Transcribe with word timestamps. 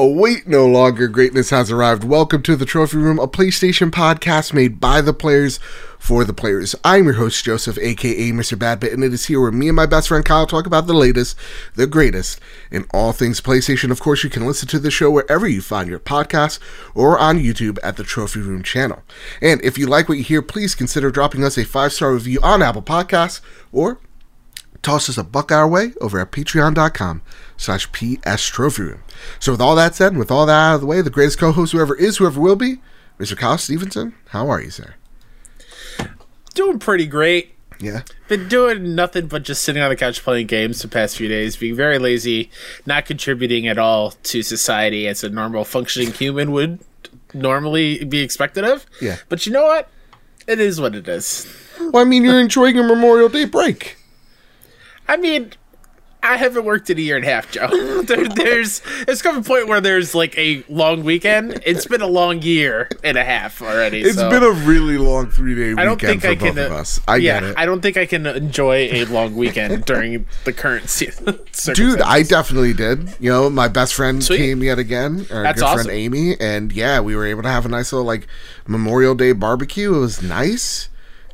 Await 0.00 0.48
no 0.48 0.66
longer, 0.66 1.08
greatness 1.08 1.50
has 1.50 1.70
arrived. 1.70 2.04
Welcome 2.04 2.42
to 2.44 2.56
the 2.56 2.64
Trophy 2.64 2.96
Room, 2.96 3.18
a 3.18 3.28
PlayStation 3.28 3.90
podcast 3.90 4.54
made 4.54 4.80
by 4.80 5.02
the 5.02 5.12
players 5.12 5.58
for 5.98 6.24
the 6.24 6.32
players. 6.32 6.74
I'm 6.82 7.04
your 7.04 7.12
host, 7.16 7.44
Joseph, 7.44 7.76
aka 7.76 8.30
Mr. 8.32 8.56
Badbit, 8.56 8.94
and 8.94 9.04
it 9.04 9.12
is 9.12 9.26
here 9.26 9.42
where 9.42 9.52
me 9.52 9.68
and 9.68 9.76
my 9.76 9.84
best 9.84 10.08
friend 10.08 10.24
Kyle 10.24 10.46
talk 10.46 10.64
about 10.64 10.86
the 10.86 10.94
latest, 10.94 11.36
the 11.74 11.86
greatest, 11.86 12.40
in 12.70 12.86
all 12.94 13.12
things 13.12 13.42
PlayStation. 13.42 13.90
Of 13.90 14.00
course, 14.00 14.24
you 14.24 14.30
can 14.30 14.46
listen 14.46 14.66
to 14.68 14.78
the 14.78 14.90
show 14.90 15.10
wherever 15.10 15.46
you 15.46 15.60
find 15.60 15.90
your 15.90 16.00
podcasts 16.00 16.58
or 16.94 17.18
on 17.18 17.38
YouTube 17.38 17.76
at 17.82 17.98
the 17.98 18.02
Trophy 18.02 18.40
Room 18.40 18.62
channel. 18.62 19.02
And 19.42 19.62
if 19.62 19.76
you 19.76 19.86
like 19.86 20.08
what 20.08 20.16
you 20.16 20.24
hear, 20.24 20.40
please 20.40 20.74
consider 20.74 21.10
dropping 21.10 21.44
us 21.44 21.58
a 21.58 21.64
five 21.66 21.92
star 21.92 22.14
review 22.14 22.40
on 22.42 22.62
Apple 22.62 22.80
Podcasts 22.80 23.42
or 23.70 24.00
toss 24.82 25.08
us 25.08 25.18
a 25.18 25.24
buck 25.24 25.52
our 25.52 25.68
way 25.68 25.92
over 26.00 26.18
at 26.18 26.32
patreon.com 26.32 27.22
slash 27.56 27.90
ps 27.92 28.46
trophy 28.46 28.82
room 28.82 29.02
so 29.38 29.52
with 29.52 29.60
all 29.60 29.74
that 29.76 29.94
said 29.94 30.12
and 30.12 30.18
with 30.18 30.30
all 30.30 30.46
that 30.46 30.52
out 30.70 30.74
of 30.76 30.80
the 30.80 30.86
way 30.86 31.02
the 31.02 31.10
greatest 31.10 31.38
co-host 31.38 31.72
whoever 31.72 31.94
is 31.96 32.16
whoever 32.16 32.40
will 32.40 32.56
be 32.56 32.76
mr 33.18 33.36
kyle 33.36 33.58
stevenson 33.58 34.14
how 34.28 34.48
are 34.48 34.60
you 34.62 34.70
sir 34.70 34.94
Doing 36.54 36.78
pretty 36.80 37.06
great. 37.06 37.54
yeah 37.78 38.02
Been 38.28 38.48
doing 38.48 38.94
nothing 38.94 39.28
but 39.28 39.44
just 39.44 39.62
sitting 39.62 39.80
on 39.82 39.88
the 39.88 39.96
couch 39.96 40.22
playing 40.22 40.46
games 40.48 40.82
the 40.82 40.88
past 40.88 41.16
few 41.16 41.28
days, 41.28 41.56
being 41.56 41.76
very 41.76 41.98
lazy, 41.98 42.50
not 42.84 43.06
contributing 43.06 43.68
at 43.68 43.78
all 43.78 44.10
to 44.10 44.42
society 44.42 45.06
as 45.06 45.22
a 45.22 45.28
normal 45.30 45.64
functioning 45.64 46.12
human 46.12 46.50
would 46.50 46.80
normally 47.32 48.04
be 48.04 48.18
expected 48.20 48.64
of. 48.64 48.84
Yeah. 49.00 49.16
But 49.28 49.46
you 49.46 49.52
know 49.52 49.62
what? 49.62 49.88
It 50.48 50.58
is 50.58 50.80
what 50.80 50.96
it 50.96 51.06
is. 51.06 51.46
well 51.78 52.02
i 52.02 52.04
mean 52.04 52.24
you're 52.24 52.40
enjoying 52.40 52.74
your 52.74 52.84
memorial 52.86 53.28
day 53.28 53.44
break 53.44 53.96
I 55.10 55.16
mean, 55.16 55.50
I 56.22 56.36
haven't 56.36 56.64
worked 56.64 56.88
in 56.88 56.98
a 56.98 57.00
year 57.00 57.16
and 57.16 57.24
a 57.24 57.28
half, 57.28 57.50
Joe. 57.50 58.02
there, 58.02 58.28
there's 58.28 58.80
it's 59.08 59.22
come 59.22 59.38
a 59.38 59.42
point 59.42 59.66
where 59.66 59.80
there's 59.80 60.14
like 60.14 60.38
a 60.38 60.62
long 60.68 61.02
weekend. 61.02 61.60
It's 61.66 61.84
been 61.84 62.00
a 62.00 62.06
long 62.06 62.42
year 62.42 62.88
and 63.02 63.18
a 63.18 63.24
half 63.24 63.60
already. 63.60 64.02
It's 64.02 64.14
so 64.14 64.30
been 64.30 64.44
a 64.44 64.52
really 64.52 64.98
long 64.98 65.28
three 65.30 65.56
day 65.56 65.70
weekend 65.70 65.80
I 65.80 65.84
don't 65.84 66.00
think 66.00 66.22
for 66.22 66.28
I 66.28 66.34
both 66.36 66.54
can. 66.54 66.58
of 66.58 66.70
uh, 66.70 66.76
us 66.76 67.00
i 67.08 67.16
yeah, 67.16 67.54
I 67.56 67.66
don't 67.66 67.80
think 67.80 67.96
I 67.96 68.06
can 68.06 68.24
enjoy 68.24 68.88
a 68.92 69.04
long 69.06 69.34
weekend 69.34 69.84
during 69.84 70.26
the 70.44 70.52
current 70.52 70.88
season. 70.88 71.40
Dude, 71.74 72.00
I 72.00 72.22
definitely 72.22 72.72
did. 72.72 73.16
You 73.18 73.30
know, 73.30 73.50
my 73.50 73.66
best 73.66 73.94
friend 73.94 74.22
Sweet. 74.22 74.38
came 74.38 74.62
yet 74.62 74.78
again, 74.78 75.26
our 75.32 75.42
That's 75.42 75.60
good 75.60 75.66
awesome. 75.66 75.86
friend 75.86 75.98
Amy, 75.98 76.36
and 76.38 76.70
yeah, 76.72 77.00
we 77.00 77.16
were 77.16 77.26
able 77.26 77.42
to 77.42 77.48
have 77.48 77.66
a 77.66 77.68
nice 77.68 77.92
little 77.92 78.06
like 78.06 78.28
Memorial 78.68 79.16
Day 79.16 79.32
barbecue. 79.32 79.96
It 79.96 79.98
was 79.98 80.22
nice. 80.22 80.88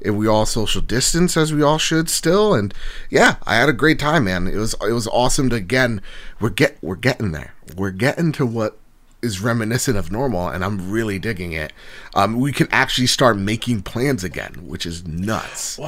And 0.04 0.18
we 0.18 0.26
all 0.26 0.46
social 0.46 0.82
distance 0.82 1.36
as 1.36 1.52
we 1.52 1.62
all 1.62 1.78
should 1.78 2.08
still, 2.10 2.54
and 2.54 2.72
yeah, 3.10 3.36
I 3.46 3.56
had 3.56 3.68
a 3.68 3.72
great 3.72 3.98
time, 3.98 4.24
man. 4.24 4.46
It 4.46 4.56
was 4.56 4.74
it 4.86 4.92
was 4.92 5.06
awesome 5.08 5.50
to 5.50 5.56
again. 5.56 6.02
We're 6.38 6.50
get 6.50 6.76
we're 6.82 6.96
getting 6.96 7.32
there. 7.32 7.54
We're 7.76 7.90
getting 7.90 8.32
to 8.32 8.46
what 8.46 8.78
is 9.22 9.40
reminiscent 9.40 9.96
of 9.96 10.10
normal, 10.12 10.48
and 10.48 10.64
I'm 10.64 10.90
really 10.90 11.18
digging 11.18 11.52
it. 11.52 11.72
Um, 12.14 12.38
we 12.38 12.52
can 12.52 12.68
actually 12.70 13.08
start 13.08 13.36
making 13.36 13.82
plans 13.82 14.22
again, 14.22 14.66
which 14.66 14.86
is 14.86 15.06
nuts. 15.06 15.78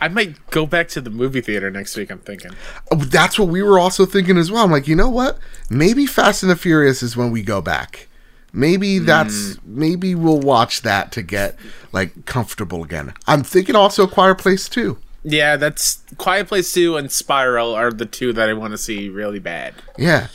I 0.00 0.08
might 0.08 0.50
go 0.50 0.66
back 0.66 0.88
to 0.88 1.00
the 1.00 1.10
movie 1.10 1.40
theater 1.40 1.70
next 1.70 1.96
week. 1.96 2.10
I'm 2.10 2.18
thinking. 2.18 2.52
Oh, 2.90 2.96
That's 2.96 3.38
what 3.38 3.48
we 3.48 3.62
were 3.62 3.78
also 3.78 4.06
thinking 4.06 4.38
as 4.38 4.50
well. 4.50 4.64
I'm 4.64 4.70
like, 4.70 4.88
you 4.88 4.96
know 4.96 5.10
what? 5.10 5.38
Maybe 5.68 6.06
Fast 6.06 6.42
and 6.42 6.50
the 6.50 6.56
Furious 6.56 7.02
is 7.02 7.16
when 7.16 7.30
we 7.30 7.42
go 7.42 7.60
back. 7.60 8.08
Maybe 8.56 8.98
hmm. 8.98 9.04
that's 9.04 9.58
maybe 9.64 10.14
we'll 10.14 10.40
watch 10.40 10.80
that 10.80 11.12
to 11.12 11.22
get 11.22 11.58
like 11.92 12.24
comfortable 12.24 12.82
again. 12.82 13.12
I'm 13.26 13.42
thinking 13.42 13.76
also 13.76 14.06
Quiet 14.06 14.38
Place 14.38 14.68
too. 14.68 14.98
Yeah, 15.22 15.56
that's 15.56 16.02
Quiet 16.16 16.48
Place 16.48 16.72
Two 16.72 16.96
and 16.96 17.12
Spiral 17.12 17.74
are 17.74 17.90
the 17.92 18.06
two 18.06 18.32
that 18.32 18.48
I 18.48 18.54
want 18.54 18.72
to 18.72 18.78
see 18.78 19.10
really 19.10 19.40
bad. 19.40 19.74
Yeah, 19.98 20.28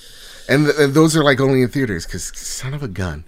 and, 0.47 0.65
th- 0.65 0.77
and 0.77 0.93
those 0.93 1.17
are 1.17 1.23
like 1.23 1.41
only 1.41 1.63
in 1.63 1.69
theaters 1.69 2.05
because 2.05 2.25
son 2.37 2.75
of 2.75 2.83
a 2.83 2.87
gun. 2.87 3.23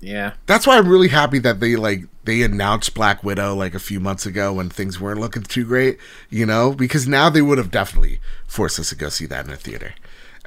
Yeah, 0.00 0.32
That's 0.46 0.66
why 0.66 0.76
I'm 0.76 0.88
really 0.88 1.08
happy 1.08 1.38
that 1.40 1.60
they 1.60 1.76
like 1.76 2.04
they 2.24 2.42
announced 2.42 2.94
Black 2.94 3.22
Widow 3.22 3.54
like 3.54 3.74
a 3.74 3.78
few 3.78 4.00
months 4.00 4.26
ago 4.26 4.52
when 4.52 4.70
things 4.70 5.00
weren't 5.00 5.20
looking 5.20 5.42
too 5.42 5.64
great, 5.64 5.98
you 6.30 6.46
know, 6.46 6.72
because 6.72 7.06
now 7.06 7.30
they 7.30 7.42
would 7.42 7.58
have 7.58 7.70
definitely 7.70 8.20
forced 8.46 8.80
us 8.80 8.88
to 8.88 8.96
go 8.96 9.08
see 9.08 9.26
that 9.26 9.46
in 9.46 9.52
a 9.52 9.56
theater. 9.56 9.94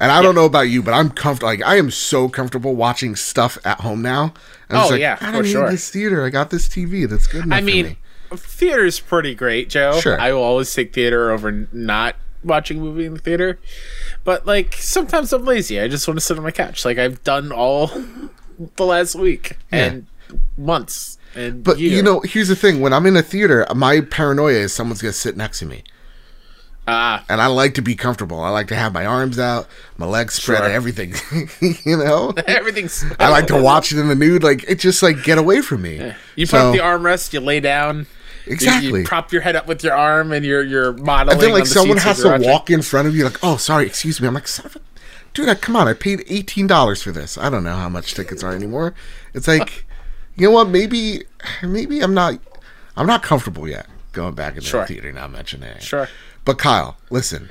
And 0.00 0.10
I 0.10 0.22
don't 0.22 0.34
know 0.34 0.46
about 0.46 0.62
you, 0.62 0.82
but 0.82 0.92
I'm 0.94 1.10
comfortable. 1.10 1.48
Like 1.50 1.62
I 1.62 1.76
am 1.76 1.90
so 1.90 2.28
comfortable 2.28 2.74
watching 2.74 3.14
stuff 3.16 3.58
at 3.64 3.80
home 3.80 4.00
now. 4.02 4.32
And 4.68 4.78
Oh, 4.78 4.88
like, 4.88 5.00
yeah, 5.00 5.18
I 5.20 5.30
don't 5.30 5.42
need 5.44 5.50
sure. 5.52 5.70
this 5.70 5.90
theater. 5.90 6.24
I 6.24 6.30
got 6.30 6.50
this 6.50 6.66
TV. 6.68 7.08
That's 7.08 7.26
good 7.26 7.44
enough. 7.44 7.58
I 7.58 7.60
mean, 7.60 7.86
me. 7.86 7.96
theater's 8.34 8.98
pretty 8.98 9.34
great, 9.34 9.68
Joe. 9.68 10.00
Sure. 10.00 10.18
I 10.20 10.32
will 10.32 10.42
always 10.42 10.72
take 10.74 10.94
theater 10.94 11.30
over 11.30 11.68
not 11.72 12.16
watching 12.42 12.78
a 12.78 12.80
movie 12.80 13.04
in 13.04 13.12
the 13.14 13.20
theater. 13.20 13.58
But 14.24 14.46
like 14.46 14.74
sometimes 14.78 15.32
I'm 15.34 15.44
lazy. 15.44 15.78
I 15.80 15.86
just 15.88 16.08
want 16.08 16.18
to 16.18 16.24
sit 16.24 16.38
on 16.38 16.44
my 16.44 16.50
couch, 16.50 16.84
like 16.84 16.96
I've 16.98 17.22
done 17.22 17.52
all 17.52 17.88
the 18.76 18.86
last 18.86 19.14
week 19.14 19.58
and 19.70 20.06
months 20.56 21.18
and 21.34 21.62
but 21.62 21.78
year. 21.78 21.92
you 21.92 22.02
know, 22.02 22.20
here's 22.20 22.48
the 22.48 22.56
thing: 22.56 22.80
when 22.80 22.92
I'm 22.94 23.04
in 23.06 23.16
a 23.16 23.22
theater, 23.22 23.66
my 23.74 24.00
paranoia 24.00 24.54
is 24.54 24.72
someone's 24.72 25.02
gonna 25.02 25.12
sit 25.12 25.36
next 25.36 25.58
to 25.58 25.66
me. 25.66 25.82
Ah, 26.90 27.24
And 27.28 27.40
I 27.40 27.46
like 27.46 27.74
to 27.74 27.82
be 27.82 27.94
comfortable. 27.94 28.40
I 28.40 28.50
like 28.50 28.68
to 28.68 28.74
have 28.76 28.92
my 28.92 29.06
arms 29.06 29.38
out, 29.38 29.68
my 29.96 30.06
legs 30.06 30.34
spread, 30.34 30.58
Sure. 30.58 30.68
everything. 30.68 31.14
you 31.84 31.96
know, 31.96 32.32
everything's. 32.46 33.04
I 33.18 33.28
like 33.28 33.46
to 33.48 33.60
watch 33.60 33.92
it 33.92 33.98
in 33.98 34.08
the 34.08 34.14
nude. 34.14 34.42
Like 34.42 34.64
it 34.68 34.78
just 34.78 35.02
like 35.02 35.22
get 35.22 35.38
away 35.38 35.60
from 35.62 35.82
me. 35.82 36.12
You 36.36 36.46
put 36.46 36.50
So- 36.50 36.68
up 36.68 36.72
the 36.74 36.80
armrest, 36.82 37.32
you 37.32 37.40
lay 37.40 37.60
down. 37.60 38.06
Exactly. 38.46 39.00
You, 39.00 39.06
prop 39.06 39.32
your 39.32 39.42
head 39.42 39.54
up 39.54 39.66
with 39.68 39.84
your 39.84 39.94
arm, 39.94 40.32
and 40.32 40.44
you're 40.44 40.62
you're 40.64 40.92
modeling. 40.94 41.34
And 41.34 41.42
then 41.42 41.52
like 41.52 41.64
the 41.64 41.70
someone 41.70 41.98
has 41.98 42.20
to 42.22 42.38
walk 42.40 42.70
in 42.70 42.82
front 42.82 43.06
of 43.06 43.14
you, 43.14 43.24
like, 43.24 43.38
oh, 43.44 43.56
sorry, 43.56 43.86
excuse 43.86 44.20
me. 44.20 44.26
I'm 44.26 44.34
like, 44.34 44.48
son 44.48 44.66
of 44.66 44.76
a- 44.76 44.80
dude, 45.34 45.48
I, 45.48 45.54
come 45.54 45.76
on, 45.76 45.86
I 45.86 45.92
paid 45.92 46.24
eighteen 46.26 46.66
dollars 46.66 47.02
for 47.02 47.12
this. 47.12 47.36
I 47.38 47.50
don't 47.50 47.62
know 47.64 47.76
how 47.76 47.88
much 47.90 48.14
tickets 48.14 48.42
are 48.42 48.52
anymore. 48.54 48.94
It's 49.34 49.46
like, 49.46 49.84
you 50.36 50.46
know 50.46 50.52
what? 50.52 50.68
Maybe, 50.68 51.22
maybe 51.62 52.00
I'm 52.00 52.14
not, 52.14 52.40
I'm 52.96 53.06
not 53.06 53.22
comfortable 53.22 53.68
yet 53.68 53.86
going 54.12 54.34
back 54.34 54.56
in 54.56 54.62
Sure. 54.62 54.80
the 54.80 54.86
theater. 54.94 55.12
Not 55.12 55.30
mentioning 55.30 55.68
it. 55.68 55.82
Sure. 55.82 56.08
But 56.44 56.58
Kyle, 56.58 56.96
listen, 57.10 57.50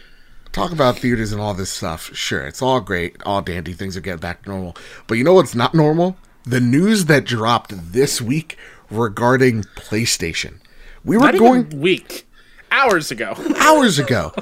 talk 0.52 0.72
about 0.72 0.98
theaters 0.98 1.32
and 1.32 1.42
all 1.42 1.54
this 1.54 1.70
stuff. 1.70 2.14
Sure, 2.16 2.46
it's 2.46 2.62
all 2.62 2.82
great, 2.82 3.16
all 3.26 3.42
dandy. 3.42 3.74
Things 3.74 3.96
are 3.96 4.02
getting 4.02 4.20
back 4.20 4.44
to 4.44 4.50
normal. 4.50 4.76
But 5.08 5.18
you 5.18 5.24
know 5.24 5.34
what's 5.34 5.56
not 5.56 5.74
normal? 5.74 6.18
The 6.44 6.60
news 6.60 7.06
that 7.06 7.26
dropped 7.26 7.74
this 7.94 8.22
week 8.22 8.58
regarding 8.90 9.64
PlayStation. 9.76 10.56
We 11.04 11.18
were 11.18 11.32
Not 11.32 11.38
going 11.38 11.70
week, 11.80 12.28
hours 12.72 13.12
ago. 13.12 13.36
hours 13.60 14.00
ago. 14.00 14.34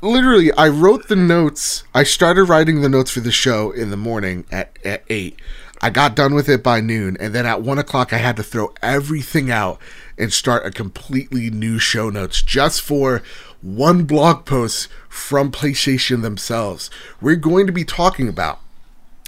Literally, 0.00 0.52
I 0.52 0.68
wrote 0.68 1.08
the 1.08 1.16
notes. 1.16 1.84
I 1.94 2.04
started 2.04 2.44
writing 2.44 2.80
the 2.80 2.88
notes 2.88 3.10
for 3.10 3.20
the 3.20 3.32
show 3.32 3.70
in 3.70 3.90
the 3.90 3.96
morning 3.96 4.44
at, 4.50 4.78
at 4.84 5.04
8. 5.08 5.38
I 5.82 5.90
got 5.90 6.14
done 6.16 6.34
with 6.34 6.48
it 6.48 6.62
by 6.62 6.80
noon, 6.80 7.16
and 7.20 7.34
then 7.34 7.44
at 7.46 7.60
1 7.60 7.78
o'clock, 7.78 8.12
I 8.12 8.18
had 8.18 8.36
to 8.36 8.42
throw 8.42 8.72
everything 8.80 9.50
out 9.50 9.78
and 10.16 10.32
start 10.32 10.64
a 10.64 10.70
completely 10.70 11.50
new 11.50 11.78
show 11.78 12.08
notes 12.08 12.40
just 12.42 12.80
for 12.80 13.22
one 13.64 14.04
blog 14.04 14.44
post 14.44 14.88
from 15.08 15.50
PlayStation 15.50 16.20
themselves. 16.20 16.90
We're 17.20 17.36
going 17.36 17.66
to 17.66 17.72
be 17.72 17.84
talking 17.84 18.28
about 18.28 18.60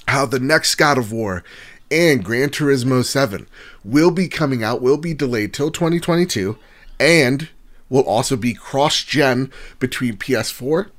how 0.09 0.27
the 0.27 0.39
next 0.39 0.75
God 0.75 0.99
of 0.99 1.11
War 1.11 1.43
and 1.91 2.23
Gran 2.23 2.51
Turismo 2.51 3.03
7 3.03 3.47
will 3.83 4.11
be 4.11 4.29
coming 4.29 4.63
out, 4.63 4.83
will 4.83 4.99
be 4.99 5.15
delayed 5.15 5.55
till 5.55 5.71
2022, 5.71 6.59
and 7.01 7.49
will 7.89 8.03
also 8.03 8.37
be 8.37 8.53
cross 8.53 9.03
gen 9.03 9.51
between 9.79 10.19
PS4 10.19 10.91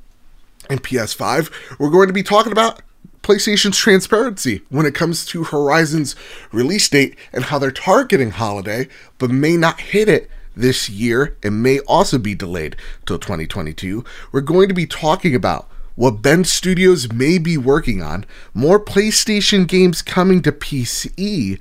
and 0.67 0.83
PS5. 0.83 1.51
We're 1.77 1.91
going 1.91 2.07
to 2.07 2.13
be 2.13 2.23
talking 2.23 2.51
about 2.51 2.81
PlayStation's 3.21 3.77
transparency 3.77 4.63
when 4.69 4.87
it 4.87 4.95
comes 4.95 5.25
to 5.27 5.43
Horizon's 5.43 6.15
release 6.51 6.89
date 6.89 7.15
and 7.31 7.45
how 7.45 7.59
they're 7.59 7.69
targeting 7.69 8.31
holiday, 8.31 8.87
but 9.19 9.29
may 9.29 9.57
not 9.57 9.79
hit 9.79 10.09
it 10.09 10.27
this 10.57 10.89
year 10.89 11.37
and 11.43 11.63
may 11.63 11.79
also 11.79 12.17
be 12.17 12.35
delayed 12.35 12.75
till 13.05 13.19
2022. 13.19 14.03
We're 14.31 14.41
going 14.41 14.67
to 14.67 14.73
be 14.73 14.85
talking 14.85 15.35
about 15.35 15.69
what 15.95 16.21
Bend 16.21 16.47
Studios 16.47 17.11
may 17.11 17.37
be 17.37 17.57
working 17.57 18.03
on, 18.03 18.25
more 18.53 18.79
PlayStation 18.79 19.67
games 19.67 20.01
coming 20.01 20.41
to 20.43 20.51
PC, 20.51 21.59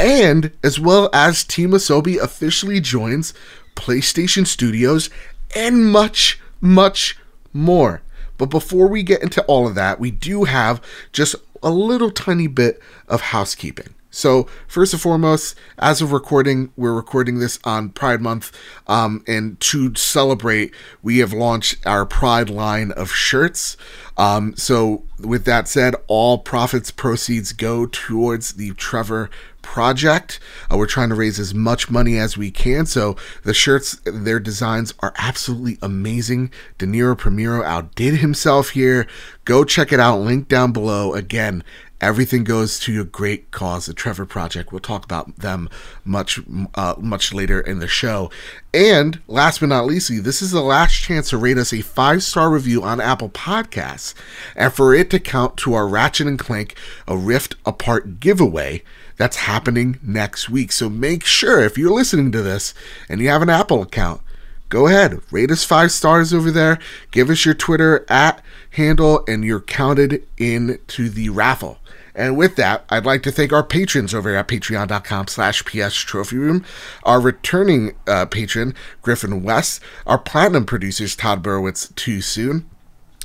and 0.00 0.50
as 0.64 0.80
well 0.80 1.08
as 1.12 1.44
Team 1.44 1.70
Asobi 1.70 2.18
officially 2.18 2.80
joins 2.80 3.32
PlayStation 3.76 4.46
Studios, 4.46 5.08
and 5.54 5.92
much, 5.92 6.40
much 6.60 7.16
more. 7.52 8.02
But 8.38 8.46
before 8.46 8.88
we 8.88 9.02
get 9.02 9.22
into 9.22 9.42
all 9.44 9.68
of 9.68 9.74
that, 9.76 10.00
we 10.00 10.10
do 10.10 10.44
have 10.44 10.82
just 11.12 11.36
a 11.62 11.70
little 11.70 12.10
tiny 12.10 12.48
bit 12.48 12.80
of 13.08 13.20
housekeeping. 13.20 13.94
So, 14.10 14.44
first 14.66 14.92
and 14.92 15.02
foremost, 15.02 15.56
as 15.78 16.00
of 16.00 16.12
recording, 16.12 16.72
we're 16.76 16.94
recording 16.94 17.38
this 17.38 17.58
on 17.64 17.90
Pride 17.90 18.20
Month. 18.20 18.56
Um, 18.86 19.22
and 19.26 19.60
to 19.60 19.94
celebrate, 19.94 20.72
we 21.02 21.18
have 21.18 21.32
launched 21.32 21.86
our 21.86 22.06
Pride 22.06 22.48
line 22.48 22.92
of 22.92 23.10
shirts. 23.10 23.76
Um, 24.16 24.56
so, 24.56 25.04
with 25.20 25.44
that 25.44 25.68
said, 25.68 25.94
all 26.06 26.38
profits 26.38 26.90
proceeds 26.90 27.52
go 27.52 27.86
towards 27.86 28.54
the 28.54 28.72
Trevor 28.72 29.28
project. 29.66 30.38
Uh, 30.72 30.76
we're 30.78 30.86
trying 30.86 31.08
to 31.08 31.14
raise 31.14 31.40
as 31.40 31.52
much 31.52 31.90
money 31.90 32.16
as 32.16 32.38
we 32.38 32.52
can. 32.52 32.86
So 32.86 33.16
the 33.42 33.52
shirts, 33.52 34.00
their 34.04 34.38
designs 34.38 34.94
are 35.00 35.12
absolutely 35.18 35.76
amazing. 35.82 36.52
De 36.78 36.86
Niro 36.86 37.18
Primero 37.18 37.64
outdid 37.64 38.14
himself 38.18 38.70
here. 38.70 39.08
Go 39.46 39.64
check 39.64 39.92
it 39.92 40.00
out. 40.00 40.18
Link 40.18 40.48
down 40.48 40.72
below. 40.72 41.14
Again, 41.14 41.64
Everything 41.98 42.44
goes 42.44 42.78
to 42.80 43.00
a 43.00 43.04
great 43.04 43.50
cause, 43.50 43.86
the 43.86 43.94
Trevor 43.94 44.26
Project. 44.26 44.70
We'll 44.70 44.80
talk 44.80 45.02
about 45.02 45.36
them 45.36 45.70
much, 46.04 46.38
uh, 46.74 46.94
much 46.98 47.32
later 47.32 47.58
in 47.58 47.78
the 47.78 47.88
show. 47.88 48.30
And 48.74 49.18
last 49.28 49.60
but 49.60 49.70
not 49.70 49.86
least, 49.86 50.12
this 50.22 50.42
is 50.42 50.50
the 50.50 50.60
last 50.60 50.92
chance 50.92 51.30
to 51.30 51.38
rate 51.38 51.56
us 51.56 51.72
a 51.72 51.80
five 51.80 52.22
star 52.22 52.50
review 52.50 52.82
on 52.82 53.00
Apple 53.00 53.30
Podcasts, 53.30 54.12
and 54.54 54.74
for 54.74 54.94
it 54.94 55.08
to 55.08 55.18
count 55.18 55.56
to 55.58 55.72
our 55.72 55.88
Ratchet 55.88 56.26
and 56.26 56.38
Clank 56.38 56.76
a 57.08 57.16
Rift 57.16 57.54
Apart 57.64 58.20
giveaway 58.20 58.82
that's 59.16 59.38
happening 59.38 59.98
next 60.02 60.50
week. 60.50 60.72
So 60.72 60.90
make 60.90 61.24
sure 61.24 61.60
if 61.60 61.78
you're 61.78 61.90
listening 61.90 62.30
to 62.32 62.42
this 62.42 62.74
and 63.08 63.22
you 63.22 63.30
have 63.30 63.40
an 63.40 63.48
Apple 63.48 63.80
account, 63.80 64.20
go 64.68 64.86
ahead, 64.86 65.20
rate 65.30 65.50
us 65.50 65.64
five 65.64 65.92
stars 65.92 66.32
over 66.32 66.50
there, 66.50 66.78
give 67.10 67.30
us 67.30 67.44
your 67.44 67.54
Twitter 67.54 68.04
at 68.08 68.42
handle, 68.70 69.24
and 69.26 69.44
you're 69.44 69.60
counted 69.60 70.22
into 70.36 71.08
the 71.08 71.28
raffle. 71.30 71.78
And 72.14 72.36
with 72.36 72.56
that, 72.56 72.84
I'd 72.88 73.04
like 73.04 73.22
to 73.24 73.30
thank 73.30 73.52
our 73.52 73.62
patrons 73.62 74.14
over 74.14 74.34
at 74.34 74.48
patreon.com 74.48 75.28
slash 75.28 75.64
PS 75.66 75.94
Trophy 75.94 76.38
Room, 76.38 76.64
our 77.02 77.20
returning 77.20 77.94
uh, 78.06 78.24
patron, 78.24 78.74
Griffin 79.02 79.42
West, 79.42 79.82
our 80.06 80.18
platinum 80.18 80.64
producers, 80.64 81.14
Todd 81.14 81.42
Burwitz, 81.42 81.94
Too 81.94 82.22
Soon, 82.22 82.68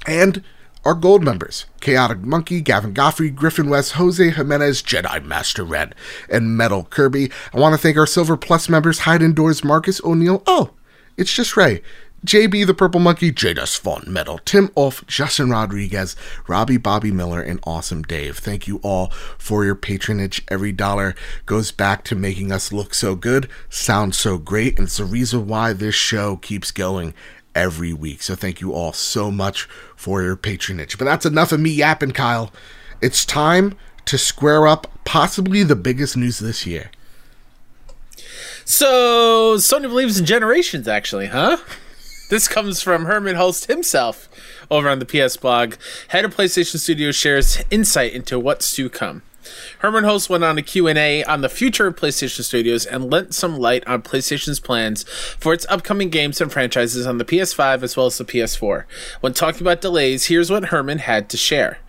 and 0.05 0.43
our 0.83 0.93
gold 0.93 1.23
members, 1.23 1.67
Chaotic 1.79 2.19
Monkey, 2.19 2.59
Gavin 2.59 2.93
Goffrey, 2.93 3.33
Griffin 3.33 3.69
West, 3.69 3.93
Jose 3.93 4.31
Jimenez, 4.31 4.81
Jedi 4.83 5.23
Master 5.23 5.63
Red, 5.63 5.95
and 6.29 6.57
Metal 6.57 6.83
Kirby. 6.83 7.31
I 7.53 7.59
want 7.59 7.73
to 7.73 7.77
thank 7.77 7.97
our 7.97 8.07
Silver 8.07 8.35
Plus 8.35 8.67
members, 8.67 8.99
Hide 8.99 9.21
Indoors, 9.21 9.63
Marcus 9.63 10.01
O'Neill. 10.03 10.43
Oh, 10.45 10.71
it's 11.17 11.33
just 11.33 11.57
Ray. 11.57 11.81
JB 12.25 12.67
the 12.67 12.75
Purple 12.75 12.99
Monkey, 12.99 13.31
Jadus 13.31 13.75
Font 13.75 14.07
Metal, 14.07 14.39
Tim 14.45 14.69
Ulf, 14.77 15.03
Justin 15.07 15.49
Rodriguez, 15.49 16.15
Robbie 16.47 16.77
Bobby 16.77 17.11
Miller, 17.11 17.41
and 17.41 17.59
Awesome 17.63 18.03
Dave. 18.03 18.37
Thank 18.37 18.67
you 18.67 18.79
all 18.83 19.07
for 19.39 19.65
your 19.65 19.73
patronage. 19.73 20.43
Every 20.47 20.71
dollar 20.71 21.15
goes 21.47 21.71
back 21.71 22.03
to 22.05 22.15
making 22.15 22.51
us 22.51 22.71
look 22.71 22.93
so 22.93 23.15
good, 23.15 23.49
sound 23.69 24.13
so 24.13 24.37
great, 24.37 24.77
and 24.77 24.85
it's 24.85 24.97
the 24.97 25.05
reason 25.05 25.47
why 25.47 25.73
this 25.73 25.95
show 25.95 26.35
keeps 26.35 26.69
going 26.69 27.15
every 27.55 27.91
week. 27.91 28.21
So 28.21 28.35
thank 28.35 28.61
you 28.61 28.71
all 28.71 28.93
so 28.93 29.31
much 29.31 29.63
for 29.95 30.21
your 30.21 30.35
patronage. 30.35 30.99
But 30.99 31.05
that's 31.05 31.25
enough 31.25 31.51
of 31.51 31.59
me 31.59 31.71
yapping, 31.71 32.11
Kyle. 32.11 32.51
It's 33.01 33.25
time 33.25 33.75
to 34.05 34.19
square 34.19 34.67
up 34.67 34.85
possibly 35.05 35.63
the 35.63 35.75
biggest 35.75 36.15
news 36.15 36.37
this 36.37 36.67
year. 36.67 36.91
So 38.71 39.57
Sony 39.57 39.89
believes 39.89 40.17
in 40.17 40.25
generations, 40.25 40.87
actually, 40.87 41.27
huh? 41.27 41.57
This 42.29 42.47
comes 42.47 42.81
from 42.81 43.03
Herman 43.03 43.35
Hulst 43.35 43.67
himself 43.67 44.29
over 44.71 44.87
on 44.87 44.99
the 44.99 45.05
PS 45.05 45.35
blog. 45.35 45.75
Head 46.07 46.23
of 46.23 46.33
PlayStation 46.33 46.79
Studios 46.79 47.17
shares 47.17 47.61
insight 47.69 48.13
into 48.13 48.39
what's 48.39 48.73
to 48.77 48.89
come. 48.89 49.23
Herman 49.79 50.05
Hulst 50.05 50.29
went 50.29 50.45
on 50.45 50.57
a 50.57 50.61
Q&A 50.61 51.21
on 51.25 51.41
the 51.41 51.49
future 51.49 51.87
of 51.87 51.97
PlayStation 51.97 52.43
Studios 52.43 52.85
and 52.85 53.11
lent 53.11 53.33
some 53.33 53.57
light 53.57 53.85
on 53.87 54.03
PlayStation's 54.03 54.61
plans 54.61 55.03
for 55.03 55.53
its 55.53 55.65
upcoming 55.67 56.09
games 56.09 56.39
and 56.39 56.49
franchises 56.49 57.05
on 57.05 57.17
the 57.17 57.25
PS5 57.25 57.83
as 57.83 57.97
well 57.97 58.05
as 58.05 58.17
the 58.17 58.23
PS4. 58.23 58.85
When 59.19 59.33
talking 59.33 59.61
about 59.61 59.81
delays, 59.81 60.27
here's 60.27 60.49
what 60.49 60.65
Herman 60.65 60.99
had 60.99 61.27
to 61.31 61.35
share. 61.35 61.79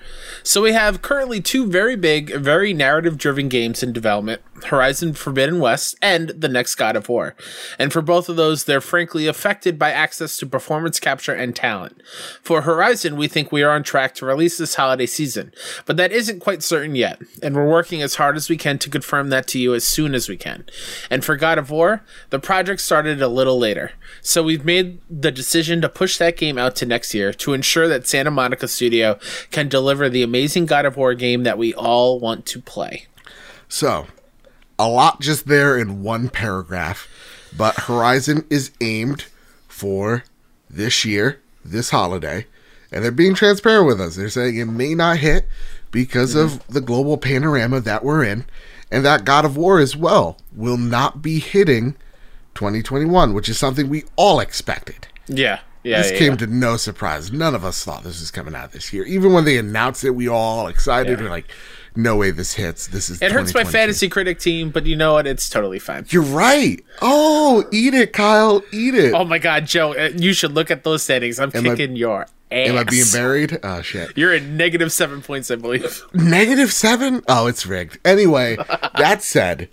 So 0.42 0.60
we 0.60 0.72
have 0.72 1.00
currently 1.00 1.40
two 1.40 1.66
very 1.66 1.94
big, 1.94 2.34
very 2.34 2.74
narrative 2.74 3.18
driven 3.18 3.48
games 3.48 3.84
in 3.84 3.92
development 3.92 4.42
Horizon 4.64 5.14
Forbidden 5.14 5.60
West 5.60 5.96
and 6.02 6.30
the 6.30 6.48
next 6.48 6.74
God 6.76 6.96
of 6.96 7.08
War. 7.08 7.34
And 7.78 7.92
for 7.92 8.02
both 8.02 8.28
of 8.28 8.36
those, 8.36 8.64
they're 8.64 8.80
frankly 8.80 9.26
affected 9.26 9.78
by 9.78 9.90
access 9.90 10.36
to 10.38 10.46
performance 10.46 11.00
capture 11.00 11.34
and 11.34 11.54
talent. 11.54 12.02
For 12.42 12.62
Horizon, 12.62 13.16
we 13.16 13.28
think 13.28 13.50
we 13.50 13.62
are 13.62 13.70
on 13.70 13.82
track 13.82 14.14
to 14.16 14.26
release 14.26 14.58
this 14.58 14.74
holiday 14.74 15.06
season, 15.06 15.52
but 15.86 15.96
that 15.96 16.12
isn't 16.12 16.40
quite 16.40 16.62
certain 16.62 16.94
yet, 16.94 17.20
and 17.42 17.54
we're 17.54 17.68
working 17.68 18.02
as 18.02 18.16
hard 18.16 18.36
as 18.36 18.48
we 18.48 18.56
can 18.56 18.78
to 18.78 18.90
confirm 18.90 19.30
that 19.30 19.46
to 19.48 19.58
you 19.58 19.74
as 19.74 19.84
soon 19.84 20.14
as 20.14 20.28
we 20.28 20.36
can. 20.36 20.64
And 21.10 21.24
for 21.24 21.36
God 21.36 21.58
of 21.58 21.70
War, 21.70 22.04
the 22.30 22.38
project 22.38 22.80
started 22.80 23.22
a 23.22 23.28
little 23.28 23.58
later, 23.58 23.92
so 24.20 24.42
we've 24.42 24.64
made 24.64 25.00
the 25.08 25.30
decision 25.30 25.80
to 25.80 25.88
push 25.88 26.16
that 26.18 26.36
game 26.36 26.58
out 26.58 26.76
to 26.76 26.86
next 26.86 27.14
year 27.14 27.32
to 27.32 27.52
ensure 27.52 27.88
that 27.88 28.06
Santa 28.06 28.30
Monica 28.30 28.68
Studio 28.68 29.18
can 29.50 29.68
deliver 29.68 30.08
the 30.08 30.22
amazing 30.22 30.66
God 30.66 30.84
of 30.84 30.96
War 30.96 31.14
game 31.14 31.42
that 31.44 31.58
we 31.58 31.74
all 31.74 32.20
want 32.20 32.46
to 32.46 32.60
play. 32.60 33.06
So, 33.68 34.06
a 34.82 34.88
lot 34.88 35.20
just 35.20 35.46
there 35.46 35.78
in 35.78 36.02
one 36.02 36.28
paragraph, 36.28 37.08
but 37.56 37.76
Horizon 37.76 38.44
is 38.50 38.72
aimed 38.80 39.26
for 39.68 40.24
this 40.68 41.04
year, 41.04 41.40
this 41.64 41.90
holiday, 41.90 42.46
and 42.90 43.04
they're 43.04 43.12
being 43.12 43.34
transparent 43.34 43.86
with 43.86 44.00
us. 44.00 44.16
They're 44.16 44.28
saying 44.28 44.56
it 44.56 44.64
may 44.64 44.96
not 44.96 45.18
hit 45.18 45.46
because 45.92 46.34
mm-hmm. 46.34 46.56
of 46.56 46.66
the 46.66 46.80
global 46.80 47.16
panorama 47.16 47.78
that 47.80 48.02
we're 48.02 48.24
in, 48.24 48.44
and 48.90 49.04
that 49.04 49.24
God 49.24 49.44
of 49.44 49.56
War 49.56 49.78
as 49.78 49.96
well 49.96 50.36
will 50.52 50.76
not 50.76 51.22
be 51.22 51.38
hitting 51.38 51.92
2021, 52.54 53.34
which 53.34 53.48
is 53.48 53.58
something 53.58 53.88
we 53.88 54.02
all 54.16 54.40
expected. 54.40 55.06
Yeah. 55.28 55.60
Yeah, 55.84 56.00
this 56.00 56.12
yeah, 56.12 56.18
came 56.18 56.32
yeah. 56.32 56.36
to 56.38 56.46
no 56.46 56.76
surprise. 56.76 57.32
None 57.32 57.56
of 57.56 57.64
us 57.64 57.84
thought 57.84 58.04
this 58.04 58.20
was 58.20 58.30
coming 58.30 58.54
out 58.54 58.70
this 58.70 58.92
year. 58.92 59.04
Even 59.04 59.32
when 59.32 59.44
they 59.44 59.58
announced 59.58 60.04
it, 60.04 60.10
we 60.10 60.28
all 60.28 60.68
excited. 60.68 61.18
Yeah. 61.18 61.24
We're 61.24 61.30
like, 61.30 61.50
"No 61.94 62.16
way, 62.16 62.30
this 62.30 62.54
hits! 62.54 62.86
This 62.86 63.10
is." 63.10 63.20
It 63.22 63.32
hurts 63.32 63.54
my 63.54 63.64
fantasy 63.64 64.08
critic 64.08 64.38
team, 64.38 64.70
but 64.70 64.86
you 64.86 64.96
know 64.96 65.14
what? 65.14 65.26
It's 65.26 65.48
totally 65.48 65.78
fine. 65.78 66.06
You're 66.10 66.22
right. 66.22 66.82
Oh, 67.00 67.64
eat 67.72 67.94
it, 67.94 68.12
Kyle. 68.12 68.62
Eat 68.72 68.94
it. 68.94 69.14
Oh 69.14 69.24
my 69.24 69.38
god, 69.38 69.66
Joe, 69.66 69.94
uh, 69.94 70.10
you 70.16 70.32
should 70.32 70.52
look 70.52 70.70
at 70.70 70.84
those 70.84 71.02
standings. 71.02 71.38
I'm 71.40 71.50
Am 71.54 71.66
I- 71.66 71.74
kicking 71.76 71.96
your 71.96 72.22
ass. 72.22 72.28
Am 72.50 72.76
I 72.76 72.84
being 72.84 73.06
buried? 73.12 73.58
Oh 73.62 73.82
shit. 73.82 74.16
You're 74.16 74.32
at 74.32 74.42
negative 74.42 74.92
seven 74.92 75.22
points, 75.22 75.50
I 75.50 75.56
believe. 75.56 76.02
Negative 76.14 76.70
seven? 76.72 77.22
Oh, 77.28 77.46
it's 77.46 77.64
rigged. 77.66 77.98
Anyway, 78.04 78.56
that 78.98 79.22
said, 79.22 79.68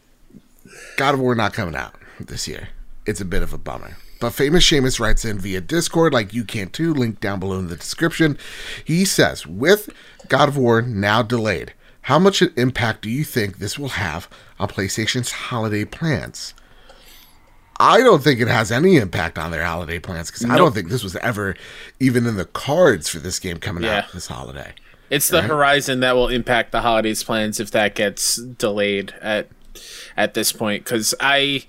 God 0.98 1.14
of 1.16 1.20
War 1.20 1.36
not 1.36 1.54
coming 1.54 1.76
out 1.76 1.96
this 2.20 2.48
year. 2.48 2.70
It's 3.06 3.20
a 3.22 3.26
bit 3.26 3.44
of 3.44 3.54
a 3.54 3.58
bummer. 3.58 3.98
But 4.22 4.32
famous 4.32 4.70
Seamus 4.70 5.00
writes 5.00 5.24
in 5.24 5.40
via 5.40 5.62
Discord, 5.62 6.14
like 6.14 6.34
you 6.34 6.44
can 6.44 6.70
too, 6.70 6.94
link 6.94 7.20
down 7.22 7.40
below 7.40 7.58
in 7.60 7.68
the 7.70 7.78
description. 7.78 8.38
He 8.84 9.06
says, 9.06 9.48
with 9.48 9.90
God 10.28 10.50
of 10.50 10.58
War 10.58 10.82
now 10.82 11.22
delayed, 11.22 11.74
how 12.10 12.18
much 12.18 12.42
an 12.42 12.52
impact 12.58 13.04
do 13.04 13.10
you 13.12 13.24
think 13.24 13.60
this 13.60 13.78
will 13.78 13.90
have 13.90 14.28
on 14.60 14.68
PlayStation's 14.68 15.32
holiday 15.32 15.86
plans? 15.86 16.56
I 17.80 18.00
don't 18.00 18.24
think 18.24 18.40
it 18.40 18.48
has 18.48 18.72
any 18.72 18.98
impact 18.98 19.38
on 19.38 19.52
their 19.52 19.64
holiday 19.64 20.00
plans 20.00 20.32
because 20.32 20.44
I 20.50 20.58
don't 20.58 20.74
think 20.74 20.90
this 20.90 21.04
was 21.04 21.16
ever 21.18 21.56
even 22.00 22.26
in 22.26 22.36
the 22.36 22.46
cards 22.46 23.10
for 23.10 23.20
this 23.20 23.38
game 23.38 23.58
coming 23.58 23.84
Yeah. 23.84 24.00
out 24.00 24.12
this 24.12 24.26
holiday. 24.26 24.74
It's 25.12 25.28
the 25.28 25.44
horizon 25.44 26.00
that 26.00 26.16
will 26.16 26.30
impact 26.30 26.72
the 26.72 26.82
holidays 26.82 27.24
plans 27.24 27.60
if 27.60 27.70
that 27.72 27.94
gets 27.94 28.38
delayed 28.38 29.14
at 29.22 29.50
at 30.18 30.34
this 30.34 30.52
point. 30.52 30.86
Because 30.86 31.14
I, 31.20 31.66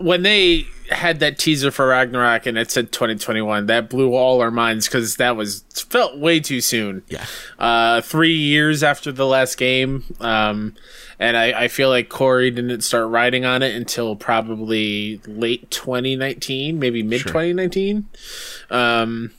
when 0.00 0.22
they 0.22 0.66
had 0.90 1.20
that 1.20 1.38
teaser 1.38 1.70
for 1.70 1.86
Ragnarok 1.88 2.46
and 2.46 2.58
it 2.58 2.70
said 2.70 2.90
2021, 2.90 3.66
that 3.66 3.88
blew 3.88 4.14
all 4.14 4.40
our 4.40 4.50
minds 4.50 4.88
because 4.88 5.16
that 5.16 5.36
was 5.36 5.62
felt 5.74 6.18
way 6.18 6.40
too 6.40 6.60
soon. 6.60 7.02
Yeah. 7.08 7.26
uh, 7.58 8.00
three 8.00 8.36
years 8.36 8.82
after 8.82 9.12
the 9.12 9.26
last 9.26 9.56
game. 9.56 10.04
Um, 10.20 10.74
and 11.18 11.36
I, 11.36 11.64
I 11.64 11.68
feel 11.68 11.90
like 11.90 12.08
Cory 12.08 12.50
didn't 12.50 12.80
start 12.80 13.08
writing 13.08 13.44
on 13.44 13.62
it 13.62 13.74
until 13.76 14.16
probably 14.16 15.20
late 15.26 15.70
2019, 15.70 16.78
maybe 16.78 17.02
mid 17.02 17.20
2019. 17.20 18.08
Um, 18.70 19.32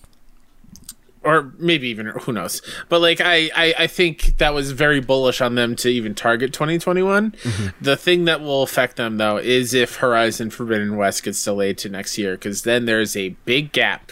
or 1.24 1.54
maybe 1.58 1.88
even 1.88 2.08
who 2.08 2.32
knows 2.32 2.62
but 2.90 3.00
like 3.00 3.22
I, 3.22 3.50
I 3.56 3.74
i 3.80 3.88
think 3.88 4.38
that 4.38 4.54
was 4.54 4.72
very 4.72 5.00
bullish 5.00 5.40
on 5.42 5.56
them 5.56 5.76
to 5.78 5.90
even 5.90 6.16
target 6.16 6.52
2021 6.54 7.36
the 7.80 7.96
thing 7.96 8.26
that 8.26 8.42
will 8.42 8.64
affect 8.64 8.96
them 8.98 9.18
though 9.18 9.38
is 9.38 9.74
if 9.74 9.98
horizon 9.98 10.50
forbidden 10.50 10.96
west 10.98 11.24
gets 11.24 11.44
delayed 11.44 11.78
to 11.80 11.90
next 11.90 12.18
year 12.18 12.34
because 12.34 12.64
then 12.64 12.86
there's 12.86 13.16
a 13.16 13.30
big 13.46 13.72
gap 13.72 14.12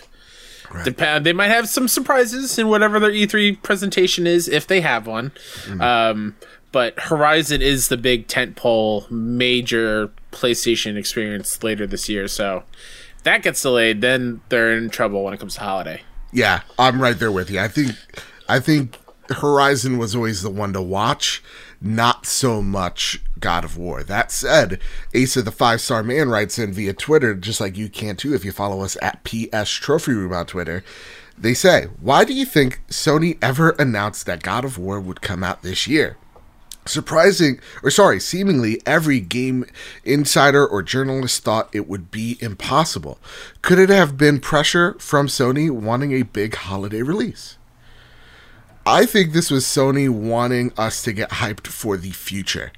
Dep- 0.85 1.23
they 1.23 1.33
might 1.33 1.47
have 1.47 1.67
some 1.67 1.87
surprises 1.87 2.59
in 2.59 2.67
whatever 2.67 2.99
their 2.99 3.09
E3 3.09 3.59
presentation 3.63 4.27
is, 4.27 4.47
if 4.47 4.67
they 4.67 4.81
have 4.81 5.07
one. 5.07 5.31
Um, 5.81 6.35
but 6.71 6.93
Horizon 6.99 7.59
is 7.63 7.87
the 7.87 7.97
big 7.97 8.27
tentpole 8.27 9.09
major 9.09 10.11
PlayStation 10.31 10.95
experience 10.95 11.63
later 11.63 11.87
this 11.87 12.07
year. 12.07 12.27
So 12.27 12.65
if 13.17 13.23
that 13.23 13.41
gets 13.41 13.63
delayed, 13.63 14.01
then 14.01 14.41
they're 14.49 14.77
in 14.77 14.91
trouble 14.91 15.23
when 15.23 15.33
it 15.33 15.39
comes 15.39 15.55
to 15.55 15.61
holiday. 15.61 16.03
Yeah, 16.31 16.62
I'm 16.77 17.01
right 17.01 17.17
there 17.17 17.31
with 17.31 17.50
you. 17.50 17.59
I 17.59 17.67
think 17.67 17.95
I 18.48 18.59
think 18.59 18.98
Horizon 19.29 19.98
was 19.98 20.15
always 20.15 20.41
the 20.41 20.50
one 20.50 20.74
to 20.74 20.81
watch, 20.81 21.43
not 21.81 22.25
so 22.25 22.62
much 22.62 23.21
God 23.39 23.63
of 23.63 23.77
War. 23.77 24.03
That 24.03 24.31
said, 24.31 24.79
Ace 25.13 25.38
of 25.38 25.45
the 25.45 25.51
Five 25.51 25.81
Star 25.81 26.03
Man 26.03 26.29
writes 26.29 26.59
in 26.59 26.74
via 26.74 26.93
Twitter, 26.93 27.33
just 27.33 27.62
like 27.62 27.77
you 27.77 27.89
can 27.89 28.15
too 28.15 28.33
if 28.33 28.45
you 28.45 28.51
follow 28.51 28.81
us 28.81 28.98
at 29.01 29.24
PS 29.24 29.71
Trophy 29.71 30.13
Room 30.13 30.33
on 30.33 30.45
Twitter. 30.45 30.83
They 31.38 31.53
say, 31.53 31.86
Why 32.01 32.25
do 32.25 32.33
you 32.33 32.45
think 32.45 32.81
Sony 32.89 33.38
ever 33.41 33.71
announced 33.71 34.25
that 34.25 34.43
God 34.43 34.65
of 34.65 34.77
War 34.77 35.00
would 35.00 35.21
come 35.21 35.43
out 35.43 35.62
this 35.62 35.88
year? 35.88 36.17
Surprising, 36.89 37.60
or 37.84 37.91
sorry, 37.91 38.19
seemingly 38.19 38.81
every 38.84 39.19
game 39.19 39.65
insider 40.03 40.65
or 40.65 40.81
journalist 40.81 41.43
thought 41.43 41.69
it 41.72 41.88
would 41.88 42.10
be 42.10 42.38
impossible. 42.41 43.19
Could 43.62 43.77
it 43.77 43.89
have 43.89 44.17
been 44.17 44.39
pressure 44.39 44.96
from 44.98 45.27
Sony 45.27 45.69
wanting 45.69 46.13
a 46.13 46.24
big 46.24 46.55
holiday 46.55 47.03
release? 47.03 47.58
I 48.88 49.05
think 49.05 49.34
this 49.34 49.51
was 49.51 49.65
Sony 49.65 50.10
wanting 50.10 50.74
us 50.77 51.03
to 51.03 51.13
get 51.13 51.29
hyped 51.29 51.67
for 51.67 51.96
the 51.96 52.10
future 52.10 52.72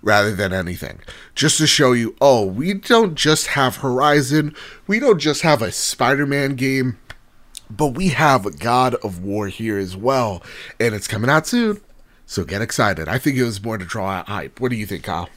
rather 0.00 0.32
than 0.32 0.52
anything. 0.52 1.00
Just 1.34 1.58
to 1.58 1.66
show 1.66 1.90
you, 1.90 2.14
oh, 2.20 2.44
we 2.44 2.72
don't 2.72 3.16
just 3.16 3.48
have 3.48 3.78
Horizon, 3.78 4.54
we 4.86 5.00
don't 5.00 5.18
just 5.18 5.42
have 5.42 5.60
a 5.60 5.72
Spider 5.72 6.24
Man 6.24 6.54
game, 6.54 6.98
but 7.68 7.88
we 7.88 8.10
have 8.10 8.60
God 8.60 8.94
of 8.96 9.24
War 9.24 9.48
here 9.48 9.76
as 9.76 9.96
well. 9.96 10.40
And 10.78 10.94
it's 10.94 11.08
coming 11.08 11.30
out 11.30 11.48
soon. 11.48 11.80
So 12.26 12.44
get 12.44 12.60
excited. 12.60 13.08
I 13.08 13.18
think 13.18 13.36
it 13.36 13.44
was 13.44 13.62
more 13.62 13.78
to 13.78 13.84
draw 13.84 14.10
out 14.10 14.28
hype. 14.28 14.60
What 14.60 14.70
do 14.70 14.76
you 14.76 14.84
think, 14.84 15.04
Kyle? 15.04 15.30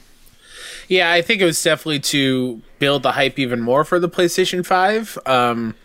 Yeah, 0.88 1.12
I 1.12 1.22
think 1.22 1.40
it 1.40 1.44
was 1.44 1.62
definitely 1.62 2.00
to 2.00 2.62
build 2.80 3.04
the 3.04 3.12
hype 3.12 3.38
even 3.38 3.60
more 3.60 3.84
for 3.84 4.00
the 4.00 4.08
PlayStation 4.08 4.66
5. 4.66 5.18
Um, 5.24 5.76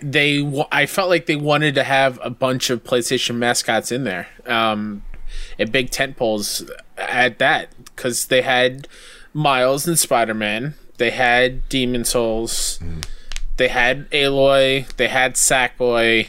they, 0.00 0.66
I 0.70 0.86
felt 0.86 1.08
like 1.08 1.26
they 1.26 1.36
wanted 1.36 1.74
to 1.74 1.82
have 1.82 2.20
a 2.22 2.30
bunch 2.30 2.70
of 2.70 2.84
PlayStation 2.84 3.36
mascots 3.36 3.90
in 3.90 4.04
there, 4.04 4.28
um, 4.46 5.02
and 5.58 5.72
big 5.72 5.90
tent 5.90 6.16
poles 6.16 6.64
at 6.96 7.40
that, 7.40 7.70
because 7.84 8.26
they 8.26 8.42
had 8.42 8.86
Miles 9.34 9.88
and 9.88 9.98
Spider 9.98 10.34
Man, 10.34 10.74
they 10.98 11.10
had 11.10 11.68
Demon's 11.68 12.10
Souls, 12.10 12.78
mm. 12.80 13.04
they 13.56 13.68
had 13.68 14.08
Aloy, 14.10 14.86
they 14.96 15.08
had 15.08 15.34
Sackboy, 15.34 16.28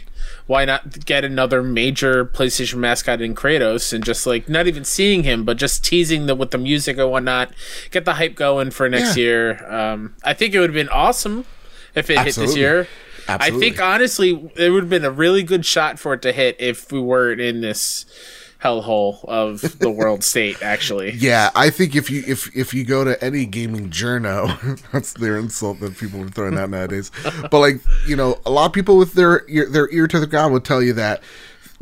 why 0.50 0.65
not 0.65 1.06
get 1.06 1.24
another 1.24 1.62
major 1.62 2.25
PlayStation 2.25 2.77
mascot 2.77 3.22
in 3.22 3.36
Kratos 3.36 3.94
and 3.94 4.03
just 4.03 4.25
like 4.25 4.50
not 4.50 4.65
even 4.65 4.84
seeing 4.84 5.22
him, 5.22 5.46
but 5.46 5.58
just 5.58 5.86
teasing 5.86 6.25
them 6.25 6.39
with 6.39 6.50
the 6.50 6.58
music 6.58 6.98
and 6.98 7.12
whatnot, 7.12 7.53
get 7.91 8.03
the 8.03 8.15
hype 8.15 8.34
going 8.34 8.72
for 8.72 8.89
next 8.89 9.15
yeah. 9.15 9.24
year. 9.24 9.72
Um, 9.72 10.15
I 10.24 10.34
think 10.34 10.56
it 10.56 10.60
would 10.60 10.72
have 10.72 10.75
been 10.75 10.89
awesome 10.89 11.46
if 11.94 12.10
it 12.10 12.18
Absolutely. 12.18 12.41
hit 12.41 12.48
this 12.48 12.58
year. 12.58 12.88
Absolutely. 13.27 13.68
I 13.68 13.70
think 13.70 13.79
honestly, 13.79 14.51
it 14.56 14.72
would 14.72 14.82
have 14.82 14.89
been 14.89 15.06
a 15.06 15.12
really 15.12 15.44
good 15.44 15.68
shot 15.68 16.00
for 16.00 16.15
it 16.15 16.24
to 16.24 16.32
hit 16.32 16.56
if 16.58 16.91
we 16.91 17.00
weren't 17.00 17.39
in 17.39 17.62
this 17.62 18.08
hellhole 18.62 19.24
of 19.25 19.80
the 19.80 19.89
world 20.00 20.24
state 20.24 20.62
actually 20.62 21.12
yeah 21.12 21.50
i 21.56 21.70
think 21.70 21.96
if 21.96 22.10
you 22.10 22.24
if 22.28 22.56
if 22.56 22.74
you 22.74 22.84
go 22.84 23.04
to 23.04 23.22
any 23.24 23.46
gaming 23.46 23.89
journo 23.89 24.82
that's 24.92 25.13
their 25.13 25.38
insult 25.38 25.80
that 25.80 25.98
people 25.98 26.22
are 26.22 26.30
throwing 26.30 26.58
out 26.58 26.70
nowadays 26.70 27.12
but 27.50 27.60
like 27.60 27.82
you 28.08 28.16
know 28.16 28.39
a 28.46 28.51
lot 28.51 28.66
of 28.66 28.74
people 28.74 28.98
with 28.98 29.13
their 29.13 29.46
their 29.70 29.89
ear 29.92 30.08
to 30.08 30.20
the 30.20 30.28
ground 30.28 30.54
would 30.54 30.66
tell 30.66 30.84
you 30.84 30.94
that 30.94 31.22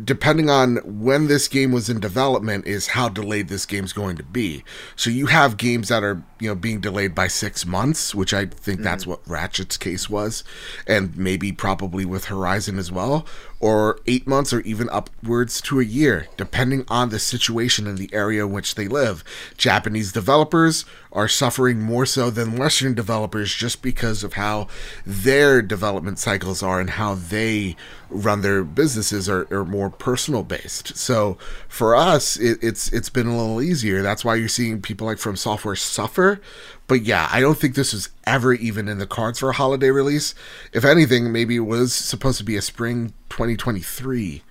depending 0.03 0.49
on 0.49 0.77
when 0.85 1.27
this 1.27 1.47
game 1.47 1.71
was 1.71 1.89
in 1.89 1.99
development 1.99 2.67
is 2.67 2.87
how 2.87 3.09
delayed 3.09 3.47
this 3.47 3.65
game's 3.65 3.93
going 3.93 4.15
to 4.15 4.23
be. 4.23 4.63
So 4.95 5.09
you 5.09 5.25
have 5.25 5.57
games 5.57 5.89
that 5.89 6.03
are, 6.03 6.21
you 6.39 6.49
know, 6.49 6.55
being 6.55 6.79
delayed 6.79 7.15
by 7.15 7.27
6 7.27 7.65
months, 7.65 8.13
which 8.13 8.33
I 8.33 8.45
think 8.45 8.77
mm-hmm. 8.77 8.83
that's 8.83 9.07
what 9.07 9.27
Ratchet's 9.27 9.77
case 9.77 10.09
was, 10.09 10.43
and 10.85 11.17
maybe 11.17 11.51
probably 11.51 12.05
with 12.05 12.25
Horizon 12.25 12.77
as 12.77 12.91
well, 12.91 13.25
or 13.59 13.99
8 14.05 14.27
months 14.27 14.53
or 14.53 14.61
even 14.61 14.89
upwards 14.89 15.61
to 15.61 15.79
a 15.79 15.83
year, 15.83 16.27
depending 16.37 16.85
on 16.87 17.09
the 17.09 17.19
situation 17.19 17.87
in 17.87 17.95
the 17.95 18.13
area 18.13 18.45
in 18.45 18.51
which 18.51 18.75
they 18.75 18.87
live. 18.87 19.23
Japanese 19.57 20.11
developers 20.11 20.85
are 21.11 21.27
suffering 21.27 21.81
more 21.81 22.05
so 22.05 22.29
than 22.29 22.57
Western 22.57 22.93
developers 22.93 23.53
just 23.53 23.81
because 23.81 24.23
of 24.23 24.33
how 24.33 24.67
their 25.05 25.61
development 25.61 26.19
cycles 26.19 26.61
are 26.61 26.79
and 26.79 26.91
how 26.91 27.15
they 27.15 27.75
run 28.09 28.41
their 28.41 28.63
businesses 28.63 29.27
are, 29.27 29.47
are 29.51 29.65
more 29.65 29.89
personal 29.89 30.43
based. 30.43 30.95
So 30.95 31.37
for 31.67 31.95
us, 31.95 32.37
it, 32.37 32.59
it's 32.61 32.91
it's 32.93 33.09
been 33.09 33.27
a 33.27 33.37
little 33.37 33.61
easier. 33.61 34.01
That's 34.01 34.23
why 34.23 34.35
you're 34.35 34.47
seeing 34.47 34.81
people 34.81 35.07
like 35.07 35.17
From 35.17 35.35
Software 35.35 35.75
suffer. 35.75 36.39
But 36.87 37.03
yeah, 37.03 37.27
I 37.31 37.41
don't 37.41 37.57
think 37.57 37.75
this 37.75 37.93
was 37.93 38.09
ever 38.25 38.53
even 38.53 38.87
in 38.87 38.97
the 38.97 39.07
cards 39.07 39.39
for 39.39 39.49
a 39.49 39.53
holiday 39.53 39.89
release. 39.89 40.33
If 40.71 40.85
anything, 40.85 41.31
maybe 41.31 41.57
it 41.57 41.61
was 41.61 41.93
supposed 41.93 42.37
to 42.37 42.45
be 42.45 42.55
a 42.55 42.61
spring 42.61 43.13
2023 43.29 44.41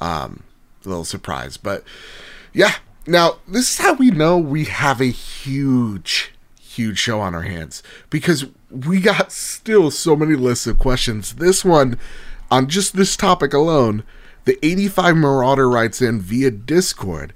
um, 0.00 0.42
little 0.84 1.04
surprise. 1.04 1.56
But 1.58 1.84
yeah, 2.52 2.76
now, 3.06 3.36
this 3.46 3.72
is 3.72 3.78
how 3.78 3.94
we 3.94 4.10
know 4.10 4.38
we 4.38 4.64
have 4.64 5.00
a 5.00 5.06
huge, 5.06 6.32
huge 6.58 6.98
show 6.98 7.20
on 7.20 7.34
our 7.34 7.42
hands 7.42 7.82
because 8.08 8.46
we 8.70 9.00
got 9.00 9.30
still 9.30 9.90
so 9.90 10.16
many 10.16 10.34
lists 10.34 10.66
of 10.66 10.78
questions. 10.78 11.34
This 11.34 11.64
one, 11.64 11.98
on 12.50 12.68
just 12.68 12.96
this 12.96 13.16
topic 13.16 13.52
alone, 13.52 14.04
the 14.46 14.58
85 14.64 15.16
Marauder 15.16 15.68
writes 15.68 16.00
in 16.00 16.20
via 16.20 16.50
Discord 16.50 17.34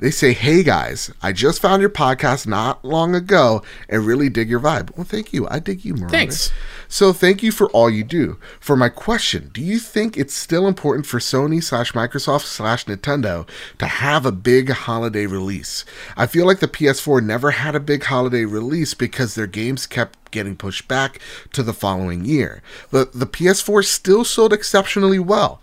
they 0.00 0.10
say, 0.10 0.32
Hey 0.32 0.62
guys, 0.62 1.12
I 1.22 1.32
just 1.32 1.60
found 1.60 1.80
your 1.80 1.90
podcast 1.90 2.46
not 2.46 2.84
long 2.84 3.14
ago 3.14 3.62
and 3.88 4.04
really 4.04 4.28
dig 4.28 4.48
your 4.48 4.60
vibe. 4.60 4.96
Well, 4.96 5.04
thank 5.04 5.32
you. 5.32 5.46
I 5.48 5.58
dig 5.58 5.84
you, 5.84 5.94
Marauder. 5.94 6.10
Thanks. 6.10 6.50
So 6.88 7.12
thank 7.12 7.42
you 7.42 7.52
for 7.52 7.70
all 7.70 7.88
you 7.88 8.02
do. 8.02 8.38
For 8.58 8.76
my 8.76 8.88
question, 8.88 9.50
do 9.52 9.62
you 9.62 9.78
think 9.78 10.16
it's 10.16 10.34
still 10.34 10.66
important 10.66 11.06
for 11.06 11.18
Sony 11.18 11.62
slash 11.62 11.92
Microsoft 11.92 12.46
slash 12.46 12.86
Nintendo 12.86 13.48
to 13.78 13.86
have 13.86 14.26
a 14.26 14.32
big 14.32 14.70
holiday 14.70 15.26
release? 15.26 15.84
I 16.16 16.26
feel 16.26 16.46
like 16.46 16.58
the 16.58 16.66
PS4 16.66 17.22
never 17.22 17.52
had 17.52 17.76
a 17.76 17.80
big 17.80 18.04
holiday 18.04 18.44
release 18.44 18.94
because 18.94 19.34
their 19.34 19.46
games 19.46 19.86
kept 19.86 20.18
getting 20.30 20.56
pushed 20.56 20.88
back 20.88 21.20
to 21.52 21.62
the 21.62 21.72
following 21.72 22.24
year. 22.24 22.62
But 22.90 23.12
the 23.12 23.26
PS4 23.26 23.84
still 23.84 24.24
sold 24.24 24.52
exceptionally 24.52 25.18
well. 25.18 25.60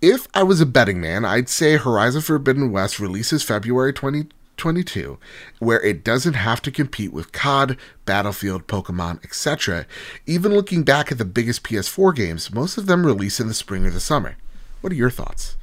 If 0.00 0.28
I 0.32 0.44
was 0.44 0.60
a 0.60 0.66
betting 0.66 1.00
man, 1.00 1.24
I'd 1.24 1.48
say 1.48 1.76
Horizon 1.76 2.20
Forbidden 2.20 2.70
West 2.70 3.00
releases 3.00 3.42
February 3.42 3.92
2022, 3.92 5.18
where 5.58 5.80
it 5.82 6.04
doesn't 6.04 6.34
have 6.34 6.62
to 6.62 6.70
compete 6.70 7.12
with 7.12 7.32
COD, 7.32 7.76
Battlefield, 8.04 8.68
Pokemon, 8.68 9.24
etc. 9.24 9.86
Even 10.24 10.54
looking 10.54 10.84
back 10.84 11.10
at 11.10 11.18
the 11.18 11.24
biggest 11.24 11.64
PS4 11.64 12.14
games, 12.14 12.54
most 12.54 12.78
of 12.78 12.86
them 12.86 13.04
release 13.04 13.40
in 13.40 13.48
the 13.48 13.54
spring 13.54 13.84
or 13.84 13.90
the 13.90 13.98
summer. 13.98 14.36
What 14.82 14.92
are 14.92 14.96
your 14.96 15.10
thoughts? 15.10 15.56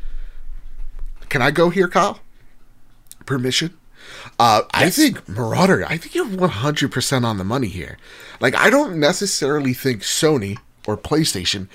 Can 1.29 1.41
I 1.41 1.51
go 1.51 1.69
here, 1.69 1.87
Kyle? 1.87 2.19
Permission? 3.25 3.77
Uh, 4.37 4.63
yes. 4.63 4.69
I 4.73 4.89
think 4.89 5.29
Marauder, 5.29 5.85
I 5.85 5.95
think 5.95 6.13
you're 6.13 6.25
100% 6.25 7.23
on 7.23 7.37
the 7.37 7.45
money 7.45 7.69
here. 7.69 7.97
Like, 8.41 8.53
I 8.53 8.69
don't 8.69 8.99
necessarily 8.99 9.73
think 9.73 10.01
Sony 10.01 10.57
or 10.85 10.97
PlayStation 10.97 11.69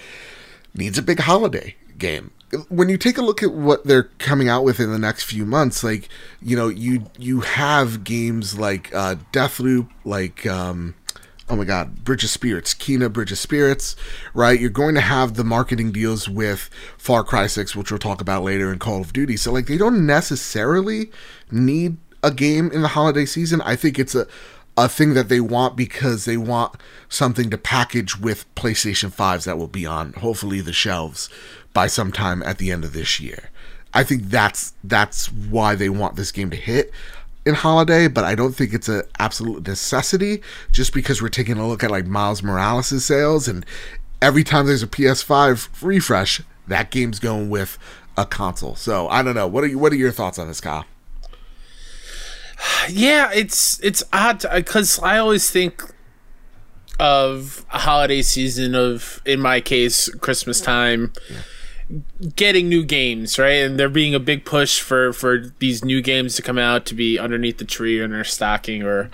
needs 0.74 0.98
a 0.98 1.02
big 1.02 1.20
holiday 1.20 1.74
game 2.00 2.32
when 2.68 2.88
you 2.88 2.98
take 2.98 3.16
a 3.16 3.22
look 3.22 3.42
at 3.42 3.52
what 3.52 3.84
they're 3.84 4.10
coming 4.18 4.48
out 4.48 4.64
with 4.64 4.80
in 4.80 4.90
the 4.90 4.98
next 4.98 5.24
few 5.24 5.46
months, 5.46 5.84
like 5.84 6.08
you 6.42 6.56
know, 6.56 6.68
you 6.68 7.06
you 7.18 7.40
have 7.40 8.04
games 8.04 8.58
like 8.58 8.92
uh, 8.94 9.16
Deathloop, 9.32 9.88
like 10.04 10.46
um, 10.46 10.94
oh 11.48 11.56
my 11.56 11.64
god, 11.64 12.04
Bridge 12.04 12.24
of 12.24 12.30
Spirits, 12.30 12.74
Kena 12.74 13.12
Bridge 13.12 13.32
of 13.32 13.38
Spirits, 13.38 13.94
right? 14.34 14.58
You're 14.58 14.70
going 14.70 14.94
to 14.96 15.00
have 15.00 15.34
the 15.34 15.44
marketing 15.44 15.92
deals 15.92 16.28
with 16.28 16.70
Far 16.98 17.22
Cry 17.22 17.46
6, 17.46 17.76
which 17.76 17.90
we'll 17.90 17.98
talk 17.98 18.20
about 18.20 18.42
later, 18.42 18.70
and 18.70 18.80
Call 18.80 19.00
of 19.00 19.12
Duty. 19.12 19.36
So 19.36 19.52
like, 19.52 19.66
they 19.66 19.78
don't 19.78 20.06
necessarily 20.06 21.10
need 21.50 21.98
a 22.22 22.30
game 22.30 22.70
in 22.72 22.82
the 22.82 22.88
holiday 22.88 23.26
season. 23.26 23.60
I 23.62 23.76
think 23.76 23.98
it's 23.98 24.14
a 24.14 24.26
a 24.76 24.88
thing 24.88 25.14
that 25.14 25.28
they 25.28 25.40
want 25.40 25.76
because 25.76 26.24
they 26.24 26.36
want 26.36 26.74
something 27.08 27.50
to 27.50 27.58
package 27.58 28.18
with 28.18 28.52
PlayStation 28.54 29.12
5s 29.14 29.44
that 29.44 29.58
will 29.58 29.68
be 29.68 29.84
on 29.84 30.12
hopefully 30.14 30.60
the 30.60 30.72
shelves 30.72 31.28
by 31.72 31.86
sometime 31.86 32.42
at 32.42 32.58
the 32.58 32.70
end 32.70 32.84
of 32.84 32.92
this 32.92 33.20
year. 33.20 33.50
I 33.92 34.04
think 34.04 34.24
that's 34.24 34.74
that's 34.84 35.32
why 35.32 35.74
they 35.74 35.88
want 35.88 36.16
this 36.16 36.32
game 36.32 36.50
to 36.50 36.56
hit 36.56 36.92
in 37.44 37.54
holiday, 37.54 38.06
but 38.08 38.24
I 38.24 38.34
don't 38.34 38.52
think 38.52 38.72
it's 38.72 38.88
an 38.88 39.02
absolute 39.18 39.66
necessity 39.66 40.42
just 40.70 40.92
because 40.92 41.22
we're 41.22 41.28
taking 41.28 41.58
a 41.58 41.66
look 41.66 41.82
at 41.82 41.90
like 41.90 42.06
Miles 42.06 42.42
Morales' 42.42 43.04
sales 43.04 43.48
and 43.48 43.64
every 44.20 44.44
time 44.44 44.66
there's 44.66 44.82
a 44.82 44.86
PS5 44.86 45.82
refresh, 45.82 46.42
that 46.68 46.90
game's 46.90 47.18
going 47.18 47.48
with 47.50 47.78
a 48.16 48.26
console. 48.26 48.76
So 48.76 49.08
I 49.08 49.22
don't 49.22 49.34
know. 49.34 49.46
What 49.46 49.64
are 49.64 49.68
you, 49.68 49.78
what 49.78 49.92
are 49.92 49.96
your 49.96 50.12
thoughts 50.12 50.38
on 50.38 50.48
this, 50.48 50.60
Kyle? 50.60 50.84
Yeah, 52.90 53.30
it's 53.32 53.82
it's 53.82 54.02
odd 54.12 54.44
because 54.54 54.98
I 54.98 55.16
always 55.16 55.50
think 55.50 55.82
of 56.98 57.64
a 57.70 57.78
holiday 57.78 58.20
season 58.20 58.74
of, 58.74 59.22
in 59.24 59.40
my 59.40 59.60
case, 59.60 60.10
Christmas 60.16 60.60
time. 60.60 61.12
Yeah 61.30 61.38
getting 62.36 62.68
new 62.68 62.84
games, 62.84 63.38
right? 63.38 63.62
And 63.62 63.78
there 63.78 63.88
being 63.88 64.14
a 64.14 64.20
big 64.20 64.44
push 64.44 64.80
for 64.80 65.12
for 65.12 65.52
these 65.58 65.84
new 65.84 66.00
games 66.00 66.36
to 66.36 66.42
come 66.42 66.58
out 66.58 66.86
to 66.86 66.94
be 66.94 67.18
underneath 67.18 67.58
the 67.58 67.64
tree 67.64 68.00
in 68.00 68.10
their 68.10 68.24
stocking, 68.24 68.82
or 68.82 69.10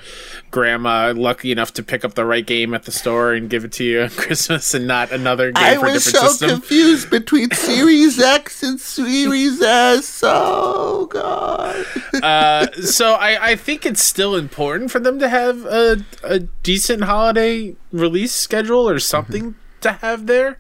grandma 0.50 1.12
lucky 1.16 1.52
enough 1.52 1.72
to 1.74 1.82
pick 1.82 2.04
up 2.04 2.14
the 2.14 2.24
right 2.24 2.44
game 2.44 2.74
at 2.74 2.84
the 2.84 2.92
store 2.92 3.32
and 3.32 3.48
give 3.50 3.64
it 3.64 3.72
to 3.72 3.84
you 3.84 4.02
on 4.02 4.10
Christmas, 4.16 4.74
and 4.74 4.86
not 4.86 5.12
another 5.12 5.52
game 5.52 5.64
I 5.64 5.74
for 5.76 5.86
a 5.86 5.92
different 5.92 6.02
so 6.02 6.28
system. 6.28 6.50
confused 6.50 7.10
between 7.10 7.50
Series 7.52 8.20
X 8.20 8.62
and 8.62 8.80
Series 8.80 9.62
S. 9.62 10.20
Oh 10.24 11.06
god. 11.06 11.86
uh, 12.22 12.72
so 12.82 13.14
I 13.14 13.50
I 13.50 13.56
think 13.56 13.86
it's 13.86 14.02
still 14.02 14.36
important 14.36 14.90
for 14.90 14.98
them 14.98 15.18
to 15.18 15.28
have 15.28 15.64
a 15.64 16.04
a 16.22 16.40
decent 16.40 17.04
holiday 17.04 17.76
release 17.92 18.32
schedule 18.32 18.88
or 18.88 18.98
something 18.98 19.42
mm-hmm. 19.42 19.80
to 19.80 19.92
have 19.92 20.26
there 20.26 20.58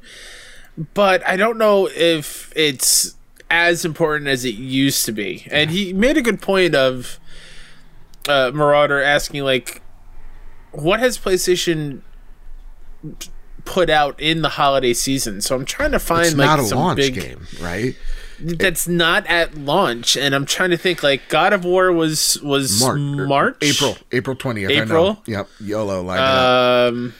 but 0.94 1.26
I 1.26 1.36
don't 1.36 1.58
know 1.58 1.88
if 1.88 2.52
it's 2.56 3.16
as 3.50 3.84
important 3.84 4.28
as 4.28 4.44
it 4.44 4.54
used 4.54 5.04
to 5.06 5.12
be. 5.12 5.46
And 5.50 5.70
he 5.70 5.92
made 5.92 6.16
a 6.16 6.22
good 6.22 6.42
point 6.42 6.74
of 6.74 7.18
uh, 8.28 8.50
Marauder 8.52 9.00
asking 9.00 9.44
like, 9.44 9.82
what 10.72 11.00
has 11.00 11.18
PlayStation 11.18 12.02
put 13.64 13.88
out 13.88 14.20
in 14.20 14.42
the 14.42 14.50
holiday 14.50 14.92
season? 14.92 15.40
So 15.40 15.54
I'm 15.54 15.64
trying 15.64 15.92
to 15.92 15.98
find 15.98 16.26
it's 16.26 16.36
like 16.36 16.58
a 16.58 16.64
some 16.64 16.78
launch 16.78 16.96
big 16.98 17.14
game, 17.14 17.46
right? 17.60 17.94
that's 18.38 18.86
not 18.86 19.26
at 19.26 19.56
launch, 19.56 20.16
and 20.16 20.34
I'm 20.34 20.46
trying 20.46 20.70
to 20.70 20.76
think. 20.76 21.02
Like 21.02 21.28
God 21.28 21.52
of 21.52 21.64
War 21.64 21.92
was 21.92 22.40
was 22.42 22.80
March, 22.80 22.98
March, 23.00 23.56
April, 23.62 23.96
April 24.12 24.36
twentieth. 24.36 24.70
April? 24.70 25.22
Yep, 25.26 25.48
YOLO 25.60 26.08
um, 26.10 27.14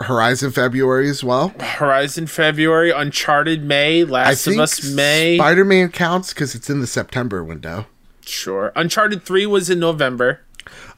Horizon 0.00 0.50
February 0.50 1.08
as 1.10 1.22
well. 1.22 1.48
Horizon 1.60 2.26
February, 2.26 2.90
Uncharted 2.90 3.62
May, 3.64 4.04
Last 4.04 4.46
of 4.46 4.58
Us 4.58 4.82
May. 4.94 5.36
Spider 5.36 5.64
Man 5.64 5.90
counts 5.90 6.32
because 6.32 6.54
it's 6.54 6.70
in 6.70 6.80
the 6.80 6.86
September 6.86 7.44
window. 7.44 7.86
sure, 8.24 8.72
Uncharted 8.76 9.22
Three 9.22 9.46
was 9.46 9.68
in 9.70 9.78
November. 9.78 10.40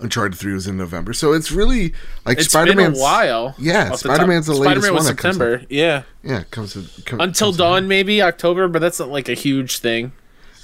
Uncharted 0.00 0.36
three 0.38 0.52
was 0.52 0.66
in 0.66 0.76
November, 0.76 1.12
so 1.14 1.32
it's 1.32 1.50
really 1.52 1.94
like 2.26 2.36
It's 2.36 2.48
Spider 2.48 2.72
been 2.72 2.78
a 2.78 2.82
Man's. 2.82 3.00
while. 3.00 3.54
Yeah, 3.58 3.88
the. 3.90 3.96
Spider-Man's 3.96 4.46
the 4.46 4.52
latest 4.54 4.84
Spider-Man 4.86 4.92
was 4.94 5.04
one 5.04 5.14
that 5.16 5.22
comes 5.22 5.36
September. 5.36 5.64
Yeah, 5.70 6.02
Yeah, 6.22 6.42
comes 6.50 6.72
to, 6.74 7.02
come, 7.04 7.20
Until 7.20 7.48
comes 7.48 7.56
Dawn 7.58 7.88
maybe 7.88 8.20
October, 8.20 8.66
but 8.68 8.80
that's 8.80 8.98
not 8.98 9.08
like 9.08 9.28
a 9.28 9.34
huge 9.34 9.78
thing. 9.78 10.12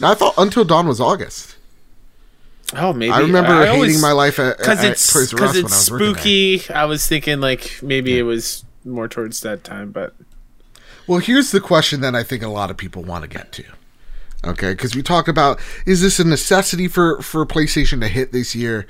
No, 0.01 0.09
I 0.11 0.15
thought 0.15 0.35
Until 0.37 0.65
Dawn 0.65 0.87
was 0.89 1.01
August. 1.01 1.57
Oh, 2.77 2.93
maybe 2.93 3.13
I 3.13 3.21
remember 3.21 3.53
I 3.53 3.67
hating 3.67 3.75
always- 3.77 4.03
my 4.03 4.13
life 4.13 4.39
at, 4.39 4.59
because 4.59 4.85
it's 4.85 5.07
because 5.07 5.33
Us 5.35 5.55
when 5.55 5.65
I 5.65 5.67
it's 5.67 5.75
spooky. 5.75 6.63
I 6.71 6.85
was 6.85 7.07
thinking 7.07 7.41
like 7.41 7.79
maybe 7.83 8.19
it 8.19 8.23
was 8.23 8.65
more 8.85 9.09
towards 9.09 9.41
that 9.41 9.65
time, 9.65 9.91
but 9.91 10.15
Well, 11.07 11.21
here's 11.21 11.51
the 11.51 11.61
question 11.61 12.03
that 12.03 12.15
I 12.15 12.23
think 12.23 12.43
a 12.43 12.49
lot 12.49 12.71
of 12.71 12.77
people 12.77 13.03
want 13.03 13.23
to 13.23 13.29
get 13.29 13.53
to. 13.53 13.65
Okay, 14.45 14.71
because 14.73 14.95
we 14.95 15.03
talk 15.03 15.29
about 15.29 15.59
is 15.87 16.03
this 16.03 16.21
a 16.21 16.25
necessity 16.25 16.89
for 16.89 17.23
for 17.23 17.45
PlayStation 17.47 18.01
to 18.03 18.09
hit 18.09 18.33
this 18.33 18.55
year? 18.55 18.87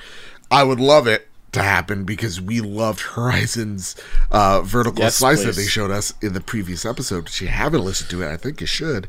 I 0.51 0.65
would 0.65 0.81
love 0.81 1.07
it 1.07 1.28
to 1.53 1.63
happen 1.63 2.05
because 2.05 2.41
we 2.41 2.61
loved 2.61 3.01
Horizon's 3.01 3.97
uh, 4.31 4.61
vertical 4.63 5.01
Yes, 5.01 5.17
slice 5.17 5.45
that 5.45 5.57
they 5.57 5.67
showed 5.67 5.91
us 5.91 6.13
in 6.21 6.35
the 6.35 6.41
previous 6.41 6.85
episode. 6.85 7.29
If 7.29 7.41
you 7.41 7.49
haven't 7.49 7.85
listened 7.85 8.11
to 8.11 8.23
it, 8.23 8.31
I 8.31 8.37
think 8.37 8.61
you 8.61 8.67
should. 8.67 9.09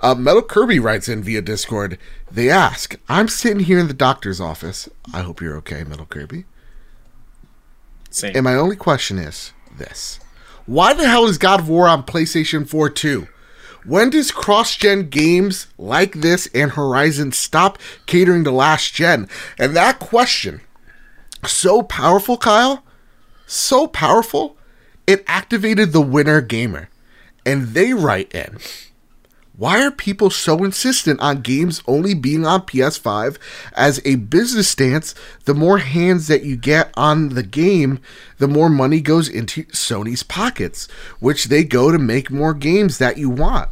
Uh, 0.00 0.14
Metal 0.14 0.42
Kirby 0.42 0.78
writes 0.78 1.08
in 1.08 1.22
via 1.22 1.42
Discord. 1.42 1.98
They 2.30 2.50
ask, 2.50 2.96
"I'm 3.08 3.28
sitting 3.28 3.60
here 3.60 3.78
in 3.78 3.88
the 3.88 3.94
doctor's 3.94 4.40
office. 4.40 4.88
I 5.12 5.22
hope 5.22 5.40
you're 5.40 5.56
okay, 5.56 5.84
Metal 5.84 6.06
Kirby." 6.06 6.44
same. 8.14 8.32
And 8.34 8.44
my 8.44 8.54
only 8.54 8.76
question 8.76 9.18
is 9.18 9.52
this 9.76 10.20
Why 10.66 10.92
the 10.92 11.08
hell 11.08 11.26
is 11.26 11.38
God 11.38 11.60
of 11.60 11.68
War 11.68 11.88
on 11.88 12.04
PlayStation 12.04 12.68
4 12.68 12.90
2? 12.90 13.28
When 13.84 14.10
does 14.10 14.30
cross 14.30 14.76
gen 14.76 15.08
games 15.08 15.66
like 15.76 16.14
this 16.14 16.48
and 16.54 16.72
Horizon 16.72 17.32
stop 17.32 17.78
catering 18.06 18.44
to 18.44 18.52
last 18.52 18.94
gen? 18.94 19.28
And 19.58 19.74
that 19.74 19.98
question, 19.98 20.60
so 21.46 21.82
powerful, 21.82 22.36
Kyle, 22.36 22.84
so 23.46 23.86
powerful, 23.86 24.56
it 25.06 25.24
activated 25.26 25.92
the 25.92 26.00
Winter 26.00 26.40
Gamer. 26.40 26.88
And 27.44 27.68
they 27.68 27.92
write 27.92 28.32
in. 28.34 28.58
Why 29.56 29.84
are 29.84 29.90
people 29.90 30.30
so 30.30 30.64
insistent 30.64 31.20
on 31.20 31.42
games 31.42 31.82
only 31.86 32.14
being 32.14 32.46
on 32.46 32.62
PS5? 32.62 33.36
As 33.74 34.00
a 34.04 34.14
business 34.14 34.68
stance, 34.68 35.14
the 35.44 35.54
more 35.54 35.78
hands 35.78 36.26
that 36.28 36.42
you 36.42 36.56
get 36.56 36.90
on 36.96 37.30
the 37.30 37.42
game, 37.42 38.00
the 38.38 38.48
more 38.48 38.70
money 38.70 39.00
goes 39.00 39.28
into 39.28 39.64
Sony's 39.64 40.22
pockets, 40.22 40.88
which 41.20 41.44
they 41.44 41.64
go 41.64 41.92
to 41.92 41.98
make 41.98 42.30
more 42.30 42.54
games 42.54 42.98
that 42.98 43.18
you 43.18 43.28
want. 43.28 43.68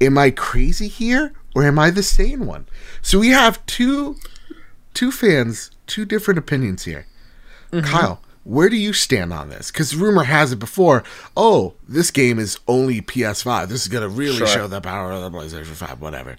Am 0.00 0.18
I 0.18 0.30
crazy 0.30 0.88
here 0.88 1.32
or 1.54 1.64
am 1.64 1.78
I 1.78 1.90
the 1.90 2.02
sane 2.02 2.46
one? 2.46 2.66
So 3.00 3.20
we 3.20 3.28
have 3.28 3.64
two 3.66 4.16
two 4.94 5.12
fans, 5.12 5.70
two 5.86 6.04
different 6.04 6.38
opinions 6.38 6.84
here. 6.84 7.06
Kyle, 7.70 8.20
where 8.44 8.68
do 8.68 8.76
you 8.76 8.92
stand 8.92 9.32
on 9.32 9.48
this? 9.48 9.70
Because 9.70 9.94
rumor 9.94 10.24
has 10.24 10.52
it 10.52 10.58
before, 10.58 11.04
oh, 11.36 11.74
this 11.88 12.10
game 12.10 12.38
is 12.38 12.58
only 12.66 13.00
PS5. 13.00 13.68
This 13.68 13.82
is 13.82 13.88
going 13.88 14.02
to 14.02 14.08
really 14.08 14.36
Sure. 14.38 14.46
show 14.46 14.66
the 14.66 14.80
power 14.80 15.12
of 15.12 15.22
the 15.22 15.38
PlayStation 15.38 15.66
5, 15.66 16.00
whatever. 16.00 16.36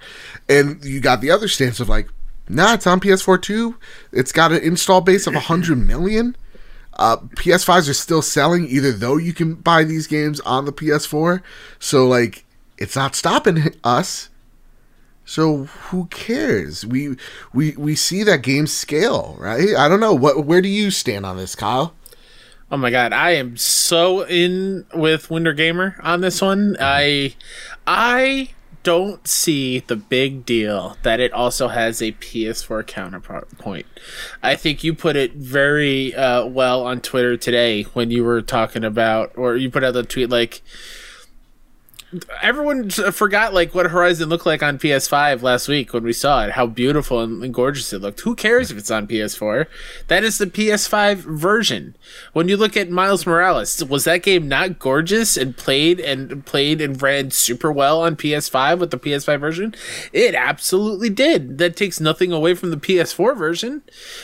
And 0.49 0.83
you 0.83 0.99
got 0.99 1.21
the 1.21 1.31
other 1.31 1.47
stance 1.47 1.79
of 1.79 1.87
like, 1.89 2.09
nah, 2.49 2.73
it's 2.73 2.87
on 2.87 2.99
PS4 2.99 3.41
too. 3.41 3.75
It's 4.11 4.31
got 4.31 4.51
an 4.51 4.61
install 4.63 5.01
base 5.01 5.27
of 5.27 5.33
100 5.35 5.77
million. 5.77 6.35
Uh, 6.93 7.17
PS5s 7.35 7.89
are 7.89 7.93
still 7.93 8.21
selling, 8.21 8.67
either 8.67 8.91
though 8.91 9.17
you 9.17 9.33
can 9.33 9.55
buy 9.55 9.83
these 9.83 10.07
games 10.07 10.39
on 10.41 10.65
the 10.65 10.73
PS4. 10.73 11.41
So, 11.79 12.05
like, 12.07 12.43
it's 12.77 12.95
not 12.95 13.15
stopping 13.15 13.73
us. 13.83 14.27
So 15.25 15.65
who 15.65 16.05
cares? 16.05 16.85
We 16.85 17.15
we 17.53 17.71
we 17.77 17.95
see 17.95 18.23
that 18.23 18.41
game 18.41 18.67
scale, 18.67 19.37
right? 19.39 19.75
I 19.75 19.87
don't 19.87 19.99
know. 19.99 20.13
What 20.13 20.45
where 20.45 20.61
do 20.61 20.69
you 20.69 20.91
stand 20.91 21.25
on 21.25 21.37
this, 21.37 21.55
Kyle? 21.55 21.93
Oh 22.71 22.77
my 22.77 22.89
god, 22.89 23.13
I 23.13 23.31
am 23.31 23.57
so 23.57 24.25
in 24.25 24.85
with 24.93 25.29
Winter 25.29 25.53
Gamer 25.53 25.97
on 26.01 26.21
this 26.21 26.41
one. 26.41 26.77
I 26.79 27.35
I 27.85 28.49
don't 28.83 29.27
see 29.27 29.79
the 29.79 29.95
big 29.95 30.45
deal 30.45 30.97
that 31.03 31.19
it 31.19 31.31
also 31.33 31.67
has 31.67 32.01
a 32.01 32.13
PS4 32.13 32.85
counterpoint. 32.87 33.85
I 34.41 34.55
think 34.55 34.83
you 34.83 34.93
put 34.93 35.15
it 35.15 35.33
very 35.33 36.15
uh, 36.15 36.45
well 36.45 36.83
on 36.83 37.01
Twitter 37.01 37.37
today 37.37 37.83
when 37.83 38.09
you 38.09 38.23
were 38.23 38.41
talking 38.41 38.83
about, 38.83 39.31
or 39.35 39.55
you 39.55 39.69
put 39.69 39.83
out 39.83 39.93
the 39.93 40.03
tweet 40.03 40.29
like, 40.29 40.61
everyone 42.41 42.89
forgot 42.89 43.53
like 43.53 43.73
what 43.73 43.91
Horizon 43.91 44.29
looked 44.29 44.45
like 44.45 44.61
on 44.61 44.77
PS5 44.77 45.41
last 45.41 45.67
week 45.67 45.93
when 45.93 46.03
we 46.03 46.13
saw 46.13 46.43
it. 46.45 46.51
How 46.51 46.67
beautiful 46.67 47.21
and, 47.21 47.43
and 47.43 47.53
gorgeous 47.53 47.93
it 47.93 48.01
looked. 48.01 48.21
Who 48.21 48.35
cares 48.35 48.71
if 48.71 48.77
it's 48.77 48.91
on 48.91 49.07
PS4? 49.07 49.67
That 50.07 50.23
is 50.23 50.37
the 50.37 50.45
PS5 50.45 51.17
version. 51.17 51.95
When 52.33 52.47
you 52.47 52.57
look 52.57 52.75
at 52.75 52.89
Miles 52.89 53.25
Morales, 53.25 53.83
was 53.85 54.03
that 54.03 54.23
game 54.23 54.47
not 54.47 54.79
gorgeous 54.79 55.37
and 55.37 55.55
played 55.55 55.99
and 55.99 56.45
played 56.45 56.81
and 56.81 57.01
ran 57.01 57.31
super 57.31 57.71
well 57.71 58.01
on 58.01 58.15
PS5 58.15 58.79
with 58.79 58.91
the 58.91 58.99
PS5 58.99 59.39
version? 59.39 59.75
It 60.11 60.35
absolutely 60.35 61.09
did. 61.09 61.57
That 61.59 61.77
takes 61.77 61.99
nothing 61.99 62.31
away 62.31 62.55
from 62.55 62.71
the 62.71 62.77
PS4 62.77 63.37
version. 63.37 63.83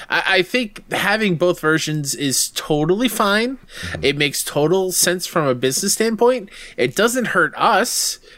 I, 0.10 0.24
I 0.28 0.42
think 0.42 0.92
having 0.92 1.38
both 1.38 1.60
versions 1.60 2.16
is 2.16 2.50
totally 2.50 3.08
fine. 3.08 3.58
Mm-hmm. 3.58 4.04
It 4.04 4.18
makes 4.18 4.44
total 4.44 4.92
sense 4.92 5.26
from 5.26 5.48
a 5.48 5.56
business 5.56 5.94
standpoint. 5.94 6.50
It 6.76 6.96
doesn't 6.96 7.28
hurt 7.28 7.54
us 7.56 7.77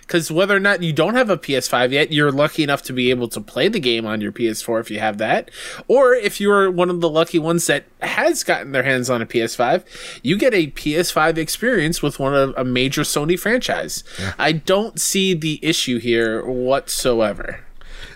because 0.02 0.32
whether 0.32 0.56
or 0.56 0.60
not 0.60 0.82
you 0.82 0.92
don't 0.92 1.16
have 1.16 1.30
a 1.30 1.38
PS5 1.38 1.92
yet, 1.92 2.12
you're 2.12 2.32
lucky 2.32 2.64
enough 2.64 2.82
to 2.84 2.94
be 2.94 3.10
able 3.10 3.28
to 3.30 3.40
play 3.40 3.68
the 3.68 3.80
game 3.80 4.06
on 4.06 4.22
your 4.22 4.32
PS4 4.32 4.82
if 4.82 4.92
you 4.92 5.00
have 5.00 5.18
that. 5.20 5.52
Or 5.88 6.14
if 6.14 6.42
you're 6.42 6.72
one 6.72 6.90
of 6.90 7.02
the 7.02 7.10
lucky 7.10 7.40
ones 7.40 7.68
that 7.68 7.86
has 8.02 8.44
gotten 8.44 8.72
their 8.72 8.84
hands 8.84 9.10
on 9.10 9.22
a 9.22 9.26
PS5, 9.26 9.84
you 10.24 10.38
get 10.38 10.54
a 10.54 10.72
PS5 10.72 11.38
experience 11.38 12.02
with 12.02 12.20
one 12.20 12.36
of 12.36 12.54
a 12.58 12.64
major 12.64 13.02
Sony 13.02 13.40
franchise. 13.40 14.04
I 14.38 14.54
don't 14.54 15.00
see 15.00 15.34
the 15.34 15.60
issue 15.62 16.00
here 16.00 16.46
whatsoever. 16.46 17.64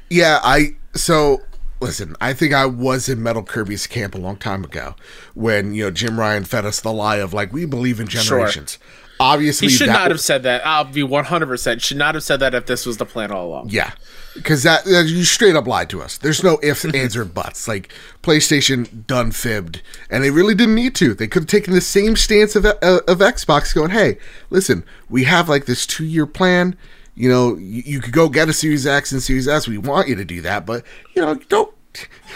Yeah, 0.09 0.39
I 0.43 0.75
so 0.93 1.41
listen, 1.83 2.15
I 2.21 2.33
think 2.33 2.53
I 2.53 2.65
was 2.65 3.09
in 3.09 3.21
Metal 3.21 3.43
Kirby's 3.43 3.87
camp 3.87 4.15
a 4.15 4.17
long 4.17 4.37
time 4.37 4.63
ago 4.63 4.95
when, 5.33 5.73
you 5.73 5.83
know, 5.83 5.91
Jim 5.91 6.19
Ryan 6.19 6.45
fed 6.45 6.65
us 6.65 6.79
the 6.79 6.93
lie 6.93 7.17
of 7.17 7.33
like 7.33 7.51
we 7.51 7.65
believe 7.65 7.99
in 7.99 8.07
generations. 8.07 8.79
Obviously 9.19 9.67
He 9.67 9.73
should 9.73 9.87
not 9.87 10.11
have 10.11 10.19
said 10.19 10.43
that. 10.43 10.65
I'll 10.65 10.85
be 10.85 11.01
100% 11.01 11.81
should 11.81 11.97
not 11.97 12.15
have 12.15 12.23
said 12.23 12.39
that 12.39 12.53
if 12.53 12.65
this 12.65 12.85
was 12.85 12.97
the 12.97 13.05
plan 13.05 13.31
all 13.31 13.47
along. 13.47 13.69
Yeah, 13.69 13.91
because 14.33 14.63
that, 14.63 14.85
that 14.85 15.05
you 15.07 15.23
straight 15.23 15.55
up 15.55 15.67
lied 15.67 15.89
to 15.91 16.01
us. 16.01 16.17
There's 16.17 16.43
no 16.43 16.59
ifs, 16.63 16.85
ands, 16.93 17.15
or 17.15 17.25
buts. 17.25 17.67
Like 17.67 17.93
PlayStation 18.21 19.05
done 19.05 19.31
fibbed, 19.31 19.81
and 20.09 20.23
they 20.23 20.31
really 20.31 20.55
didn't 20.55 20.75
need 20.75 20.95
to. 20.95 21.13
They 21.13 21.27
could 21.27 21.43
have 21.43 21.49
taken 21.49 21.73
the 21.73 21.81
same 21.81 22.15
stance 22.15 22.55
of, 22.55 22.65
uh, 22.65 22.75
of 22.81 23.19
Xbox, 23.19 23.73
going, 23.73 23.91
"Hey, 23.91 24.17
listen, 24.49 24.83
we 25.09 25.25
have 25.25 25.47
like 25.47 25.65
this 25.65 25.85
two 25.85 26.05
year 26.05 26.25
plan. 26.25 26.75
You 27.15 27.29
know, 27.29 27.55
you, 27.55 27.83
you 27.85 28.01
could 28.01 28.13
go 28.13 28.27
get 28.29 28.49
a 28.49 28.53
Series 28.53 28.87
X 28.87 29.11
and 29.11 29.21
Series 29.21 29.47
S. 29.47 29.67
We 29.67 29.77
want 29.77 30.07
you 30.07 30.15
to 30.15 30.25
do 30.25 30.41
that, 30.41 30.65
but 30.65 30.83
you 31.15 31.21
know, 31.21 31.35
don't." 31.35 31.73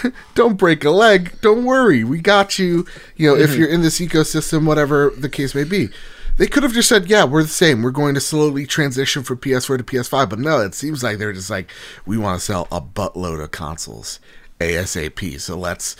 Don't 0.35 0.55
break 0.55 0.85
a 0.85 0.91
leg. 0.91 1.41
Don't 1.41 1.65
worry. 1.65 2.03
We 2.03 2.19
got 2.19 2.59
you. 2.59 2.85
You 3.15 3.29
know, 3.29 3.35
if 3.35 3.55
you're 3.55 3.67
in 3.67 3.81
this 3.81 3.99
ecosystem, 3.99 4.67
whatever 4.67 5.11
the 5.17 5.29
case 5.29 5.55
may 5.55 5.63
be. 5.63 5.89
They 6.37 6.45
could 6.45 6.61
have 6.63 6.73
just 6.73 6.87
said, 6.87 7.09
"Yeah, 7.09 7.23
we're 7.23 7.41
the 7.41 7.49
same. 7.49 7.81
We're 7.81 7.91
going 7.91 8.13
to 8.13 8.21
slowly 8.21 8.67
transition 8.67 9.23
from 9.23 9.39
PS4 9.39 9.77
to 9.77 9.83
PS5." 9.83 10.29
But 10.29 10.39
no, 10.39 10.59
it 10.61 10.75
seems 10.75 11.03
like 11.03 11.17
they're 11.17 11.33
just 11.33 11.49
like, 11.49 11.69
"We 12.05 12.17
want 12.17 12.39
to 12.39 12.45
sell 12.45 12.67
a 12.71 12.79
buttload 12.79 13.43
of 13.43 13.51
consoles 13.51 14.19
ASAP." 14.59 15.41
So 15.41 15.57
let's 15.57 15.95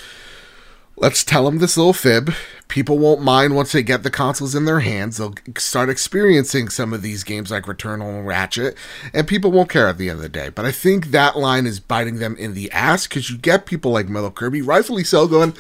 let's 0.96 1.24
tell 1.24 1.46
them 1.46 1.58
this 1.58 1.76
little 1.76 1.94
fib. 1.94 2.34
People 2.68 3.00
won't 3.00 3.22
mind 3.22 3.56
once 3.56 3.72
they 3.72 3.82
get 3.82 4.04
the 4.04 4.12
consoles 4.12 4.54
in 4.54 4.66
their 4.66 4.82
hands. 4.82 5.18
They'll 5.18 5.34
start 5.58 5.90
experiencing 5.90 6.70
some 6.70 6.94
of 6.94 7.02
these 7.02 7.24
games 7.24 7.50
like 7.50 7.64
Returnal 7.64 8.20
and 8.20 8.28
Ratchet, 8.28 8.78
and 9.14 9.28
people 9.28 9.52
won't 9.52 9.70
care 9.70 9.88
at 9.88 9.98
the 9.98 10.10
end 10.10 10.18
of 10.18 10.24
the 10.24 10.30
day. 10.30 10.50
But 10.50 10.66
I 10.66 10.72
think 10.72 11.08
that 11.08 11.38
line 11.38 11.66
is 11.66 11.80
biting 11.80 12.20
them 12.20 12.36
in 12.36 12.54
the 12.54 12.72
ass 12.72 13.08
because 13.08 13.32
you 13.32 13.38
get 13.38 13.66
people 13.66 13.92
like 13.92 14.08
Metal 14.08 14.30
Kirby, 14.30 14.62
rightfully 14.62 15.04
so, 15.04 15.26
going, 15.26 15.56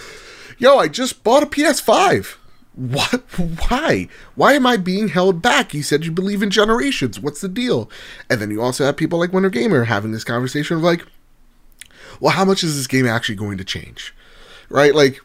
"Yo, 0.60 0.78
I 0.78 0.88
just 0.88 1.24
bought 1.24 1.42
a 1.42 1.48
PS5." 1.48 2.38
What? 2.78 3.22
Why? 3.38 4.08
Why 4.36 4.54
am 4.54 4.68
I 4.68 4.78
being 4.78 5.08
held 5.08 5.42
back? 5.42 5.74
You 5.74 5.82
said 5.82 6.06
you 6.06 6.12
believe 6.12 6.44
in 6.44 6.52
generations. 6.52 7.20
What's 7.20 7.42
the 7.42 7.50
deal? 7.50 7.90
And 8.30 8.40
then 8.40 8.52
you 8.52 8.62
also 8.62 8.86
have 8.86 8.96
people 8.96 9.18
like 9.18 9.34
Winter 9.34 9.50
Gamer 9.50 9.86
having 9.86 10.12
this 10.12 10.24
conversation 10.24 10.78
of 10.78 10.84
like, 10.84 11.04
well, 12.20 12.34
how 12.34 12.46
much 12.46 12.64
is 12.64 12.78
this 12.78 12.86
game 12.86 13.08
actually 13.08 13.36
going 13.36 13.58
to 13.58 13.64
change? 13.64 14.14
Right? 14.70 14.94
Like, 14.94 15.20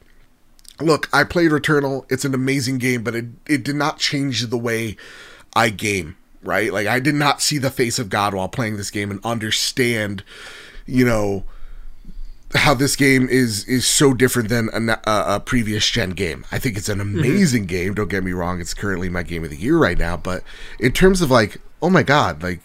look, 0.80 1.10
I 1.12 1.24
played 1.24 1.50
Returnal. 1.50 2.10
It's 2.10 2.24
an 2.24 2.34
amazing 2.34 2.78
game, 2.78 3.02
but 3.02 3.14
it, 3.14 3.26
it 3.46 3.62
did 3.64 3.76
not 3.76 3.98
change 3.98 4.46
the 4.46 4.56
way 4.56 4.96
I 5.54 5.68
game. 5.68 6.16
right? 6.42 6.72
Like 6.72 6.86
I 6.86 7.00
did 7.00 7.14
not 7.14 7.40
see 7.40 7.58
the 7.58 7.70
face 7.70 7.98
of 7.98 8.08
God 8.08 8.34
while 8.34 8.48
playing 8.48 8.76
this 8.76 8.90
game 8.90 9.10
and 9.10 9.24
understand, 9.24 10.24
you 10.86 11.04
know, 11.04 11.44
how 12.54 12.74
this 12.74 12.96
game 12.96 13.28
is 13.28 13.64
is 13.64 13.86
so 13.86 14.12
different 14.12 14.48
than 14.48 14.68
a, 14.72 15.00
a, 15.06 15.24
a 15.36 15.40
previous 15.40 15.88
gen 15.88 16.10
game. 16.10 16.44
I 16.52 16.58
think 16.58 16.76
it's 16.76 16.88
an 16.88 17.00
amazing 17.00 17.62
mm-hmm. 17.62 17.76
game. 17.76 17.94
Don't 17.94 18.10
get 18.10 18.24
me 18.24 18.32
wrong; 18.32 18.60
it's 18.60 18.74
currently 18.74 19.08
my 19.08 19.22
game 19.22 19.44
of 19.44 19.50
the 19.50 19.56
year 19.56 19.78
right 19.78 19.98
now. 19.98 20.16
But 20.16 20.42
in 20.78 20.92
terms 20.92 21.20
of 21.20 21.30
like, 21.30 21.60
oh 21.80 21.90
my 21.90 22.02
god, 22.02 22.42
like, 22.42 22.60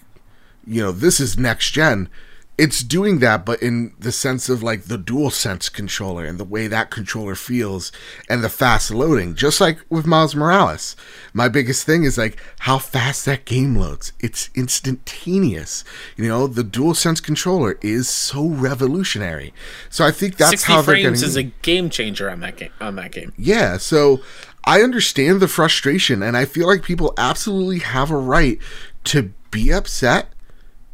you 0.65 0.81
know, 0.81 0.91
this 0.91 1.19
is 1.19 1.37
next 1.37 1.71
gen 1.71 2.09
it's 2.57 2.81
doing 2.81 3.19
that, 3.19 3.45
but 3.45 3.61
in 3.61 3.93
the 3.99 4.11
sense 4.11 4.49
of 4.49 4.63
like 4.63 4.83
the 4.83 4.97
dual 4.97 5.29
sense 5.29 5.69
controller 5.69 6.25
and 6.25 6.39
the 6.39 6.43
way 6.43 6.67
that 6.67 6.89
controller 6.89 7.35
feels 7.35 7.91
and 8.27 8.43
the 8.43 8.49
fast 8.49 8.89
loading, 8.89 9.35
just 9.35 9.61
like 9.61 9.77
with 9.89 10.07
Miles 10.07 10.35
Morales. 10.35 10.95
My 11.33 11.49
biggest 11.49 11.85
thing 11.85 12.03
is 12.03 12.17
like 12.17 12.41
how 12.59 12.79
fast 12.79 13.25
that 13.25 13.45
game 13.45 13.75
loads. 13.75 14.11
It's 14.19 14.49
instantaneous. 14.55 15.83
You 16.15 16.27
know, 16.27 16.47
the 16.47 16.63
dual 16.63 16.95
sense 16.95 17.21
controller 17.21 17.77
is 17.81 18.09
so 18.09 18.47
revolutionary. 18.47 19.53
So 19.91 20.03
I 20.03 20.11
think 20.11 20.37
that's 20.37 20.63
how 20.63 20.81
they're 20.81 20.95
getting. 20.95 21.13
is 21.13 21.35
a 21.35 21.43
game 21.43 21.91
changer 21.91 22.29
on 22.29 22.39
that 22.39 22.57
game. 22.57 22.71
On 22.81 22.95
that 22.95 23.11
game. 23.11 23.33
Yeah. 23.37 23.77
So 23.77 24.21
I 24.63 24.81
understand 24.81 25.41
the 25.41 25.47
frustration, 25.47 26.23
and 26.23 26.35
I 26.35 26.45
feel 26.45 26.65
like 26.65 26.81
people 26.81 27.13
absolutely 27.17 27.79
have 27.79 28.09
a 28.09 28.17
right 28.17 28.57
to 29.05 29.31
be 29.51 29.71
upset 29.71 30.33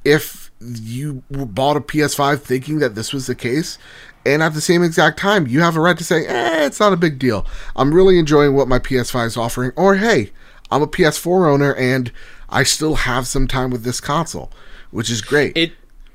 if 0.03 0.42
you 0.63 1.23
bought 1.29 1.77
a 1.77 1.81
PS5 1.81 2.39
thinking 2.41 2.79
that 2.79 2.95
this 2.95 3.13
was 3.13 3.27
the 3.27 3.35
case, 3.35 3.77
and 4.25 4.41
at 4.41 4.53
the 4.53 4.61
same 4.61 4.83
exact 4.83 5.19
time, 5.19 5.47
you 5.47 5.61
have 5.61 5.75
a 5.75 5.81
right 5.81 5.97
to 5.97 6.03
say, 6.03 6.25
eh, 6.25 6.65
it's 6.65 6.79
not 6.79 6.93
a 6.93 6.97
big 6.97 7.19
deal. 7.19 7.45
I'm 7.75 7.93
really 7.93 8.17
enjoying 8.17 8.55
what 8.55 8.67
my 8.67 8.79
PS5 8.79 9.27
is 9.27 9.37
offering, 9.37 9.71
or 9.75 9.95
hey, 9.95 10.31
I'm 10.71 10.81
a 10.81 10.87
PS4 10.87 11.47
owner 11.47 11.75
and 11.75 12.11
I 12.49 12.63
still 12.63 12.95
have 12.95 13.27
some 13.27 13.47
time 13.47 13.69
with 13.69 13.83
this 13.83 13.99
console, 13.99 14.51
which 14.91 15.09
is 15.09 15.21
great. 15.21 15.57
It, 15.57 15.73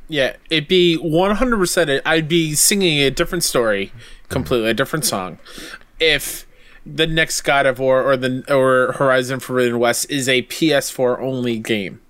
yeah, 0.09 0.37
it'd 0.51 0.69
be 0.69 0.99
100%. 1.03 2.03
I'd 2.07 2.29
be 2.29 2.55
singing 2.55 2.99
a 2.99 3.11
different 3.11 3.45
story, 3.45 3.93
completely 4.29 4.71
a 4.71 4.75
different 4.75 5.05
song, 5.05 5.39
if 6.01 6.47
the 6.87 7.07
next 7.07 7.43
God 7.43 7.67
of 7.67 7.79
War 7.79 8.03
or 8.03 8.17
the 8.17 8.43
or 8.53 8.93
Horizon 8.93 9.41
Forbidden 9.41 9.79
West 9.79 10.11
is 10.11 10.29
a 10.29 10.43
PS4 10.43 11.21
only 11.21 11.59
game. 11.59 12.01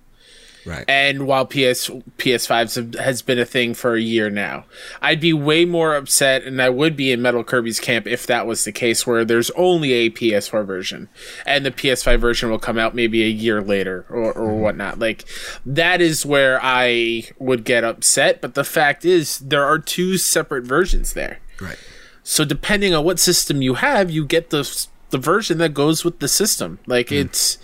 Right. 0.69 0.85
And 0.87 1.25
while 1.25 1.47
PS 1.47 1.89
PS5 2.19 2.99
has 2.99 3.23
been 3.23 3.39
a 3.39 3.45
thing 3.45 3.73
for 3.73 3.95
a 3.95 4.01
year 4.01 4.29
now, 4.29 4.65
I'd 5.01 5.19
be 5.19 5.33
way 5.33 5.65
more 5.65 5.95
upset, 5.95 6.43
and 6.43 6.61
I 6.61 6.69
would 6.69 6.95
be 6.95 7.11
in 7.11 7.23
Metal 7.23 7.43
Kirby's 7.43 7.79
camp 7.79 8.05
if 8.05 8.27
that 8.27 8.45
was 8.45 8.65
the 8.65 8.71
case, 8.71 9.07
where 9.07 9.25
there's 9.25 9.49
only 9.51 9.93
a 9.93 10.11
PS4 10.11 10.63
version, 10.67 11.09
and 11.43 11.65
the 11.65 11.71
PS5 11.71 12.19
version 12.19 12.51
will 12.51 12.59
come 12.59 12.77
out 12.77 12.93
maybe 12.93 13.23
a 13.23 13.29
year 13.29 13.63
later 13.63 14.05
or, 14.09 14.31
or 14.31 14.51
mm-hmm. 14.51 14.61
whatnot. 14.61 14.99
Like 14.99 15.25
that 15.65 16.01
is 16.01 16.23
where 16.23 16.59
I 16.61 17.23
would 17.39 17.63
get 17.63 17.83
upset. 17.83 18.39
But 18.39 18.53
the 18.53 18.63
fact 18.63 19.05
is, 19.05 19.39
there 19.39 19.65
are 19.65 19.79
two 19.79 20.19
separate 20.19 20.65
versions 20.65 21.13
there. 21.13 21.39
Right. 21.59 21.79
So 22.21 22.45
depending 22.45 22.93
on 22.93 23.03
what 23.03 23.19
system 23.19 23.63
you 23.63 23.73
have, 23.73 24.11
you 24.11 24.23
get 24.23 24.51
the 24.51 24.87
the 25.09 25.17
version 25.17 25.57
that 25.57 25.73
goes 25.73 26.05
with 26.05 26.19
the 26.19 26.27
system. 26.27 26.77
Like 26.85 27.07
mm. 27.07 27.21
it's 27.25 27.57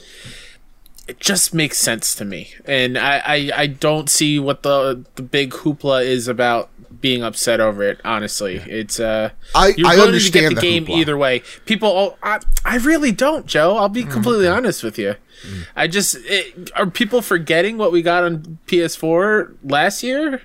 it 1.08 1.20
just 1.20 1.54
makes 1.54 1.78
sense 1.78 2.16
to 2.16 2.26
me, 2.26 2.54
and 2.66 2.98
I, 2.98 3.22
I, 3.26 3.52
I 3.56 3.68
don't 3.68 4.10
see 4.10 4.40
what 4.40 4.64
the 4.64 5.06
the 5.16 5.22
big 5.22 5.52
hoopla 5.52 6.04
is 6.04 6.28
about 6.28 6.70
being 7.00 7.24
upset 7.24 7.60
over 7.60 7.84
it. 7.84 8.00
Honestly, 8.04 8.56
yeah. 8.56 8.66
it's 8.68 9.00
uh, 9.00 9.30
I 9.54 9.74
you're 9.78 9.88
I 9.88 9.98
understand 9.98 10.34
to 10.34 10.40
get 10.42 10.50
the, 10.50 10.56
the 10.56 10.62
game 10.62 10.86
hoopla. 10.86 10.98
either 10.98 11.18
way. 11.18 11.44
People, 11.66 11.90
oh, 11.90 12.18
I, 12.24 12.40
I 12.64 12.78
really 12.78 13.12
don't, 13.12 13.46
Joe. 13.46 13.78
I'll 13.78 13.90
be 13.90 14.04
mm, 14.04 14.12
completely 14.12 14.46
mm-hmm. 14.46 14.58
honest 14.58 14.84
with 14.84 14.98
you. 14.98 15.16
Mm. 15.48 15.68
I 15.76 15.88
just 15.88 16.16
it, 16.22 16.72
are 16.76 16.90
people 16.90 17.22
forgetting 17.22 17.78
what 17.78 17.92
we 17.92 18.02
got 18.02 18.24
on 18.24 18.58
PS4 18.68 19.56
last 19.64 20.02
year. 20.02 20.42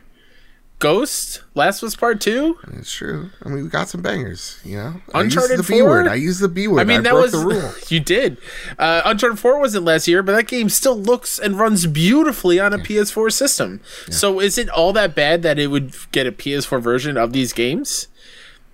Ghost. 0.80 1.42
Last 1.54 1.82
was 1.82 1.94
part 1.94 2.20
two. 2.20 2.58
It's 2.72 2.92
true. 2.92 3.30
I 3.44 3.50
mean, 3.50 3.64
we 3.64 3.68
got 3.68 3.88
some 3.88 4.00
bangers. 4.00 4.58
You 4.64 4.78
know, 4.78 4.94
Uncharted 5.14 5.52
I 5.52 5.54
used 5.56 5.68
the 5.68 5.72
B 5.74 5.82
word. 5.82 6.08
I 6.08 6.14
used 6.14 6.40
the 6.40 6.48
B 6.48 6.66
word. 6.66 6.80
I 6.80 6.84
mean, 6.84 7.00
I 7.00 7.02
that 7.02 7.14
was 7.14 7.32
the 7.32 7.38
rule. 7.38 7.72
you 7.88 8.00
did. 8.00 8.38
Uh, 8.78 9.02
Uncharted 9.04 9.38
Four 9.38 9.60
wasn't 9.60 9.84
last 9.84 10.08
year, 10.08 10.22
but 10.22 10.32
that 10.32 10.48
game 10.48 10.70
still 10.70 10.98
looks 10.98 11.38
and 11.38 11.58
runs 11.58 11.86
beautifully 11.86 12.58
on 12.58 12.72
a 12.72 12.78
yeah. 12.78 12.84
PS4 12.84 13.30
system. 13.30 13.80
Yeah. 14.08 14.14
So, 14.14 14.40
is 14.40 14.56
it 14.56 14.70
all 14.70 14.92
that 14.94 15.14
bad 15.14 15.42
that 15.42 15.58
it 15.58 15.66
would 15.66 15.94
get 16.12 16.26
a 16.26 16.32
PS4 16.32 16.82
version 16.82 17.16
of 17.16 17.32
these 17.34 17.52
games? 17.52 18.08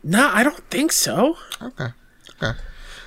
No, 0.04 0.30
I 0.32 0.44
don't 0.44 0.64
think 0.70 0.92
so. 0.92 1.36
Okay. 1.60 1.88
Okay. 2.40 2.58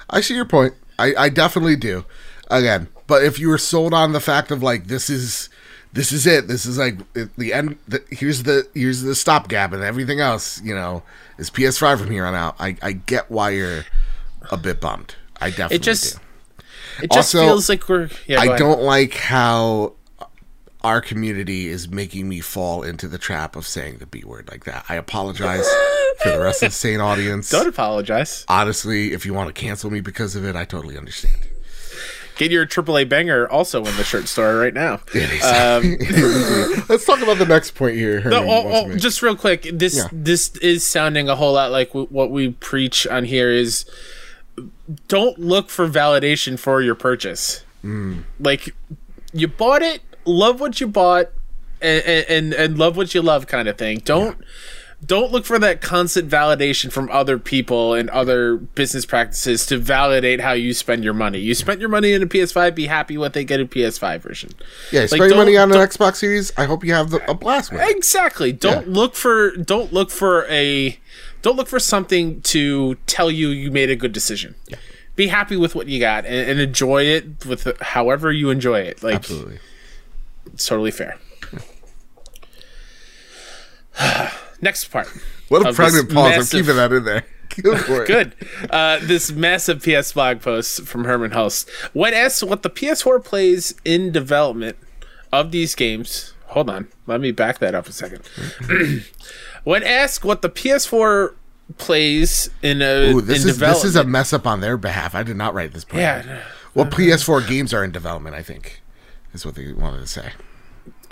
I 0.10 0.22
see 0.22 0.36
your 0.36 0.46
point. 0.46 0.74
I, 1.00 1.14
I 1.18 1.30
definitely 1.30 1.78
do. 1.78 2.04
Again, 2.52 2.90
but 3.08 3.24
if 3.24 3.40
you 3.40 3.48
were 3.48 3.58
sold 3.58 3.94
on 3.94 4.12
the 4.12 4.20
fact 4.20 4.52
of 4.52 4.62
like 4.62 4.88
this 4.88 5.10
is 5.10 5.50
this 5.94 6.12
is 6.12 6.28
it. 6.28 6.48
This 6.48 6.66
is 6.66 6.78
like 6.78 6.98
the 7.14 7.54
end. 7.54 7.78
The, 7.88 8.04
here's 8.10 8.44
the 8.44 8.68
here's 8.74 9.02
the 9.02 9.16
stopgap, 9.16 9.74
and 9.74 9.84
everything 9.84 10.20
else, 10.20 10.62
you 10.62 10.76
know, 10.76 11.04
is 11.38 11.50
PS5 11.50 12.00
from 12.00 12.12
here 12.12 12.26
on 12.26 12.36
out. 12.36 12.56
I, 12.60 12.78
I 12.82 12.94
get 12.94 13.32
why 13.32 13.52
you're 13.52 13.86
a 14.52 14.58
bit 14.58 14.80
bummed. 14.80 15.16
I 15.42 15.50
definitely 15.50 15.78
it 15.78 15.82
just, 15.82 16.16
do. 16.16 16.64
It 17.04 17.12
just 17.12 17.34
also, 17.34 17.48
feels 17.48 17.70
like 17.70 17.90
we're. 17.90 18.10
Yeah, 18.28 18.40
I 18.40 18.58
don't 18.58 18.82
like 18.82 19.16
how 19.16 19.94
our 20.84 21.02
community 21.02 21.68
is 21.68 21.90
making 21.90 22.30
me 22.30 22.40
fall 22.40 22.84
into 22.84 23.08
the 23.08 23.18
trap 23.18 23.56
of 23.56 23.68
saying 23.68 23.98
the 23.98 24.06
B 24.06 24.24
word 24.24 24.48
like 24.50 24.66
that. 24.66 24.86
I 24.88 24.96
apologize 24.96 25.68
for 26.22 26.30
the 26.32 26.40
rest 26.40 26.64
of 26.64 26.70
the 26.70 26.76
sane 26.76 27.00
audience. 27.02 27.50
Don't 27.50 27.68
apologize. 27.68 28.46
Honestly, 28.48 29.12
if 29.12 29.26
you 29.26 29.34
want 29.34 29.54
to 29.54 29.60
cancel 29.60 29.90
me 29.90 30.02
because 30.02 30.36
of 30.36 30.46
it, 30.46 30.56
I 30.56 30.66
totally 30.66 30.98
understand. 30.98 31.36
Get 32.40 32.52
your 32.52 32.66
AAA 32.66 33.10
banger 33.10 33.50
also 33.50 33.80
in 33.80 33.98
the 33.98 34.04
shirt 34.06 34.30
store 34.30 34.56
right 34.56 34.74
now. 34.74 35.02
Um, 35.44 35.98
Let's 36.90 37.06
talk 37.06 37.22
about 37.22 37.38
the 37.38 37.46
next 37.48 37.72
point 37.72 37.96
here. 37.96 38.22
No, 38.22 38.44
oh, 38.44 38.64
oh, 38.66 38.98
just 38.98 39.22
real 39.22 39.36
quick, 39.36 39.70
this 39.74 39.98
yeah. 39.98 40.08
this 40.12 40.56
is 40.58 40.86
sounding 40.86 41.28
a 41.28 41.36
whole 41.36 41.54
lot 41.54 41.72
like 41.72 41.94
what 41.94 42.32
we 42.32 42.52
preach 42.52 43.06
on 43.08 43.26
here. 43.26 43.50
Is 43.50 43.86
don't 45.08 45.38
look 45.38 45.70
for 45.70 45.88
validation 45.90 46.58
for 46.58 46.82
your 46.82 46.96
purchase. 46.96 47.66
Mm. 47.84 48.24
Like 48.40 48.74
you 49.34 49.50
bought 49.50 49.82
it, 49.82 50.02
love 50.24 50.62
what 50.62 50.80
you 50.80 50.88
bought, 50.88 51.32
and 51.82 52.04
and, 52.06 52.54
and 52.54 52.78
love 52.78 52.96
what 52.96 53.14
you 53.14 53.22
love, 53.22 53.48
kind 53.48 53.68
of 53.68 53.78
thing. 53.78 54.00
Don't. 54.00 54.38
Yeah 54.40 54.46
don't 55.06 55.32
look 55.32 55.46
for 55.46 55.58
that 55.60 55.82
constant 55.82 56.30
validation 56.30 56.92
from 56.92 57.10
other 57.10 57.40
people 57.40 57.94
and 57.94 58.10
other 58.10 58.58
business 58.58 59.06
practices 59.06 59.66
to 59.68 59.78
validate 59.78 60.42
how 60.42 60.52
you 60.52 60.74
spend 60.74 61.04
your 61.04 61.14
money. 61.14 61.40
You 61.40 61.56
spent 61.56 61.80
your 61.80 61.90
money 61.90 62.12
in 62.12 62.22
a 62.22 62.28
PS5, 62.28 62.76
be 62.76 62.88
happy 62.88 63.18
with 63.18 63.34
they 63.34 63.46
get 63.46 63.62
a 63.62 63.66
PS5 63.66 64.20
version. 64.20 64.52
Yeah, 64.92 65.02
like, 65.02 65.10
spend 65.10 65.30
your 65.30 65.38
money 65.38 65.56
on 65.56 65.72
an 65.72 65.78
Xbox 65.78 66.18
Series. 66.18 66.52
I 66.58 66.66
hope 66.66 66.84
you 66.84 66.94
have 66.94 67.12
the, 67.12 67.32
a 67.32 67.34
blast 67.34 67.72
with 67.72 67.82
it. 67.82 67.96
Exactly. 67.96 68.52
Don't 68.52 68.88
yeah. 68.88 68.94
look 68.94 69.16
for 69.16 69.56
don't 69.56 69.94
look 69.94 70.12
for 70.12 70.46
a 70.50 71.00
don't 71.42 71.56
look 71.56 71.68
for 71.68 71.80
something 71.80 72.42
to 72.42 72.96
tell 73.06 73.32
you 73.32 73.50
you 73.50 73.72
made 73.72 73.90
a 73.90 73.96
good 73.96 74.12
decision. 74.12 74.56
Yeah. 74.68 74.78
Be 75.16 75.28
happy 75.28 75.56
with 75.56 75.76
what 75.76 75.88
you 75.88 76.00
got 76.00 76.26
and, 76.26 76.52
and 76.52 76.60
enjoy 76.60 77.04
it 77.04 77.46
with 77.46 77.80
however 77.82 78.32
you 78.32 78.50
enjoy 78.50 78.82
it. 78.82 79.02
Like 79.02 79.16
Absolutely. 79.16 79.60
It's 80.54 80.66
totally 80.66 80.92
fair. 80.92 81.18
Next 84.62 84.86
part. 84.86 85.08
What 85.48 85.66
a 85.66 85.74
pregnant 85.74 86.12
pause. 86.12 86.38
Massive, 86.38 86.60
I'm 86.60 86.64
keeping 86.64 86.76
that 86.78 86.92
in 86.94 87.04
there. 87.06 87.26
Good. 87.62 88.36
Uh, 88.70 89.00
this 89.02 89.32
massive 89.32 89.82
PS 89.82 90.14
blog 90.14 90.42
post 90.42 90.84
from 90.84 91.06
Herman 91.06 91.32
Hulst. 91.32 91.70
When 91.94 92.14
asked 92.14 92.44
what 92.44 92.64
the 92.64 92.70
PS4 92.70 93.24
plays 93.24 93.74
in 93.84 94.12
development 94.12 94.78
of 95.32 95.52
these 95.52 95.76
games, 95.76 96.34
hold 96.48 96.70
on, 96.70 96.88
let 97.08 97.22
me 97.22 97.32
back 97.32 97.60
that 97.60 97.76
up 97.76 97.88
a 97.88 97.92
second. 97.92 98.22
when 99.64 99.84
asked 99.84 100.24
what 100.24 100.42
the 100.42 100.50
PS4 100.50 101.34
plays 101.78 102.50
in 102.62 102.82
a 102.82 103.12
Ooh, 103.12 103.22
this 103.22 103.44
in 103.44 103.50
is 103.50 103.58
this 103.60 103.84
is 103.84 103.96
a 103.96 104.04
mess 104.04 104.34
up 104.34 104.48
on 104.48 104.62
their 104.62 104.78
behalf. 104.78 105.16
I 105.16 105.24
did 105.24 105.36
not 105.36 105.54
write 105.54 105.74
this. 105.74 105.86
Point. 105.86 106.02
Yeah. 106.02 106.44
What 106.74 106.92
PS4 106.92 107.48
games 107.48 107.74
are 107.74 107.84
in 107.84 107.92
development? 107.92 108.36
I 108.36 108.44
think 108.44 108.82
is 109.34 109.46
what 109.46 109.56
they 109.56 109.74
wanted 109.74 110.02
to 110.02 110.08
say. 110.08 110.32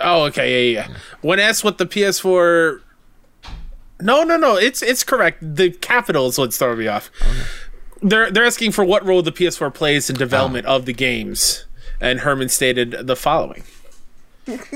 Oh, 0.00 0.22
okay, 0.24 0.72
yeah, 0.72 0.80
yeah. 0.80 0.88
yeah. 0.88 0.96
When 1.20 1.40
asked 1.40 1.64
what 1.64 1.78
the 1.78 1.86
PS4 1.86 2.80
no, 4.00 4.22
no, 4.22 4.36
no. 4.36 4.56
It's 4.56 4.82
it's 4.82 5.04
correct. 5.04 5.38
The 5.42 5.70
capital 5.70 6.28
is 6.28 6.38
what's 6.38 6.58
throwing 6.58 6.78
me 6.78 6.86
off. 6.88 7.10
Okay. 7.20 7.42
They're 8.02 8.30
they're 8.30 8.44
asking 8.44 8.72
for 8.72 8.84
what 8.84 9.04
role 9.04 9.22
the 9.22 9.32
PS4 9.32 9.72
plays 9.74 10.08
in 10.08 10.16
oh. 10.16 10.18
development 10.18 10.66
oh. 10.68 10.76
of 10.76 10.86
the 10.86 10.92
games, 10.92 11.66
and 12.00 12.20
Herman 12.20 12.48
stated 12.48 13.06
the 13.06 13.16
following. 13.16 13.64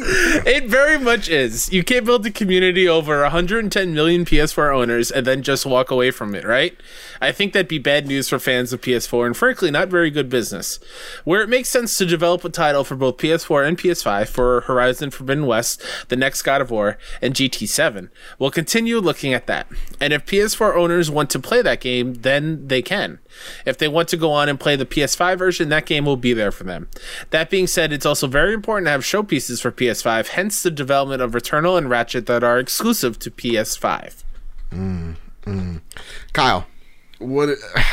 it 0.47 0.67
very 0.67 0.99
much 0.99 1.31
is. 1.31 1.73
You 1.73 1.83
can't 1.83 2.05
build 2.05 2.27
a 2.27 2.31
community 2.31 2.87
over 2.87 3.23
110 3.23 3.95
million 3.95 4.27
PS4 4.27 4.75
owners 4.75 5.11
and 5.11 5.27
then 5.27 5.43
just 5.43 5.65
walk 5.65 5.91
away 5.91 6.11
from 6.11 6.35
it, 6.35 6.45
right? 6.45 6.77
I 7.23 7.33
think 7.33 7.55
that'd 7.55 7.69
be 7.69 7.79
bad 7.79 8.07
news 8.07 8.29
for 8.29 8.39
fans 8.39 8.75
of 8.75 8.83
PS4 8.83 9.25
and 9.25 9.37
frankly 9.37 9.71
not 9.71 9.89
very 9.89 10.11
good 10.11 10.29
business. 10.29 10.79
Where 11.25 11.41
it 11.41 11.49
makes 11.49 11.71
sense 11.71 11.97
to 11.97 12.05
develop 12.05 12.45
a 12.45 12.51
title 12.51 12.85
for 12.85 12.97
both 12.97 13.17
PS4 13.17 13.67
and 13.67 13.79
PS5 13.79 14.29
for 14.29 14.61
Horizon 14.63 15.11
Forbidden 15.11 15.47
West, 15.47 15.83
the 16.09 16.17
next 16.17 16.43
God 16.43 16.61
of 16.61 16.71
War, 16.71 16.99
and 17.23 17.33
GT7, 17.33 18.11
we'll 18.39 18.51
continue 18.51 18.99
looking 18.99 19.33
at 19.33 19.47
that. 19.47 19.67
And 20.01 20.13
if 20.13 20.27
PS4 20.27 20.77
owners 20.77 21.11
want 21.11 21.31
to 21.31 21.39
play 21.39 21.63
that 21.63 21.81
game, 21.81 22.15
then 22.15 22.69
they 22.69 22.83
can. 22.83 23.21
If 23.65 23.79
they 23.79 23.89
want 23.89 24.09
to 24.09 24.17
go 24.17 24.33
on 24.33 24.49
and 24.49 24.59
play 24.59 24.77
the 24.77 24.87
PS5 24.87 25.39
version, 25.39 25.69
that 25.71 25.87
game 25.87 26.05
will 26.05 26.17
be 26.17 26.33
there 26.33 26.53
for 26.53 26.65
them. 26.65 26.89
That 27.31 27.51
being 27.51 27.67
said, 27.67 27.93
it's 27.93 28.07
also 28.07 28.27
very 28.27 28.55
important 28.55 28.87
to 28.87 28.91
have 28.93 29.03
showpieces 29.03 29.61
for 29.61 29.73
PS5, 29.73 30.29
hence 30.29 30.63
the 30.63 30.71
development 30.71 31.23
of 31.23 31.33
Returnal 31.33 31.77
and 31.79 31.89
Ratchet 31.91 32.27
that 32.27 32.45
are 32.45 32.59
exclusive 32.59 33.19
to 33.21 33.31
PS5. 33.31 34.23
Mm, 34.71 35.17
mm. 35.45 35.81
Kyle, 36.33 36.67
what? 37.19 37.51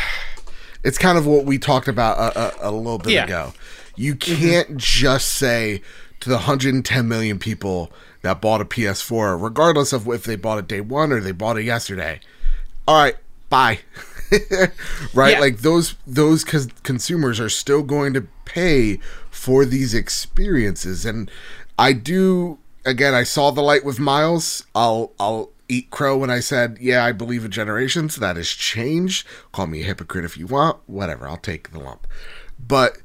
It's 0.81 0.97
kind 0.97 1.17
of 1.17 1.27
what 1.27 1.43
we 1.43 1.57
talked 1.57 1.89
about 1.89 2.17
a, 2.17 2.65
a, 2.65 2.69
a 2.69 2.71
little 2.71 2.99
bit 2.99 3.11
Yeah. 3.11 3.25
ago. 3.25 3.53
You 3.97 4.15
mm-hmm. 4.15 4.41
can't 4.41 4.77
just 4.77 5.33
say 5.35 5.81
to 6.21 6.29
the 6.29 6.35
110 6.35 7.05
million 7.05 7.37
people 7.37 7.91
that 8.21 8.39
bought 8.41 8.61
a 8.61 8.65
PS4, 8.65 9.41
regardless 9.41 9.93
of 9.93 10.07
if 10.07 10.23
they 10.23 10.37
bought 10.37 10.57
it 10.59 10.67
day 10.67 10.81
one 10.81 11.11
or 11.11 11.19
they 11.19 11.33
bought 11.33 11.57
it 11.57 11.63
yesterday. 11.63 12.21
All 12.87 12.95
right, 13.01 13.17
bye. 13.49 13.79
right, 15.13 15.33
Yeah. 15.33 15.39
like 15.39 15.59
those 15.59 15.95
those 16.05 16.43
cons- 16.43 16.67
consumers 16.83 17.39
are 17.39 17.49
still 17.49 17.83
going 17.83 18.13
to 18.13 18.27
pay 18.45 18.99
for 19.29 19.65
these 19.65 19.93
experiences, 19.93 21.05
and 21.05 21.29
I 21.77 21.93
do. 21.93 22.59
Again, 22.85 23.13
I 23.13 23.23
saw 23.23 23.51
the 23.51 23.61
light 23.61 23.83
with 23.83 23.99
Miles. 23.99 24.65
I'll 24.73 25.11
I'll 25.19 25.51
eat 25.67 25.91
crow 25.91 26.17
when 26.17 26.29
I 26.31 26.39
said, 26.39 26.77
yeah, 26.81 27.05
I 27.05 27.11
believe 27.11 27.45
in 27.45 27.51
generations. 27.51 28.15
That 28.15 28.37
has 28.37 28.49
changed. 28.49 29.27
Call 29.51 29.67
me 29.67 29.81
a 29.81 29.85
hypocrite 29.85 30.25
if 30.25 30.37
you 30.37 30.47
want. 30.47 30.77
Whatever, 30.87 31.27
I'll 31.27 31.37
take 31.37 31.71
the 31.71 31.79
lump. 31.79 32.07
But 32.57 32.97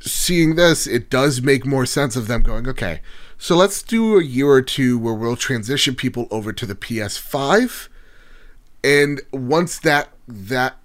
seeing 0.00 0.56
this, 0.56 0.86
it 0.86 1.10
does 1.10 1.40
make 1.42 1.64
more 1.64 1.86
sense 1.86 2.16
of 2.16 2.26
them 2.26 2.40
going, 2.42 2.66
okay, 2.66 3.00
so 3.36 3.56
let's 3.56 3.82
do 3.84 4.18
a 4.18 4.24
year 4.24 4.48
or 4.48 4.62
two 4.62 4.98
where 4.98 5.14
we'll 5.14 5.36
transition 5.36 5.94
people 5.94 6.26
over 6.32 6.52
to 6.52 6.66
the 6.66 6.74
PS5. 6.74 7.88
And 8.82 9.20
once 9.32 9.78
that 9.80 10.08
that 10.28 10.76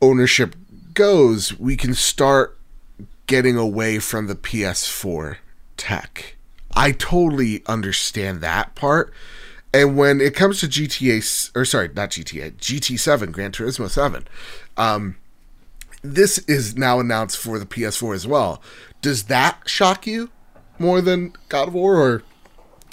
ownership 0.00 0.56
goes, 0.94 1.58
we 1.58 1.76
can 1.76 1.94
start 1.94 2.58
getting 3.26 3.56
away 3.56 3.98
from 3.98 4.26
the 4.26 4.34
PS4 4.34 5.36
tech. 5.76 6.36
I 6.74 6.92
totally 6.92 7.62
understand 7.66 8.40
that 8.40 8.74
part. 8.74 9.12
And 9.74 9.96
when 9.96 10.20
it 10.20 10.34
comes 10.34 10.60
to 10.60 10.66
GTA, 10.66 11.50
or 11.54 11.64
sorry, 11.64 11.88
not 11.94 12.10
GTA, 12.10 12.52
GT7, 12.54 13.32
Gran 13.32 13.52
Turismo 13.52 13.88
7, 13.88 14.26
um, 14.76 15.16
this 16.02 16.38
is 16.40 16.76
now 16.76 17.00
announced 17.00 17.38
for 17.38 17.58
the 17.58 17.66
PS4 17.66 18.14
as 18.14 18.26
well. 18.26 18.62
Does 19.00 19.24
that 19.24 19.62
shock 19.66 20.06
you 20.06 20.30
more 20.78 21.00
than 21.00 21.32
God 21.48 21.68
of 21.68 21.74
War, 21.74 21.96
or 21.96 22.22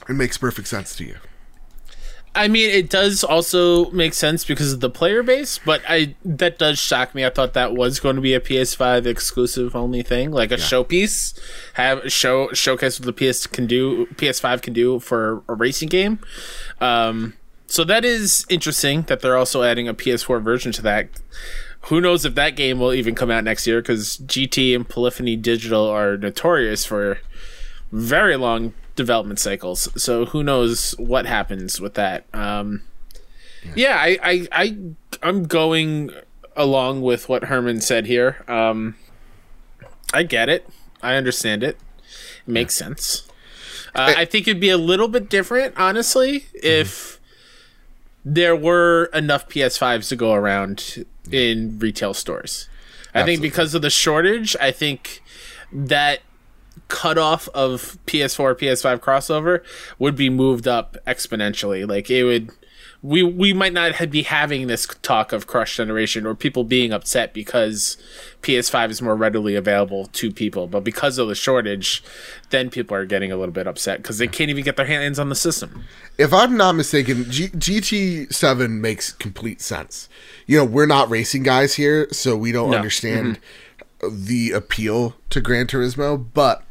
it 0.08 0.14
makes 0.14 0.38
perfect 0.38 0.68
sense 0.68 0.96
to 0.98 1.04
you? 1.04 1.18
I 2.36 2.48
mean, 2.48 2.70
it 2.70 2.90
does 2.90 3.24
also 3.24 3.90
make 3.92 4.14
sense 4.14 4.46
because 4.46 4.72
of 4.72 4.80
the 4.80 4.90
player 4.90 5.24
base, 5.24 5.60
but 5.66 5.82
I 5.90 6.16
that 6.24 6.60
does 6.60 6.78
shock 6.78 7.16
me. 7.16 7.26
I 7.26 7.30
thought 7.30 7.54
that 7.54 7.74
was 7.74 8.00
going 8.00 8.16
to 8.16 8.22
be 8.22 8.34
a 8.34 8.40
PS5 8.40 9.06
exclusive 9.06 9.76
only 9.76 10.04
thing, 10.04 10.32
like 10.32 10.52
a 10.52 10.56
showpiece, 10.56 11.38
have 11.74 12.12
show 12.12 12.52
showcase 12.54 13.00
what 13.00 13.14
the 13.14 13.32
PS 13.32 13.48
can 13.48 13.66
do, 13.66 14.06
PS5 14.16 14.62
can 14.62 14.74
do 14.74 15.00
for 15.00 15.44
a 15.48 15.56
racing 15.56 15.90
game. 15.90 16.20
Um, 16.80 17.34
so 17.66 17.84
that 17.84 18.06
is 18.06 18.46
interesting 18.50 19.04
that 19.04 19.22
they're 19.22 19.38
also 19.38 19.64
adding 19.64 19.88
a 19.88 19.94
PS4 19.94 20.42
version 20.42 20.72
to 20.74 20.82
that. 20.84 21.10
Who 21.84 22.02
knows 22.02 22.26
if 22.26 22.36
that 22.36 22.56
game 22.56 22.80
will 22.80 22.94
even 22.94 23.16
come 23.16 23.32
out 23.32 23.44
next 23.44 23.66
year? 23.66 23.82
Because 23.82 24.18
GT 24.18 24.76
and 24.76 24.88
Polyphony 24.88 25.36
Digital 25.36 25.86
are 25.86 26.18
notorious 26.18 26.86
for 26.86 27.20
very 27.92 28.36
long 28.36 28.74
development 29.00 29.40
cycles. 29.40 29.88
So 29.96 30.26
who 30.26 30.44
knows 30.44 30.92
what 30.98 31.26
happens 31.26 31.80
with 31.80 31.94
that? 31.94 32.26
Um, 32.34 32.82
yeah, 33.74 33.96
I, 33.96 34.18
I, 34.22 34.48
I, 34.52 34.78
I'm 35.24 35.46
going 35.46 36.12
along 36.58 37.02
with 37.02 37.30
what 37.30 37.46
Herman 37.46 37.80
said 37.80 38.08
here. 38.08 38.44
Um, 38.50 38.96
I 40.14 40.24
get 40.24 40.50
it. 40.50 40.68
I 41.02 41.16
understand 41.16 41.64
it. 41.64 41.78
It 42.46 42.52
makes 42.52 42.76
sense. 42.76 43.26
Uh, 43.96 44.16
I 44.18 44.26
think 44.26 44.50
it'd 44.50 44.60
be 44.60 44.70
a 44.70 44.78
little 44.78 45.08
bit 45.08 45.30
different, 45.30 45.76
honestly, 45.78 46.48
if 46.54 47.22
there 48.26 48.58
were 48.58 49.06
enough 49.14 49.48
PS5s 49.48 50.10
to 50.10 50.18
go 50.18 50.34
around 50.34 51.06
in 51.32 51.80
retail 51.80 52.14
stores. 52.14 52.68
I 53.16 53.24
think 53.24 53.42
because 53.42 53.74
of 53.74 53.82
the 53.82 53.90
shortage, 53.90 54.58
I 54.60 54.72
think 54.72 55.24
that 55.72 56.20
cutoff 56.90 57.48
of 57.50 57.98
PS4 58.08 58.56
PS5 58.56 59.00
crossover 59.00 59.64
would 59.98 60.16
be 60.18 60.30
moved 60.30 60.68
up 60.68 60.98
exponentially. 61.08 61.88
Like 61.88 62.10
it 62.10 62.24
would 62.26 62.50
we 63.02 63.24
we 63.24 63.54
might 63.54 63.72
not 63.72 64.10
be 64.10 64.24
having 64.24 64.68
this 64.68 64.86
talk 65.02 65.32
of 65.32 65.48
cross 65.48 65.74
generation 65.74 66.26
or 66.26 66.36
people 66.36 66.66
being 66.66 66.92
upset 66.92 67.34
because 67.34 67.96
PS5 68.42 68.90
is 68.90 69.02
more 69.02 69.16
readily 69.16 69.56
available 69.56 70.08
to 70.08 70.32
people, 70.32 70.68
but 70.68 70.84
because 70.84 71.18
of 71.18 71.30
the 71.30 71.36
shortage, 71.36 72.04
then 72.50 72.70
people 72.70 72.98
are 72.98 73.06
getting 73.06 73.32
a 73.32 73.38
little 73.38 73.54
bit 73.54 73.68
upset 73.68 74.02
because 74.02 74.18
they 74.18 74.28
can't 74.28 74.50
even 74.50 74.66
get 74.66 74.76
their 74.76 74.86
hands 74.86 75.18
on 75.18 75.30
the 75.30 75.36
system. 75.36 75.86
if 76.18 76.34
I'm 76.34 76.58
not 76.58 76.74
mistaken, 76.76 77.32
G- 77.32 77.48
GT7 77.50 78.70
makes 78.82 79.14
complete 79.14 79.62
sense. 79.62 80.10
You 80.46 80.58
know, 80.58 80.66
we're 80.66 80.86
not 80.86 81.10
racing 81.10 81.44
guys 81.44 81.76
here, 81.76 82.08
so 82.12 82.36
we 82.36 82.52
don't 82.52 82.72
No. 82.72 82.78
understand 82.78 83.40
mm-hmm. 84.02 84.26
the 84.26 84.52
appeal 84.52 85.16
to 85.30 85.40
Gran 85.40 85.68
Turismo, 85.68 86.26
but 86.34 86.64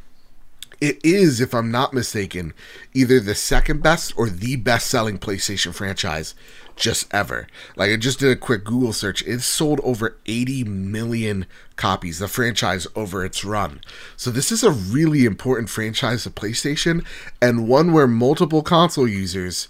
it 0.80 1.04
is, 1.04 1.40
if 1.40 1.54
I'm 1.54 1.70
not 1.70 1.92
mistaken, 1.92 2.54
either 2.94 3.20
the 3.20 3.34
second 3.34 3.82
best 3.82 4.12
or 4.16 4.28
the 4.28 4.56
best 4.56 4.86
selling 4.86 5.18
PlayStation 5.18 5.74
franchise 5.74 6.34
just 6.76 7.12
ever. 7.12 7.48
Like 7.76 7.90
I 7.90 7.96
just 7.96 8.20
did 8.20 8.30
a 8.30 8.36
quick 8.36 8.64
Google 8.64 8.92
search. 8.92 9.22
It's 9.22 9.44
sold 9.44 9.80
over 9.82 10.16
80 10.26 10.64
million 10.64 11.46
copies, 11.76 12.20
the 12.20 12.28
franchise 12.28 12.86
over 12.94 13.24
its 13.24 13.44
run. 13.44 13.80
So 14.16 14.30
this 14.30 14.52
is 14.52 14.62
a 14.62 14.70
really 14.70 15.24
important 15.24 15.68
franchise 15.68 16.22
to 16.22 16.30
PlayStation 16.30 17.04
and 17.42 17.68
one 17.68 17.92
where 17.92 18.06
multiple 18.06 18.62
console 18.62 19.08
users 19.08 19.68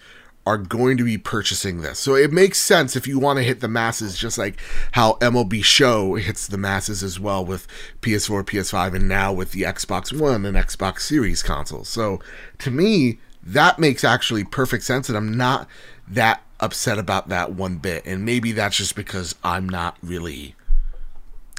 are 0.48 0.56
going 0.56 0.96
to 0.96 1.04
be 1.04 1.18
purchasing 1.18 1.82
this. 1.82 1.98
So 1.98 2.14
it 2.14 2.32
makes 2.32 2.58
sense 2.58 2.96
if 2.96 3.06
you 3.06 3.18
want 3.18 3.36
to 3.36 3.42
hit 3.42 3.60
the 3.60 3.68
masses, 3.68 4.16
just 4.16 4.38
like 4.38 4.58
how 4.92 5.18
MLB 5.20 5.62
Show 5.62 6.14
hits 6.14 6.46
the 6.46 6.56
masses 6.56 7.02
as 7.02 7.20
well 7.20 7.44
with 7.44 7.68
PS4, 8.00 8.44
PS5, 8.44 8.94
and 8.94 9.06
now 9.06 9.30
with 9.30 9.52
the 9.52 9.62
Xbox 9.62 10.18
One 10.18 10.46
and 10.46 10.56
Xbox 10.56 11.00
Series 11.00 11.42
consoles. 11.42 11.90
So 11.90 12.20
to 12.60 12.70
me, 12.70 13.18
that 13.42 13.78
makes 13.78 14.04
actually 14.04 14.42
perfect 14.42 14.84
sense, 14.84 15.10
and 15.10 15.18
I'm 15.18 15.36
not 15.36 15.68
that 16.08 16.42
upset 16.60 16.98
about 16.98 17.28
that 17.28 17.52
one 17.52 17.76
bit. 17.76 18.06
And 18.06 18.24
maybe 18.24 18.52
that's 18.52 18.78
just 18.78 18.96
because 18.96 19.34
I'm 19.44 19.68
not 19.68 19.98
really, 20.02 20.54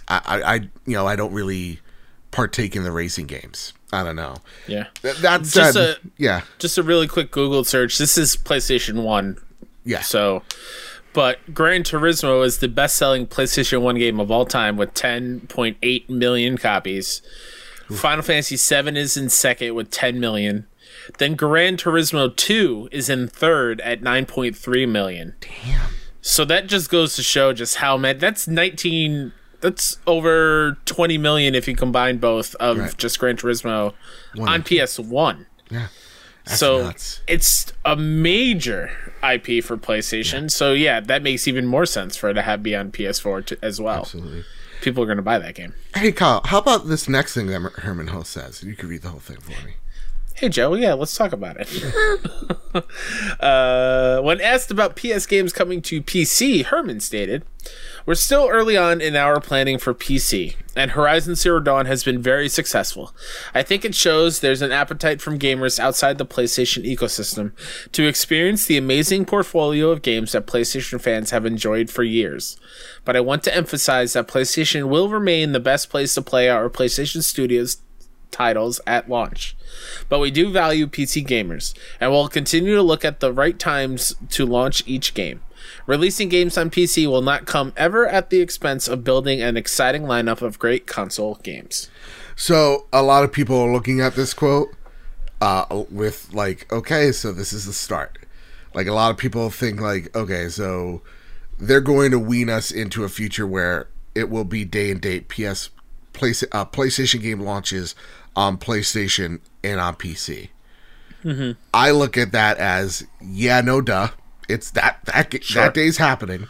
I, 0.07 0.21
I, 0.25 0.41
I 0.41 0.55
you 0.87 0.95
know, 0.95 1.05
I 1.05 1.15
don't 1.15 1.31
really 1.31 1.79
partake 2.31 2.75
in 2.75 2.83
the 2.83 2.91
racing 2.91 3.25
games. 3.27 3.73
I 3.91 4.03
don't 4.03 4.15
know. 4.15 4.35
Yeah. 4.67 4.85
Th- 5.01 5.15
That 5.17 5.45
said, 5.45 5.73
Just 5.73 5.75
a- 5.77 5.99
yeah, 6.17 6.41
Just 6.59 6.77
a 6.77 6.83
really 6.83 7.07
quick 7.07 7.31
Google 7.31 7.63
search. 7.63 7.97
This 7.97 8.17
is 8.17 8.35
PlayStation 8.37 9.03
1 9.03 9.37
yeah. 9.85 10.01
So, 10.01 10.43
but 11.13 11.39
Gran 11.53 11.81
Turismo 11.83 12.45
is 12.45 12.59
the 12.59 12.67
best-selling 12.67 13.25
PlayStation 13.25 13.81
One 13.81 13.97
game 13.97 14.19
of 14.19 14.29
all 14.29 14.45
time 14.45 14.77
with 14.77 14.93
10.8 14.93 16.09
million 16.09 16.57
copies. 16.57 17.21
Final 17.89 18.21
Fantasy 18.21 18.55
VII 18.55 18.99
is 18.99 19.17
in 19.17 19.29
second 19.29 19.73
with 19.73 19.89
10 19.89 20.19
million. 20.19 20.67
Then 21.17 21.33
Gran 21.35 21.75
Turismo 21.77 22.35
2 22.35 22.89
is 22.91 23.09
in 23.09 23.27
third 23.27 23.81
at 23.81 24.01
9.3 24.01 24.87
million. 24.87 25.33
Damn. 25.39 25.89
So 26.21 26.45
that 26.45 26.67
just 26.67 26.91
goes 26.91 27.15
to 27.15 27.23
show 27.23 27.51
just 27.53 27.77
how 27.77 27.97
many. 27.97 28.19
That's 28.19 28.47
19. 28.47 29.31
That's 29.61 29.99
over 30.07 30.77
20 30.85 31.17
million 31.17 31.55
if 31.55 31.67
you 31.67 31.75
combine 31.75 32.17
both 32.17 32.55
of 32.55 32.77
Right. 32.77 32.97
just 32.97 33.19
Gran 33.19 33.37
Turismo 33.37 33.93
on 34.39 34.63
PS1 34.63 35.45
Yeah. 35.69 35.87
That's 36.45 36.59
so 36.59 36.83
nuts. 36.83 37.21
it's 37.27 37.73
a 37.85 37.95
major 37.95 38.91
IP 39.21 39.63
for 39.63 39.77
PlayStation. 39.77 40.49
So 40.49 40.73
yeah, 40.73 40.99
that 41.01 41.21
makes 41.21 41.47
even 41.47 41.65
more 41.65 41.85
sense 41.85 42.15
for 42.15 42.29
it 42.29 42.33
to 42.35 42.41
have 42.41 42.63
be 42.63 42.75
on 42.75 42.91
PS4 42.91 43.45
to, 43.47 43.57
as 43.61 43.79
well. 43.79 43.99
Absolutely. 43.99 44.45
People 44.81 45.03
are 45.03 45.05
going 45.05 45.17
to 45.17 45.21
buy 45.23 45.37
that 45.37 45.55
game. 45.55 45.73
Hey 45.93 46.11
Kyle, 46.11 46.41
how 46.45 46.59
about 46.59 46.87
this 46.87 47.09
next 47.09 47.33
thing 47.33 47.47
that 47.47 47.61
Herman 47.79 48.07
Hulst 48.07 48.31
says? 48.31 48.63
You 48.63 48.75
can 48.75 48.87
read 48.89 49.01
the 49.01 49.09
whole 49.09 49.19
thing 49.19 49.37
for 49.41 49.51
me. 49.65 49.73
Hey 50.35 50.47
Joe, 50.47 50.73
yeah, 50.73 50.93
let's 50.93 51.15
talk 51.17 51.33
about 51.33 51.57
it. 51.59 51.67
uh, 53.41 54.21
when 54.21 54.39
asked 54.39 54.71
about 54.71 54.95
PS 54.95 55.25
games 55.25 55.51
coming 55.51 55.81
to 55.83 56.01
PC, 56.01 56.63
Herman 56.65 57.01
stated, 57.01 57.43
"We're 58.05 58.15
still 58.15 58.47
early 58.49 58.77
on 58.77 59.01
in 59.01 59.15
our 59.15 59.39
planning 59.39 59.77
for 59.77 59.93
PC, 59.93 60.55
and 60.75 60.91
Horizon 60.91 61.35
Zero 61.35 61.59
Dawn 61.59 61.85
has 61.85 62.03
been 62.03 62.21
very 62.21 62.49
successful. 62.49 63.13
I 63.53 63.63
think 63.63 63.83
it 63.83 63.95
shows 63.95 64.39
there's 64.39 64.61
an 64.61 64.71
appetite 64.71 65.21
from 65.21 65.39
gamers 65.39 65.79
outside 65.79 66.17
the 66.17 66.25
PlayStation 66.25 66.85
ecosystem 66.85 67.51
to 67.91 68.07
experience 68.07 68.65
the 68.65 68.77
amazing 68.77 69.25
portfolio 69.25 69.89
of 69.89 70.01
games 70.01 70.31
that 70.31 70.47
PlayStation 70.47 71.01
fans 71.01 71.31
have 71.31 71.45
enjoyed 71.45 71.89
for 71.89 72.03
years. 72.03 72.57
But 73.05 73.15
I 73.15 73.21
want 73.21 73.43
to 73.43 73.55
emphasize 73.55 74.13
that 74.13 74.27
PlayStation 74.27 74.89
will 74.89 75.09
remain 75.09 75.51
the 75.51 75.59
best 75.59 75.89
place 75.89 76.13
to 76.15 76.21
play 76.21 76.49
our 76.49 76.69
PlayStation 76.69 77.23
Studios 77.23 77.77
titles 78.31 78.79
at 78.85 79.09
launch. 79.09 79.55
But 80.07 80.19
we 80.19 80.31
do 80.31 80.51
value 80.51 80.87
PC 80.87 81.25
gamers, 81.25 81.73
and 81.99 82.11
we'll 82.11 82.27
continue 82.27 82.75
to 82.75 82.81
look 82.81 83.03
at 83.03 83.19
the 83.19 83.33
right 83.33 83.57
times 83.57 84.15
to 84.29 84.45
launch 84.45 84.83
each 84.85 85.13
game. 85.13 85.41
Releasing 85.89 86.29
games 86.29 86.55
on 86.55 86.69
PC 86.69 87.07
will 87.07 87.23
not 87.23 87.47
come 87.47 87.73
ever 87.75 88.07
at 88.07 88.29
the 88.29 88.41
expense 88.41 88.87
of 88.87 89.03
building 89.03 89.41
an 89.41 89.57
exciting 89.57 90.03
lineup 90.03 90.43
of 90.43 90.59
great 90.59 90.85
console 90.85 91.39
games. 91.41 91.89
So 92.35 92.85
a 92.93 93.01
lot 93.01 93.23
of 93.23 93.31
people 93.33 93.59
are 93.59 93.73
looking 93.73 93.99
at 93.99 94.13
this 94.13 94.35
quote 94.35 94.69
uh, 95.41 95.85
with 95.89 96.31
like, 96.31 96.71
okay, 96.71 97.11
so 97.11 97.31
this 97.31 97.51
is 97.51 97.65
the 97.65 97.73
start. 97.73 98.19
Like 98.75 98.85
a 98.85 98.93
lot 98.93 99.09
of 99.09 99.17
people 99.17 99.49
think 99.49 99.81
like, 99.81 100.15
okay, 100.15 100.47
so 100.49 101.01
they're 101.57 101.81
going 101.81 102.11
to 102.11 102.19
wean 102.19 102.51
us 102.51 102.69
into 102.69 103.03
a 103.03 103.09
future 103.09 103.47
where 103.47 103.87
it 104.13 104.29
will 104.29 104.43
be 104.43 104.65
day 104.65 104.91
and 104.91 105.01
date 105.01 105.27
PS 105.27 105.71
play, 106.13 106.33
uh, 106.51 106.65
PlayStation 106.65 107.19
game 107.19 107.39
launches 107.39 107.95
on 108.35 108.59
PlayStation 108.59 109.39
and 109.63 109.79
on 109.79 109.95
PC. 109.95 110.49
Mm-hmm. 111.23 111.59
I 111.73 111.89
look 111.89 112.15
at 112.15 112.31
that 112.31 112.59
as 112.59 113.07
yeah, 113.19 113.61
no 113.61 113.81
duh. 113.81 114.09
It's 114.49 114.71
that 114.71 114.99
that 115.05 115.43
Sure. 115.43 115.63
that 115.63 115.73
day's 115.73 115.97
happening, 115.97 116.47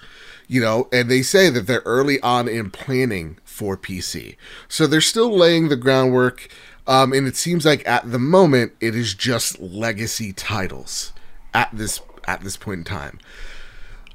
you 0.48 0.62
know. 0.62 0.88
And 0.92 1.10
they 1.12 1.22
say 1.22 1.50
that 1.50 1.68
they're 1.68 1.84
early 1.86 2.20
on 2.22 2.48
in 2.48 2.72
planning 2.72 3.38
for 3.44 3.76
PC, 3.78 4.38
so 4.68 4.88
they're 4.88 5.02
still 5.02 5.36
laying 5.36 5.70
the 5.70 5.76
groundwork. 5.76 6.48
Um, 6.88 7.14
and 7.14 7.28
it 7.28 7.36
seems 7.36 7.66
like 7.66 7.88
at 7.88 8.10
the 8.12 8.18
moment 8.18 8.72
it 8.80 8.96
is 8.96 9.14
just 9.14 9.60
legacy 9.60 10.34
titles 10.34 11.14
at 11.54 11.70
this 11.72 12.02
at 12.28 12.42
this 12.42 12.58
point 12.58 12.80
in 12.80 12.84
time. 12.86 13.20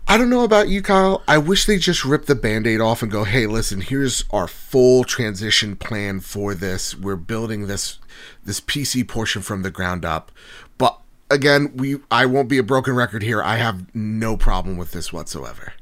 I 0.07 0.19
don't 0.19 0.29
know 0.29 0.45
about 0.45 0.69
you, 0.69 0.83
Kyle. 0.83 1.23
I 1.27 1.39
wish 1.39 1.65
they 1.65 1.79
just 1.79 2.05
rip 2.05 2.27
the 2.27 2.35
band 2.35 2.67
aid 2.67 2.81
off 2.81 3.03
and 3.03 3.11
go, 3.11 3.25
hey, 3.25 3.47
listen, 3.47 3.81
here's 3.81 4.23
our 4.31 4.47
full 4.47 5.03
transition 5.05 5.77
plan 5.77 6.21
for 6.21 6.55
this. 6.55 6.95
We're 6.95 7.17
building 7.17 7.67
this 7.69 7.99
this 8.45 8.61
PC 8.61 9.07
portion 9.09 9.41
from 9.41 9.63
the 9.63 9.71
ground 9.71 10.05
up. 10.05 10.31
Again, 11.35 11.73
we 11.77 11.99
I 12.11 12.27
won't 12.27 12.49
be 12.49 12.59
a 12.59 12.63
broken 12.63 12.95
record 12.95 13.23
here. 13.23 13.43
I 13.43 13.57
have 13.57 13.95
no 13.95 14.37
problem 14.37 14.77
with 14.77 14.93
this 14.93 15.13
whatsoever. 15.13 15.73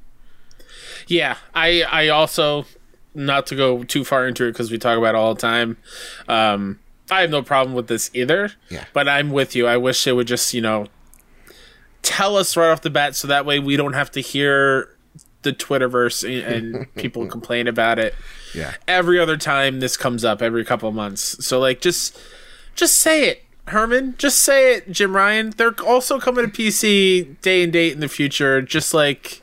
Yeah, 1.07 1.37
I 1.55 1.83
I 1.83 2.09
also 2.09 2.65
not 3.15 3.47
to 3.49 3.55
go 3.57 3.85
too 3.85 4.05
far 4.05 4.27
into 4.27 4.47
it 4.47 4.53
because 4.53 4.71
we 4.71 4.79
talk 4.79 4.97
about 4.97 5.11
it 5.15 5.19
all 5.19 5.35
the 5.35 5.41
time. 5.41 5.77
Um, 6.29 6.79
I 7.11 7.21
have 7.21 7.31
no 7.31 7.43
problem 7.43 7.75
with 7.77 7.87
this 7.88 8.11
either. 8.15 8.53
Yeah. 8.71 8.85
But 8.95 9.07
I'm 9.09 9.31
with 9.31 9.55
you. 9.55 9.67
I 9.67 9.77
wish 9.77 10.03
they 10.05 10.12
would 10.12 10.27
just 10.27 10.55
you 10.55 10.61
know 10.62 10.87
tell 12.03 12.37
us 12.37 12.57
right 12.57 12.71
off 12.71 12.81
the 12.83 12.91
bat 12.91 13.15
so 13.15 13.29
that 13.29 13.45
way 13.47 13.59
we 13.59 13.77
don't 13.77 13.93
have 13.93 14.11
to 14.12 14.21
hear 14.21 14.88
the 15.43 15.53
Twitterverse 15.53 16.25
and, 16.25 16.75
and 16.77 16.95
people 16.97 17.27
complain 17.27 17.67
about 17.69 17.99
it 17.99 18.15
Yeah. 18.55 18.75
every 18.88 19.19
other 19.19 19.37
time 19.37 19.81
this 19.81 19.97
comes 19.97 20.25
up 20.25 20.41
every 20.41 20.65
couple 20.65 20.88
of 20.88 20.95
months. 20.95 21.45
So 21.45 21.59
like 21.61 21.81
just 21.81 22.19
just 22.75 22.97
say 22.99 23.29
it. 23.29 23.42
Herman, 23.68 24.14
just 24.18 24.40
say 24.42 24.75
it, 24.77 24.90
Jim 24.90 25.14
Ryan. 25.14 25.51
They're 25.57 25.75
also 25.87 26.18
coming 26.18 26.44
to 26.44 26.51
PC 26.51 27.40
day 27.42 27.62
and 27.62 27.72
date 27.72 27.92
in 27.92 28.01
the 28.01 28.09
future. 28.09 28.61
Just 28.61 28.92
like 28.92 29.42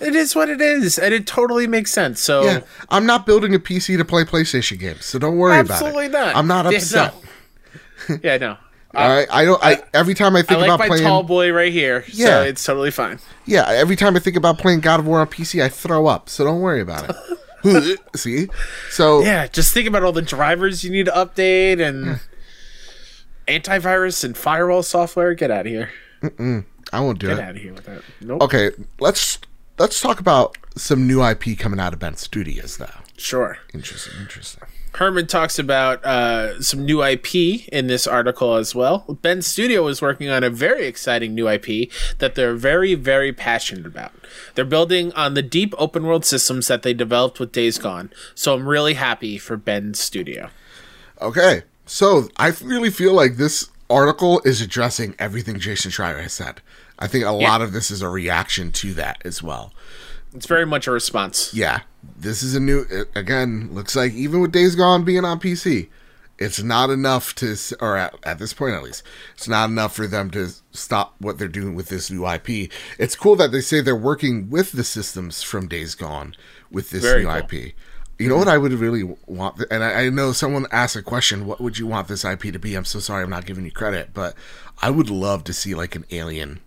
it 0.00 0.14
is 0.14 0.34
what 0.34 0.48
it 0.48 0.60
is, 0.60 0.98
and 0.98 1.12
it 1.12 1.26
totally 1.26 1.66
makes 1.66 1.90
sense. 1.92 2.20
So 2.20 2.42
Yeah. 2.44 2.60
I'm 2.88 3.06
not 3.06 3.26
building 3.26 3.54
a 3.54 3.58
PC 3.58 3.96
to 3.98 4.04
play 4.04 4.24
PlayStation 4.24 4.78
games, 4.78 5.04
so 5.04 5.18
don't 5.18 5.36
worry 5.36 5.58
about 5.60 5.64
it. 5.70 5.72
Absolutely 5.72 6.08
not. 6.08 6.36
I'm 6.36 6.46
not 6.46 6.70
Yeah, 6.70 6.78
upset. 6.78 7.14
no. 8.08 8.18
yeah, 8.22 8.36
no. 8.38 8.56
All 8.94 9.08
right. 9.08 9.28
I 9.30 9.44
don't 9.44 9.62
I 9.62 9.82
every 9.94 10.14
time 10.14 10.34
I 10.34 10.40
I 10.40 10.42
think 10.42 10.60
like 10.60 10.68
about 10.68 10.78
my 10.80 10.86
playing 10.88 11.02
tall 11.04 11.22
boy 11.22 11.52
right 11.52 11.72
here, 11.72 12.04
Yeah. 12.08 12.26
so 12.26 12.42
it's 12.42 12.64
totally 12.64 12.90
fine. 12.90 13.18
Yeah, 13.44 13.64
every 13.68 13.94
time 13.96 14.16
I 14.16 14.20
think 14.20 14.36
about 14.36 14.58
playing 14.58 14.80
God 14.80 15.00
of 15.00 15.06
War 15.06 15.20
on 15.20 15.26
PC, 15.26 15.62
I 15.62 15.68
throw 15.68 16.06
up. 16.06 16.28
So 16.28 16.44
don't 16.44 16.60
worry 16.60 16.80
about 16.80 17.10
it. 17.10 17.16
See? 18.16 18.48
So 18.90 19.20
Yeah, 19.20 19.46
just 19.48 19.74
think 19.74 19.86
about 19.86 20.02
all 20.02 20.12
the 20.12 20.22
drivers 20.22 20.82
you 20.82 20.90
need 20.90 21.06
to 21.06 21.12
update 21.12 21.78
and 21.80 22.20
antivirus 23.58 24.24
and 24.24 24.36
firewall 24.36 24.82
software. 24.82 25.34
Get 25.34 25.50
out 25.50 25.66
of 25.66 25.72
here. 25.72 25.90
I 26.92 27.00
won't 27.00 27.18
do 27.18 27.28
Get 27.28 27.34
it. 27.34 27.36
Get 27.36 27.48
out 27.48 27.56
of 27.56 27.62
here 27.62 27.74
with 27.74 27.84
that. 27.84 28.02
Nope. 28.20 28.42
Okay, 28.42 28.70
let's 28.98 29.38
let's 29.78 30.00
talk 30.00 30.20
about 30.20 30.56
some 30.76 31.06
new 31.06 31.24
IP 31.24 31.58
coming 31.58 31.80
out 31.80 31.92
of 31.92 31.98
Bend 31.98 32.18
Studios 32.18 32.78
now. 32.78 33.02
Sure. 33.16 33.58
Interesting, 33.74 34.20
interesting. 34.20 34.64
Herman 34.94 35.26
talks 35.28 35.58
about 35.58 36.04
uh, 36.04 36.60
some 36.60 36.84
new 36.84 37.02
IP 37.02 37.68
in 37.68 37.86
this 37.86 38.06
article 38.06 38.56
as 38.56 38.74
well. 38.74 39.04
Bend 39.22 39.44
Studio 39.44 39.86
is 39.86 40.02
working 40.02 40.28
on 40.28 40.42
a 40.42 40.50
very 40.50 40.86
exciting 40.86 41.34
new 41.34 41.48
IP 41.48 41.90
that 42.18 42.34
they're 42.34 42.56
very, 42.56 42.94
very 42.94 43.32
passionate 43.32 43.86
about. 43.86 44.12
They're 44.54 44.64
building 44.64 45.12
on 45.12 45.34
the 45.34 45.42
deep 45.42 45.74
open 45.78 46.04
world 46.04 46.24
systems 46.24 46.66
that 46.66 46.82
they 46.82 46.92
developed 46.92 47.38
with 47.38 47.52
Days 47.52 47.78
Gone, 47.78 48.10
so 48.34 48.54
I'm 48.54 48.66
really 48.68 48.94
happy 48.94 49.38
for 49.38 49.56
Bend 49.56 49.96
Studio. 49.96 50.50
Okay, 51.20 51.62
so 51.90 52.28
I 52.36 52.48
really 52.62 52.90
feel 52.90 53.12
like 53.14 53.36
this 53.36 53.68
article 53.90 54.40
is 54.44 54.60
addressing 54.60 55.16
everything 55.18 55.58
Jason 55.58 55.90
Schreier 55.90 56.22
has 56.22 56.32
said. 56.32 56.60
I 57.00 57.08
think 57.08 57.24
a 57.24 57.32
lot 57.32 57.62
of 57.62 57.72
this 57.72 57.90
is 57.90 58.00
a 58.00 58.08
reaction 58.08 58.70
to 58.72 58.94
that 58.94 59.20
as 59.24 59.42
well. 59.42 59.72
It's 60.32 60.46
very 60.46 60.64
much 60.64 60.86
a 60.86 60.92
response. 60.92 61.52
Yeah, 61.52 61.80
this 62.16 62.44
is 62.44 62.54
a 62.54 62.60
new. 62.60 62.86
Again, 63.16 63.70
looks 63.72 63.96
like 63.96 64.12
even 64.12 64.40
with 64.40 64.52
Days 64.52 64.76
Gone 64.76 65.04
being 65.04 65.24
on 65.24 65.40
PC, 65.40 65.88
it's 66.38 66.62
not 66.62 66.90
enough 66.90 67.34
to, 67.36 67.56
or 67.80 67.96
at, 67.96 68.14
at 68.22 68.38
this 68.38 68.54
point 68.54 68.76
at 68.76 68.84
least, 68.84 69.02
it's 69.34 69.48
not 69.48 69.68
enough 69.68 69.96
for 69.96 70.06
them 70.06 70.30
to 70.30 70.50
stop 70.70 71.16
what 71.18 71.38
they're 71.38 71.48
doing 71.48 71.74
with 71.74 71.88
this 71.88 72.08
new 72.08 72.24
IP. 72.24 72.70
It's 72.98 73.16
cool 73.16 73.34
that 73.36 73.50
they 73.50 73.60
say 73.60 73.80
they're 73.80 73.96
working 73.96 74.48
with 74.48 74.70
the 74.72 74.84
systems 74.84 75.42
from 75.42 75.66
Days 75.66 75.96
Gone 75.96 76.36
with 76.70 76.90
this 76.90 77.02
Very 77.02 77.24
new 77.24 77.28
cool. 77.28 77.58
IP. 77.60 77.74
You 78.20 78.28
know 78.28 78.36
what 78.36 78.48
I 78.48 78.58
would 78.58 78.72
really 78.72 79.16
want, 79.26 79.64
and 79.70 79.82
I, 79.82 80.04
I 80.04 80.10
know 80.10 80.32
someone 80.32 80.66
asked 80.70 80.94
a 80.94 81.00
question: 81.02 81.46
What 81.46 81.58
would 81.58 81.78
you 81.78 81.86
want 81.86 82.06
this 82.06 82.22
IP 82.22 82.42
to 82.52 82.58
be? 82.58 82.74
I'm 82.74 82.84
so 82.84 82.98
sorry, 82.98 83.24
I'm 83.24 83.30
not 83.30 83.46
giving 83.46 83.64
you 83.64 83.70
credit, 83.70 84.10
but 84.12 84.34
I 84.82 84.90
would 84.90 85.08
love 85.08 85.42
to 85.44 85.54
see 85.54 85.74
like 85.74 85.96
an 85.96 86.04
Alien 86.10 86.60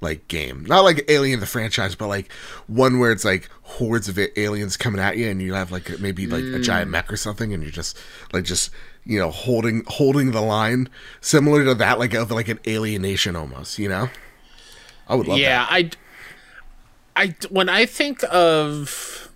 like 0.00 0.28
game, 0.28 0.64
not 0.66 0.82
like 0.84 1.04
Alien 1.08 1.40
the 1.40 1.46
franchise, 1.46 1.96
but 1.96 2.06
like 2.06 2.30
one 2.68 3.00
where 3.00 3.10
it's 3.10 3.24
like 3.24 3.48
hordes 3.62 4.08
of 4.08 4.16
aliens 4.36 4.76
coming 4.76 5.00
at 5.00 5.16
you, 5.16 5.28
and 5.28 5.42
you 5.42 5.54
have 5.54 5.72
like 5.72 5.98
maybe 5.98 6.28
like 6.28 6.44
a 6.44 6.60
giant 6.60 6.88
mm. 6.88 6.92
mech 6.92 7.12
or 7.12 7.16
something, 7.16 7.52
and 7.52 7.64
you're 7.64 7.72
just 7.72 7.98
like 8.32 8.44
just 8.44 8.70
you 9.04 9.18
know 9.18 9.32
holding 9.32 9.82
holding 9.88 10.30
the 10.30 10.40
line, 10.40 10.88
similar 11.20 11.64
to 11.64 11.74
that, 11.74 11.98
like 11.98 12.14
of 12.14 12.30
like 12.30 12.46
an 12.46 12.60
alienation 12.64 13.34
almost, 13.34 13.76
you 13.76 13.88
know. 13.88 14.08
I 15.08 15.16
would 15.16 15.26
love 15.26 15.38
yeah, 15.38 15.66
I, 15.68 15.90
I 17.16 17.34
when 17.50 17.68
I 17.68 17.86
think 17.86 18.22
of 18.30 19.31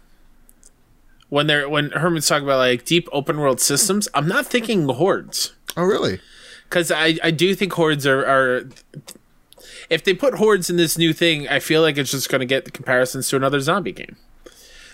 when 1.29 1.47
they're 1.47 1.69
when 1.69 1.91
Herman's 1.91 2.29
talking 2.29 2.45
about 2.45 2.59
like 2.59 2.85
deep 2.85 3.09
open 3.13 3.39
world 3.39 3.61
systems, 3.61 4.09
I'm 4.15 4.29
not 4.29 4.47
thinking 4.47 4.89
hordes. 4.89 5.55
Oh, 5.77 5.85
really? 5.85 6.21
because 6.69 6.91
I, 6.91 7.19
I 7.23 7.31
do 7.31 7.55
think 7.55 7.73
hordes 7.73 8.07
are, 8.07 8.25
are 8.25 8.69
if 9.89 10.05
they 10.05 10.15
put 10.15 10.35
hordes 10.35 10.69
in 10.69 10.77
this 10.77 10.99
new 10.99 11.13
thing 11.13 11.49
i 11.49 11.59
feel 11.59 11.83
like 11.83 11.97
it's 11.97 12.11
just 12.11 12.29
going 12.29 12.41
to 12.41 12.47
get 12.47 12.65
the 12.65 12.71
comparisons 12.71 13.29
to 13.29 13.37
another 13.37 13.61
zombie 13.61 13.93
game 13.93 14.17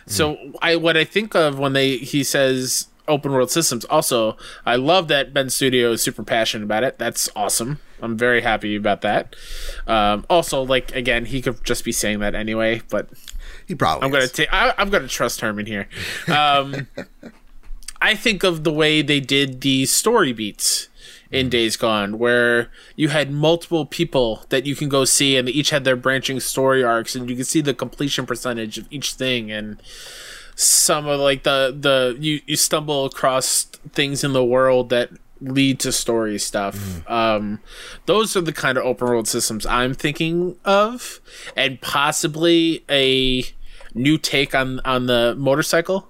so 0.06 0.36
i 0.60 0.76
what 0.76 0.96
i 0.96 1.04
think 1.04 1.34
of 1.34 1.58
when 1.58 1.72
they 1.72 1.96
he 1.96 2.22
says 2.24 2.88
open 3.08 3.32
world 3.32 3.50
systems 3.50 3.84
also 3.86 4.36
i 4.66 4.76
love 4.76 5.08
that 5.08 5.32
bend 5.32 5.52
studio 5.52 5.92
is 5.92 6.02
super 6.02 6.22
passionate 6.22 6.64
about 6.64 6.84
it 6.84 6.98
that's 6.98 7.28
awesome 7.34 7.78
i'm 8.00 8.16
very 8.16 8.42
happy 8.42 8.76
about 8.76 9.00
that 9.00 9.34
um, 9.86 10.24
also 10.28 10.62
like 10.62 10.94
again 10.94 11.24
he 11.24 11.40
could 11.40 11.62
just 11.64 11.84
be 11.84 11.92
saying 11.92 12.18
that 12.18 12.34
anyway 12.34 12.80
but 12.90 13.08
He 13.72 13.76
probably. 13.76 14.04
I'm 14.04 14.12
gonna 14.12 14.28
take. 14.28 14.50
I'm 14.52 14.90
gonna 14.90 15.08
trust 15.08 15.40
Herman 15.40 15.64
here. 15.64 15.88
Um, 16.28 16.88
I 18.02 18.14
think 18.14 18.42
of 18.42 18.64
the 18.64 18.72
way 18.72 19.00
they 19.00 19.18
did 19.18 19.62
the 19.62 19.86
story 19.86 20.34
beats 20.34 20.88
in 21.30 21.48
Days 21.48 21.78
Gone, 21.78 22.18
where 22.18 22.70
you 22.96 23.08
had 23.08 23.30
multiple 23.32 23.86
people 23.86 24.44
that 24.50 24.66
you 24.66 24.76
can 24.76 24.90
go 24.90 25.06
see, 25.06 25.38
and 25.38 25.48
they 25.48 25.52
each 25.52 25.70
had 25.70 25.84
their 25.84 25.96
branching 25.96 26.38
story 26.38 26.84
arcs, 26.84 27.16
and 27.16 27.30
you 27.30 27.34
can 27.34 27.46
see 27.46 27.62
the 27.62 27.72
completion 27.72 28.26
percentage 28.26 28.76
of 28.76 28.86
each 28.90 29.14
thing, 29.14 29.50
and 29.50 29.80
some 30.54 31.06
of 31.06 31.18
like 31.18 31.44
the 31.44 31.74
the 31.74 32.14
you 32.20 32.42
you 32.44 32.56
stumble 32.56 33.06
across 33.06 33.64
things 33.94 34.22
in 34.22 34.34
the 34.34 34.44
world 34.44 34.90
that 34.90 35.08
lead 35.40 35.80
to 35.80 35.92
story 35.92 36.38
stuff. 36.38 37.08
Um, 37.08 37.60
those 38.04 38.36
are 38.36 38.42
the 38.42 38.52
kind 38.52 38.76
of 38.76 38.84
open 38.84 39.08
world 39.08 39.28
systems 39.28 39.64
I'm 39.64 39.94
thinking 39.94 40.58
of, 40.62 41.20
and 41.56 41.80
possibly 41.80 42.84
a 42.90 43.44
new 43.94 44.18
take 44.18 44.54
on 44.54 44.80
on 44.84 45.06
the 45.06 45.34
motorcycle 45.38 46.08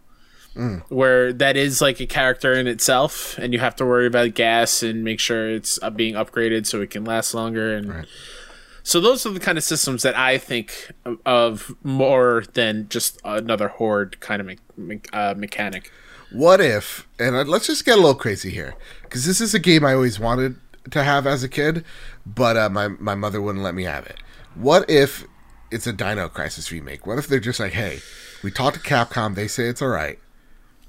where 0.91 1.33
that 1.33 1.57
is 1.57 1.81
like 1.81 1.99
a 1.99 2.05
character 2.07 2.53
in 2.53 2.67
itself, 2.67 3.39
and 3.39 3.55
you 3.55 3.59
have 3.59 3.75
to 3.77 3.87
worry 3.87 4.07
about 4.07 4.35
gas 4.35 4.83
and 4.83 5.03
make 5.03 5.19
sure 5.19 5.49
it's 5.51 5.79
being 5.97 6.13
upgraded 6.15 6.67
so 6.67 6.83
it 6.83 6.91
can 6.91 7.05
last 7.05 7.33
longer. 7.33 7.75
And 7.75 7.89
Right. 7.89 8.05
so 8.83 9.01
those 9.01 9.25
are 9.25 9.31
the 9.31 9.41
kind 9.41 9.57
of 9.57 9.65
systems 9.65 10.03
that 10.03 10.15
I 10.15 10.37
think 10.37 10.91
of- 11.25 11.75
more 11.83 12.45
than 12.53 12.87
just 12.91 13.19
another 13.25 13.69
horde 13.69 14.21
kind 14.21 14.41
of 14.43 14.47
me- 14.47 14.59
me- 14.77 15.01
uh, 15.15 15.33
mechanic. 15.37 15.91
What 16.31 16.61
if, 16.61 17.07
and 17.19 17.49
let's 17.49 17.67
just 17.67 17.87
get 17.87 17.95
a 17.95 18.01
little 18.01 18.15
crazy 18.15 18.51
here, 18.51 18.75
because 19.05 19.25
this 19.25 19.41
is 19.41 19.55
a 19.55 19.59
game 19.59 19.87
I 19.87 19.95
always 19.95 20.21
wanted 20.21 20.57
to 20.91 21.03
have 21.03 21.27
as 21.27 21.43
a 21.43 21.49
kid, 21.49 21.83
but 22.27 22.59
uh, 22.59 22.69
my, 22.69 22.89
my 22.89 23.15
mother 23.15 23.41
wouldn't 23.41 23.65
let 23.65 23.75
me 23.75 23.85
have 23.85 24.05
it. 24.05 24.19
What 24.55 24.89
if 24.91 25.25
it's 25.73 25.87
a 25.87 25.93
Dino 25.93 26.29
Crisis 26.29 26.71
remake? 26.71 27.07
What 27.07 27.19
if 27.19 27.27
they're 27.27 27.41
just 27.41 27.61
like, 27.61 27.73
hey, 27.73 28.01
we 28.43 28.51
talked 28.51 28.77
to 28.77 28.83
Capcom, 28.83 29.35
they 29.35 29.49
say 29.49 29.65
it's 29.65 29.83
alright, 29.83 30.19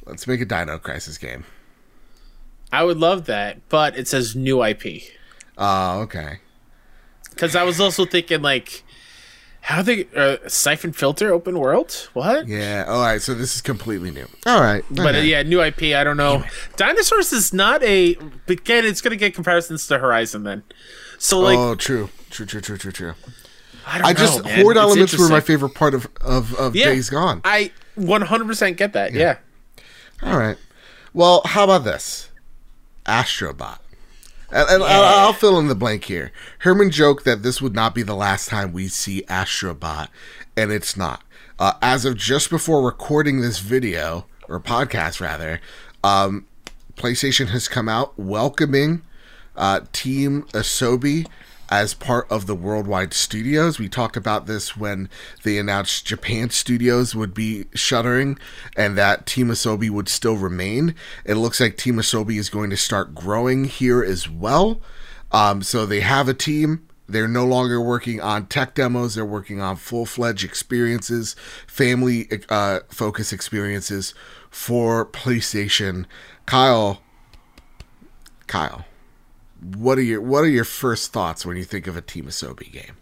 let's 0.05 0.27
make 0.27 0.41
a 0.41 0.45
Dino 0.45 0.77
Crisis 0.77 1.17
game? 1.17 1.45
I 2.71 2.83
would 2.83 2.97
love 2.97 3.25
that, 3.25 3.67
but 3.69 3.97
it 3.97 4.07
says 4.07 4.35
new 4.35 4.63
IP. 4.63 5.03
Oh, 5.57 6.01
okay. 6.01 6.39
Because 7.29 7.55
I 7.55 7.63
was 7.63 7.79
also 7.79 8.05
thinking 8.05 8.41
like, 8.41 8.83
how 9.61 9.81
they 9.81 10.07
uh, 10.15 10.37
siphon 10.47 10.91
filter 10.91 11.31
open 11.31 11.57
world? 11.57 12.09
What? 12.13 12.47
Yeah, 12.47 12.85
alright, 12.87 13.21
so 13.21 13.33
this 13.33 13.55
is 13.55 13.61
completely 13.61 14.11
new. 14.11 14.27
Alright. 14.45 14.83
But 14.91 15.15
uh, 15.15 15.19
yeah, 15.19 15.41
new 15.43 15.61
IP. 15.61 15.83
I 15.95 16.03
don't 16.03 16.17
know. 16.17 16.43
Dinosaurs 16.75 17.31
is 17.31 17.53
not 17.53 17.81
a. 17.83 18.17
Again, 18.47 18.85
it's 18.85 18.99
gonna 18.99 19.15
get 19.15 19.33
comparisons 19.33 19.87
to 19.87 19.99
Horizon 19.99 20.43
then. 20.43 20.63
So 21.17 21.39
like, 21.39 21.57
oh, 21.57 21.75
true. 21.75 22.09
True, 22.29 22.45
true, 22.45 22.59
true, 22.59 22.77
true, 22.77 22.91
true. 22.91 23.13
I 23.85 24.09
I 24.09 24.13
just, 24.13 24.43
man. 24.43 24.61
horde 24.61 24.77
It's 24.77 24.83
elements 24.83 25.17
were 25.17 25.29
my 25.29 25.39
favorite 25.39 25.75
part 25.75 25.93
of, 25.93 26.07
of, 26.21 26.53
of 26.55 26.75
Yeah. 26.75 26.85
Days 26.85 27.09
Gone. 27.09 27.41
I 27.43 27.71
100% 27.97 28.77
get 28.77 28.93
that. 28.93 29.13
Yeah. 29.13 29.37
All 30.21 30.37
right. 30.37 30.57
Well, 31.13 31.41
how 31.45 31.63
about 31.65 31.83
this? 31.83 32.29
Astrobot. 33.05 33.79
And, 34.51 34.69
and 34.69 34.83
I'll, 34.83 35.27
I'll 35.27 35.33
fill 35.33 35.59
in 35.59 35.67
the 35.67 35.75
blank 35.75 36.05
here. 36.05 36.31
Herman 36.59 36.91
joked 36.91 37.25
that 37.25 37.43
this 37.43 37.61
would 37.61 37.73
not 37.73 37.95
be 37.95 38.03
the 38.03 38.15
last 38.15 38.47
time 38.49 38.71
we 38.71 38.87
see 38.87 39.23
Astrobot, 39.23 40.07
and 40.55 40.71
it's 40.71 40.95
not. 40.95 41.23
Uh, 41.59 41.73
as 41.81 42.05
of 42.05 42.15
just 42.17 42.49
before 42.49 42.85
recording 42.85 43.41
this 43.41 43.59
video, 43.59 44.25
or 44.47 44.59
podcast 44.59 45.19
rather, 45.19 45.59
um, 46.03 46.45
PlayStation 46.95 47.47
has 47.49 47.67
come 47.67 47.89
out 47.89 48.17
welcoming 48.17 49.01
uh, 49.55 49.81
Team 49.91 50.43
Asobi 50.53 51.27
as 51.73 51.95
part 51.95 52.31
of 52.31 52.45
the 52.45 52.53
worldwide 52.53 53.15
studios. 53.15 53.79
We 53.79 53.89
talked 53.89 54.15
about 54.15 54.45
this 54.45 54.77
when 54.77 55.09
they 55.41 55.57
announced 55.57 56.05
Japan 56.05 56.51
studios 56.51 57.15
would 57.15 57.33
be 57.33 57.65
shuttering 57.73 58.37
and 58.77 58.95
that 58.95 59.25
Team 59.25 59.47
Asobi 59.47 59.89
would 59.89 60.07
still 60.07 60.37
remain. 60.37 60.93
It 61.25 61.33
looks 61.33 61.59
like 61.59 61.75
Team 61.75 61.95
Asobi 61.95 62.37
is 62.37 62.51
going 62.51 62.69
to 62.69 62.77
start 62.77 63.15
growing 63.15 63.63
here 63.65 64.03
as 64.03 64.29
well. 64.29 64.81
Um, 65.31 65.63
so 65.63 65.87
they 65.87 66.01
have 66.01 66.29
a 66.29 66.35
team. 66.35 66.87
They're 67.09 67.27
no 67.27 67.43
longer 67.43 67.81
working 67.81 68.21
on 68.21 68.45
tech 68.45 68.75
demos. 68.75 69.15
They're 69.15 69.25
working 69.25 69.59
on 69.59 69.77
full 69.77 70.05
fledged 70.05 70.45
experiences, 70.45 71.35
family 71.65 72.29
uh, 72.49 72.81
focus 72.89 73.33
experiences 73.33 74.13
for 74.51 75.07
PlayStation. 75.07 76.05
Kyle, 76.45 77.01
Kyle, 78.45 78.85
what 79.63 79.97
are 79.97 80.01
your 80.01 80.21
what 80.21 80.43
are 80.43 80.49
your 80.49 80.65
first 80.65 81.11
thoughts 81.13 81.45
when 81.45 81.57
you 81.57 81.63
think 81.63 81.87
of 81.87 81.97
a 81.97 82.01
Team 82.01 82.25
Asobi 82.25 82.71
game, 82.71 82.97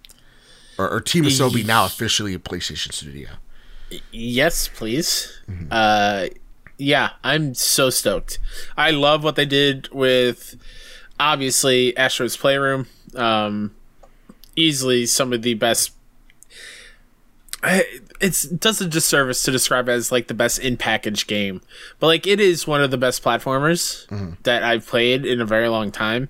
or, 0.77 0.89
or 0.89 1.01
Team 1.01 1.23
Asobi 1.25 1.65
now 1.65 1.85
officially 1.85 2.33
a 2.33 2.39
PlayStation 2.39 2.91
studio? 2.91 3.29
Yes, 4.11 4.67
please. 4.67 5.41
Uh, 5.69 6.27
yeah, 6.77 7.11
I'm 7.23 7.53
so 7.53 7.89
stoked. 7.89 8.39
I 8.77 8.91
love 8.91 9.23
what 9.23 9.35
they 9.35 9.45
did 9.45 9.89
with 9.91 10.55
obviously 11.19 11.95
Astro's 11.97 12.37
Playroom. 12.37 12.87
Um, 13.15 13.75
easily 14.55 15.05
some 15.05 15.33
of 15.33 15.41
the 15.41 15.53
best. 15.53 15.91
I, 17.63 17.83
it's 18.21 18.45
it 18.45 18.59
does 18.59 18.79
a 18.81 18.87
disservice 18.87 19.43
to 19.43 19.51
describe 19.51 19.89
it 19.89 19.93
as 19.93 20.11
like 20.11 20.27
the 20.27 20.33
best 20.33 20.59
in 20.59 20.77
package 20.77 21.27
game, 21.27 21.61
but 21.99 22.07
like 22.07 22.27
it 22.27 22.39
is 22.39 22.67
one 22.67 22.81
of 22.81 22.91
the 22.91 22.97
best 22.97 23.23
platformers 23.23 24.07
that 24.43 24.63
I've 24.63 24.85
played 24.85 25.25
in 25.25 25.41
a 25.41 25.45
very 25.45 25.67
long 25.67 25.91
time. 25.91 26.29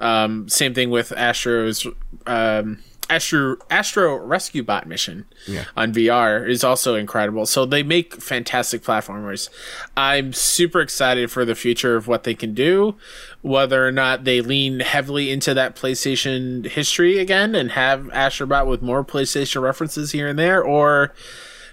Um, 0.00 0.48
same 0.48 0.74
thing 0.74 0.90
with 0.90 1.12
Astro's 1.12 1.86
um, 2.26 2.82
Astro 3.10 3.56
Astro 3.70 4.16
Rescue 4.16 4.62
Bot 4.62 4.86
mission 4.86 5.24
Yeah. 5.46 5.64
on 5.76 5.92
VR 5.92 6.46
is 6.48 6.62
also 6.62 6.94
incredible. 6.94 7.46
So 7.46 7.64
they 7.64 7.82
make 7.82 8.20
fantastic 8.20 8.82
platformers. 8.82 9.48
I'm 9.96 10.32
super 10.32 10.80
excited 10.80 11.30
for 11.30 11.44
the 11.44 11.54
future 11.54 11.96
of 11.96 12.06
what 12.06 12.24
they 12.24 12.34
can 12.34 12.52
do, 12.54 12.96
whether 13.40 13.86
or 13.86 13.92
not 13.92 14.24
they 14.24 14.40
lean 14.40 14.80
heavily 14.80 15.30
into 15.30 15.54
that 15.54 15.74
PlayStation 15.74 16.66
history 16.66 17.18
again 17.18 17.54
and 17.54 17.72
have 17.72 18.02
Astrobot 18.08 18.66
with 18.66 18.82
more 18.82 19.04
PlayStation 19.04 19.62
references 19.62 20.12
here 20.12 20.28
and 20.28 20.38
there, 20.38 20.62
or 20.62 21.14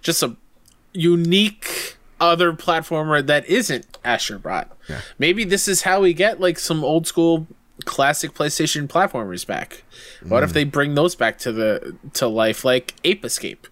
just 0.02 0.24
a 0.24 0.36
unique 0.94 1.98
other 2.22 2.54
platformer 2.54 3.26
that 3.26 3.46
isn't 3.48 3.86
Astrobot. 4.04 4.68
Yeah. 4.90 5.02
Maybe 5.20 5.44
this 5.44 5.68
is 5.68 5.82
how 5.82 6.00
we 6.02 6.14
get 6.14 6.40
like 6.40 6.58
some 6.58 6.84
old 6.84 7.08
school 7.08 7.48
classic 7.84 8.34
PlayStation 8.34 8.88
platformers 8.88 9.46
back. 9.46 9.84
What 10.26 10.44
if 10.44 10.54
they 10.54 10.64
bring 10.64 10.96
those 10.96 11.16
back 11.16 11.38
to 11.40 11.52
the 11.52 11.96
to 12.14 12.28
life 12.28 12.64
like 12.64 12.94
Ape 13.04 13.26
Escape 13.26 13.68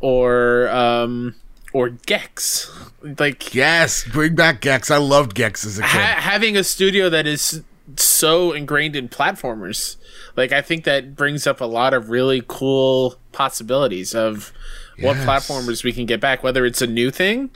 or 0.00 0.68
um 0.70 1.34
or 1.72 1.90
Gex? 1.90 2.70
Like 3.02 3.54
Yes, 3.54 4.04
bring 4.10 4.34
back 4.34 4.60
Gex. 4.60 4.90
I 4.90 4.96
loved 4.96 5.34
Gex 5.34 5.64
as 5.66 5.78
a 5.78 5.82
kid. 5.82 5.88
ha- 5.90 6.20
having 6.20 6.56
a 6.56 6.64
studio 6.64 7.10
that 7.10 7.26
is 7.26 7.62
so 7.96 8.52
ingrained 8.52 8.96
in 8.96 9.08
platformers. 9.08 9.96
Like 10.36 10.52
I 10.52 10.62
think 10.62 10.84
that 10.84 11.14
brings 11.14 11.46
up 11.46 11.60
a 11.60 11.66
lot 11.66 11.92
of 11.94 12.08
really 12.10 12.42
cool 12.46 13.16
possibilities 13.32 14.14
of 14.14 14.52
what 15.00 15.16
platformers 15.18 15.82
we 15.84 15.92
can 15.92 16.06
get 16.06 16.20
back, 16.20 16.42
whether 16.42 16.64
it's 16.64 16.80
a 16.80 16.86
new 16.86 17.10
thing, 17.10 17.50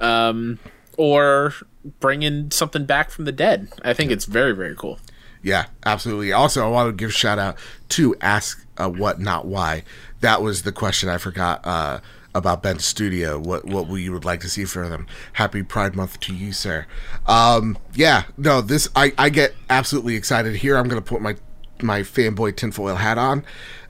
um, 0.00 0.58
or 0.96 1.54
bringing 2.00 2.50
something 2.50 2.84
back 2.84 3.10
from 3.10 3.26
the 3.26 3.32
dead. 3.32 3.68
I 3.84 3.92
think 3.92 4.10
it's 4.10 4.24
very 4.24 4.52
very 4.52 4.74
cool. 4.74 4.98
Yeah, 5.42 5.66
absolutely. 5.84 6.32
Also, 6.32 6.64
I 6.64 6.68
want 6.68 6.88
to 6.88 6.92
give 6.92 7.14
shout 7.14 7.38
out 7.38 7.56
to 7.90 8.14
Ask 8.20 8.66
uh, 8.76 8.90
What 8.90 9.18
Not 9.20 9.46
Why. 9.46 9.84
That 10.20 10.42
was 10.42 10.62
the 10.62 10.72
question 10.72 11.08
I 11.08 11.16
forgot 11.18 11.60
uh, 11.64 12.00
about 12.34 12.62
Bend's 12.62 12.84
studio. 12.84 13.38
What 13.38 13.64
what 13.64 13.88
you 13.88 14.12
would 14.12 14.24
like 14.24 14.40
to 14.40 14.48
see 14.48 14.64
for 14.64 14.88
them. 14.88 15.06
Happy 15.34 15.62
Pride 15.62 15.96
Month 15.96 16.20
to 16.20 16.34
you, 16.34 16.52
sir. 16.52 16.86
Um, 17.26 17.78
yeah, 17.94 18.24
no, 18.36 18.60
this 18.60 18.88
I, 18.94 19.12
I 19.16 19.30
get 19.30 19.54
absolutely 19.70 20.14
excited 20.14 20.56
here. 20.56 20.76
I'm 20.76 20.88
gonna 20.88 21.00
put 21.00 21.22
my 21.22 21.36
my 21.80 22.00
fanboy 22.00 22.56
tinfoil 22.56 22.96
hat 22.96 23.18
on. 23.18 23.44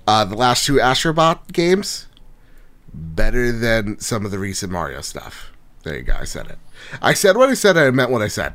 Uh, 0.07 0.25
the 0.25 0.37
last 0.37 0.65
two 0.65 0.75
Astrobot 0.75 1.53
games 1.53 2.07
better 2.93 3.53
than 3.53 3.99
some 4.01 4.25
of 4.25 4.31
the 4.31 4.39
recent 4.39 4.73
Mario 4.73 5.01
stuff. 5.01 5.53
There 5.83 5.97
you 5.97 6.03
go. 6.03 6.15
I 6.15 6.25
said 6.25 6.47
it. 6.47 6.59
I 7.01 7.15
said 7.15 7.37
what 7.37 7.49
I 7.49 7.55
said. 7.55 7.77
I 7.77 7.91
meant 7.91 8.11
what 8.11 8.23
I 8.23 8.29
said. 8.29 8.55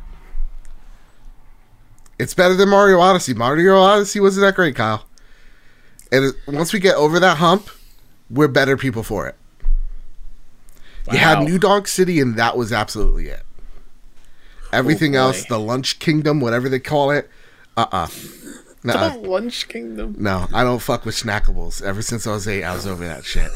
It's 2.18 2.34
better 2.34 2.54
than 2.56 2.70
Mario 2.70 3.00
Odyssey. 3.00 3.34
Mario 3.34 3.78
Odyssey 3.78 4.20
wasn't 4.20 4.46
that 4.46 4.56
great, 4.56 4.76
Kyle. 4.76 5.06
And 6.12 6.34
once 6.48 6.72
we 6.72 6.80
get 6.80 6.96
over 6.96 7.20
that 7.20 7.38
hump, 7.38 7.70
we're 8.30 8.48
better 8.48 8.78
people 8.78 9.04
for 9.04 9.28
it. 9.28 9.36
You 11.12 11.18
had 11.20 11.44
New 11.44 11.60
Donk 11.60 11.88
City, 11.88 12.20
and 12.20 12.36
that 12.38 12.58
was 12.58 12.72
absolutely 12.72 13.28
it. 13.28 13.44
Everything 14.74 15.16
Oh, 15.16 15.28
else, 15.28 15.46
the 15.46 15.60
Lunch 15.60 16.00
Kingdom, 16.00 16.40
whatever 16.40 16.68
they 16.70 16.80
call 16.80 17.12
it, 17.12 17.30
uh 17.78 17.86
uh 17.92 18.08
The 18.82 19.18
Lunch 19.22 19.68
Kingdom. 19.68 20.16
No, 20.18 20.48
I 20.54 20.64
don't 20.64 20.82
fuck 20.82 21.06
with 21.06 21.16
snackables. 21.16 21.82
Ever 21.84 22.02
since 22.02 22.26
I 22.26 22.32
was 22.32 22.48
eight, 22.48 22.64
I 22.64 22.74
was 22.74 22.88
over 22.88 23.06
that 23.06 23.24
shit. 23.26 23.52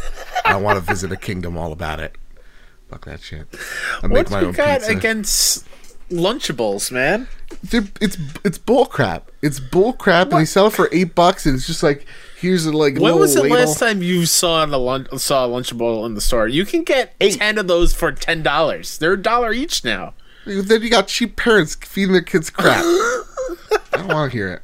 I 0.45 0.57
want 0.57 0.78
to 0.78 0.86
visit 0.86 1.12
a 1.12 1.18
kingdom 1.18 1.57
all 1.57 1.72
about 1.72 1.99
it. 1.99 2.16
Fuck 2.89 3.05
that 3.05 3.22
shit. 3.22 3.47
I 4.03 4.07
make 4.07 4.18
What's 4.18 4.32
my 4.32 4.41
we 4.41 4.47
own 4.47 4.53
got 4.53 4.80
pizza. 4.80 4.91
against 4.95 5.66
Lunchables, 6.10 6.91
man? 6.91 7.28
They're- 7.64 7.88
it's 8.01 8.18
it's 8.43 8.57
bull 8.57 8.86
crap. 8.86 9.32
It's 9.41 9.60
bull 9.60 9.93
crap, 9.93 10.32
and 10.32 10.41
they 10.41 10.45
sell 10.45 10.68
it 10.68 10.74
for 10.74 10.89
eight 10.91 11.16
bucks, 11.16 11.45
and 11.45 11.55
it's 11.55 11.66
just 11.68 11.84
like 11.84 12.05
here's 12.39 12.66
a 12.66 12.72
like 12.72 12.97
When 12.97 13.18
was 13.18 13.34
the 13.36 13.41
ladle. 13.43 13.57
last 13.57 13.80
time 13.80 14.01
you 14.01 14.26
saw 14.26 14.64
lunch 14.64 15.07
saw 15.18 15.45
a 15.45 15.49
Lunchable 15.49 16.05
in 16.05 16.14
the 16.16 16.22
store? 16.22 16.47
You 16.47 16.66
can 16.66 16.84
get 16.84 17.20
ten 17.20 17.57
of 17.57 17.68
those 17.68 17.93
for 17.93 18.12
ten 18.12 18.43
dollars. 18.43 18.97
They're 18.97 19.14
a 19.14 19.22
dollar 19.22 19.51
each 19.53 19.84
now. 19.84 20.14
Then 20.45 20.82
you 20.82 20.89
got 20.89 21.07
cheap 21.07 21.36
parents 21.36 21.76
feeding 21.76 22.14
their 22.14 22.22
kids 22.22 22.49
crap. 22.49 22.78
I 22.84 23.78
don't 23.93 24.07
want 24.07 24.32
to 24.32 24.38
hear 24.38 24.49
it. 24.53 24.62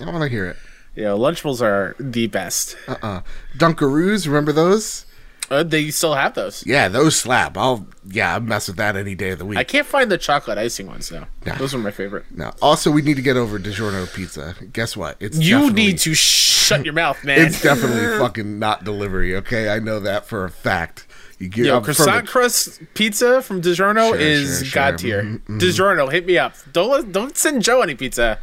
I 0.00 0.04
don't 0.04 0.14
want 0.14 0.22
to 0.24 0.28
hear 0.30 0.46
it. 0.46 0.56
Yeah, 0.94 1.08
Lunchables 1.10 1.60
are 1.60 1.94
the 2.00 2.26
best. 2.26 2.76
Uh 2.86 2.96
uh 3.02 3.20
Dunkaroos, 3.56 4.26
remember 4.26 4.52
those? 4.52 5.04
Uh, 5.50 5.62
they 5.62 5.90
still 5.90 6.14
have 6.14 6.34
those. 6.34 6.62
Yeah, 6.66 6.88
those 6.88 7.16
slap. 7.16 7.56
I'll 7.56 7.86
yeah, 8.06 8.34
I'll 8.34 8.40
mess 8.40 8.68
with 8.68 8.76
that 8.76 8.96
any 8.96 9.14
day 9.14 9.30
of 9.30 9.38
the 9.38 9.44
week. 9.46 9.58
I 9.58 9.64
can't 9.64 9.86
find 9.86 10.10
the 10.10 10.18
chocolate 10.18 10.58
icing 10.58 10.86
ones 10.86 11.08
though. 11.08 11.24
Nah. 11.46 11.54
Those 11.56 11.74
are 11.74 11.78
my 11.78 11.90
favorite. 11.90 12.26
no. 12.30 12.52
Also, 12.60 12.90
we 12.90 13.00
need 13.02 13.16
to 13.16 13.22
get 13.22 13.36
over 13.38 13.58
DiGiorno 13.58 14.12
pizza. 14.14 14.54
Guess 14.72 14.96
what? 14.96 15.16
It's 15.20 15.38
You 15.38 15.70
need 15.72 15.98
to 16.00 16.12
shut 16.14 16.84
your 16.84 16.92
mouth, 16.94 17.22
man. 17.24 17.40
It's 17.46 17.62
definitely 17.62 18.18
fucking 18.18 18.58
not 18.58 18.84
delivery. 18.84 19.36
Okay, 19.36 19.70
I 19.70 19.78
know 19.78 20.00
that 20.00 20.26
for 20.26 20.44
a 20.44 20.50
fact. 20.50 21.06
You 21.38 21.48
get 21.48 21.66
Yo, 21.66 21.80
croissant 21.80 22.26
the- 22.26 22.30
crust 22.30 22.80
pizza 22.94 23.40
from 23.40 23.62
DiGiorno 23.62 24.08
Sure, 24.10 24.16
is 24.18 24.56
sure, 24.58 24.64
sure. 24.66 24.74
god 24.74 24.98
tier. 24.98 25.22
Mhm, 25.22 25.60
DiGiorno, 25.60 26.10
hit 26.12 26.26
me 26.26 26.36
up. 26.36 26.54
Don't 26.72 27.10
don't 27.12 27.36
send 27.38 27.62
Joe 27.62 27.80
any 27.80 27.94
pizza. 27.94 28.38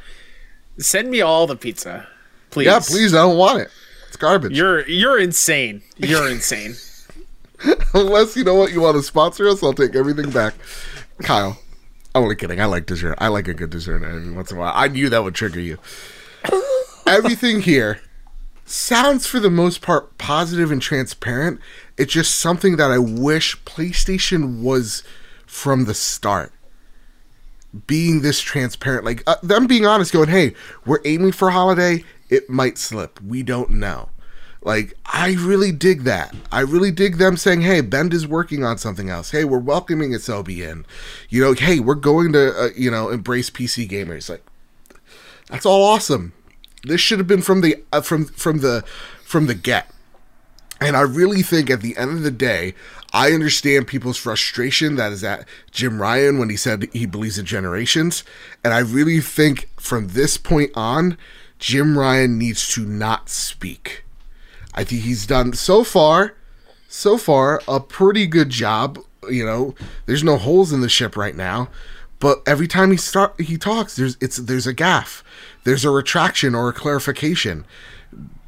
Send 0.80 1.10
me 1.12 1.22
all 1.22 1.46
the 1.46 1.56
pizza, 1.56 2.08
please. 2.50 2.66
yeah, 2.66 2.80
please. 2.80 3.14
I 3.14 3.18
don't 3.20 3.38
want 3.38 3.60
it. 3.62 3.70
It's 4.08 4.18
garbage. 4.18 4.58
You're 4.58 4.88
you're 4.88 5.20
insane. 5.20 5.82
You're 5.98 6.30
insane. 6.30 6.76
Unless 7.94 8.36
you 8.36 8.44
know 8.44 8.56
what 8.56 8.72
you 8.72 8.82
want 8.82 8.98
to 8.98 9.04
sponsor 9.04 9.48
us, 9.48 9.64
I'll 9.64 9.74
take 9.74 9.96
everything 9.96 10.32
back. 10.32 10.54
Kyle, 11.22 11.60
I'm 12.14 12.24
only 12.24 12.36
kidding. 12.36 12.60
I 12.62 12.66
like 12.66 12.86
dessert. 12.86 13.16
I 13.20 13.28
like 13.28 13.48
a 13.48 13.54
good 13.54 13.70
dessert 13.70 14.04
every 14.04 14.32
once 14.32 14.52
in 14.52 14.58
a 14.58 14.60
while. 14.60 14.74
I 14.76 14.88
knew 14.88 15.10
that 15.10 15.24
would 15.24 15.36
trigger 15.36 15.60
you. 15.60 15.78
Everything 17.08 17.62
here 17.62 18.02
sounds, 18.66 19.28
for 19.28 19.40
the 19.40 19.50
most 19.50 19.82
part, 19.82 20.18
positive 20.18 20.72
and 20.72 20.82
transparent. 20.82 21.60
It's 21.98 22.14
just 22.14 22.36
something 22.36 22.78
that 22.78 22.92
I 22.92 22.98
wish 22.98 23.62
PlayStation 23.64 24.62
was 24.62 25.04
from 25.46 25.86
the 25.86 25.94
start. 25.94 26.52
Being 27.88 28.22
this 28.22 28.40
transparent, 28.40 29.04
like 29.04 29.22
uh, 29.28 29.36
them 29.44 29.68
being 29.68 29.86
honest, 29.86 30.14
going, 30.14 30.30
"Hey, 30.30 30.54
we're 30.86 31.02
aiming 31.04 31.34
for 31.34 31.50
holiday. 31.50 32.06
It 32.30 32.50
might 32.50 32.78
slip. 32.78 33.22
We 33.22 33.44
don't 33.44 33.72
know." 33.72 34.10
Like, 34.66 34.96
I 35.06 35.36
really 35.36 35.72
dig 35.72 36.02
that. 36.06 36.36
I 36.52 36.62
really 36.62 36.90
dig 36.90 37.18
them 37.18 37.38
saying, 37.38 37.62
hey, 37.62 37.82
Bend 37.82 38.16
is 38.16 38.28
working 38.28 38.64
on 38.64 38.80
something 38.80 39.12
else. 39.12 39.30
Hey, 39.30 39.46
we're 39.46 39.60
welcoming 39.60 40.12
Asobi 40.12 40.68
in. 40.68 40.88
You 41.30 41.42
know, 41.44 41.54
hey, 41.54 41.80
we're 41.80 41.94
going 41.94 42.34
to, 42.34 42.60
uh, 42.60 42.70
you 42.76 42.90
know, 42.90 43.10
embrace 43.10 43.52
PC 43.52 43.88
gamers. 43.88 44.28
Like, 44.28 44.44
that's 45.50 45.68
all 45.68 45.84
awesome. 45.84 46.34
This 46.84 47.00
should 47.00 47.20
have 47.20 47.28
been 47.28 47.44
from 47.44 47.62
the, 47.62 47.84
uh, 47.94 48.02
from, 48.02 48.26
from 48.26 48.62
the, 48.62 48.84
from 49.24 49.46
the 49.46 49.54
get. 49.54 49.88
And 50.82 50.98
I 50.98 51.02
really 51.02 51.44
think 51.44 51.70
at 51.70 51.82
the 51.82 51.96
end 51.96 52.12
of 52.12 52.24
the 52.24 52.32
day, 52.32 52.74
I 53.14 53.34
understand 53.34 53.86
people's 53.86 54.18
frustration 54.18 54.96
that 54.96 55.12
is 55.12 55.24
at 55.24 55.48
Jim 55.70 56.02
Ryan 56.02 56.40
when 56.40 56.50
he 56.50 56.58
said 56.58 56.90
he 56.92 57.06
believes 57.06 57.38
in 57.38 57.46
generations. 57.46 58.24
And 58.64 58.74
I 58.74 58.80
really 58.80 59.22
think 59.22 59.70
from 59.78 60.10
this 60.10 60.38
point 60.38 60.72
on, 60.74 61.20
Jim 61.60 61.98
Ryan 61.98 62.40
needs 62.40 62.68
to 62.74 62.84
not 62.84 63.30
speak. 63.30 64.05
I 64.76 64.84
think 64.84 65.02
he's 65.02 65.26
done 65.26 65.54
so 65.54 65.84
far, 65.84 66.36
so 66.88 67.18
far, 67.18 67.62
a 67.68 67.80
pretty 67.80 68.28
good 68.28 68.50
job. 68.50 69.00
You 69.30 69.46
know, 69.46 69.74
there's 70.06 70.24
no 70.24 70.38
holes 70.38 70.72
in 70.72 70.82
the 70.82 70.90
ship 70.90 71.18
right 71.18 71.36
now. 71.36 71.70
But 72.20 72.42
every 72.46 72.68
time 72.68 72.92
he 72.92 72.98
start 72.98 73.40
he 73.40 73.58
talks, 73.58 73.96
there's 73.96 74.18
it's 74.22 74.38
there's 74.38 74.68
a 74.68 74.74
gaffe. 74.74 75.24
There's 75.64 75.86
a 75.86 75.90
retraction 75.90 76.54
or 76.54 76.70
a 76.70 76.74
clarification. 76.74 77.66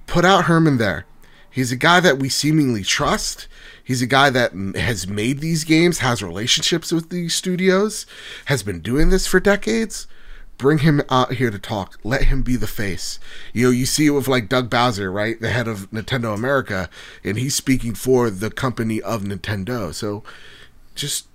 Put 0.05 0.23
out 0.23 0.45
Herman 0.45 0.78
there. 0.78 1.05
He's 1.49 1.71
a 1.71 1.78
guy 1.78 1.99
that 2.01 2.19
we 2.19 2.30
seemingly 2.30 2.84
trust. 2.84 3.47
He's 3.84 4.01
a 4.01 4.07
guy 4.07 4.30
that 4.30 4.53
has 4.75 5.07
made 5.07 5.39
these 5.39 5.63
games, 5.63 5.99
has 5.99 6.21
relationships 6.21 6.91
with 6.91 7.09
these 7.09 7.34
studios, 7.34 8.05
has 8.45 8.61
been 8.61 8.80
doing 8.80 9.09
this 9.09 9.25
for 9.25 9.39
decades. 9.39 10.07
Bring 10.58 10.80
him 10.80 11.01
out 11.10 11.34
here 11.34 11.51
to 11.51 11.60
talk. 11.60 11.99
Let 12.03 12.24
him 12.24 12.41
be 12.41 12.55
the 12.55 12.68
face. 12.68 13.20
You 13.53 13.66
know, 13.66 13.72
you 13.72 13.86
see 13.86 14.08
it 14.08 14.12
with 14.12 14.28
like 14.28 14.49
Doug 14.49 14.70
Bowser, 14.70 15.12
right? 15.12 15.39
The 15.39 15.49
head 15.49 15.68
of 15.68 15.89
Nintendo 15.91 16.34
America, 16.34 16.89
and 17.24 17.38
he's 17.38 17.55
speaking 17.55 17.93
for 17.93 18.30
the 18.30 18.49
company 18.49 19.01
of 19.01 19.22
Nintendo. 19.22 19.93
So 19.93 20.24
just 20.95 21.28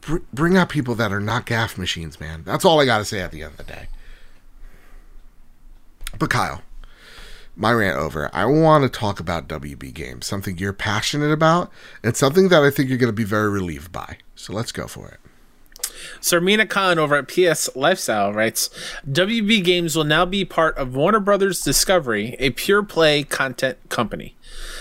br- 0.00 0.18
bring 0.32 0.56
out 0.56 0.68
people 0.68 0.94
that 0.94 1.12
are 1.12 1.20
not 1.20 1.46
gaffe 1.46 1.76
machines, 1.76 2.20
man. 2.20 2.44
That's 2.44 2.64
all 2.64 2.80
I 2.80 2.84
got 2.84 2.98
to 2.98 3.04
say 3.04 3.20
at 3.20 3.32
the 3.32 3.42
end 3.42 3.52
of 3.52 3.56
the 3.58 3.72
day. 3.72 3.88
But 6.18 6.30
Kyle, 6.30 6.62
my 7.56 7.72
rant 7.72 7.98
over. 7.98 8.30
I 8.32 8.44
want 8.44 8.84
to 8.84 8.88
talk 8.88 9.20
about 9.20 9.48
WB 9.48 9.92
games, 9.92 10.26
something 10.26 10.58
you're 10.58 10.72
passionate 10.72 11.32
about, 11.32 11.70
and 12.02 12.16
something 12.16 12.48
that 12.48 12.62
I 12.62 12.70
think 12.70 12.88
you're 12.88 12.98
going 12.98 13.08
to 13.08 13.12
be 13.12 13.24
very 13.24 13.50
relieved 13.50 13.92
by. 13.92 14.18
So 14.34 14.52
let's 14.52 14.72
go 14.72 14.86
for 14.86 15.08
it. 15.08 15.20
Sarmina 16.20 16.68
Khan 16.68 16.98
over 16.98 17.16
at 17.16 17.28
PS 17.28 17.74
Lifestyle 17.74 18.32
writes 18.32 18.68
WB 19.08 19.62
Games 19.64 19.96
will 19.96 20.04
now 20.04 20.24
be 20.24 20.44
part 20.44 20.76
of 20.76 20.94
Warner 20.94 21.20
Brothers 21.20 21.60
Discovery, 21.60 22.36
a 22.38 22.50
pure 22.50 22.82
play 22.82 23.22
content 23.24 23.78
company. 23.88 24.36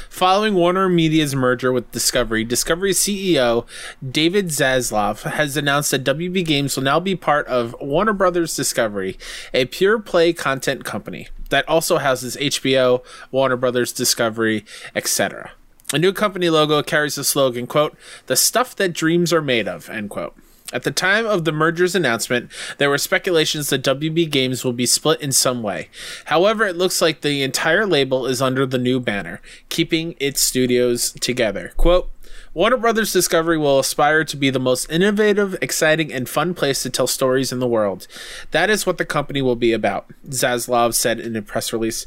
Following 0.10 0.56
Warner 0.56 0.90
Media's 0.90 1.34
merger 1.34 1.72
with 1.72 1.92
Discovery, 1.92 2.44
Discovery 2.44 2.92
CEO 2.92 3.66
David 4.08 4.48
Zaslav 4.48 5.24
has 5.24 5.56
announced 5.56 5.92
that 5.92 6.04
WB 6.04 6.46
Games 6.46 6.76
will 6.76 6.84
now 6.84 7.00
be 7.00 7.16
part 7.16 7.48
of 7.48 7.76
Warner 7.80 8.14
Brothers 8.14 8.56
Discovery, 8.56 9.18
a 9.54 9.66
pure 9.66 10.00
play 10.00 10.34
content 10.34 10.84
company 10.84 11.30
that 11.50 11.68
also 11.70 11.98
houses 11.98 12.36
HBO, 12.38 13.04
Warner 13.32 13.58
Brothers 13.58 13.92
Discovery, 13.94 14.66
etc. 14.96 15.52
A 15.94 16.00
new 16.00 16.14
company 16.14 16.50
logo 16.50 16.82
carries 16.82 17.16
the 17.16 17.24
slogan, 17.24 17.68
quote, 17.68 17.98
the 18.28 18.36
stuff 18.36 18.76
that 18.78 18.94
dreams 18.94 19.34
are 19.34 19.42
made 19.42 19.68
of, 19.68 19.90
end 19.90 20.10
quote. 20.10 20.36
At 20.74 20.84
the 20.84 20.92
time 20.92 21.26
of 21.26 21.46
the 21.46 21.52
merger's 21.52 21.96
announcement, 21.96 22.52
there 22.78 22.90
were 22.90 22.98
speculations 22.98 23.70
that 23.70 23.84
WB 23.84 24.30
Games 24.30 24.64
will 24.64 24.74
be 24.74 24.86
split 24.86 25.22
in 25.22 25.32
some 25.32 25.62
way. 25.62 25.90
However, 26.26 26.66
it 26.66 26.78
looks 26.78 27.02
like 27.02 27.22
the 27.22 27.44
entire 27.44 27.86
label 27.86 28.26
is 28.26 28.42
under 28.42 28.66
the 28.66 28.78
new 28.78 29.00
banner, 29.00 29.42
keeping 29.70 30.16
its 30.20 30.42
studios 30.42 31.12
together. 31.14 31.74
Quote, 31.78 32.10
Warner 32.54 32.76
Brothers 32.76 33.14
Discovery 33.14 33.58
will 33.58 33.80
aspire 33.80 34.26
to 34.26 34.36
be 34.36 34.50
the 34.50 34.60
most 34.60 34.92
innovative, 34.92 35.58
exciting, 35.62 36.12
and 36.12 36.28
fun 36.28 36.54
place 36.54 36.84
to 36.84 36.90
tell 36.90 37.08
stories 37.08 37.54
in 37.54 37.60
the 37.60 37.68
world. 37.68 38.08
That 38.52 38.70
is 38.70 38.86
what 38.86 38.98
the 38.98 39.06
company 39.06 39.42
will 39.42 39.56
be 39.56 39.72
about, 39.72 40.10
Zaslav 40.28 40.94
said 40.94 41.22
in 41.22 41.38
a 41.38 41.42
press 41.42 41.72
release. 41.72 42.06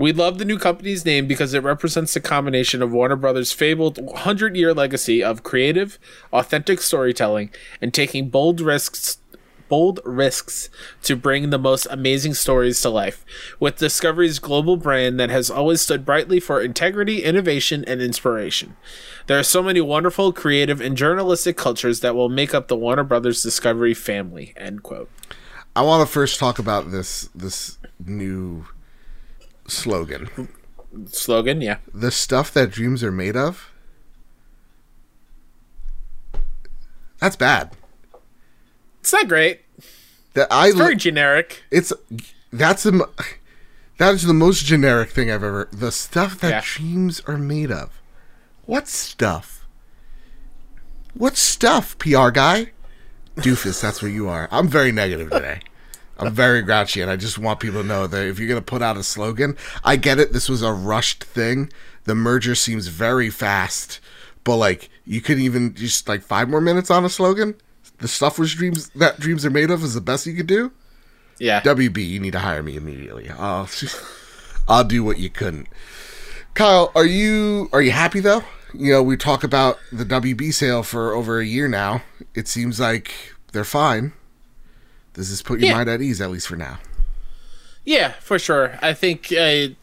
We 0.00 0.14
love 0.14 0.38
the 0.38 0.46
new 0.46 0.58
company's 0.58 1.04
name 1.04 1.26
because 1.26 1.52
it 1.52 1.62
represents 1.62 2.14
the 2.14 2.20
combination 2.20 2.80
of 2.80 2.90
Warner 2.90 3.16
Brothers' 3.16 3.52
fabled 3.52 3.98
100 3.98 4.56
year 4.56 4.72
legacy 4.72 5.22
of 5.22 5.42
creative, 5.42 5.98
authentic 6.32 6.80
storytelling 6.80 7.50
and 7.82 7.92
taking 7.92 8.30
bold 8.30 8.62
risks 8.62 9.18
bold 9.68 10.00
risks 10.06 10.70
to 11.02 11.16
bring 11.16 11.50
the 11.50 11.58
most 11.58 11.86
amazing 11.90 12.32
stories 12.32 12.80
to 12.80 12.88
life. 12.88 13.26
With 13.60 13.76
Discovery's 13.76 14.38
global 14.38 14.78
brand 14.78 15.20
that 15.20 15.28
has 15.28 15.50
always 15.50 15.82
stood 15.82 16.06
brightly 16.06 16.40
for 16.40 16.62
integrity, 16.62 17.22
innovation, 17.22 17.84
and 17.86 18.00
inspiration. 18.00 18.78
There 19.26 19.38
are 19.38 19.42
so 19.42 19.62
many 19.62 19.82
wonderful, 19.82 20.32
creative, 20.32 20.80
and 20.80 20.96
journalistic 20.96 21.58
cultures 21.58 22.00
that 22.00 22.14
will 22.14 22.30
make 22.30 22.54
up 22.54 22.68
the 22.68 22.74
Warner 22.74 23.04
Brothers 23.04 23.42
Discovery 23.42 23.92
family. 23.92 24.54
End 24.56 24.82
quote. 24.82 25.10
I 25.76 25.82
want 25.82 26.08
to 26.08 26.10
first 26.10 26.40
talk 26.40 26.58
about 26.58 26.90
this 26.90 27.28
this 27.34 27.78
new 28.02 28.64
slogan. 29.70 30.48
Slogan, 31.06 31.60
yeah. 31.60 31.78
The 31.94 32.10
stuff 32.10 32.52
that 32.54 32.70
dreams 32.70 33.02
are 33.04 33.12
made 33.12 33.36
of. 33.36 33.70
That's 37.18 37.36
bad. 37.36 37.72
It's 39.00 39.12
not 39.12 39.28
great. 39.28 39.60
That 40.34 40.48
I 40.50 40.68
It's 40.68 40.76
very 40.76 40.96
generic. 40.96 41.62
it's 41.70 41.92
that's 42.52 42.82
the 42.84 43.08
that 43.98 44.14
is 44.14 44.24
the 44.24 44.34
most 44.34 44.64
generic 44.64 45.10
thing 45.10 45.30
I've 45.30 45.42
ever. 45.44 45.68
The 45.72 45.92
stuff 45.92 46.38
that 46.40 46.50
Yeah. 46.50 46.62
dreams 46.64 47.20
are 47.26 47.36
made 47.38 47.70
of. 47.70 48.00
What 48.66 48.88
stuff? 48.88 49.66
What 51.14 51.36
stuff, 51.36 51.98
PR 51.98 52.30
guy? 52.30 52.72
Doofus, 53.36 53.80
that's 53.80 54.00
where 54.02 54.10
you 54.10 54.28
are. 54.28 54.48
I'm 54.50 54.68
very 54.68 54.92
negative 54.92 55.30
today. 55.30 55.60
I'm 56.20 56.34
very 56.34 56.62
grouchy, 56.62 57.00
and 57.00 57.10
I 57.10 57.16
just 57.16 57.38
want 57.38 57.60
people 57.60 57.82
to 57.82 57.86
know 57.86 58.06
that 58.06 58.26
if 58.26 58.38
you're 58.38 58.48
gonna 58.48 58.60
put 58.60 58.82
out 58.82 58.96
a 58.96 59.02
slogan, 59.02 59.56
I 59.82 59.96
get 59.96 60.18
it. 60.18 60.32
This 60.32 60.48
was 60.48 60.62
a 60.62 60.72
rushed 60.72 61.24
thing. 61.24 61.72
The 62.04 62.14
merger 62.14 62.54
seems 62.54 62.88
very 62.88 63.30
fast, 63.30 64.00
but 64.44 64.56
like 64.56 64.90
you 65.04 65.20
could 65.20 65.38
even 65.38 65.74
just 65.74 66.08
like 66.08 66.22
five 66.22 66.48
more 66.48 66.60
minutes 66.60 66.90
on 66.90 67.04
a 67.04 67.08
slogan. 67.08 67.54
The 67.98 68.08
stuff 68.08 68.38
which 68.38 68.56
dreams 68.56 68.90
that 68.90 69.18
dreams 69.18 69.44
are 69.44 69.50
made 69.50 69.70
of 69.70 69.82
is 69.82 69.94
the 69.94 70.00
best 70.00 70.26
you 70.26 70.34
could 70.34 70.46
do. 70.46 70.72
Yeah. 71.38 71.62
WB, 71.62 72.06
you 72.06 72.20
need 72.20 72.32
to 72.32 72.38
hire 72.38 72.62
me 72.62 72.76
immediately. 72.76 73.30
I'll, 73.30 73.68
I'll 74.68 74.84
do 74.84 75.02
what 75.02 75.18
you 75.18 75.30
couldn't. 75.30 75.68
Kyle, 76.54 76.92
are 76.94 77.06
you 77.06 77.68
are 77.72 77.80
you 77.80 77.92
happy 77.92 78.20
though? 78.20 78.42
You 78.74 78.92
know, 78.92 79.02
we 79.02 79.16
talk 79.16 79.42
about 79.42 79.78
the 79.90 80.04
WB 80.04 80.52
sale 80.52 80.82
for 80.82 81.14
over 81.14 81.40
a 81.40 81.46
year 81.46 81.66
now. 81.66 82.02
It 82.34 82.46
seems 82.46 82.78
like 82.78 83.12
they're 83.52 83.64
fine. 83.64 84.12
Does 85.14 85.30
this 85.30 85.42
put 85.42 85.60
your 85.60 85.68
Yeah. 85.70 85.74
mind 85.76 85.88
at 85.88 86.00
ease 86.00 86.20
at 86.20 86.30
least 86.30 86.46
for 86.48 86.56
now? 86.56 86.78
Yeah, 87.84 88.12
for 88.20 88.38
sure. 88.38 88.78
I 88.82 88.92
think 88.92 89.32
it 89.32 89.76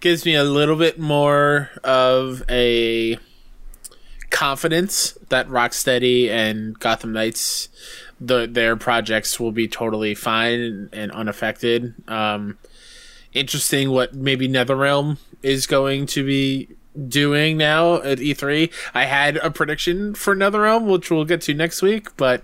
gives 0.00 0.24
me 0.24 0.34
a 0.34 0.44
little 0.44 0.76
bit 0.76 0.98
more 0.98 1.70
of 1.84 2.42
a 2.48 3.18
confidence 4.30 5.16
that 5.28 5.48
Rocksteady 5.48 6.28
and 6.28 6.78
Gotham 6.78 7.12
Knights, 7.12 7.68
the 8.20 8.46
their 8.46 8.76
projects 8.76 9.38
will 9.40 9.52
be 9.52 9.68
totally 9.68 10.14
fine 10.14 10.88
and 10.92 11.10
unaffected. 11.12 11.94
Um, 12.08 12.58
interesting 13.32 13.90
what 13.90 14.14
maybe 14.14 14.48
NetherRealm 14.48 15.18
is 15.42 15.66
going 15.66 16.06
to 16.06 16.24
be 16.24 16.68
doing 17.08 17.56
now 17.56 17.96
at 17.96 18.18
E3. 18.18 18.72
I 18.94 19.04
had 19.04 19.36
a 19.38 19.50
prediction 19.50 20.14
for 20.14 20.34
NetherRealm, 20.34 20.86
which 20.90 21.10
we'll 21.10 21.24
get 21.24 21.40
to 21.42 21.54
next 21.54 21.82
week, 21.82 22.16
but 22.16 22.42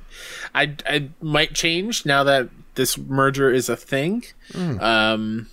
I, 0.55 0.77
I 0.87 1.09
might 1.21 1.55
change 1.55 2.05
now 2.05 2.25
that 2.25 2.49
this 2.75 2.97
merger 2.97 3.51
is 3.51 3.69
a 3.69 3.77
thing. 3.77 4.25
Um, 4.81 5.49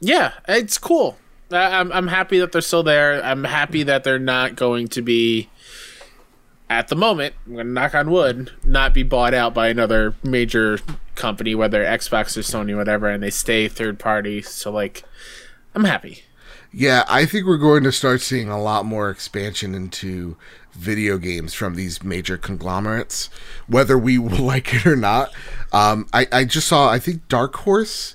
yeah, 0.00 0.32
it's 0.48 0.78
cool. 0.78 1.18
I, 1.50 1.80
I'm 1.80 1.92
I'm 1.92 2.08
happy 2.08 2.38
that 2.38 2.52
they're 2.52 2.60
still 2.60 2.82
there. 2.82 3.22
I'm 3.22 3.44
happy 3.44 3.82
that 3.82 4.04
they're 4.04 4.18
not 4.18 4.56
going 4.56 4.88
to 4.88 5.02
be 5.02 5.48
at 6.70 6.86
the 6.86 6.94
moment, 6.94 7.34
I'm 7.46 7.56
gonna 7.56 7.64
knock 7.68 7.96
on 7.96 8.10
wood, 8.12 8.52
not 8.64 8.94
be 8.94 9.02
bought 9.02 9.34
out 9.34 9.52
by 9.52 9.68
another 9.68 10.14
major 10.22 10.78
company, 11.16 11.52
whether 11.56 11.84
Xbox 11.84 12.36
or 12.36 12.42
Sony, 12.42 12.76
whatever, 12.76 13.08
and 13.08 13.20
they 13.20 13.30
stay 13.30 13.66
third 13.66 13.98
party. 13.98 14.40
So 14.40 14.70
like, 14.70 15.02
I'm 15.74 15.84
happy. 15.84 16.22
Yeah, 16.72 17.04
I 17.08 17.26
think 17.26 17.46
we're 17.46 17.56
going 17.56 17.82
to 17.84 17.92
start 17.92 18.20
seeing 18.20 18.48
a 18.48 18.60
lot 18.60 18.84
more 18.84 19.10
expansion 19.10 19.74
into 19.74 20.36
video 20.72 21.18
games 21.18 21.52
from 21.52 21.74
these 21.74 22.02
major 22.02 22.36
conglomerates, 22.36 23.28
whether 23.66 23.98
we 23.98 24.18
like 24.18 24.72
it 24.74 24.86
or 24.86 24.96
not. 24.96 25.32
Um, 25.72 26.06
I, 26.12 26.26
I 26.30 26.44
just 26.44 26.68
saw, 26.68 26.88
I 26.88 26.98
think 26.98 27.26
Dark 27.28 27.56
Horse 27.56 28.14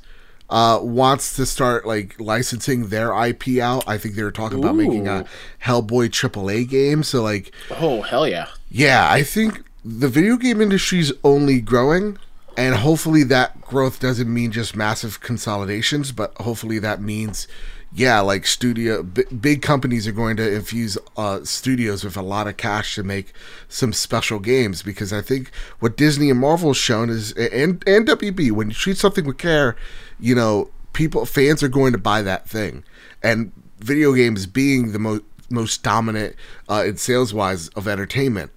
uh, 0.50 0.80
wants 0.82 1.36
to 1.36 1.46
start 1.46 1.86
like 1.86 2.20
licensing 2.20 2.88
their 2.90 3.12
IP 3.26 3.60
out. 3.60 3.84
I 3.88 3.98
think 3.98 4.16
they 4.16 4.24
were 4.24 4.32
talking 4.32 4.60
about 4.60 4.76
making 4.76 5.08
a 5.08 5.26
Hellboy 5.64 6.10
AAA 6.10 6.70
game. 6.70 7.04
So 7.04 7.22
like, 7.24 7.52
Oh 7.72 8.02
hell 8.02 8.28
yeah! 8.28 8.48
yeah, 8.70 9.12
I 9.12 9.24
think 9.24 9.64
the 9.84 10.08
video 10.08 10.38
game 10.38 10.62
industry 10.62 11.00
is 11.00 11.14
only 11.24 11.62
growing, 11.62 12.18
and 12.56 12.76
hopefully 12.76 13.24
that 13.24 13.60
growth 13.62 14.00
doesn't 14.00 14.32
mean 14.32 14.52
just 14.52 14.76
massive 14.76 15.20
consolidations, 15.20 16.12
but 16.12 16.36
hopefully 16.38 16.80
that 16.80 17.02
means, 17.02 17.48
yeah, 17.96 18.20
like 18.20 18.46
studio 18.46 19.04
b- 19.04 19.24
big 19.24 19.62
companies 19.62 20.06
are 20.08 20.12
going 20.12 20.38
to 20.38 20.54
infuse 20.54 20.98
uh, 21.16 21.44
studios 21.44 22.04
with 22.04 22.18
a 22.18 22.22
lot 22.22 22.48
of 22.48 22.58
cash 22.58 22.96
to 22.96 23.04
make 23.04 23.34
some 23.70 23.94
special 23.94 24.40
games 24.40 24.84
because 24.84 25.14
I 25.14 25.22
think 25.22 25.50
what 25.80 25.98
Disney 25.98 26.30
and 26.30 26.40
Marvel 26.40 26.70
has 26.70 26.78
shown 26.78 27.10
is, 27.10 27.32
and 27.34 27.84
and 27.88 28.08
WB, 28.08 28.52
when 28.52 28.70
you 28.70 28.76
treat 28.76 28.98
something 28.98 29.26
with 29.26 29.38
care, 29.38 29.76
you 30.20 30.36
know, 30.36 30.70
people 30.94 31.26
fans 31.26 31.64
are 31.64 31.70
going 31.70 31.94
to 31.94 31.98
buy 31.98 32.22
that 32.22 32.48
thing, 32.48 32.84
and 33.24 33.52
video 33.80 34.14
games 34.14 34.46
being 34.46 34.92
the 34.92 35.00
most 35.00 35.24
most 35.50 35.84
dominant 35.84 36.36
uh, 36.70 36.84
in 36.86 36.98
sales 36.98 37.34
wise 37.34 37.70
of 37.70 37.88
entertainment 37.88 38.52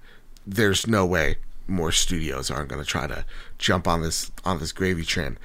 there's 0.49 0.87
no 0.87 1.05
way 1.05 1.37
more 1.67 1.93
studios 1.93 2.51
aren't 2.51 2.71
going 2.71 2.83
to 2.83 2.89
try 2.89 3.07
to 3.07 3.25
jump 3.59 3.87
on 3.87 4.01
this 4.01 4.33
on 4.45 4.59
this 4.59 4.73
gravy 4.73 5.05
train. 5.05 5.39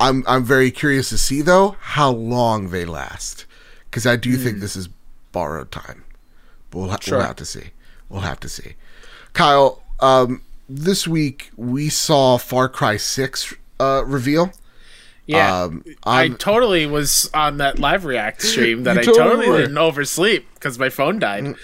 I'm 0.00 0.24
I'm 0.26 0.44
very 0.44 0.70
curious 0.70 1.08
to 1.10 1.18
see 1.18 1.40
though 1.42 1.76
how 1.80 2.10
long 2.10 2.70
they 2.70 2.84
last 2.84 3.46
because 3.90 4.06
I 4.06 4.16
do 4.16 4.36
think 4.36 4.58
this 4.58 4.76
is 4.76 4.88
borrowed 5.32 5.70
time. 5.70 6.04
But 6.70 6.78
we'll, 6.78 6.90
ha- 6.90 6.98
Sure. 7.00 7.18
we'll 7.18 7.26
have 7.26 7.36
to 7.36 7.44
see. 7.44 7.70
We'll 8.08 8.22
have 8.22 8.40
to 8.40 8.48
see. 8.48 8.74
Kyle, 9.32 9.82
um, 10.00 10.42
this 10.68 11.06
week 11.06 11.50
we 11.56 11.88
saw 11.88 12.36
Far 12.38 12.68
Cry 12.68 12.96
Six 12.96 13.54
uh, 13.80 14.02
reveal. 14.06 14.52
Yeah, 15.26 15.62
Um, 15.62 15.84
I 16.04 16.28
totally 16.28 16.84
was 16.86 17.30
on 17.32 17.56
that 17.56 17.78
live 17.78 18.04
react 18.04 18.42
stream 18.50 18.82
that 18.84 18.98
I 18.98 19.02
totally 19.02 19.48
were. 19.48 19.58
didn't 19.58 19.78
oversleep 19.78 20.46
because 20.54 20.78
my 20.78 20.90
phone 20.90 21.18
died. 21.18 21.54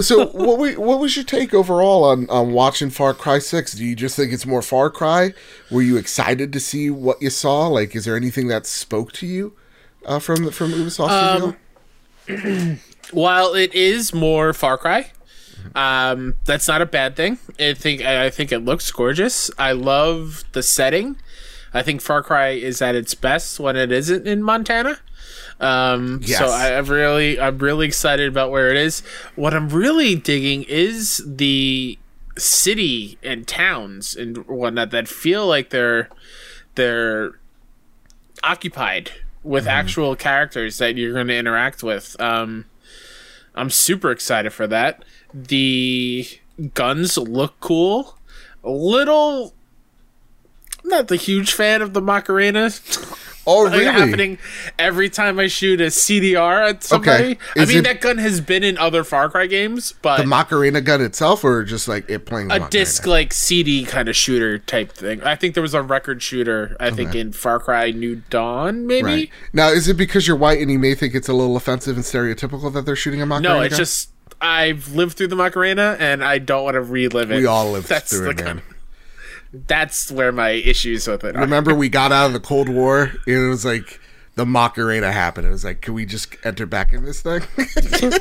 So 0.00 0.26
what 0.28 0.58
we, 0.58 0.76
what 0.76 1.00
was 1.00 1.16
your 1.16 1.24
take 1.24 1.52
overall 1.52 2.04
on, 2.04 2.30
on 2.30 2.52
watching 2.52 2.90
Far 2.90 3.12
Cry 3.12 3.40
Six? 3.40 3.72
Do 3.72 3.84
you 3.84 3.96
just 3.96 4.14
think 4.14 4.32
it's 4.32 4.46
more 4.46 4.62
Far 4.62 4.88
Cry? 4.88 5.34
Were 5.70 5.82
you 5.82 5.96
excited 5.96 6.52
to 6.52 6.60
see 6.60 6.90
what 6.90 7.20
you 7.20 7.28
saw? 7.30 7.66
Like, 7.66 7.96
is 7.96 8.04
there 8.04 8.16
anything 8.16 8.46
that 8.48 8.66
spoke 8.66 9.10
to 9.14 9.26
you 9.26 9.52
uh, 10.06 10.20
from 10.20 10.50
from 10.52 10.70
Ubisoft? 10.70 11.56
reveal? 12.28 12.76
While 13.10 13.54
it 13.54 13.74
is 13.74 14.14
more 14.14 14.52
Far 14.52 14.78
Cry, 14.78 15.10
um, 15.74 16.36
that's 16.44 16.68
not 16.68 16.80
a 16.80 16.86
bad 16.86 17.16
thing. 17.16 17.38
I 17.58 17.74
think 17.74 18.02
I 18.02 18.30
think 18.30 18.52
it 18.52 18.60
looks 18.60 18.88
gorgeous. 18.92 19.50
I 19.58 19.72
love 19.72 20.44
the 20.52 20.62
setting. 20.62 21.16
I 21.72 21.82
think 21.82 22.00
Far 22.00 22.22
Cry 22.22 22.50
is 22.50 22.82
at 22.82 22.94
its 22.94 23.14
best 23.14 23.60
when 23.60 23.76
it 23.76 23.92
isn't 23.92 24.26
in 24.26 24.42
Montana. 24.42 24.98
Um, 25.60 26.20
Yes. 26.22 26.38
So 26.38 26.48
I, 26.48 26.76
I've 26.76 26.88
really, 26.90 27.38
I'm 27.40 27.58
really 27.58 27.86
excited 27.86 28.28
about 28.28 28.50
where 28.50 28.70
it 28.70 28.76
is. 28.76 29.02
What 29.36 29.54
I'm 29.54 29.68
really 29.68 30.14
digging 30.14 30.64
is 30.64 31.22
the 31.24 31.98
city 32.36 33.18
and 33.22 33.46
towns 33.46 34.16
and 34.16 34.38
whatnot 34.46 34.90
that 34.90 35.06
feel 35.08 35.46
like 35.46 35.70
they're 35.70 36.08
they're 36.74 37.38
occupied 38.42 39.10
with 39.42 39.66
actual 39.66 40.16
characters 40.16 40.78
that 40.78 40.96
you're 40.96 41.12
going 41.12 41.26
to 41.28 41.36
interact 41.36 41.82
with. 41.82 42.18
Um, 42.20 42.66
I'm 43.54 43.70
super 43.70 44.10
excited 44.10 44.52
for 44.52 44.66
that. 44.68 45.04
The 45.34 46.26
guns 46.74 47.16
look 47.18 47.58
cool. 47.60 48.18
A 48.64 48.70
little. 48.70 49.54
Not 50.90 51.08
the 51.08 51.16
huge 51.16 51.52
fan 51.52 51.80
of 51.82 51.92
the 51.94 52.00
Macarena 52.02 52.70
oh, 53.46 53.64
really? 53.70 53.84
happening 53.84 54.38
every 54.78 55.08
time 55.08 55.38
I 55.38 55.46
shoot 55.46 55.80
a 55.80 55.84
CDR 55.86 56.68
at 56.70 56.82
somebody. 56.84 57.38
I 57.56 57.64
mean, 57.64 57.78
it- 57.78 57.84
that 57.84 58.00
gun 58.00 58.18
has 58.18 58.40
been 58.40 58.62
in 58.64 58.76
other 58.76 59.04
Far 59.04 59.30
Cry 59.30 59.46
games, 59.46 59.94
but 60.02 60.18
The 60.18 60.26
Macarena 60.26 60.80
gun 60.80 61.00
itself, 61.00 61.44
or 61.44 61.62
just 61.64 61.88
like 61.88 62.08
it 62.10 62.26
playing 62.26 62.46
a 62.46 62.54
Macarena? 62.54 62.70
disc 62.70 63.06
like 63.06 63.32
CD 63.32 63.84
kind 63.84 64.08
of 64.08 64.16
shooter 64.16 64.58
type 64.58 64.92
thing. 64.92 65.22
I 65.22 65.36
think 65.36 65.54
there 65.54 65.62
was 65.62 65.74
a 65.74 65.82
record 65.82 66.22
shooter. 66.22 66.76
I 66.80 66.90
think 66.90 67.14
in 67.14 67.32
Far 67.32 67.60
Cry 67.60 67.90
New 67.92 68.16
Dawn, 68.30 68.86
maybe. 68.86 69.04
Right 69.04 69.30
now, 69.52 69.68
is 69.68 69.88
it 69.88 69.94
because 69.96 70.26
you're 70.26 70.36
white 70.36 70.60
and 70.60 70.70
you 70.70 70.78
may 70.78 70.94
think 70.94 71.14
it's 71.14 71.28
a 71.28 71.32
little 71.32 71.56
offensive 71.56 71.96
and 71.96 72.04
stereotypical 72.04 72.72
that 72.74 72.84
they're 72.84 72.96
shooting 72.96 73.22
a 73.22 73.26
Macarena? 73.26 73.48
No, 73.48 73.60
it's 73.62 73.72
gun? 73.74 73.78
just 73.78 74.10
I've 74.40 74.88
lived 74.94 75.16
through 75.16 75.28
the 75.28 75.36
Macarena 75.36 75.96
and 76.00 76.24
I 76.24 76.38
don't 76.38 76.64
want 76.64 76.74
to 76.74 76.80
relive 76.80 77.30
it. 77.30 77.36
we 77.36 77.46
all 77.46 77.70
lived 77.72 77.88
That's 77.88 78.10
through 78.10 78.24
the 78.24 78.30
it, 78.30 78.36
man. 78.44 78.46
kind- 78.46 78.62
That's 79.52 80.12
where 80.12 80.30
my 80.32 80.50
issues 80.50 81.06
with 81.08 81.24
it 81.24 81.36
are. 81.36 81.40
Remember, 81.40 81.74
we 81.74 81.88
got 81.88 82.12
out 82.12 82.26
of 82.26 82.32
the 82.32 82.40
Cold 82.40 82.68
War, 82.68 83.10
and 83.26 83.34
it 83.46 83.48
was 83.48 83.64
like 83.64 84.00
the 84.36 84.46
Macarena 84.46 85.10
happened. 85.12 85.46
It 85.46 85.50
was 85.50 85.64
like, 85.64 85.80
can 85.80 85.94
we 85.94 86.06
just 86.06 86.36
enter 86.44 86.66
back 86.66 86.92
in 86.92 87.04
this 87.04 87.20
thing? 87.22 87.42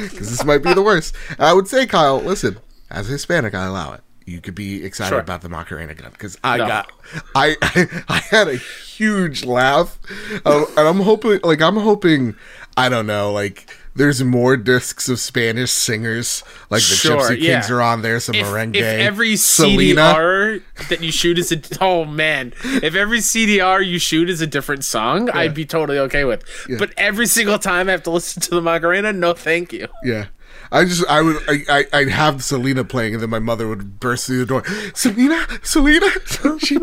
Because 0.00 0.30
this 0.30 0.44
might 0.44 0.58
be 0.62 0.74
the 0.74 0.82
worst. 0.82 1.14
I 1.38 1.52
would 1.52 1.68
say, 1.68 1.86
Kyle, 1.86 2.18
listen, 2.20 2.58
as 2.90 3.08
a 3.08 3.12
Hispanic, 3.12 3.54
I 3.54 3.66
allow 3.66 3.92
it. 3.92 4.00
You 4.26 4.40
could 4.40 4.54
be 4.54 4.84
excited 4.84 5.10
Sure. 5.10 5.20
about 5.20 5.42
the 5.42 5.48
Macarena 5.48 5.94
gun 5.94 6.10
because 6.10 6.38
I 6.42 6.56
No. 6.56 6.66
got, 6.66 6.90
I, 7.34 7.56
I, 8.08 8.18
had 8.18 8.48
a 8.48 8.56
huge 8.56 9.44
laugh, 9.44 9.98
um, 10.44 10.66
and 10.76 10.88
I'm 10.88 11.00
hoping, 11.00 11.40
like, 11.44 11.60
I'm 11.60 11.76
hoping, 11.76 12.34
I 12.76 12.88
don't 12.88 13.06
know, 13.06 13.32
like. 13.32 13.68
There's 13.96 14.24
more 14.24 14.56
discs 14.56 15.08
of 15.08 15.20
Spanish 15.20 15.70
singers, 15.70 16.42
like 16.68 16.80
the 16.80 16.96
Sure, 16.96 17.20
Gypsy 17.20 17.40
yeah. 17.40 17.60
Kings 17.60 17.70
are 17.70 17.80
on 17.80 18.02
there, 18.02 18.18
some 18.18 18.34
if, 18.34 18.46
merengue. 18.46 18.74
if 18.74 18.82
every 18.82 19.36
Selena. 19.36 20.00
CDR 20.00 20.62
that 20.88 21.00
you 21.00 21.12
shoot 21.12 21.38
is 21.38 21.52
a 21.52 21.60
oh 21.80 22.04
man, 22.04 22.52
if 22.64 22.94
every 22.96 23.20
CDR 23.20 23.86
you 23.86 24.00
shoot 24.00 24.28
is 24.28 24.40
a 24.40 24.46
different 24.48 24.84
song, 24.84 25.30
I'd 25.30 25.54
be 25.54 25.64
totally 25.64 25.98
okay 26.00 26.24
with. 26.24 26.44
But 26.78 26.92
every 26.96 27.26
single 27.26 27.58
time 27.58 27.88
I 27.88 27.92
have 27.92 28.02
to 28.04 28.10
listen 28.10 28.42
to 28.42 28.50
the 28.50 28.60
Macarena, 28.60 29.12
no, 29.12 29.32
thank 29.32 29.72
you. 29.72 29.86
Yeah. 30.02 30.26
I 30.72 30.84
just 30.84 31.06
I 31.06 31.22
would 31.22 31.36
I, 31.48 31.64
I 31.68 31.84
I'd 31.92 32.08
have 32.08 32.42
Selena 32.42 32.84
playing 32.84 33.14
and 33.14 33.22
then 33.22 33.30
my 33.30 33.38
mother 33.38 33.68
would 33.68 34.00
burst 34.00 34.26
through 34.26 34.44
the 34.44 34.46
door. 34.46 34.64
Selena, 34.94 35.46
Selena. 35.62 36.08
she, 36.58 36.78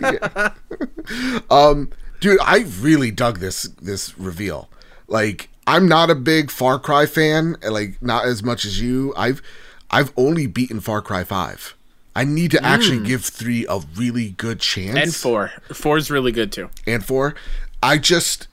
yeah. 0.00 0.54
Um, 1.50 1.90
dude, 2.18 2.40
I 2.42 2.66
really 2.80 3.12
dug 3.12 3.38
this 3.38 3.62
this 3.80 4.18
reveal. 4.18 4.68
Like, 5.06 5.48
I'm 5.66 5.88
not 5.88 6.10
a 6.10 6.14
big 6.14 6.50
Far 6.50 6.78
Cry 6.78 7.06
fan. 7.06 7.56
Like, 7.68 8.00
not 8.02 8.24
as 8.26 8.42
much 8.42 8.64
as 8.64 8.80
you. 8.80 9.12
I've 9.16 9.42
I've 9.90 10.12
only 10.16 10.46
beaten 10.46 10.80
Far 10.80 11.02
Cry 11.02 11.24
Five. 11.24 11.74
I 12.14 12.24
need 12.24 12.50
to 12.52 12.64
actually 12.64 13.00
give 13.04 13.24
three 13.24 13.66
a 13.68 13.80
really 13.94 14.30
good 14.30 14.58
chance. 14.60 14.96
And 14.96 15.14
four, 15.14 15.50
4 15.70 15.98
is 15.98 16.10
really 16.10 16.32
good 16.32 16.50
too. 16.50 16.70
and 16.86 17.04
four. 17.04 17.34
I 17.82 17.98
just 17.98 18.48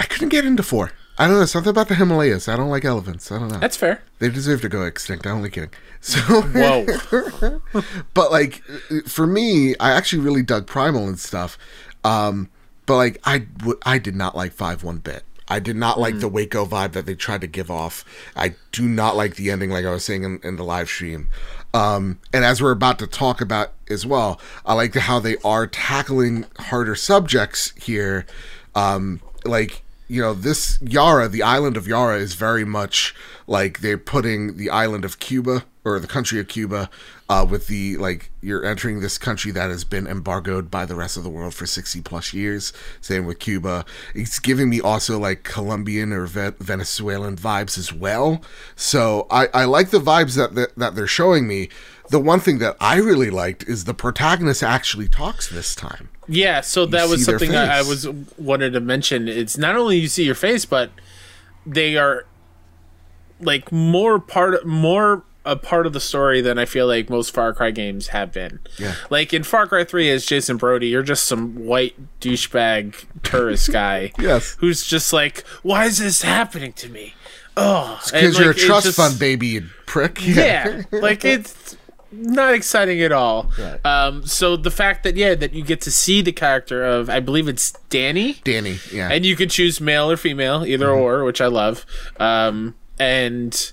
I 0.00 0.04
couldn't 0.06 0.30
get 0.30 0.44
into 0.44 0.62
four. 0.64 0.90
I 1.16 1.28
don't 1.28 1.38
know 1.38 1.44
something 1.44 1.70
about 1.70 1.86
the 1.88 1.94
Himalayas. 1.94 2.48
I 2.48 2.56
don't 2.56 2.70
like 2.70 2.84
elephants. 2.84 3.30
I 3.30 3.38
don't 3.38 3.48
know. 3.52 3.58
That's 3.58 3.76
fair. 3.76 4.02
They 4.18 4.30
deserve 4.30 4.62
to 4.62 4.68
go 4.68 4.82
extinct. 4.84 5.26
I'm 5.26 5.36
only 5.36 5.50
kidding. 5.50 5.70
So, 6.02 6.18
Whoa, 6.20 6.86
but 8.14 8.32
like 8.32 8.62
for 9.06 9.26
me, 9.26 9.74
I 9.78 9.90
actually 9.92 10.22
really 10.22 10.42
dug 10.42 10.66
Primal 10.66 11.06
and 11.06 11.18
stuff. 11.20 11.58
Um, 12.04 12.48
but 12.86 12.96
like 12.96 13.20
I, 13.24 13.40
w- 13.40 13.78
I 13.84 13.98
did 13.98 14.16
not 14.16 14.34
like 14.34 14.52
five 14.54 14.82
one 14.82 14.96
bit. 14.96 15.24
I 15.50 15.58
did 15.58 15.76
not 15.76 15.98
like 15.98 16.20
the 16.20 16.28
Waco 16.28 16.64
vibe 16.64 16.92
that 16.92 17.06
they 17.06 17.14
tried 17.16 17.40
to 17.40 17.46
give 17.48 17.70
off. 17.70 18.04
I 18.36 18.54
do 18.70 18.88
not 18.88 19.16
like 19.16 19.34
the 19.34 19.50
ending, 19.50 19.70
like 19.70 19.84
I 19.84 19.90
was 19.90 20.04
saying 20.04 20.22
in, 20.22 20.40
in 20.44 20.56
the 20.56 20.64
live 20.64 20.88
stream. 20.88 21.28
Um, 21.74 22.20
and 22.32 22.44
as 22.44 22.62
we're 22.62 22.70
about 22.70 22.98
to 23.00 23.06
talk 23.06 23.40
about 23.40 23.72
as 23.88 24.06
well, 24.06 24.40
I 24.64 24.74
like 24.74 24.94
how 24.94 25.18
they 25.18 25.36
are 25.44 25.66
tackling 25.66 26.46
harder 26.58 26.94
subjects 26.94 27.72
here. 27.76 28.26
Um, 28.74 29.20
like 29.44 29.82
you 30.08 30.20
know, 30.20 30.34
this 30.34 30.80
Yara, 30.82 31.28
the 31.28 31.42
island 31.42 31.76
of 31.76 31.86
Yara, 31.86 32.16
is 32.16 32.34
very 32.34 32.64
much 32.64 33.14
like 33.46 33.80
they're 33.80 33.98
putting 33.98 34.56
the 34.56 34.68
island 34.68 35.04
of 35.04 35.20
Cuba 35.20 35.64
or 35.84 36.00
the 36.00 36.08
country 36.08 36.40
of 36.40 36.48
Cuba 36.48 36.90
uh, 37.30 37.46
with 37.48 37.68
the 37.68 37.96
like 37.96 38.32
you're 38.42 38.64
entering 38.64 38.98
this 38.98 39.16
country 39.16 39.52
that 39.52 39.70
has 39.70 39.84
been 39.84 40.08
embargoed 40.08 40.68
by 40.68 40.84
the 40.84 40.96
rest 40.96 41.16
of 41.16 41.22
the 41.22 41.30
world 41.30 41.54
for 41.54 41.64
60 41.64 42.00
plus 42.00 42.34
years. 42.34 42.72
Same 43.00 43.24
with 43.24 43.38
Cuba. 43.38 43.84
It's 44.16 44.40
giving 44.40 44.68
me 44.68 44.80
also 44.80 45.16
like 45.16 45.44
Colombian 45.44 46.12
or 46.12 46.26
Ve- 46.26 46.56
Venezuelan 46.58 47.36
vibes 47.36 47.78
as 47.78 47.92
well. 47.92 48.42
So 48.74 49.28
I, 49.30 49.46
I 49.54 49.64
like 49.64 49.90
the 49.90 50.00
vibes 50.00 50.36
that, 50.36 50.56
that 50.56 50.74
that 50.76 50.96
they're 50.96 51.06
showing 51.06 51.46
me. 51.46 51.68
The 52.08 52.18
one 52.18 52.40
thing 52.40 52.58
that 52.58 52.76
I 52.80 52.96
really 52.96 53.30
liked 53.30 53.62
is 53.68 53.84
the 53.84 53.94
protagonist 53.94 54.64
actually 54.64 55.06
talks 55.06 55.48
this 55.48 55.76
time. 55.76 56.08
yeah. 56.26 56.60
So 56.62 56.84
that 56.86 57.08
was 57.08 57.24
something 57.24 57.54
I, 57.54 57.78
I 57.78 57.82
was 57.82 58.08
wanted 58.38 58.72
to 58.72 58.80
mention. 58.80 59.28
It's 59.28 59.56
not 59.56 59.76
only 59.76 59.98
you 59.98 60.08
see 60.08 60.24
your 60.24 60.34
face, 60.34 60.64
but 60.64 60.90
they 61.64 61.96
are 61.96 62.26
like 63.40 63.70
more 63.70 64.18
part 64.18 64.66
more 64.66 65.22
a 65.44 65.56
part 65.56 65.86
of 65.86 65.92
the 65.92 66.00
story 66.00 66.40
than 66.40 66.58
I 66.58 66.64
feel 66.66 66.86
like 66.86 67.08
most 67.08 67.32
Far 67.32 67.52
Cry 67.54 67.70
games 67.70 68.08
have 68.08 68.32
been. 68.32 68.60
Yeah. 68.78 68.94
Like 69.08 69.32
in 69.32 69.42
Far 69.42 69.66
Cry 69.66 69.84
3 69.84 70.10
as 70.10 70.26
Jason 70.26 70.56
Brody, 70.58 70.88
you're 70.88 71.02
just 71.02 71.24
some 71.24 71.64
white 71.66 71.94
douchebag 72.20 73.04
tourist 73.22 73.72
guy. 73.72 74.12
Yes. 74.18 74.56
Who's 74.60 74.86
just 74.86 75.12
like, 75.12 75.46
why 75.62 75.86
is 75.86 75.98
this 75.98 76.22
happening 76.22 76.72
to 76.74 76.88
me? 76.88 77.14
Oh, 77.56 78.00
Because 78.04 78.36
and, 78.36 78.44
you're 78.44 78.50
a 78.52 78.54
trust 78.54 78.86
just- 78.86 78.96
fund 78.96 79.18
baby, 79.18 79.46
you 79.48 79.66
prick. 79.86 80.18
Yeah, 80.24 80.82
like 80.92 81.24
it's 81.24 81.76
not 82.12 82.54
exciting 82.54 83.02
at 83.02 83.12
all. 83.12 83.50
Right. 83.58 83.84
Um, 83.84 84.24
so 84.24 84.56
the 84.56 84.70
fact 84.70 85.02
that 85.04 85.16
yeah, 85.16 85.34
that 85.34 85.52
you 85.52 85.62
get 85.64 85.80
to 85.82 85.90
see 85.90 86.22
the 86.22 86.32
character 86.32 86.84
of 86.84 87.10
I 87.10 87.20
believe 87.20 87.48
it's 87.48 87.72
Danny, 87.90 88.34
Danny. 88.44 88.78
Yeah. 88.92 89.08
and 89.10 89.26
you 89.26 89.36
can 89.36 89.48
choose 89.48 89.80
male 89.80 90.10
or 90.10 90.16
female, 90.16 90.64
either 90.64 90.86
Mm-hmm. 90.86 91.02
or, 91.02 91.24
which 91.24 91.40
I 91.40 91.46
love. 91.48 91.84
Um, 92.18 92.74
and 92.98 93.72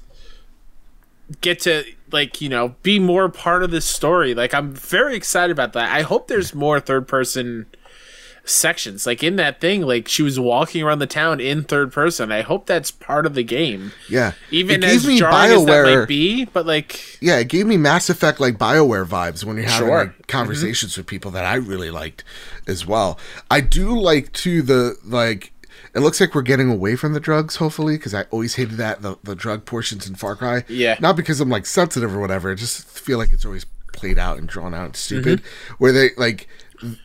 get 1.41 1.61
to 1.61 1.84
like 2.11 2.41
you 2.41 2.49
know 2.49 2.75
be 2.84 2.99
more 2.99 3.30
part 3.30 3.63
of 3.63 3.71
this 3.71 3.86
story. 3.86 4.34
Like 4.34 4.53
I'm 4.53 4.73
very 4.73 5.15
excited 5.15 5.51
about 5.51 5.73
that. 5.73 5.91
I 5.91 6.01
hope 6.01 6.28
there's 6.28 6.53
more 6.53 6.80
third 6.80 7.07
person 7.07 7.67
sections 8.49 9.05
like 9.05 9.21
in 9.23 9.36
that 9.36 9.59
thing 9.59 9.82
like 9.82 10.07
she 10.07 10.23
was 10.23 10.39
walking 10.39 10.82
around 10.82 10.99
the 10.99 11.07
town 11.07 11.41
in 11.41 11.63
third 11.63 11.91
person 11.91 12.32
i 12.32 12.41
hope 12.41 12.65
that's 12.65 12.91
part 12.91 13.25
of 13.25 13.34
the 13.34 13.43
game 13.43 13.91
yeah. 14.09 14.32
even 14.51 14.84
it 14.84 14.88
as 14.89 15.05
me 15.05 15.19
jarring 15.19 15.51
as 15.51 15.65
that 15.65 15.84
might 15.84 16.07
be 16.07 16.45
but 16.45 16.65
like 16.65 17.21
yeah, 17.21 17.38
it 17.38 17.47
gave 17.47 17.65
me 17.65 17.78
Mass 17.78 18.09
Effect 18.09 18.39
like 18.39 18.57
BioWare 18.57 19.05
vibes 19.05 19.43
when 19.43 19.57
you're 19.57 19.65
having 19.65 19.88
Sure. 19.88 20.05
Mm-hmm. 20.05 20.21
conversations 20.28 20.97
with 20.97 21.07
people 21.07 21.32
that 21.32 21.45
I 21.45 21.55
really 21.55 21.91
liked 21.91 22.23
as 22.67 22.86
well. 22.86 23.17
I 23.49 23.61
do 23.61 23.99
like 23.99 24.32
to 24.34 24.61
the 24.61 24.97
like 25.03 25.51
it 25.95 25.99
looks 25.99 26.19
like 26.19 26.33
we're 26.35 26.41
getting 26.41 26.69
away 26.71 26.95
from 26.95 27.13
the 27.13 27.19
drugs 27.19 27.57
hopefully 27.57 27.97
because 27.97 28.13
I 28.13 28.23
always 28.31 28.55
hated 28.55 28.77
that 28.77 29.01
the, 29.01 29.17
the 29.23 29.35
drug 29.35 29.65
portions 29.65 30.07
in 30.07 30.15
Far 30.15 30.35
Cry. 30.35 30.63
Yeah. 30.67 30.97
Not 30.99 31.15
because 31.15 31.39
I'm 31.41 31.49
like 31.49 31.65
sensitive 31.65 32.15
or 32.15 32.19
whatever. 32.19 32.51
I 32.51 32.55
just 32.55 32.88
feel 32.88 33.17
like 33.17 33.31
it's 33.33 33.45
always 33.45 33.65
played 33.93 34.17
out 34.19 34.38
and 34.38 34.47
drawn 34.47 34.73
out 34.73 34.85
and 34.85 34.95
stupid 34.95 35.41
Mm-hmm. 35.41 35.73
where 35.79 35.91
they 35.91 36.09
like 36.17 36.47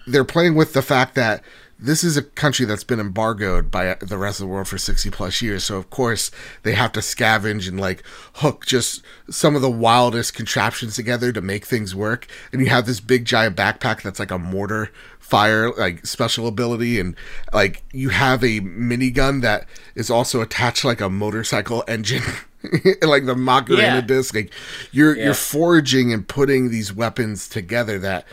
they're 0.06 0.24
playing 0.24 0.54
with 0.54 0.74
the 0.74 0.82
fact 0.82 1.14
that 1.14 1.42
this 1.82 2.04
is 2.04 2.16
a 2.16 2.22
country 2.22 2.64
that's 2.64 2.84
been 2.84 3.00
embargoed 3.00 3.70
by 3.70 3.88
uh, 3.90 3.94
the 4.00 4.16
rest 4.18 4.40
of 4.40 4.44
the 4.44 4.52
world 4.52 4.68
for 4.68 4.78
60 4.78 5.10
plus 5.10 5.42
years. 5.42 5.64
So, 5.64 5.76
of 5.76 5.90
course, 5.90 6.30
they 6.62 6.74
have 6.74 6.92
to 6.92 7.00
scavenge 7.00 7.68
and 7.68 7.80
like 7.80 8.02
hook 8.34 8.64
just 8.66 9.02
some 9.30 9.56
of 9.56 9.62
the 9.62 9.70
wildest 9.70 10.34
contraptions 10.34 10.94
together 10.96 11.32
to 11.32 11.40
make 11.40 11.64
things 11.66 11.94
work. 11.94 12.26
And 12.52 12.60
you 12.60 12.68
have 12.68 12.86
this 12.86 13.00
big 13.00 13.24
giant 13.24 13.56
backpack 13.56 14.02
that's 14.02 14.18
like 14.18 14.30
a 14.30 14.38
mortar 14.38 14.90
fire, 15.18 15.72
like 15.72 16.06
special 16.06 16.46
ability. 16.46 17.00
And 17.00 17.16
like 17.52 17.82
you 17.92 18.10
have 18.10 18.42
a 18.42 18.60
minigun 18.60 19.42
that 19.42 19.66
is 19.94 20.10
also 20.10 20.40
attached 20.40 20.84
like 20.84 21.00
a 21.00 21.10
motorcycle 21.10 21.84
engine. 21.88 22.22
like 23.02 23.26
the 23.26 23.34
Macarena 23.36 23.82
Yeah. 23.82 24.00
disc, 24.02 24.34
like 24.34 24.52
you're 24.92 25.16
Yeah. 25.16 25.24
you're 25.24 25.34
foraging 25.34 26.12
and 26.12 26.26
putting 26.28 26.70
these 26.70 26.92
weapons 26.92 27.48
together 27.48 27.98
that 27.98 28.24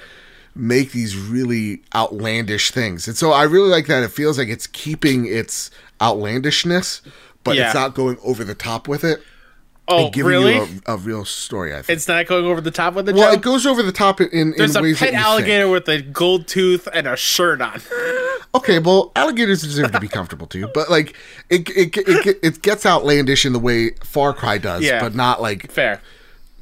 make 0.55 0.91
these 0.91 1.15
really 1.17 1.81
outlandish 1.95 2.71
things. 2.71 3.07
And 3.07 3.15
so 3.17 3.31
I 3.31 3.43
really 3.43 3.69
like 3.69 3.87
that 3.87 4.03
it 4.03 4.11
feels 4.11 4.37
like 4.37 4.47
it's 4.49 4.67
keeping 4.67 5.25
its 5.25 5.71
outlandishness, 6.01 7.01
but 7.43 7.55
Yeah. 7.55 7.65
it's 7.67 7.75
not 7.75 7.93
going 7.95 8.17
over 8.23 8.43
the 8.43 8.55
top 8.55 8.87
with 8.87 9.03
it 9.03 9.21
oh 9.87 10.05
and 10.05 10.13
giving 10.13 10.29
really 10.31 10.55
you 10.55 10.81
a, 10.85 10.93
a 10.93 10.97
real 10.97 11.25
story, 11.25 11.73
I 11.73 11.81
think. 11.81 11.97
it's 11.97 12.07
not 12.07 12.27
going 12.27 12.45
over 12.45 12.61
the 12.61 12.71
top 12.71 12.93
with 12.93 13.05
the 13.07 13.13
well, 13.13 13.31
Joe? 13.31 13.33
it 13.37 13.41
goes 13.41 13.65
over 13.65 13.81
the 13.81 13.91
top 13.91 14.21
in, 14.21 14.29
in 14.31 14.53
there's 14.57 14.75
a 14.75 14.93
pet 14.93 15.13
alligator 15.13 15.67
with 15.67 15.87
a 15.87 16.01
gold 16.01 16.47
tooth 16.47 16.87
and 16.93 17.07
a 17.07 17.15
shirt 17.15 17.61
on 17.61 17.81
Okay, 18.55 18.79
well, 18.79 19.11
alligators 19.15 19.61
deserve 19.61 19.91
to 19.91 19.99
be 19.99 20.07
comfortable 20.07 20.47
too, 20.47 20.67
but 20.73 20.89
like 20.89 21.15
it, 21.51 21.69
it, 21.69 21.95
it, 21.97 22.39
it 22.41 22.61
gets 22.63 22.83
outlandish 22.85 23.45
in 23.45 23.53
the 23.53 23.59
way 23.59 23.91
Far 24.03 24.33
Cry 24.33 24.57
does, 24.57 24.83
Yeah. 24.83 24.99
but 24.99 25.13
not 25.15 25.39
like 25.41 25.71
fair 25.71 26.01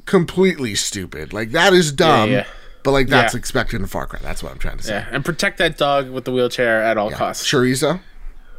completely 0.04 0.74
stupid. 0.74 1.32
Like 1.32 1.50
that 1.52 1.72
is 1.72 1.92
dumb, 1.92 2.30
yeah. 2.30 2.46
But 2.82 2.92
like 2.92 3.08
that's 3.08 3.34
Yeah. 3.34 3.38
expected 3.38 3.80
in 3.80 3.86
Far 3.86 4.06
Cry. 4.06 4.20
That's 4.22 4.42
what 4.42 4.52
I'm 4.52 4.58
trying 4.58 4.78
to 4.78 4.82
say. 4.84 4.94
yeah 4.94 5.06
and 5.10 5.24
protect 5.24 5.58
that 5.58 5.76
dog 5.76 6.10
with 6.10 6.24
the 6.24 6.32
wheelchair 6.32 6.82
at 6.82 6.96
all 6.98 7.10
costs 7.10 7.50
Chorizo. 7.50 8.00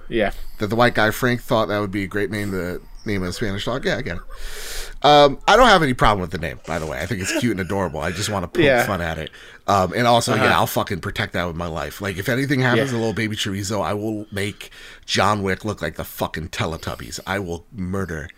yeah 0.07 0.31
that 0.59 0.67
the 0.67 0.75
white 0.75 0.95
guy 0.95 1.11
Frank 1.11 1.41
thought 1.41 1.67
that 1.67 1.79
would 1.79 1.91
be 1.91 2.03
a 2.03 2.07
great 2.07 2.31
name 2.31 2.51
to 2.51 2.81
name 3.05 3.23
of 3.23 3.29
a 3.29 3.33
Spanish 3.33 3.63
dog. 3.65 3.85
Yeah, 3.85 3.95
I 3.97 4.01
get 4.01 4.17
it. 4.17 4.23
Um, 5.01 5.39
I 5.47 5.55
don't 5.55 5.69
have 5.69 5.81
any 5.81 5.93
problem 5.93 6.19
with 6.19 6.31
the 6.31 6.37
name, 6.37 6.59
by 6.67 6.77
the 6.77 6.85
way. 6.85 6.99
I 6.99 7.05
think 7.05 7.21
it's 7.21 7.31
cute 7.39 7.51
and 7.51 7.61
adorable. 7.61 8.01
I 8.01 8.11
just 8.11 8.29
want 8.29 8.43
to 8.43 8.47
poke 8.47 8.65
Yeah. 8.65 8.85
fun 8.85 9.01
at 9.01 9.17
it. 9.17 9.31
Um, 9.67 9.93
and 9.95 10.05
also, 10.05 10.33
Uh-huh. 10.33 10.43
yeah, 10.43 10.57
I'll 10.59 10.67
fucking 10.67 10.99
protect 10.99 11.31
that 11.33 11.47
with 11.47 11.55
my 11.55 11.65
life. 11.67 12.01
Like, 12.01 12.17
if 12.17 12.27
anything 12.27 12.59
happens 12.59 12.87
Yeah. 12.91 12.97
to 12.97 12.97
little 12.97 13.13
baby 13.13 13.37
chorizo, 13.37 13.81
I 13.83 13.93
will 13.93 14.27
make 14.33 14.69
John 15.05 15.41
Wick 15.41 15.63
look 15.63 15.81
like 15.81 15.95
the 15.95 16.03
fucking 16.03 16.49
Teletubbies. 16.49 17.21
I 17.25 17.39
will 17.39 17.65
murder 17.73 18.29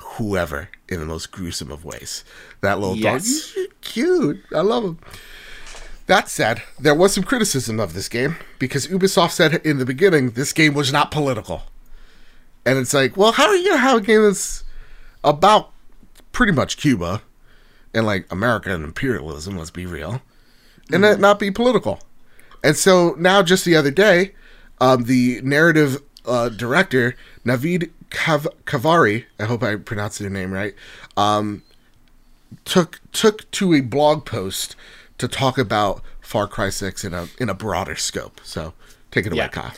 whoever 0.00 0.68
in 0.88 1.00
the 1.00 1.06
most 1.06 1.30
gruesome 1.32 1.70
of 1.70 1.84
ways. 1.84 2.24
That 2.60 2.78
little 2.78 2.94
dog, 2.94 3.02
Yes. 3.22 3.52
he's 3.54 3.68
cute. 3.80 4.42
I 4.54 4.60
love 4.60 4.84
him. 4.84 4.98
That 6.06 6.28
said, 6.28 6.62
there 6.78 6.94
was 6.94 7.14
some 7.14 7.24
criticism 7.24 7.78
of 7.80 7.94
this 7.94 8.08
game 8.08 8.36
because 8.58 8.86
Ubisoft 8.88 9.30
said 9.30 9.54
in 9.64 9.78
the 9.78 9.86
beginning 9.86 10.30
this 10.30 10.52
game 10.52 10.74
was 10.74 10.92
not 10.92 11.10
political. 11.10 11.62
And 12.66 12.78
it's 12.78 12.92
like, 12.94 13.16
well, 13.16 13.32
how 13.32 13.46
are 13.46 13.54
you 13.56 13.68
gonna 13.70 13.80
have 13.80 13.98
a 13.98 14.00
game 14.00 14.22
that's 14.22 14.64
about 15.24 15.70
pretty 16.32 16.52
much 16.52 16.76
Cuba 16.76 17.22
and 17.94 18.04
like 18.06 18.30
American 18.32 18.84
imperialism, 18.84 19.56
let's 19.56 19.70
be 19.70 19.86
real, 19.86 20.22
and 20.92 21.02
that 21.04 21.20
not 21.20 21.38
be 21.38 21.50
political? 21.50 22.00
And 22.64 22.76
so 22.76 23.14
now, 23.18 23.42
just 23.42 23.64
the 23.64 23.74
other 23.76 23.90
day, 23.90 24.32
um, 24.80 25.04
the 25.04 25.40
narrative 25.42 26.00
uh, 26.26 26.48
director 26.48 27.16
Navid 27.44 27.90
Kav- 28.12 28.46
Khavari, 28.64 29.24
I 29.38 29.44
hope 29.44 29.62
I 29.62 29.76
pronounced 29.76 30.20
your 30.20 30.30
name 30.30 30.52
right, 30.52 30.74
um, 31.16 31.62
took 32.64 33.00
took 33.12 33.50
to 33.52 33.74
a 33.74 33.80
blog 33.80 34.24
post 34.24 34.76
to 35.18 35.26
talk 35.28 35.58
about 35.58 36.02
Far 36.20 36.46
Cry 36.46 36.70
Six 36.70 37.04
in 37.04 37.14
a 37.14 37.28
in 37.38 37.48
a 37.48 37.54
broader 37.54 37.96
scope. 37.96 38.40
So 38.44 38.74
take 39.10 39.26
it 39.26 39.32
away, 39.32 39.38
Yeah. 39.44 39.48
Kyle. 39.48 39.72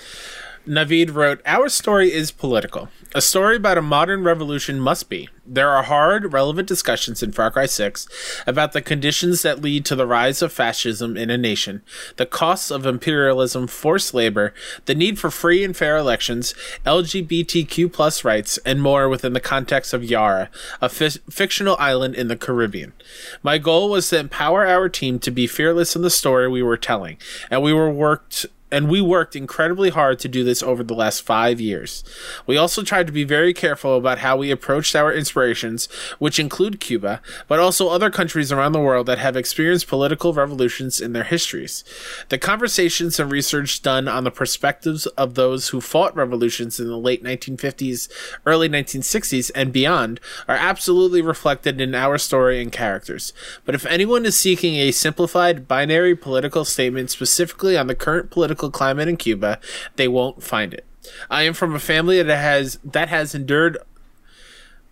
Navid 0.67 1.15
wrote, 1.15 1.43
Our 1.45 1.69
story 1.69 2.11
is 2.13 2.31
political. 2.31 2.89
A 3.15 3.21
story 3.21 3.57
about 3.57 3.77
a 3.77 3.83
modern 3.83 4.25
revolution 4.25 4.81
must 4.81 5.11
be. 5.11 5.29
There 5.47 5.69
are 5.69 5.83
hard, 5.83 6.33
relevant 6.33 6.67
discussions 6.67 7.23
in 7.23 7.33
Far 7.33 7.51
Cry 7.51 7.67
6 7.67 8.09
about 8.47 8.73
the 8.73 8.81
conditions 8.81 9.43
that 9.43 9.61
lead 9.61 9.85
to 9.85 9.95
the 9.95 10.07
rise 10.07 10.41
of 10.41 10.55
fascism 10.55 11.19
in 11.19 11.29
a 11.29 11.37
nation, 11.37 11.83
the 12.17 12.25
costs 12.25 12.71
of 12.71 12.87
imperialism, 12.87 13.67
forced 13.67 14.15
labor, 14.15 14.55
the 14.87 14.95
need 14.95 15.19
for 15.19 15.31
free 15.31 15.63
and 15.63 15.77
fair 15.77 15.99
elections, 15.99 16.55
LGBTQ 16.87 17.93
plus 17.93 18.25
rights, 18.25 18.59
and 18.65 18.81
more 18.81 19.07
within 19.09 19.35
the 19.35 19.41
context 19.41 19.93
of 19.93 20.03
Yara, 20.03 20.49
a 20.81 20.89
fictional 20.89 21.77
island 21.79 22.15
in 22.15 22.29
the 22.29 22.37
Caribbean. 22.37 22.95
My 23.43 23.59
goal 23.59 23.91
was 23.91 24.09
to 24.09 24.19
empower 24.19 24.67
our 24.67 24.89
team 24.89 25.19
to 25.21 25.31
be 25.31 25.47
fearless 25.47 25.95
in 25.95 26.01
the 26.01 26.11
story 26.11 26.49
we 26.49 26.63
were 26.63 26.79
telling, 26.79 27.19
and 27.51 27.63
we 27.63 27.75
were 27.75 27.91
worked 27.91 28.47
and 28.75 28.89
we 28.89 29.01
worked 29.01 29.37
incredibly 29.37 29.91
hard 29.91 30.19
to 30.19 30.29
do 30.29 30.43
this 30.43 30.61
over 30.61 30.83
the 30.83 30.95
last 30.95 31.23
five 31.23 31.61
years. 31.61 32.03
We 32.45 32.57
also 32.57 32.83
tried 32.83 33.07
to 33.07 33.13
be 33.13 33.23
very 33.23 33.55
careful 33.55 33.97
about 33.97 34.19
how 34.19 34.37
we 34.37 34.51
approached 34.51 34.97
our 34.97 35.13
inspirations, 35.13 35.87
which 36.19 36.41
include 36.41 36.81
Cuba, 36.81 37.23
but 37.47 37.61
also 37.61 37.89
other 37.89 38.11
countries 38.11 38.51
around 38.51 38.73
the 38.73 38.81
world 38.81 39.07
that 39.07 39.19
have 39.19 39.37
experienced 39.37 39.87
political 39.87 40.33
revolutions 40.33 41.01
in 41.01 41.13
their 41.13 41.23
histories. 41.23 41.85
The 42.31 42.39
conversations 42.39 43.21
and 43.21 43.31
research 43.31 43.81
done 43.81 44.09
on 44.09 44.25
the 44.25 44.33
perspectives 44.33 45.07
of 45.07 45.35
those 45.35 45.69
who 45.69 45.81
fought 45.81 46.17
revolutions 46.17 46.81
in 46.81 46.89
the 46.89 46.99
late 46.99 47.23
1950s, 47.23 48.09
early 48.45 48.69
1960s, 48.69 49.53
and 49.55 49.73
beyond 49.73 50.19
are 50.49 50.57
absolutely 50.57 51.23
reflected 51.23 51.81
in 51.81 51.95
our 51.95 52.19
story 52.19 52.61
and 52.61 52.73
characters. 52.73 53.33
But 53.65 53.77
if 53.77 53.87
anyone 53.87 54.27
is 54.27 54.37
seeking 54.37 54.75
a 54.75 54.91
simplified 54.91 55.69
binary 55.69 56.17
political 56.17 56.65
statement 56.65 57.13
specifically 57.13 57.79
on 57.79 57.87
the 57.87 57.95
current 57.95 58.31
political 58.33 58.64
climate 58.71 59.09
in 59.09 59.17
Cuba, 59.17 59.59
they 59.97 60.09
won't 60.09 60.43
find 60.43 60.75
it. 60.75 60.85
I 61.31 61.43
am 61.43 61.55
from 61.55 61.75
a 61.75 61.81
family 61.81 62.23
that 62.23 62.37
has 62.37 62.79
that 62.85 63.09
has 63.09 63.35
endured 63.35 63.79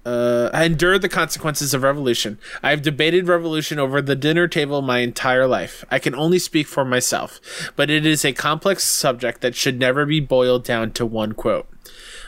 uh, 0.04 0.50
endured 0.52 1.02
the 1.02 1.08
consequences 1.08 1.74
of 1.74 1.82
revolution. 1.82 2.38
I 2.62 2.70
have 2.70 2.82
debated 2.82 3.28
revolution 3.28 3.78
over 3.78 4.02
the 4.02 4.16
dinner 4.16 4.48
table 4.48 4.82
my 4.82 4.98
entire 4.98 5.46
life. 5.46 5.84
I 5.90 5.98
can 5.98 6.14
only 6.14 6.38
speak 6.38 6.66
for 6.66 6.84
myself, 6.84 7.40
but 7.76 7.90
it 7.90 8.04
is 8.04 8.24
a 8.24 8.32
complex 8.32 8.84
subject 8.84 9.40
that 9.42 9.54
should 9.54 9.78
never 9.78 10.04
be 10.04 10.20
boiled 10.20 10.64
down 10.64 10.92
to 10.92 11.06
one 11.06 11.32
quote. 11.32 11.68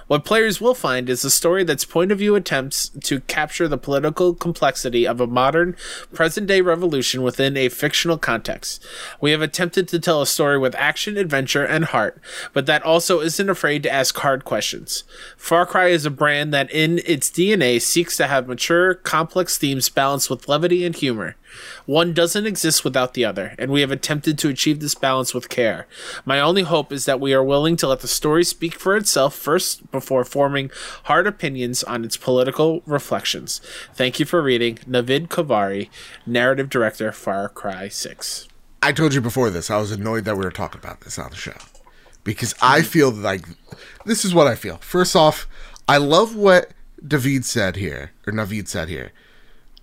What 0.07 0.25
players 0.25 0.61
will 0.61 0.75
find 0.75 1.09
is 1.09 1.25
a 1.25 1.31
story 1.31 1.65
that's 1.65 1.85
point 1.85 2.13
of 2.13 2.19
view 2.19 2.35
attempts 2.35 2.91
to 2.91 3.21
capture 3.21 3.67
the 3.67 3.79
political 3.79 4.35
complexity 4.35 5.07
of 5.07 5.21
a 5.21 5.27
modern, 5.27 5.77
present 6.13 6.47
day 6.47 6.61
revolution 6.61 7.23
within 7.23 7.57
a 7.57 7.71
fictional 7.71 8.19
context. 8.19 8.85
We 9.21 9.31
have 9.31 9.41
attempted 9.41 9.89
to 9.89 9.99
tell 9.99 10.21
a 10.21 10.27
story 10.27 10.59
with 10.59 10.75
action, 10.75 11.17
adventure, 11.17 11.65
and 11.65 11.87
heart, 11.87 12.21
but 12.53 12.67
that 12.67 12.83
also 12.83 13.21
isn't 13.21 13.49
afraid 13.49 13.83
to 13.85 13.93
ask 13.93 14.17
hard 14.19 14.45
questions. 14.45 15.05
Far 15.37 15.65
Cry 15.65 15.89
is 15.89 16.05
a 16.05 16.11
brand 16.11 16.53
that, 16.53 16.71
in 16.71 17.01
its 17.07 17.31
DNA, 17.31 17.81
seeks 17.81 18.17
to 18.19 18.27
have 18.27 18.47
mature, 18.47 18.95
complex 18.95 19.57
themes 19.57 19.89
balanced 19.89 20.29
with 20.29 20.49
levity 20.49 20.85
and 20.85 20.95
humor. 20.95 21.37
One 21.87 22.13
doesn't 22.13 22.47
exist 22.47 22.85
without 22.85 23.15
the 23.15 23.25
other, 23.25 23.55
and 23.59 23.71
we 23.71 23.81
have 23.81 23.91
attempted 23.91 24.39
to 24.39 24.49
achieve 24.49 24.81
this 24.81 24.95
balance 24.95 25.35
with 25.35 25.49
care. 25.49 25.87
My 26.25 26.41
only 26.41 26.63
hope 26.63 26.93
is 26.93 27.05
that 27.05 27.21
we 27.21 27.35
are 27.35 27.45
willing 27.45 27.77
to 27.77 27.89
let 27.89 28.01
the 28.01 28.09
story 28.09 28.45
speak 28.45 28.75
for 28.75 28.97
itself 28.97 29.35
first 29.35 29.91
before 29.91 30.25
forming 30.25 30.71
hard 31.05 31.27
opinions 31.27 31.83
on 31.85 32.05
its 32.05 32.17
political 32.17 32.83
reflections. 32.87 33.61
Thank 33.95 34.19
you 34.19 34.27
for 34.27 34.43
reading. 34.43 34.77
Navid 34.89 35.29
Khavari, 35.29 35.89
narrative 36.27 36.69
director, 36.69 37.13
Far 37.13 37.49
Cry 37.49 37.89
6. 37.89 38.49
I 38.83 38.93
told 38.93 39.15
you 39.15 39.21
before 39.21 39.51
this, 39.51 39.71
I 39.71 39.79
was 39.79 39.93
annoyed 39.93 40.25
that 40.27 40.37
we 40.37 40.45
were 40.45 40.51
talking 40.51 40.79
about 40.79 41.01
this 41.01 41.19
on 41.19 41.31
the 41.31 41.37
show. 41.37 41.57
Because 42.23 42.55
I 42.61 42.83
feel 42.83 43.11
like 43.11 43.47
this 44.05 44.25
is 44.25 44.35
what 44.35 44.47
I 44.47 44.55
feel. 44.55 44.77
First 44.79 45.15
off, 45.15 45.47
I 45.89 45.99
love 45.99 46.35
what 46.35 46.73
David 47.07 47.45
said 47.45 47.77
here, 47.77 48.13
or 48.27 48.33
Navid 48.33 48.69
said 48.69 48.89
here. 48.89 49.13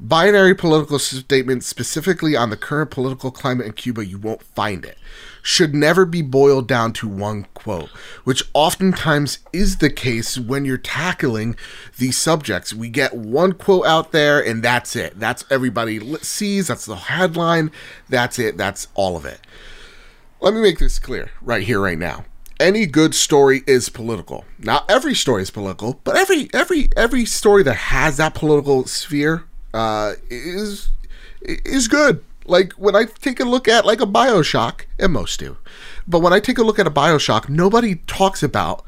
Binary 0.04 0.56
political 0.56 0.98
statement 0.98 1.64
specifically 1.64 2.36
on 2.36 2.50
the 2.50 2.58
current 2.58 2.90
political 2.90 3.30
climate 3.30 3.68
in 3.68 3.74
Cuba, 3.74 4.04
you 4.04 4.18
won't 4.18 4.42
find 4.42 4.84
it. 4.84 4.98
Should 5.44 5.76
never 5.76 6.06
be 6.06 6.24
boiled 6.24 6.68
down 6.68 6.94
to 6.94 7.08
one 7.08 7.46
quote, 7.54 7.90
which 8.24 8.42
oftentimes 8.56 9.38
is 9.54 9.78
the 9.78 9.92
case 9.92 10.40
when 10.40 10.66
you're 10.66 10.80
tackling 10.80 11.56
these 12.00 12.18
subjects. 12.18 12.74
We 12.74 12.90
get 12.90 13.14
one 13.14 13.54
quote 13.54 13.86
out 13.86 14.12
there 14.12 14.44
and 14.44 14.64
that's 14.64 14.96
it. 14.96 15.20
That's 15.20 15.46
everybody 15.52 16.00
sees, 16.24 16.70
that's 16.70 16.88
the 16.88 16.96
headline, 16.96 17.70
that's 18.10 18.40
it, 18.40 18.58
that's 18.58 18.88
all 18.96 19.16
of 19.16 19.26
it. 19.26 19.40
Let 20.40 20.56
me 20.56 20.62
make 20.62 20.80
this 20.80 20.98
clear 20.98 21.30
right 21.44 21.62
here, 21.62 21.80
right 21.80 22.00
now 22.00 22.26
any 22.60 22.86
good 22.86 23.16
story 23.16 23.64
is 23.66 23.90
political. 23.90 24.46
Not 24.60 24.90
every 24.90 25.16
story 25.16 25.42
is 25.42 25.50
political, 25.50 26.00
but 26.04 26.16
every 26.16 26.48
every 26.54 26.90
every 26.96 27.26
story 27.26 27.64
that 27.64 27.74
has 27.74 28.18
that 28.18 28.36
political 28.36 28.86
sphere 28.86 29.46
uh, 29.74 30.14
is 30.30 30.90
is 31.42 31.88
good. 31.88 32.24
Like 32.46 32.74
when 32.74 32.96
I 32.96 33.06
take 33.06 33.40
a 33.40 33.46
look 33.46 33.68
at 33.68 33.86
like 33.86 34.02
a 34.02 34.06
Bioshock, 34.06 34.82
and 35.00 35.14
most 35.14 35.40
do, 35.40 35.58
but 36.08 36.20
when 36.20 36.34
I 36.34 36.40
take 36.40 36.58
a 36.58 36.64
look 36.64 36.80
at 36.80 36.88
a 36.88 36.92
Bioshock, 36.92 37.50
nobody 37.50 37.96
talks 38.08 38.44
about 38.44 38.84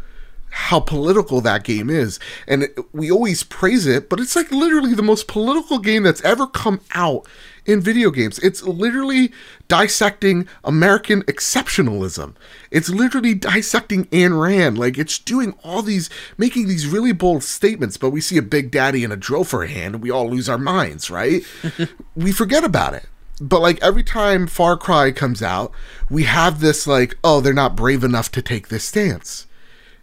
how 0.49 0.79
political 0.79 1.41
that 1.41 1.63
game 1.63 1.89
is. 1.89 2.19
And 2.47 2.63
it, 2.63 2.77
we 2.93 3.09
always 3.09 3.43
praise 3.43 3.87
it, 3.87 4.07
but 4.09 4.19
it's 4.19 4.35
like 4.35 4.51
literally 4.51 4.93
the 4.93 5.01
most 5.01 5.27
political 5.27 5.79
game 5.79 6.03
that's 6.03 6.21
ever 6.21 6.45
come 6.45 6.81
out 6.93 7.27
in 7.65 7.81
video 7.81 8.11
games. 8.11 8.39
It's 8.39 8.63
literally 8.63 9.31
dissecting 9.67 10.47
American 10.63 11.23
exceptionalism. 11.23 12.35
It's 12.71 12.89
literally 12.89 13.33
dissecting 13.33 14.05
Ayn 14.05 14.39
Rand. 14.39 14.77
Like 14.77 14.97
it's 14.97 15.19
doing 15.19 15.53
all 15.63 15.81
these, 15.81 16.09
making 16.37 16.67
these 16.67 16.87
really 16.87 17.11
bold 17.11 17.43
statements, 17.43 17.97
but 17.97 18.09
we 18.09 18.21
see 18.21 18.37
a 18.37 18.41
big 18.41 18.71
daddy 18.71 19.03
and 19.03 19.13
a 19.13 19.33
a 19.33 19.67
hand 19.67 19.95
and 19.95 20.03
we 20.03 20.11
all 20.11 20.29
lose 20.29 20.49
our 20.49 20.57
minds, 20.57 21.09
right? 21.09 21.43
we 22.15 22.31
forget 22.31 22.63
about 22.63 22.93
it 22.93 23.07
but 23.41 23.61
like 23.61 23.81
every 23.81 24.03
time 24.03 24.47
Far 24.47 24.77
Cry 24.77 25.11
comes 25.11 25.41
out, 25.41 25.71
we 26.09 26.23
have 26.23 26.59
this 26.59 26.85
like, 26.87 27.17
oh, 27.23 27.41
they're 27.41 27.53
not 27.53 27.75
brave 27.75 28.03
enough 28.03 28.31
to 28.31 28.41
take 28.41 28.67
this 28.67 28.85
stance. 28.85 29.47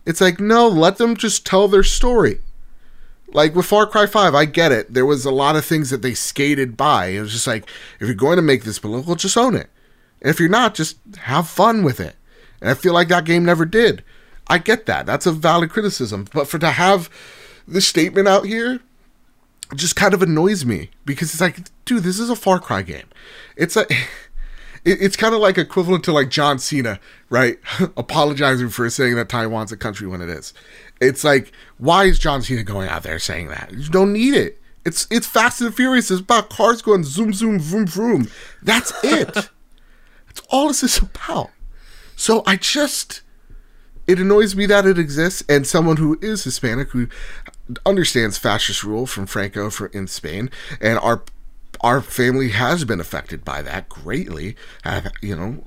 It's 0.04 0.20
like, 0.20 0.40
no, 0.40 0.68
let 0.68 0.96
them 0.96 1.16
just 1.16 1.46
tell 1.46 1.68
their 1.68 1.82
story. 1.82 2.40
Like 3.32 3.54
with 3.54 3.66
Far 3.66 3.86
Cry 3.86 4.06
5, 4.06 4.34
I 4.34 4.44
get 4.44 4.72
it. 4.72 4.92
There 4.92 5.06
was 5.06 5.24
a 5.24 5.30
lot 5.30 5.56
of 5.56 5.64
things 5.64 5.90
that 5.90 6.02
they 6.02 6.14
skated 6.14 6.76
by. 6.76 7.06
It 7.06 7.20
was 7.20 7.32
just 7.32 7.46
like, 7.46 7.68
if 8.00 8.06
you're 8.06 8.14
going 8.14 8.36
to 8.36 8.42
make 8.42 8.64
this 8.64 8.78
political, 8.78 9.14
just 9.14 9.36
own 9.36 9.54
it. 9.54 9.68
And 10.20 10.30
if 10.30 10.40
you're 10.40 10.48
not, 10.48 10.74
just 10.74 10.98
have 11.18 11.48
fun 11.48 11.82
with 11.82 12.00
it. 12.00 12.16
And 12.60 12.70
I 12.70 12.74
feel 12.74 12.92
like 12.92 13.08
that 13.08 13.24
game 13.24 13.44
never 13.44 13.64
did. 13.64 14.02
I 14.48 14.58
get 14.58 14.86
that. 14.86 15.06
That's 15.06 15.26
a 15.26 15.32
valid 15.32 15.70
criticism. 15.70 16.26
But 16.32 16.48
for 16.48 16.58
to 16.58 16.72
have 16.72 17.08
this 17.66 17.86
statement 17.86 18.26
out 18.26 18.46
here 18.46 18.80
just 19.74 19.96
kind 19.96 20.14
of 20.14 20.22
annoys 20.22 20.64
me 20.64 20.90
because 21.04 21.32
it's 21.32 21.40
like, 21.40 21.58
dude, 21.84 22.02
this 22.02 22.18
is 22.18 22.30
a 22.30 22.36
Far 22.36 22.58
Cry 22.58 22.82
game. 22.82 23.06
It's 23.56 23.76
a 23.76 23.86
it's 24.84 25.16
kind 25.16 25.34
of 25.34 25.40
like 25.40 25.58
equivalent 25.58 26.04
to 26.04 26.12
like 26.12 26.30
John 26.30 26.58
Cena, 26.58 26.98
right? 27.28 27.58
Apologizing 27.96 28.70
for 28.70 28.88
saying 28.90 29.16
that 29.16 29.28
Taiwan's 29.28 29.72
a 29.72 29.76
country 29.76 30.06
when 30.06 30.20
it 30.20 30.28
is. 30.28 30.52
It's 31.00 31.24
like, 31.24 31.52
why 31.78 32.04
is 32.04 32.18
John 32.18 32.42
Cena 32.42 32.62
going 32.62 32.88
out 32.88 33.02
there 33.02 33.18
saying 33.18 33.48
that? 33.48 33.72
You 33.72 33.88
don't 33.88 34.12
need 34.12 34.34
it. 34.34 34.60
It's 34.84 35.06
it's 35.10 35.26
Fast 35.26 35.60
and 35.60 35.74
Furious. 35.74 36.10
It's 36.10 36.20
about 36.20 36.50
cars 36.50 36.82
going 36.82 37.04
zoom 37.04 37.32
zoom 37.32 37.58
vroom 37.58 37.86
vroom. 37.86 38.30
That's 38.62 38.92
it. 39.04 39.32
That's 39.34 40.42
all 40.48 40.68
this 40.68 40.82
is 40.82 40.98
about. 40.98 41.50
So 42.16 42.42
I 42.46 42.56
just 42.56 43.22
it 44.06 44.18
annoys 44.18 44.56
me 44.56 44.66
that 44.66 44.86
it 44.86 44.98
exists 44.98 45.42
and 45.48 45.66
someone 45.66 45.98
who 45.98 46.18
is 46.22 46.44
Hispanic 46.44 46.90
who 46.90 47.08
understands 47.84 48.38
fascist 48.38 48.82
rule 48.82 49.06
from 49.06 49.26
Franco 49.26 49.70
for 49.70 49.86
in 49.88 50.06
Spain 50.06 50.50
and 50.80 50.98
our 50.98 51.22
our 51.82 52.00
family 52.00 52.50
has 52.50 52.84
been 52.84 53.00
affected 53.00 53.44
by 53.44 53.62
that 53.62 53.88
greatly. 53.88 54.56
you 55.22 55.36
know, 55.36 55.62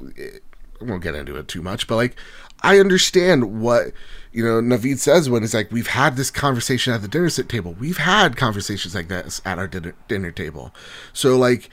I 0.80 0.84
won't 0.84 1.04
get 1.04 1.16
into 1.16 1.36
it 1.38 1.48
too 1.48 1.62
much, 1.62 1.88
but 1.88 1.96
like, 1.96 2.16
I 2.64 2.80
understand 2.80 3.61
what 3.61 3.91
you 4.32 4.43
know 4.43 4.61
Navid 4.61 4.99
says 4.99 5.30
when 5.30 5.43
it's 5.43 5.53
like 5.53 5.72
we've 5.72 5.88
had 5.88 6.16
this 6.16 6.32
conversation 6.32 6.93
at 6.93 7.01
the 7.01 7.07
dinner 7.07 7.30
sit 7.30 7.49
table. 7.49 7.76
We've 7.80 7.97
had 7.97 8.38
conversations 8.38 8.95
like 8.95 9.09
this 9.09 9.41
at 9.45 9.59
our 9.59 9.68
dinner, 9.68 9.93
dinner 10.07 10.32
table. 10.32 10.74
So 11.11 11.38
like, 11.38 11.70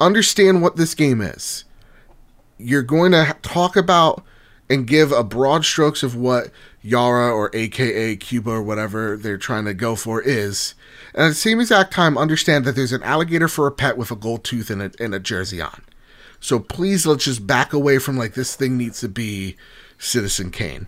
understand 0.00 0.62
what 0.62 0.76
this 0.76 0.94
game 0.94 1.20
is. 1.20 1.64
You're 2.58 2.82
going 2.82 3.12
to 3.12 3.36
talk 3.42 3.76
about 3.76 4.24
and 4.68 4.86
give 4.86 5.12
a 5.12 5.22
broad 5.22 5.64
strokes 5.64 6.02
of 6.02 6.16
what 6.16 6.50
Yara 6.82 7.30
or 7.30 7.50
AKA 7.52 8.16
Cuba 8.16 8.50
or 8.50 8.62
whatever 8.62 9.16
they're 9.16 9.38
trying 9.38 9.64
to 9.66 9.74
go 9.74 9.94
for 9.94 10.22
is. 10.22 10.74
And 11.14 11.24
at 11.24 11.28
the 11.28 11.34
same 11.34 11.60
exact 11.60 11.92
time, 11.92 12.18
understand 12.18 12.64
that 12.64 12.74
there's 12.74 12.92
an 12.92 13.02
alligator 13.02 13.48
for 13.48 13.66
a 13.66 13.72
pet 13.72 13.96
with 13.96 14.10
a 14.10 14.16
gold 14.16 14.44
tooth 14.44 14.70
and 14.70 14.82
a, 14.82 14.90
and 14.98 15.14
a 15.14 15.20
jersey 15.20 15.60
on. 15.60 15.82
So 16.40 16.58
please 16.58 17.06
let's 17.06 17.24
just 17.24 17.46
back 17.46 17.72
away 17.72 17.98
from 17.98 18.16
like 18.16 18.34
this 18.34 18.56
thing 18.56 18.76
needs 18.76 19.00
to 19.00 19.08
be 19.08 19.56
Citizen 19.98 20.50
Kane. 20.50 20.86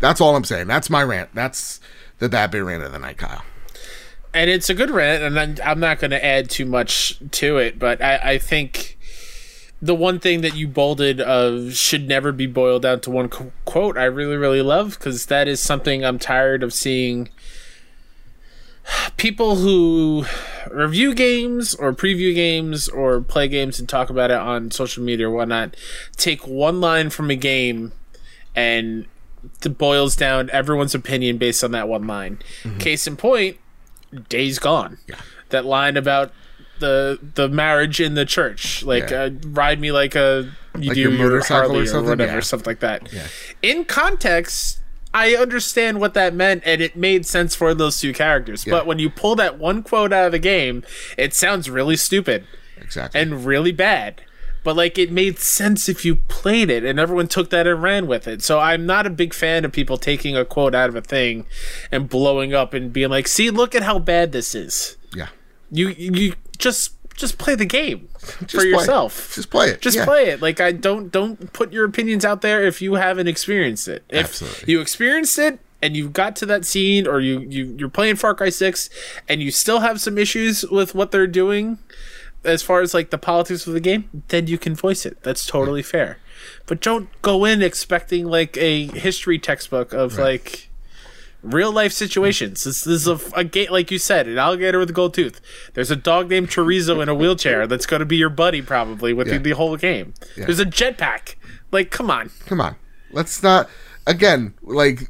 That's 0.00 0.20
all 0.20 0.36
I'm 0.36 0.44
saying. 0.44 0.66
That's 0.66 0.90
my 0.90 1.02
rant. 1.02 1.30
That's 1.34 1.80
the 2.18 2.28
bad 2.28 2.50
bear 2.50 2.64
rant 2.64 2.82
of 2.82 2.92
the 2.92 2.98
night, 2.98 3.16
Kyle. 3.16 3.42
And 4.32 4.50
it's 4.50 4.68
a 4.68 4.74
good 4.74 4.90
rant, 4.90 5.22
and 5.22 5.60
I'm 5.60 5.78
not 5.78 6.00
going 6.00 6.10
to 6.10 6.24
add 6.24 6.50
too 6.50 6.66
much 6.66 7.20
to 7.30 7.58
it, 7.58 7.78
but 7.78 8.02
I, 8.02 8.16
I 8.16 8.38
think 8.38 8.98
the 9.84 9.94
one 9.94 10.18
thing 10.18 10.40
that 10.40 10.56
you 10.56 10.66
bolded 10.66 11.20
of 11.20 11.74
should 11.74 12.08
never 12.08 12.32
be 12.32 12.46
boiled 12.46 12.82
down 12.82 13.00
to 13.00 13.10
one 13.10 13.28
quote 13.64 13.98
I 13.98 14.04
really 14.04 14.36
really 14.36 14.62
love 14.62 14.98
because 14.98 15.26
that 15.26 15.46
is 15.46 15.60
something 15.60 16.02
I'm 16.02 16.18
tired 16.18 16.62
of 16.62 16.72
seeing 16.72 17.28
people 19.18 19.56
who 19.56 20.24
review 20.70 21.14
games 21.14 21.74
or 21.74 21.92
preview 21.92 22.34
games 22.34 22.88
or 22.88 23.20
play 23.20 23.46
games 23.46 23.78
and 23.78 23.86
talk 23.86 24.08
about 24.08 24.30
it 24.30 24.38
on 24.38 24.70
social 24.70 25.04
media 25.04 25.28
or 25.28 25.32
whatnot 25.32 25.76
take 26.16 26.46
one 26.46 26.80
line 26.80 27.10
from 27.10 27.30
a 27.30 27.36
game 27.36 27.92
and 28.54 29.06
it 29.62 29.78
boils 29.78 30.16
down 30.16 30.50
everyone's 30.50 30.94
opinion 30.94 31.38
based 31.38 31.62
on 31.62 31.72
that 31.72 31.88
one 31.88 32.06
line. 32.06 32.38
Mm-hmm. 32.62 32.78
Case 32.78 33.06
in 33.06 33.16
point, 33.16 33.58
Days 34.28 34.58
Gone. 34.58 34.98
Yeah. 35.06 35.16
That 35.50 35.64
line 35.64 35.96
about 35.96 36.32
the 36.78 37.18
the 37.34 37.48
marriage 37.48 38.00
in 38.00 38.14
the 38.14 38.24
church, 38.24 38.82
like 38.82 39.10
yeah. 39.10 39.22
uh, 39.22 39.30
ride 39.46 39.80
me 39.80 39.92
like 39.92 40.14
a 40.14 40.50
you 40.78 40.88
like 40.88 40.94
do 40.94 41.00
your 41.00 41.10
motorcycle 41.12 41.76
or, 41.76 41.96
or, 41.96 42.02
whatever, 42.02 42.34
yeah. 42.34 42.40
something 42.40 42.70
like 42.70 42.80
that. 42.80 43.08
In 43.62 43.84
context, 43.84 44.80
I 45.12 45.36
understand 45.36 46.00
what 46.00 46.14
that 46.14 46.34
meant, 46.34 46.62
and 46.66 46.80
it 46.82 46.96
made 46.96 47.26
sense 47.26 47.54
for 47.54 47.74
those 47.74 48.00
two 48.00 48.12
characters. 48.12 48.64
But 48.64 48.86
when 48.86 48.98
you 48.98 49.08
pull 49.08 49.36
that 49.36 49.58
one 49.58 49.82
quote 49.82 50.12
out 50.12 50.26
of 50.26 50.32
the 50.32 50.38
game, 50.38 50.82
it 51.16 51.34
sounds 51.34 51.70
really 51.70 51.96
stupid, 51.96 52.44
exactly, 52.76 53.20
and 53.20 53.44
really 53.44 53.72
bad. 53.72 54.22
But 54.64 54.76
like 54.76 54.98
it 54.98 55.12
made 55.12 55.38
sense 55.38 55.88
if 55.88 56.04
you 56.04 56.16
played 56.16 56.70
it, 56.70 56.84
and 56.84 56.98
everyone 56.98 57.28
took 57.28 57.50
that 57.50 57.66
and 57.66 57.82
ran 57.82 58.06
with 58.06 58.26
it. 58.26 58.42
So 58.42 58.58
I'm 58.58 58.86
not 58.86 59.06
a 59.06 59.10
big 59.10 59.32
fan 59.34 59.64
of 59.64 59.72
people 59.72 59.98
taking 59.98 60.36
a 60.36 60.44
quote 60.44 60.74
out 60.74 60.88
of 60.88 60.96
a 60.96 61.02
thing 61.02 61.46
and 61.92 62.08
blowing 62.08 62.54
up 62.54 62.74
and 62.74 62.92
being 62.92 63.10
like, 63.10 63.28
"See, 63.28 63.50
look 63.50 63.74
at 63.74 63.82
how 63.82 63.98
bad 63.98 64.32
this 64.32 64.54
is." 64.54 64.96
Yeah, 65.14 65.28
you 65.70 65.88
you 65.90 66.34
just 66.58 66.94
just 67.14 67.38
play 67.38 67.54
the 67.54 67.66
game 67.66 68.08
just 68.40 68.54
for 68.54 68.64
yourself. 68.64 69.30
It. 69.30 69.34
Just 69.34 69.50
play 69.50 69.68
it. 69.68 69.80
Just 69.80 69.98
yeah. 69.98 70.04
play 70.04 70.30
it. 70.30 70.42
Like 70.42 70.60
I 70.60 70.72
don't 70.72 71.10
don't 71.12 71.52
put 71.52 71.72
your 71.72 71.84
opinions 71.84 72.24
out 72.24 72.40
there 72.40 72.64
if 72.64 72.82
you 72.82 72.94
haven't 72.94 73.28
experienced 73.28 73.88
it. 73.88 74.04
If 74.08 74.26
Absolutely. 74.26 74.72
you 74.72 74.80
experienced 74.80 75.38
it 75.38 75.60
and 75.82 75.96
you 75.96 76.08
got 76.08 76.34
to 76.36 76.46
that 76.46 76.64
scene 76.64 77.06
or 77.06 77.20
you, 77.20 77.40
you 77.40 77.76
you're 77.78 77.88
playing 77.88 78.16
Far 78.16 78.34
Cry 78.34 78.48
6 78.48 78.90
and 79.28 79.42
you 79.42 79.50
still 79.50 79.80
have 79.80 80.00
some 80.00 80.16
issues 80.18 80.64
with 80.64 80.94
what 80.94 81.10
they're 81.10 81.26
doing 81.26 81.78
as 82.44 82.62
far 82.62 82.80
as 82.80 82.94
like 82.94 83.10
the 83.10 83.18
politics 83.18 83.66
of 83.66 83.72
the 83.72 83.80
game, 83.80 84.22
then 84.28 84.46
you 84.46 84.58
can 84.58 84.74
voice 84.74 85.06
it. 85.06 85.22
That's 85.22 85.46
totally 85.46 85.82
fair. 85.82 86.18
But 86.66 86.80
don't 86.80 87.08
go 87.22 87.44
in 87.44 87.62
expecting 87.62 88.26
like 88.26 88.56
a 88.56 88.86
history 88.86 89.38
textbook 89.38 89.92
of 89.92 90.16
right. 90.16 90.24
like 90.24 90.70
real 91.42 91.72
life 91.72 91.92
situations. 91.92 92.64
This, 92.64 92.82
this 92.84 93.06
is 93.06 93.08
a, 93.08 93.20
a 93.36 93.44
gate, 93.44 93.70
like 93.70 93.90
you 93.90 93.98
said, 93.98 94.26
an 94.26 94.38
alligator 94.38 94.78
with 94.78 94.90
a 94.90 94.94
gold 94.94 95.14
tooth. 95.14 95.40
There's 95.74 95.90
a 95.90 95.96
dog 95.96 96.30
named 96.30 96.48
Chorizo 96.48 97.02
in 97.02 97.08
a 97.08 97.14
wheelchair 97.14 97.66
that's 97.66 97.86
going 97.86 98.00
to 98.00 98.06
be 98.06 98.16
your 98.16 98.30
buddy 98.30 98.62
probably 98.62 99.12
with 99.12 99.28
yeah. 99.28 99.34
the, 99.34 99.38
the, 99.40 99.50
whole 99.52 99.76
game. 99.76 100.14
Yeah. 100.36 100.46
There's 100.46 100.60
a 100.60 100.66
jetpack. 100.66 101.34
Like, 101.70 101.90
come 101.90 102.10
on, 102.10 102.30
come 102.46 102.60
on. 102.60 102.76
Let's 103.12 103.42
not 103.42 103.68
again 104.06 104.54
like 104.62 105.08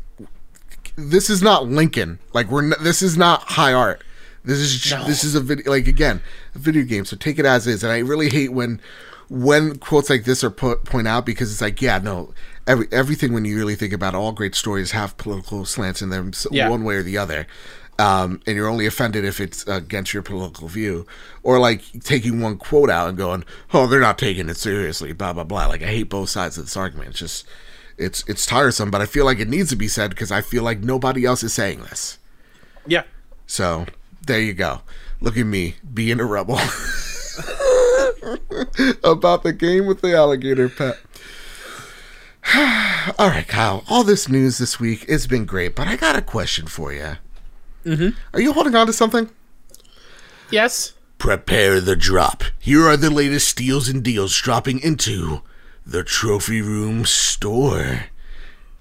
this 0.96 1.30
is 1.30 1.42
not 1.42 1.66
Lincoln. 1.66 2.18
Like 2.32 2.50
we're 2.50 2.64
n- 2.64 2.80
this 2.80 3.02
is 3.02 3.16
not 3.16 3.42
high 3.42 3.72
art. 3.72 4.02
This 4.44 4.58
is 4.58 4.90
No. 4.92 5.04
this 5.06 5.24
is 5.24 5.34
a 5.34 5.40
video 5.40 5.70
like 5.70 5.88
again 5.88 6.20
a 6.54 6.58
video 6.58 6.82
game, 6.84 7.04
so 7.04 7.16
take 7.16 7.38
it 7.38 7.46
as 7.46 7.66
is. 7.66 7.82
And 7.82 7.92
I 7.92 7.98
really 7.98 8.28
hate 8.30 8.52
when 8.52 8.80
when 9.28 9.76
quotes 9.78 10.10
like 10.10 10.24
this 10.24 10.44
are 10.44 10.50
put 10.50 10.84
point 10.84 11.08
out 11.08 11.24
because 11.24 11.50
it's 11.50 11.62
like 11.62 11.80
yeah 11.80 11.98
no 11.98 12.34
every 12.66 12.86
everything 12.92 13.32
when 13.32 13.44
you 13.46 13.56
really 13.56 13.74
think 13.74 13.92
about 13.92 14.14
it, 14.14 14.18
all 14.18 14.32
great 14.32 14.54
stories 14.54 14.90
have 14.90 15.16
political 15.16 15.64
slants 15.64 16.02
in 16.02 16.10
them 16.10 16.32
Yeah. 16.50 16.68
one 16.68 16.84
way 16.84 16.96
or 16.96 17.02
the 17.02 17.16
other. 17.18 17.46
Um, 17.96 18.40
and 18.44 18.56
you're 18.56 18.68
only 18.68 18.86
offended 18.86 19.24
if 19.24 19.40
it's 19.40 19.64
against 19.68 20.12
your 20.12 20.22
political 20.24 20.66
view, 20.66 21.06
or 21.44 21.60
like 21.60 21.82
taking 22.02 22.40
one 22.40 22.56
quote 22.58 22.90
out 22.90 23.08
and 23.08 23.16
going, 23.16 23.44
"Oh, 23.72 23.86
they're 23.86 24.00
not 24.00 24.18
taking 24.18 24.48
it 24.48 24.56
seriously." 24.56 25.12
Blah 25.12 25.32
blah 25.32 25.44
blah. 25.44 25.66
Like 25.66 25.80
I 25.82 25.86
hate 25.86 26.08
both 26.10 26.28
sides 26.28 26.58
of 26.58 26.64
this 26.64 26.76
argument. 26.76 27.10
It's 27.10 27.20
just, 27.20 27.46
it's 27.96 28.24
it's 28.26 28.44
tiresome, 28.46 28.90
but 28.90 29.00
I 29.00 29.06
feel 29.06 29.24
like 29.24 29.38
it 29.38 29.48
needs 29.48 29.70
to 29.70 29.76
be 29.76 29.86
said 29.86 30.10
because 30.10 30.32
I 30.32 30.40
feel 30.40 30.64
like 30.64 30.80
nobody 30.80 31.24
else 31.24 31.44
is 31.44 31.52
saying 31.54 31.82
this. 31.82 32.18
Yeah. 32.84 33.04
So 33.46 33.86
there 34.24 34.40
you 34.40 34.54
go. 34.54 34.80
Look 35.20 35.36
at 35.36 35.46
me 35.46 35.76
being 35.92 36.20
a 36.20 36.24
rebel 36.24 36.54
about 39.04 39.42
the 39.42 39.52
game 39.56 39.86
with 39.86 40.00
the 40.00 40.14
alligator 40.14 40.68
pet. 40.68 40.98
all 43.18 43.28
right, 43.28 43.46
Kyle. 43.48 43.84
All 43.88 44.04
this 44.04 44.28
news 44.28 44.58
this 44.58 44.78
week 44.78 45.08
has 45.08 45.26
been 45.26 45.44
great, 45.44 45.74
but 45.74 45.88
I 45.88 45.96
got 45.96 46.16
a 46.16 46.22
question 46.22 46.66
for 46.66 46.92
you. 46.92 47.16
Mm-hmm. 47.84 48.10
Are 48.32 48.40
you 48.40 48.52
holding 48.52 48.74
on 48.74 48.86
to 48.86 48.92
something? 48.92 49.30
Yes. 50.50 50.94
Prepare 51.18 51.80
the 51.80 51.96
drop. 51.96 52.44
Here 52.58 52.86
are 52.86 52.96
the 52.96 53.10
latest 53.10 53.48
steals 53.48 53.88
and 53.88 54.02
deals 54.02 54.36
dropping 54.36 54.80
into 54.80 55.42
the 55.86 56.04
Trophy 56.04 56.60
Room 56.60 57.04
store. 57.04 58.06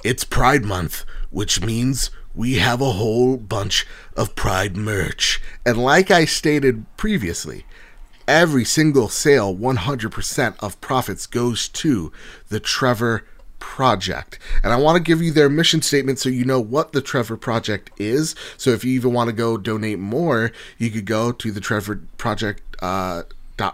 It's 0.03 0.23
Pride 0.23 0.65
Month, 0.65 1.05
which 1.31 1.61
means 1.61 2.11
we 2.35 2.55
have 2.55 2.81
a 2.81 2.91
whole 2.91 3.37
bunch 3.37 3.85
of 4.15 4.35
Pride 4.35 4.75
merch. 4.75 5.41
And 5.65 5.77
like 5.77 6.11
I 6.11 6.25
stated 6.25 6.85
previously, 6.97 7.65
every 8.27 8.65
single 8.65 9.09
sale, 9.09 9.55
100% 9.55 10.55
of 10.59 10.81
profits 10.81 11.27
goes 11.27 11.67
to 11.69 12.11
the 12.49 12.59
Trevor 12.59 13.25
Project. 13.59 14.39
And 14.63 14.73
I 14.73 14.77
want 14.77 14.97
to 14.97 15.03
give 15.03 15.21
you 15.21 15.31
their 15.31 15.49
mission 15.49 15.81
statement 15.81 16.19
so 16.19 16.29
you 16.29 16.43
know 16.43 16.59
what 16.59 16.91
the 16.91 17.01
Trevor 17.01 17.37
Project 17.37 17.91
is. 17.97 18.35
So 18.57 18.71
if 18.71 18.83
you 18.83 18.93
even 18.93 19.13
want 19.13 19.29
to 19.29 19.35
go 19.35 19.57
donate 19.57 19.99
more, 19.99 20.51
you 20.77 20.89
could 20.89 21.05
go 21.05 21.31
to 21.31 21.51
the 21.51 21.61
Trevor 21.61 22.01
Project. 22.17 22.61
Uh, 22.81 23.23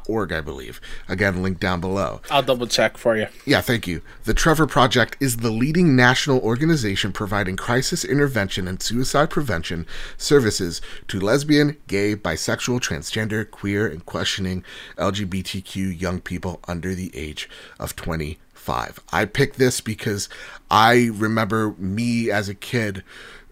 org, 0.07 0.31
I 0.31 0.41
believe. 0.41 0.81
Again, 1.07 1.41
link 1.41 1.59
down 1.59 1.79
below. 1.79 2.21
I'll 2.29 2.43
double 2.43 2.67
check 2.67 2.97
for 2.97 3.17
you. 3.17 3.27
Yeah, 3.45 3.61
thank 3.61 3.87
you. 3.87 4.01
The 4.25 4.33
Trevor 4.33 4.67
Project 4.67 5.17
is 5.19 5.37
the 5.37 5.51
leading 5.51 5.95
national 5.95 6.39
organization 6.39 7.11
providing 7.11 7.55
crisis 7.55 8.03
intervention 8.03 8.67
and 8.67 8.81
suicide 8.81 9.29
prevention 9.29 9.85
services 10.17 10.81
to 11.07 11.19
lesbian, 11.19 11.77
gay, 11.87 12.15
bisexual, 12.15 12.79
transgender, 12.81 13.49
queer, 13.49 13.87
and 13.87 14.05
questioning 14.05 14.63
LGBTQ 14.97 15.99
young 15.99 16.21
people 16.21 16.59
under 16.67 16.93
the 16.93 17.11
age 17.15 17.49
of 17.79 17.95
25. 17.95 18.99
I 19.11 19.25
picked 19.25 19.57
this 19.57 19.81
because 19.81 20.29
I 20.69 21.09
remember 21.13 21.75
me 21.77 22.29
as 22.29 22.49
a 22.49 22.55
kid 22.55 23.03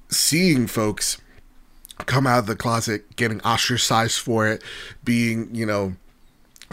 seeing 0.10 0.68
folks 0.68 1.18
come 2.06 2.28
out 2.28 2.40
of 2.40 2.46
the 2.46 2.56
closet, 2.56 3.16
getting 3.16 3.42
ostracized 3.42 4.20
for 4.20 4.48
it, 4.48 4.64
being, 5.04 5.54
you 5.54 5.66
know, 5.66 5.96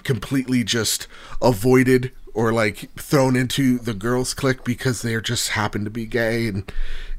completely 0.02 0.64
just 0.64 1.06
avoided 1.40 2.12
or 2.34 2.52
like 2.52 2.92
thrown 2.96 3.36
into 3.36 3.78
the 3.78 3.94
girls 3.94 4.34
clique 4.34 4.64
because 4.64 5.02
they 5.02 5.18
just 5.20 5.50
happen 5.50 5.84
to 5.84 5.90
be 5.90 6.06
gay. 6.06 6.48
And 6.48 6.70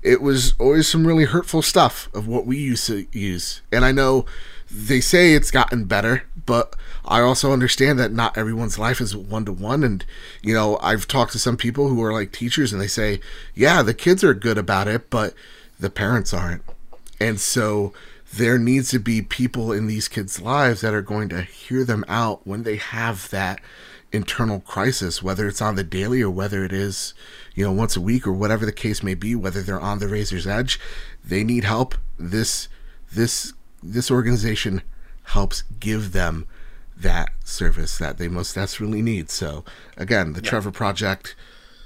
it 0.04 0.22
was 0.22 0.54
always 0.60 0.88
some 0.88 1.08
really 1.08 1.26
hurtful 1.26 1.62
stuff 1.62 2.10
of 2.14 2.28
what 2.28 2.46
we 2.46 2.58
used 2.58 2.88
to 2.88 3.08
use. 3.12 3.62
And 3.72 3.86
i 3.86 3.92
know 3.92 4.26
they 4.70 5.00
say 5.00 5.34
it's 5.34 5.52
gotten 5.52 5.86
better 5.86 6.24
but 6.48 6.76
i 7.06 7.22
also 7.22 7.54
understand 7.54 8.00
that 8.00 8.12
not 8.12 8.36
everyone's 8.36 8.80
life 8.80 9.00
is 9.00 9.16
one 9.16 9.46
to 9.46 9.52
one 9.52 9.84
and 9.84 10.04
you 10.42 10.56
know 10.56 10.80
i've 10.82 11.08
talked 11.08 11.32
to 11.32 11.40
some 11.40 11.56
people 11.56 11.88
who 11.88 12.02
are 12.04 12.12
like 12.12 12.32
teachers 12.32 12.74
and 12.74 12.82
they 12.82 12.88
say 12.88 13.20
yeah 13.54 13.84
the 13.84 13.94
kids 13.94 14.24
are 14.24 14.34
good 14.34 14.58
about 14.58 14.88
it 14.88 15.08
but 15.12 15.36
the 15.80 15.90
parents 15.90 16.34
aren't. 16.34 16.64
And 17.20 17.40
so 17.40 17.94
there 18.38 18.58
needs 18.58 18.90
to 18.92 19.00
be 19.00 19.22
people 19.22 19.72
in 19.72 19.88
these 19.88 20.08
kids' 20.08 20.42
lives 20.42 20.82
that 20.82 20.94
are 20.94 21.02
going 21.02 21.30
to 21.30 21.42
hear 21.42 21.84
them 21.84 22.04
out 22.08 22.46
when 22.46 22.64
they 22.64 22.76
have 22.76 23.30
that 23.30 23.60
internal 24.12 24.60
crisis, 24.62 25.24
whether 25.24 25.48
it's 25.48 25.62
on 25.62 25.76
the 25.76 25.84
daily 25.84 26.22
or 26.22 26.30
whether 26.30 26.64
it 26.66 26.74
is, 26.74 27.14
you 27.54 27.64
know, 27.64 27.72
once 27.72 27.96
a 27.96 28.02
week 28.02 28.28
or 28.28 28.34
whatever 28.34 28.66
the 28.66 28.72
case 28.72 29.04
may 29.04 29.14
be, 29.14 29.36
whether 29.36 29.62
they're 29.62 29.80
on 29.80 30.00
the 30.00 30.08
razor's 30.08 30.48
edge, 30.48 30.80
they 31.24 31.44
need 31.44 31.64
help. 31.64 31.96
This 32.18 32.68
this 33.14 33.54
this 33.82 34.10
organization 34.12 34.82
helps 35.24 35.64
give 35.80 36.12
them 36.12 36.48
that 36.98 37.30
service 37.44 37.98
that 37.98 38.18
they 38.18 38.28
most 38.28 38.56
desperately 38.56 39.02
need. 39.02 39.30
So 39.30 39.64
again, 39.98 40.34
the 40.34 40.42
Trevor 40.42 40.72
Project, 40.72 41.36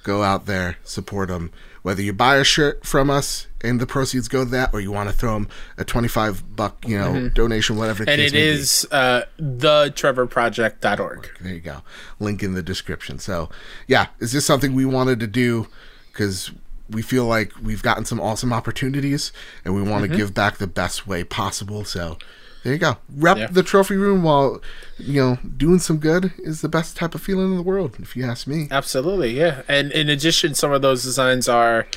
go 0.03 0.23
out 0.23 0.45
there, 0.45 0.77
support 0.83 1.29
them. 1.29 1.51
Whether 1.81 2.01
you 2.01 2.11
buy 2.13 2.35
a 2.37 2.43
shirt 2.43 2.85
from 2.85 3.09
us 3.09 3.47
and 3.61 3.79
the 3.79 3.87
proceeds 3.87 4.27
go 4.27 4.43
to 4.43 4.49
that, 4.51 4.73
or 4.73 4.81
you 4.81 4.91
want 4.91 5.09
to 5.09 5.15
throw 5.15 5.33
them 5.33 5.47
a 5.77 5.83
twenty-five 5.85 6.55
buck, 6.55 6.85
you 6.87 6.97
know, 6.97 7.29
donation, 7.29 7.77
whatever. 7.77 8.03
The 8.05 8.11
And 8.11 8.21
it 8.21 8.33
is 8.33 8.85
uh, 8.91 9.23
thetrevorproject.org. 9.39 11.29
There 11.41 11.53
you 11.53 11.59
go. 11.59 11.81
Link 12.19 12.43
in 12.43 12.53
the 12.53 12.61
description. 12.63 13.19
So, 13.19 13.49
yeah, 13.87 14.07
is 14.19 14.31
this 14.31 14.45
something 14.45 14.73
we 14.73 14.85
wanted 14.85 15.19
to 15.21 15.27
do? 15.27 15.67
Because 16.11 16.51
we 16.89 17.01
feel 17.01 17.25
like 17.25 17.53
we've 17.61 17.83
gotten 17.83 18.03
some 18.05 18.19
awesome 18.19 18.51
opportunities 18.51 19.31
and 19.63 19.73
we 19.75 19.81
Mm-hmm. 19.81 19.89
want 19.91 20.09
to 20.09 20.17
give 20.17 20.33
back 20.33 20.57
the 20.57 20.67
best 20.67 21.07
way 21.07 21.23
possible. 21.23 21.85
So, 21.85 22.17
there 22.63 22.73
you 22.73 22.79
go. 22.79 22.97
Rep 23.15 23.37
Yeah. 23.37 23.47
the 23.49 23.63
trophy 23.63 23.95
room 23.95 24.23
while, 24.23 24.61
you 24.97 25.21
know, 25.21 25.37
doing 25.57 25.79
some 25.79 25.97
good 25.97 26.33
is 26.39 26.61
the 26.61 26.67
best 26.69 26.97
type 26.97 27.15
of 27.15 27.21
feeling 27.21 27.51
in 27.51 27.55
the 27.55 27.61
world, 27.63 27.95
if 27.99 28.15
you 28.17 28.25
ask 28.25 28.47
me. 28.47 28.67
Absolutely, 28.69 29.37
yeah. 29.37 29.61
And 29.67 29.91
in 29.91 30.09
addition, 30.09 30.53
some 30.55 30.71
of 30.71 30.81
those 30.81 31.03
designs 31.03 31.47
are 31.47 31.87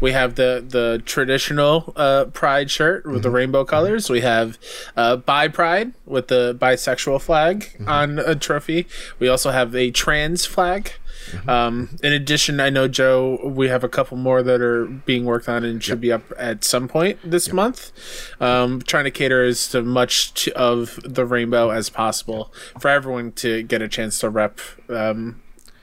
we 0.00 0.12
have 0.12 0.34
the 0.34 0.64
the 0.68 1.02
traditional 1.06 1.92
uh, 1.96 2.26
pride 2.26 2.70
shirt 2.70 3.06
with 3.06 3.22
the 3.22 3.30
rainbow 3.30 3.64
colors. 3.64 4.10
We 4.10 4.20
have 4.22 4.58
uh, 4.96 5.16
bi 5.16 5.48
pride 5.48 5.92
with 6.04 6.28
the 6.28 6.56
bisexual 6.60 7.20
flag 7.22 7.70
on 7.86 8.18
a 8.18 8.34
trophy. 8.34 8.86
We 9.18 9.28
also 9.28 9.50
have 9.50 9.74
a 9.74 9.90
trans 9.90 10.44
flag. 10.46 10.92
Um, 11.46 11.96
in 12.02 12.12
addition, 12.12 12.60
I 12.60 12.70
know 12.70 12.88
Joe, 12.88 13.40
we 13.44 13.68
have 13.68 13.84
a 13.84 13.88
couple 13.88 14.16
more 14.16 14.42
that 14.42 14.60
are 14.60 14.86
being 14.86 15.24
worked 15.24 15.48
on 15.48 15.64
and 15.64 15.82
should 15.82 16.00
be 16.00 16.12
up 16.12 16.22
at 16.36 16.64
some 16.64 16.88
point 16.88 17.18
this 17.24 17.52
month. 17.52 17.92
Um, 18.40 18.82
trying 18.82 19.04
to 19.04 19.10
cater 19.10 19.44
as 19.44 19.68
to 19.70 19.82
much 19.82 20.34
to, 20.44 20.56
of 20.56 20.98
the 21.04 21.24
rainbow 21.24 21.70
as 21.70 21.90
possible 21.90 22.52
for 22.80 22.88
everyone 22.88 23.32
to 23.32 23.62
get 23.62 23.82
a 23.82 23.88
chance 23.88 24.18
to 24.20 24.30
rep 24.30 24.60
um, 24.88 25.42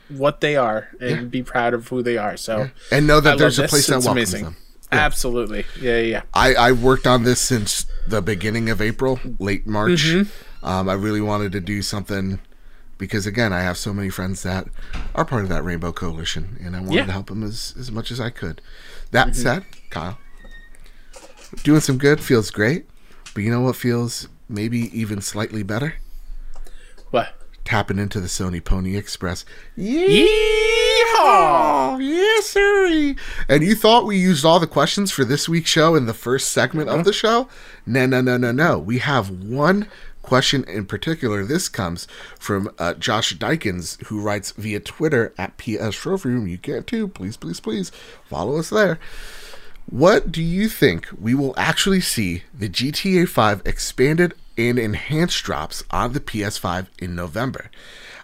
what 0.10 0.42
they 0.42 0.56
are 0.56 0.90
and 1.00 1.32
be 1.32 1.42
proud 1.44 1.74
of 1.74 1.88
who 1.88 2.04
they 2.04 2.18
are. 2.18 2.38
So 2.38 2.70
And 2.92 3.08
know 3.08 3.20
that 3.22 3.32
love 3.32 3.40
there's 3.40 3.60
a 3.60 3.68
place 3.68 3.88
that 3.88 3.98
It's 3.98 4.06
welcomes 4.06 4.34
amazing. 4.34 4.46
them. 4.46 4.56
Absolutely, 4.92 5.66
yeah, 5.82 5.98
yeah. 5.98 6.02
yeah. 6.02 6.22
I, 6.34 6.54
I 6.56 6.72
worked 6.72 7.08
on 7.08 7.24
this 7.24 7.42
since 7.42 7.86
the 8.08 8.22
beginning 8.22 8.70
of 8.70 8.82
April, 8.82 9.20
late 9.40 9.66
March. 9.68 10.06
Mm-hmm. 10.06 10.66
Um, 10.66 10.88
I 10.88 10.94
really 10.94 11.22
wanted 11.22 11.52
to 11.54 11.60
do 11.60 11.82
something 11.82 12.40
because, 12.98 13.26
again, 13.26 13.54
I 13.54 13.62
have 13.62 13.78
so 13.78 13.94
many 13.94 14.10
friends 14.10 14.44
that 14.44 14.68
are 15.14 15.26
part 15.26 15.44
of 15.44 15.50
that 15.50 15.64
Rainbow 15.64 15.92
Coalition, 15.92 16.58
and 16.64 16.76
I 16.76 16.80
wanted 16.80 16.94
Yeah. 16.94 17.00
Mm-hmm. 17.02 17.08
to 17.08 17.14
help 17.14 17.28
them 17.28 17.44
as, 17.44 17.74
as 17.80 17.92
much 17.92 18.12
as 18.12 18.20
I 18.20 18.30
could. 18.30 18.62
That 19.12 19.36
said, 19.36 19.64
Kyle, 19.90 20.18
doing 21.64 21.82
some 21.82 21.98
good 21.98 22.20
feels 22.22 22.52
great, 22.52 22.86
but 23.34 23.44
you 23.44 23.52
know 23.52 23.62
what 23.62 23.76
feels 23.76 24.28
maybe 24.50 24.80
even 24.98 25.22
slightly 25.22 25.64
better? 25.64 25.96
What? 27.12 27.34
Tapping 27.64 27.98
into 28.00 28.20
the 28.20 28.28
Sony 28.28 28.64
Pony 28.64 28.96
Express. 28.96 29.44
Yeehaw! 29.78 30.26
Yes, 32.00 32.48
sir. 32.48 33.16
And 33.50 33.64
you 33.64 33.76
thought 33.76 34.06
we 34.06 34.18
used 34.18 34.46
all 34.46 34.60
the 34.60 34.68
questions 34.68 35.12
for 35.12 35.26
this 35.26 35.50
week's 35.50 35.70
show 35.70 35.96
in 35.96 36.06
the 36.06 36.14
first 36.14 36.52
segment 36.52 36.90
of 36.90 37.04
the 37.06 37.14
show? 37.14 37.48
No, 37.86 38.06
no, 38.06 38.22
no, 38.22 38.38
no, 38.38 38.52
no. 38.52 38.78
We 38.80 39.00
have 39.00 39.30
one 39.30 39.88
question 40.26 40.64
in 40.66 40.86
particular. 40.86 41.46
This 41.46 41.70
comes 41.70 42.08
from 42.40 42.70
uh, 42.80 42.96
Josh 42.96 43.36
Dykins, 43.38 44.02
who 44.06 44.22
writes 44.22 44.52
via 44.52 44.80
Twitter 44.80 45.34
at 45.38 45.58
PS 45.58 45.96
Trophy 45.96 46.30
Room. 46.30 46.48
You 46.48 46.58
can 46.58 46.84
too. 46.84 47.08
Please, 47.08 47.38
please, 47.38 47.60
please 47.60 47.92
follow 48.26 48.58
us 48.58 48.70
there. 48.70 49.00
What 49.88 50.32
do 50.32 50.42
you 50.42 50.68
think 50.68 51.08
we 51.20 51.36
will 51.36 51.54
actually 51.58 52.02
see 52.02 52.44
the 52.54 52.68
GTA 52.68 53.30
5 53.30 53.62
expanded 53.66 54.34
and 54.58 54.80
enhanced 54.80 55.44
drops 55.44 55.84
on 55.92 56.14
the 56.14 56.20
PS5 56.20 56.88
in 56.98 57.16
November? 57.16 57.70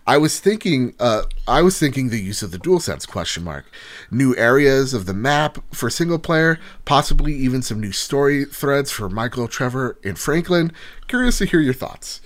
I 0.08 0.18
was 0.18 0.40
thinking 0.40 0.94
uh 1.00 1.24
I 1.48 1.62
was 1.62 1.78
thinking 1.78 2.10
the 2.10 2.20
use 2.20 2.42
of 2.42 2.52
the 2.52 2.58
DualSense 2.58 3.08
question 3.08 3.44
mark. 3.44 3.66
New 4.10 4.36
areas 4.36 4.94
of 4.94 5.06
the 5.06 5.14
map 5.14 5.60
for 5.74 5.90
single 5.90 6.20
player, 6.20 6.60
possibly 6.86 7.34
even 7.34 7.62
some 7.62 7.80
new 7.80 7.92
story 7.92 8.46
threads 8.46 8.92
for 8.92 9.10
Michael, 9.10 9.48
Trevor, 9.48 9.98
and 10.04 10.18
Franklin. 10.18 10.72
Curious 11.08 11.38
to 11.38 11.46
hear 11.46 11.60
your 11.60 11.74
thoughts. 11.74 12.22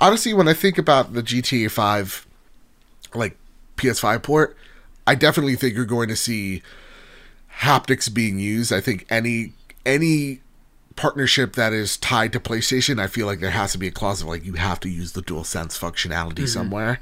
Honestly, 0.00 0.34
when 0.34 0.48
I 0.48 0.52
think 0.52 0.78
about 0.78 1.14
the 1.14 1.22
GTA 1.22 1.70
5 1.70 2.26
like 3.14 3.36
PS5 3.76 4.22
port, 4.22 4.56
I 5.06 5.14
definitely 5.14 5.56
think 5.56 5.74
you're 5.74 5.84
going 5.84 6.08
to 6.08 6.16
see 6.16 6.62
haptics 7.60 8.12
being 8.12 8.38
used. 8.38 8.72
I 8.72 8.80
think 8.80 9.06
any 9.08 9.52
any 9.84 10.40
partnership 10.96 11.54
that 11.54 11.72
is 11.72 11.96
tied 11.96 12.32
to 12.32 12.40
PlayStation, 12.40 13.00
I 13.00 13.06
feel 13.06 13.26
like 13.26 13.40
there 13.40 13.50
has 13.50 13.72
to 13.72 13.78
be 13.78 13.86
a 13.86 13.92
clause 13.92 14.22
of 14.22 14.28
like 14.28 14.44
you 14.44 14.54
have 14.54 14.80
to 14.80 14.88
use 14.88 15.12
the 15.12 15.22
dual 15.22 15.44
sense 15.44 15.78
functionality 15.78 16.48
somewhere. 16.48 16.98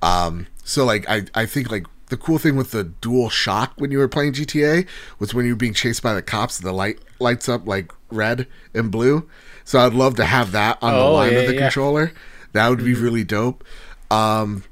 Um, 0.00 0.46
so 0.64 0.84
like 0.84 1.08
I 1.08 1.24
I 1.34 1.46
think 1.46 1.70
like 1.70 1.86
the 2.08 2.16
cool 2.16 2.38
thing 2.38 2.56
with 2.56 2.70
the 2.72 2.84
dual 2.84 3.30
shock 3.30 3.72
when 3.76 3.90
you 3.90 3.98
were 3.98 4.08
playing 4.08 4.34
GTA 4.34 4.86
was 5.18 5.32
when 5.34 5.46
you 5.46 5.52
were 5.52 5.56
being 5.56 5.74
chased 5.74 6.02
by 6.02 6.14
the 6.14 6.22
cops, 6.22 6.58
the 6.58 6.72
light 6.72 6.98
lights 7.18 7.48
up 7.48 7.66
like 7.66 7.92
red 8.10 8.46
and 8.74 8.90
blue. 8.90 9.28
So 9.64 9.78
I'd 9.78 9.94
love 9.94 10.16
to 10.16 10.24
have 10.24 10.52
that 10.52 10.78
on 10.82 10.92
the 10.92 10.98
Oh, 11.00 11.12
line 11.14 11.32
yeah, 11.32 11.38
of 11.38 11.46
the 11.46 11.54
yeah. 11.54 11.60
controller. 11.62 12.12
That 12.52 12.68
would 12.68 12.84
be 12.84 12.94
really 12.94 13.24
dope. 13.24 13.64
Um, 14.10 14.64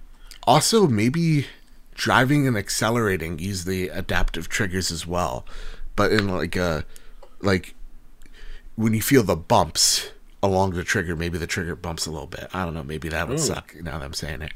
also, 0.46 0.86
maybe 0.86 1.46
driving 1.94 2.46
and 2.46 2.56
accelerating 2.58 3.38
use 3.38 3.64
the 3.64 3.88
adaptive 3.88 4.48
triggers 4.48 4.90
as 4.90 5.06
well, 5.06 5.46
but 5.96 6.12
in 6.12 6.28
like 6.28 6.56
a 6.56 6.84
like 7.40 7.74
when 8.80 8.94
you 8.94 9.02
feel 9.02 9.22
the 9.22 9.36
bumps 9.36 10.10
along 10.42 10.70
the 10.72 10.84
trigger, 10.84 11.14
maybe 11.14 11.36
the 11.38 11.46
trigger 11.46 11.76
bumps 11.76 12.06
a 12.06 12.10
little 12.10 12.26
bit. 12.26 12.48
I 12.54 12.64
don't 12.64 12.72
know. 12.74 12.82
Maybe 12.82 13.08
that 13.10 13.28
would 13.28 13.38
suck. 13.40 13.74
Now 13.82 13.98
that 13.98 14.04
I'm 14.04 14.14
saying 14.14 14.42
it, 14.42 14.52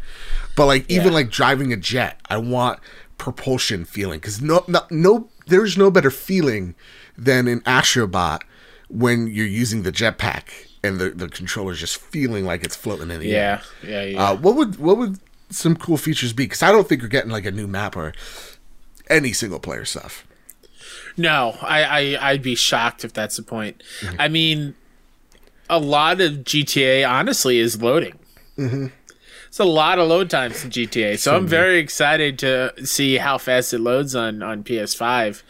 but 0.56 0.66
like 0.66 0.90
even 0.90 1.08
Yeah. 1.08 1.12
like 1.14 1.30
driving 1.30 1.72
a 1.72 1.76
jet, 1.76 2.18
I 2.28 2.38
want 2.38 2.80
propulsion 3.18 3.84
feeling 3.84 4.18
because 4.18 4.40
no, 4.40 4.64
no, 4.66 4.80
no, 4.90 5.28
there's 5.46 5.76
no 5.76 5.90
better 5.90 6.10
feeling 6.10 6.74
than 7.18 7.46
in 7.46 7.60
Astrobot 7.62 8.40
when 8.88 9.26
you're 9.26 9.46
using 9.46 9.82
the 9.82 9.92
jetpack 9.92 10.44
and 10.82 10.98
the 10.98 11.10
the 11.10 11.28
controller's 11.28 11.80
just 11.80 11.96
feeling 11.98 12.44
like 12.44 12.64
it's 12.64 12.76
floating 12.76 13.10
in 13.10 13.20
the 13.20 13.34
air. 13.36 13.62
Yeah, 13.82 13.90
yeah, 13.90 14.02
yeah. 14.04 14.22
Uh, 14.30 14.36
what 14.36 14.56
would 14.56 14.76
what 14.78 14.96
would 14.96 15.18
some 15.50 15.76
cool 15.76 15.96
features 15.98 16.32
be? 16.32 16.44
Because 16.44 16.62
I 16.62 16.72
don't 16.72 16.88
think 16.88 17.02
we're 17.02 17.08
getting 17.08 17.30
like 17.30 17.44
a 17.46 17.50
new 17.52 17.66
map 17.66 17.94
or 17.96 18.12
any 19.08 19.32
single 19.34 19.60
player 19.60 19.84
stuff. 19.84 20.26
No, 21.16 21.56
I, 21.62 21.84
I 22.16 22.30
I'd 22.30 22.42
be 22.42 22.54
shocked 22.54 23.04
if 23.04 23.12
that's 23.12 23.36
the 23.36 23.42
point. 23.42 23.82
Mm-hmm. 24.00 24.20
I 24.20 24.28
mean, 24.28 24.74
a 25.70 25.78
lot 25.78 26.20
of 26.20 26.32
GTA 26.44 27.08
honestly 27.08 27.58
is 27.58 27.80
loading. 27.80 28.18
Mm-hmm. 28.58 28.86
It's 29.48 29.60
a 29.60 29.64
lot 29.64 30.00
of 30.00 30.08
load 30.08 30.30
times 30.30 30.64
in 30.64 30.70
GTA, 30.70 31.16
so 31.16 31.36
I'm 31.36 31.46
very 31.46 31.78
excited 31.78 32.40
to 32.40 32.72
see 32.84 33.18
how 33.18 33.38
fast 33.38 33.72
it 33.72 33.78
loads 33.78 34.16
on 34.16 34.42
on 34.42 34.64
PS5. 34.64 35.44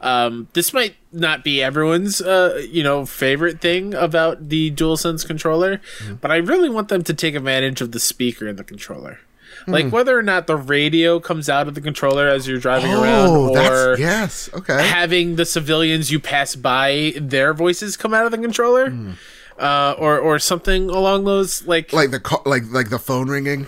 Um, 0.00 0.48
this 0.54 0.72
might 0.72 0.94
not 1.12 1.44
be 1.44 1.62
everyone's 1.62 2.22
uh, 2.22 2.64
you 2.70 2.82
know 2.82 3.04
favorite 3.04 3.60
thing 3.60 3.92
about 3.92 4.48
the 4.48 4.70
DualSense 4.70 5.26
controller, 5.26 5.76
Mm-hmm. 5.98 6.14
but 6.14 6.30
I 6.30 6.36
really 6.36 6.70
want 6.70 6.88
them 6.88 7.02
to 7.04 7.12
take 7.12 7.34
advantage 7.34 7.82
of 7.82 7.92
the 7.92 8.00
speaker 8.00 8.48
in 8.48 8.56
the 8.56 8.64
controller. 8.64 9.20
Hmm. 9.66 9.72
Like 9.72 9.92
whether 9.92 10.16
or 10.18 10.22
not 10.22 10.46
the 10.46 10.56
radio 10.56 11.20
comes 11.20 11.48
out 11.48 11.68
of 11.68 11.74
the 11.74 11.80
controller 11.80 12.28
as 12.28 12.46
you're 12.48 12.58
driving 12.58 12.92
around, 12.92 13.28
Oh, 13.28 13.48
or 13.50 13.54
that's 13.54 14.00
yes, 14.00 14.50
okay. 14.54 14.86
having 14.86 15.36
the 15.36 15.44
civilians 15.44 16.10
you 16.10 16.18
pass 16.20 16.54
by 16.56 17.12
their 17.20 17.52
voices 17.54 17.96
come 17.96 18.14
out 18.14 18.24
of 18.24 18.30
the 18.30 18.38
controller 18.38 18.90
Hmm. 18.90 19.12
uh, 19.58 19.94
or 19.98 20.18
or 20.18 20.38
something 20.38 20.88
along 20.88 21.24
those 21.24 21.66
like, 21.66 21.92
Like 21.92 22.10
the 22.10 22.20
ca- 22.20 22.42
like 22.46 22.62
like 22.70 22.88
the 22.90 22.98
phone 22.98 23.28
ringing. 23.28 23.66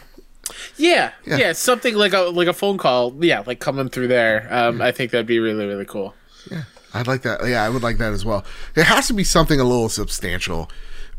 yeah, 0.77 1.13
Yeah. 1.27 1.37
yeah 1.37 1.53
something 1.53 1.95
like 1.95 2.13
a 2.13 2.21
like 2.33 2.49
a 2.49 2.53
phone 2.53 2.79
call 2.79 3.15
yeah 3.25 3.43
like 3.47 3.61
coming 3.61 3.89
through 3.89 4.09
there 4.09 4.49
um, 4.51 4.83
i 4.83 4.91
think 4.93 5.11
that'd 5.13 5.27
be 5.27 5.39
really 5.39 5.67
really 5.67 5.85
cool 5.87 6.15
Yeah, 6.51 6.65
I'd 6.95 7.07
like 7.07 7.23
that. 7.23 7.47
Yeah, 7.47 7.63
I 7.63 7.69
would 7.69 7.83
like 7.83 7.99
that 7.99 8.13
as 8.13 8.25
well. 8.25 8.45
There 8.75 8.85
has 8.85 9.07
to 9.07 9.15
be 9.15 9.25
something 9.25 9.61
a 9.61 9.65
little 9.65 9.89
substantial 9.89 10.69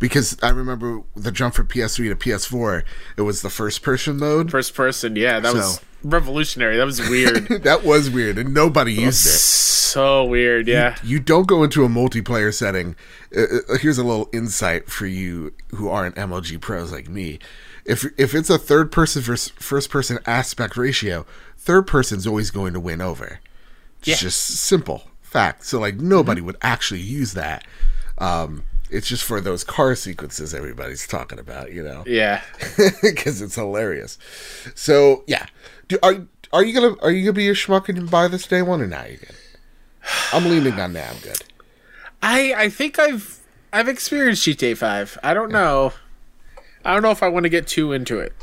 because 0.03 0.37
I 0.43 0.49
remember 0.49 1.01
the 1.15 1.31
jump 1.31 1.55
from 1.55 1.67
PS3 1.67 2.09
to 2.09 2.15
PS4. 2.17 2.83
It 3.15 3.21
was 3.21 3.41
the 3.41 3.49
first 3.49 3.81
person 3.81 4.17
mode. 4.17 4.51
first 4.51 4.75
person 4.75 5.15
yeah 5.15 5.39
that 5.39 5.53
was 5.53 5.79
revolutionary 6.03 6.75
that 6.75 6.85
was 6.85 6.99
weird 7.09 7.47
that 7.63 7.83
was 7.85 8.09
weird, 8.09 8.37
and 8.37 8.53
nobody 8.53 8.91
used 8.93 9.25
it. 9.25 9.29
so 9.29 10.25
weird 10.25 10.67
yeah 10.67 10.97
You 11.03 11.19
don't 11.19 11.47
go 11.47 11.63
into 11.63 11.85
a 11.85 11.87
multiplayer 11.87 12.53
setting. 12.53 12.95
Uh, 13.35 13.43
uh, 13.69 13.77
here's 13.79 13.97
a 13.97 14.03
little 14.03 14.29
insight 14.33 14.89
for 14.89 15.05
you 15.07 15.53
who 15.75 15.87
aren't 15.89 16.15
MLG 16.15 16.59
pros 16.59 16.91
like 16.91 17.07
me. 17.09 17.39
If 17.85 18.05
if 18.17 18.35
it's 18.35 18.49
a 18.49 18.57
third 18.57 18.91
person 18.91 19.21
versus 19.21 19.53
first 19.55 19.89
person 19.89 20.19
aspect 20.25 20.75
ratio, 20.77 21.25
third 21.57 21.87
person's 21.87 22.27
always 22.27 22.51
going 22.51 22.73
to 22.73 22.79
win 22.79 22.99
over. 23.01 23.39
It's 23.99 24.07
Yeah. 24.09 24.15
just 24.15 24.39
simple 24.41 25.09
fact. 25.21 25.65
So 25.65 25.79
like 25.79 25.95
nobody 25.95 26.41
would 26.41 26.57
actually 26.61 26.99
use 27.01 27.33
that. 27.33 27.65
Um, 28.17 28.63
it's 28.93 29.07
just 29.07 29.23
for 29.23 29.41
those 29.41 29.63
car 29.63 29.95
sequences 29.95 30.53
everybody's 30.53 31.07
talking 31.07 31.39
about, 31.39 31.71
you 31.73 31.83
know, 31.83 32.03
yeah 32.05 32.41
because 33.01 33.41
it's 33.41 33.55
hilarious. 33.55 34.17
So 34.75 35.23
yeah, 35.27 35.47
Do, 35.87 35.97
are 36.03 36.15
are 36.53 36.63
you 36.63 36.73
gonna 36.73 36.95
are 37.01 37.11
you 37.11 37.23
gonna 37.23 37.33
be 37.33 37.49
a 37.49 37.53
schmuck 37.53 37.89
and 37.89 38.09
buy 38.09 38.27
this 38.27 38.47
day 38.47 38.61
one 38.61 38.81
or 38.81 38.87
not? 38.87 39.11
You 39.11 39.17
good? 39.17 39.35
I'm 40.31 40.45
leaning 40.45 40.79
on 40.79 40.93
that. 40.93 41.13
I'm 41.15 41.21
good. 41.21 41.43
i 42.21 42.53
i 42.55 42.69
think 42.69 42.99
i've 42.99 43.39
i've 43.71 43.87
experienced 43.87 44.45
gta 44.47 44.77
5 44.77 45.17
i 45.23 45.33
don't 45.33 45.51
know 45.51 45.91
i 46.85 46.93
don't 46.93 47.01
know 47.01 47.11
if 47.11 47.23
i 47.23 47.27
want 47.27 47.43
to 47.43 47.49
get 47.49 47.67
too 47.67 47.91
into 47.91 48.19
it 48.19 48.33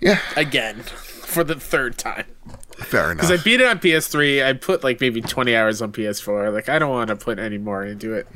Yeah, 0.00 0.20
again 0.36 0.76
for 1.32 1.42
the 1.44 1.54
third 1.56 1.98
time 1.98 2.26
fair 2.76 3.10
enough. 3.10 3.26
Because 3.26 3.40
I 3.40 3.42
beat 3.42 3.60
it 3.62 3.66
on 3.66 3.78
PS3. 3.78 4.44
I 4.44 4.52
put 4.52 4.84
like 4.84 5.00
maybe 5.00 5.22
20 5.22 5.56
hours 5.56 5.80
on 5.80 5.92
PS4. 5.92 6.52
Like, 6.52 6.68
I 6.68 6.78
don't 6.78 6.90
want 6.90 7.08
to 7.08 7.16
put 7.16 7.38
any 7.38 7.56
more 7.56 7.82
into 7.86 8.12
it. 8.12 8.26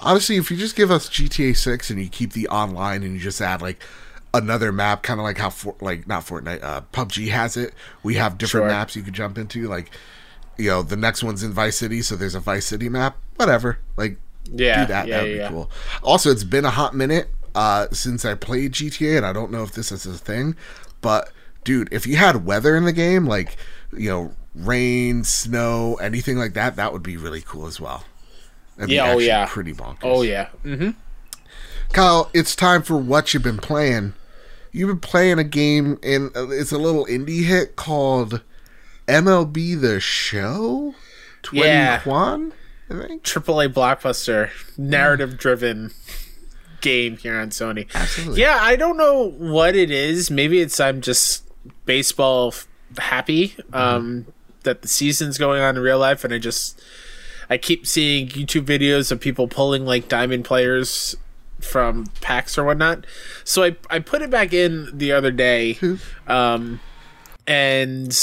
Honestly, 0.00 0.36
if 0.36 0.50
you 0.50 0.56
just 0.56 0.76
give 0.76 0.90
us 0.90 1.08
GTA 1.08 1.56
Six 1.56 1.90
and 1.90 2.00
you 2.00 2.08
keep 2.08 2.32
the 2.32 2.48
online 2.48 3.02
and 3.02 3.14
you 3.14 3.20
just 3.20 3.40
add 3.40 3.62
like 3.62 3.82
another 4.34 4.70
map, 4.72 5.02
kind 5.02 5.18
of 5.18 5.24
like 5.24 5.38
how 5.38 5.50
for, 5.50 5.74
like 5.80 6.06
not 6.06 6.24
Fortnite, 6.24 6.62
uh, 6.62 6.82
PUBG 6.92 7.28
has 7.30 7.56
it. 7.56 7.72
We 8.02 8.14
have 8.14 8.38
different 8.38 8.64
Sure. 8.64 8.68
maps 8.70 8.94
you 8.94 9.02
could 9.02 9.14
jump 9.14 9.38
into. 9.38 9.66
Like, 9.68 9.90
you 10.58 10.68
know, 10.70 10.82
the 10.82 10.96
next 10.96 11.22
one's 11.24 11.42
in 11.42 11.52
Vice 11.52 11.76
City, 11.78 12.02
so 12.02 12.14
there's 12.16 12.34
a 12.34 12.40
Vice 12.40 12.66
City 12.66 12.88
map. 12.88 13.16
Whatever, 13.36 13.78
like 13.96 14.18
Yeah. 14.44 14.82
do 14.84 14.92
that. 14.92 15.06
yeah, 15.08 15.16
That'd 15.18 15.36
yeah, 15.36 15.48
be 15.48 15.54
cool. 15.54 15.70
Also, 16.02 16.30
it's 16.30 16.44
been 16.44 16.64
a 16.64 16.70
hot 16.70 16.94
minute 16.94 17.28
uh, 17.54 17.86
since 17.92 18.24
I 18.24 18.34
played 18.34 18.72
GTA, 18.72 19.16
and 19.16 19.24
I 19.26 19.32
don't 19.32 19.50
know 19.50 19.62
if 19.62 19.72
this 19.72 19.90
is 19.90 20.04
a 20.04 20.12
thing, 20.12 20.56
but 21.00 21.30
dude, 21.64 21.88
if 21.90 22.06
you 22.06 22.16
had 22.16 22.44
weather 22.44 22.76
in 22.76 22.84
the 22.84 22.92
game, 22.92 23.26
like 23.26 23.56
you 23.96 24.10
know, 24.10 24.32
rain, 24.54 25.24
snow, 25.24 25.94
anything 25.94 26.36
like 26.36 26.52
that, 26.54 26.76
that 26.76 26.92
would 26.92 27.02
be 27.02 27.16
really 27.16 27.40
cool 27.40 27.66
as 27.66 27.80
well. 27.80 28.04
That'd 28.76 28.94
Yeah, 28.94 29.12
oh, 29.12 29.18
yeah. 29.18 29.46
pretty 29.46 29.72
bonkers. 29.72 29.98
Oh, 30.02 30.22
yeah. 30.22 30.48
hmm 30.62 30.90
Kyle, 31.92 32.30
it's 32.34 32.56
time 32.56 32.82
for 32.82 32.96
what 32.96 33.32
you've 33.32 33.42
been 33.42 33.58
playing. 33.58 34.14
You've 34.72 34.88
been 34.88 35.00
playing 35.00 35.38
a 35.38 35.44
game, 35.44 35.98
and 36.02 36.36
uh, 36.36 36.48
it's 36.50 36.72
a 36.72 36.78
little 36.78 37.06
indie 37.06 37.44
hit 37.44 37.76
called 37.76 38.42
MLB 39.06 39.80
The 39.80 40.00
Show. 40.00 40.94
Twenty 41.42 41.66
Yeah. 41.68 42.02
One, 42.02 42.52
I 42.90 43.06
think. 43.06 43.22
AAA 43.22 43.72
blockbuster, 43.72 44.50
narrative 44.76 45.38
driven 45.38 45.92
game 46.80 47.16
here 47.16 47.38
on 47.38 47.50
Sony. 47.50 47.88
Absolutely. 47.94 48.40
Yeah, 48.40 48.58
I 48.60 48.76
don't 48.76 48.96
know 48.96 49.30
what 49.30 49.76
it 49.76 49.90
is. 49.90 50.30
Maybe 50.30 50.60
it's 50.60 50.78
I'm 50.80 51.00
just 51.00 51.44
baseball 51.86 52.52
happy 52.98 53.54
um, 53.72 54.26
that 54.64 54.82
the 54.82 54.88
season's 54.88 55.38
going 55.38 55.62
on 55.62 55.76
in 55.76 55.82
real 55.82 55.98
life, 55.98 56.24
and 56.24 56.34
I 56.34 56.38
just 56.38 56.82
I 57.48 57.58
keep 57.58 57.86
seeing 57.86 58.28
YouTube 58.28 58.64
videos 58.64 59.12
of 59.12 59.20
people 59.20 59.48
pulling 59.48 59.84
like 59.84 60.08
diamond 60.08 60.44
players 60.44 61.16
from 61.60 62.06
packs 62.20 62.58
or 62.58 62.64
whatnot. 62.64 63.06
So 63.44 63.64
I 63.64 63.76
I 63.90 63.98
put 63.98 64.22
it 64.22 64.30
back 64.30 64.52
in 64.52 64.96
the 64.96 65.12
other 65.12 65.30
day, 65.30 65.78
um, 66.26 66.80
and 67.46 68.16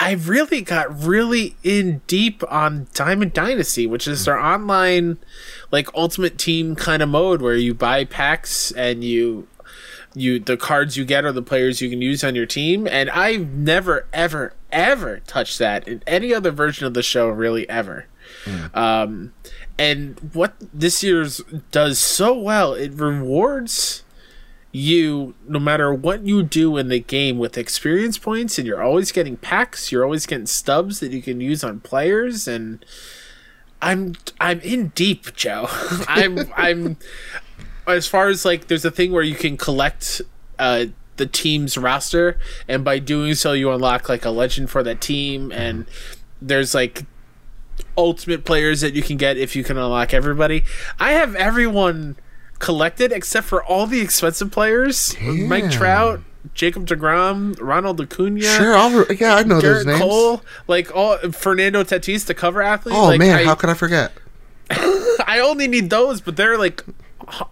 I 0.00 0.12
really 0.12 0.60
got 0.60 1.02
really 1.02 1.56
in 1.62 2.02
deep 2.06 2.42
on 2.50 2.88
Diamond 2.94 3.32
Dynasty, 3.32 3.86
which 3.86 4.06
is 4.06 4.24
their 4.24 4.38
online 4.38 5.18
like 5.70 5.88
ultimate 5.94 6.38
team 6.38 6.76
kind 6.76 7.02
of 7.02 7.08
mode 7.08 7.40
where 7.40 7.56
you 7.56 7.74
buy 7.74 8.04
packs 8.04 8.70
and 8.72 9.04
you 9.04 9.46
you 10.14 10.38
the 10.38 10.56
cards 10.56 10.96
you 10.96 11.04
get 11.04 11.24
are 11.24 11.32
the 11.32 11.42
players 11.42 11.80
you 11.80 11.90
can 11.90 12.00
use 12.00 12.22
on 12.22 12.34
your 12.34 12.46
team 12.46 12.86
and 12.86 13.10
I've 13.10 13.48
never 13.48 14.06
ever 14.12 14.52
ever 14.74 15.20
touched 15.20 15.58
that 15.60 15.88
in 15.88 16.02
any 16.06 16.34
other 16.34 16.50
version 16.50 16.86
of 16.86 16.92
the 16.92 17.02
show 17.02 17.28
really 17.28 17.66
ever. 17.70 18.06
Um 18.74 19.32
and 19.78 20.18
what 20.34 20.54
this 20.72 21.02
year's 21.02 21.40
does 21.70 21.98
so 21.98 22.38
well, 22.38 22.74
it 22.74 22.92
rewards 22.92 24.04
you 24.74 25.34
no 25.46 25.60
matter 25.60 25.94
what 25.94 26.26
you 26.26 26.42
do 26.42 26.76
in 26.76 26.88
the 26.88 26.98
game 26.98 27.38
with 27.38 27.56
experience 27.56 28.18
points 28.18 28.58
and 28.58 28.66
you're 28.66 28.82
always 28.82 29.12
getting 29.12 29.36
packs 29.36 29.92
you're 29.92 30.02
always 30.02 30.26
getting 30.26 30.46
stubs 30.46 30.98
that 30.98 31.12
you 31.12 31.22
can 31.22 31.40
use 31.40 31.62
on 31.62 31.78
players 31.78 32.48
and 32.48 32.84
i'm 33.80 34.16
i'm 34.40 34.58
in 34.62 34.88
deep 34.96 35.32
joe 35.36 35.68
i'm 36.08 36.52
i'm 36.56 36.96
as 37.86 38.08
far 38.08 38.26
as 38.26 38.44
like 38.44 38.66
there's 38.66 38.84
a 38.84 38.90
thing 38.90 39.12
where 39.12 39.22
you 39.22 39.36
can 39.36 39.56
collect 39.56 40.20
uh 40.58 40.86
the 41.16 41.26
team's 41.26 41.78
roster 41.78 42.38
and 42.68 42.84
by 42.84 42.98
doing 42.98 43.34
so 43.34 43.52
you 43.52 43.70
unlock 43.70 44.08
like 44.08 44.24
a 44.24 44.30
legend 44.30 44.70
for 44.70 44.82
that 44.82 45.00
team 45.00 45.50
mm-hmm. 45.50 45.52
and 45.52 45.86
there's 46.42 46.74
like 46.74 47.04
ultimate 47.96 48.44
players 48.44 48.80
that 48.80 48.94
you 48.94 49.02
can 49.02 49.16
get 49.16 49.36
if 49.36 49.54
you 49.54 49.64
can 49.64 49.76
unlock 49.76 50.12
everybody 50.12 50.64
i 50.98 51.12
have 51.12 51.34
everyone 51.36 52.16
collected 52.58 53.12
except 53.12 53.46
for 53.46 53.62
all 53.64 53.86
the 53.86 54.00
expensive 54.00 54.50
players 54.50 55.16
Mike 55.20 55.70
Trout, 55.70 56.20
Jacob 56.54 56.86
DeGrom, 56.86 57.56
Ronald 57.60 58.00
Acuna, 58.00 58.42
Sure, 58.42 58.74
I'll 58.74 59.12
yeah, 59.12 59.34
I 59.34 59.42
know 59.42 59.60
those 59.60 59.84
Gerrit 59.84 59.86
names. 59.86 60.00
Cole, 60.00 60.42
like 60.66 60.94
all 60.94 61.18
Fernando 61.30 61.82
Tatis, 61.82 62.26
the 62.26 62.34
cover 62.34 62.62
athlete. 62.62 62.94
oh 62.94 63.06
like, 63.06 63.18
man, 63.18 63.38
I, 63.38 63.44
how 63.44 63.54
could 63.54 63.70
I 63.70 63.74
forget? 63.74 64.12
I 64.70 65.40
only 65.44 65.68
need 65.68 65.90
those, 65.90 66.20
but 66.20 66.36
they're 66.36 66.58
like 66.58 66.84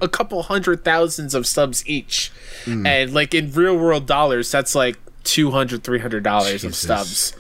a 0.01 0.09
couple 0.09 0.43
hundred 0.45 0.85
thousands 0.85 1.35
of 1.35 1.47
subs 1.47 1.87
each, 1.87 2.31
and 2.67 3.13
like 3.13 3.35
in 3.35 3.51
real 3.53 3.77
world 3.77 4.07
dollars, 4.07 4.51
that's 4.51 4.75
like 4.75 4.99
200 5.25 5.85
300 5.85 6.23
dollars 6.23 6.65
of 6.65 6.75
stubs. 6.75 7.35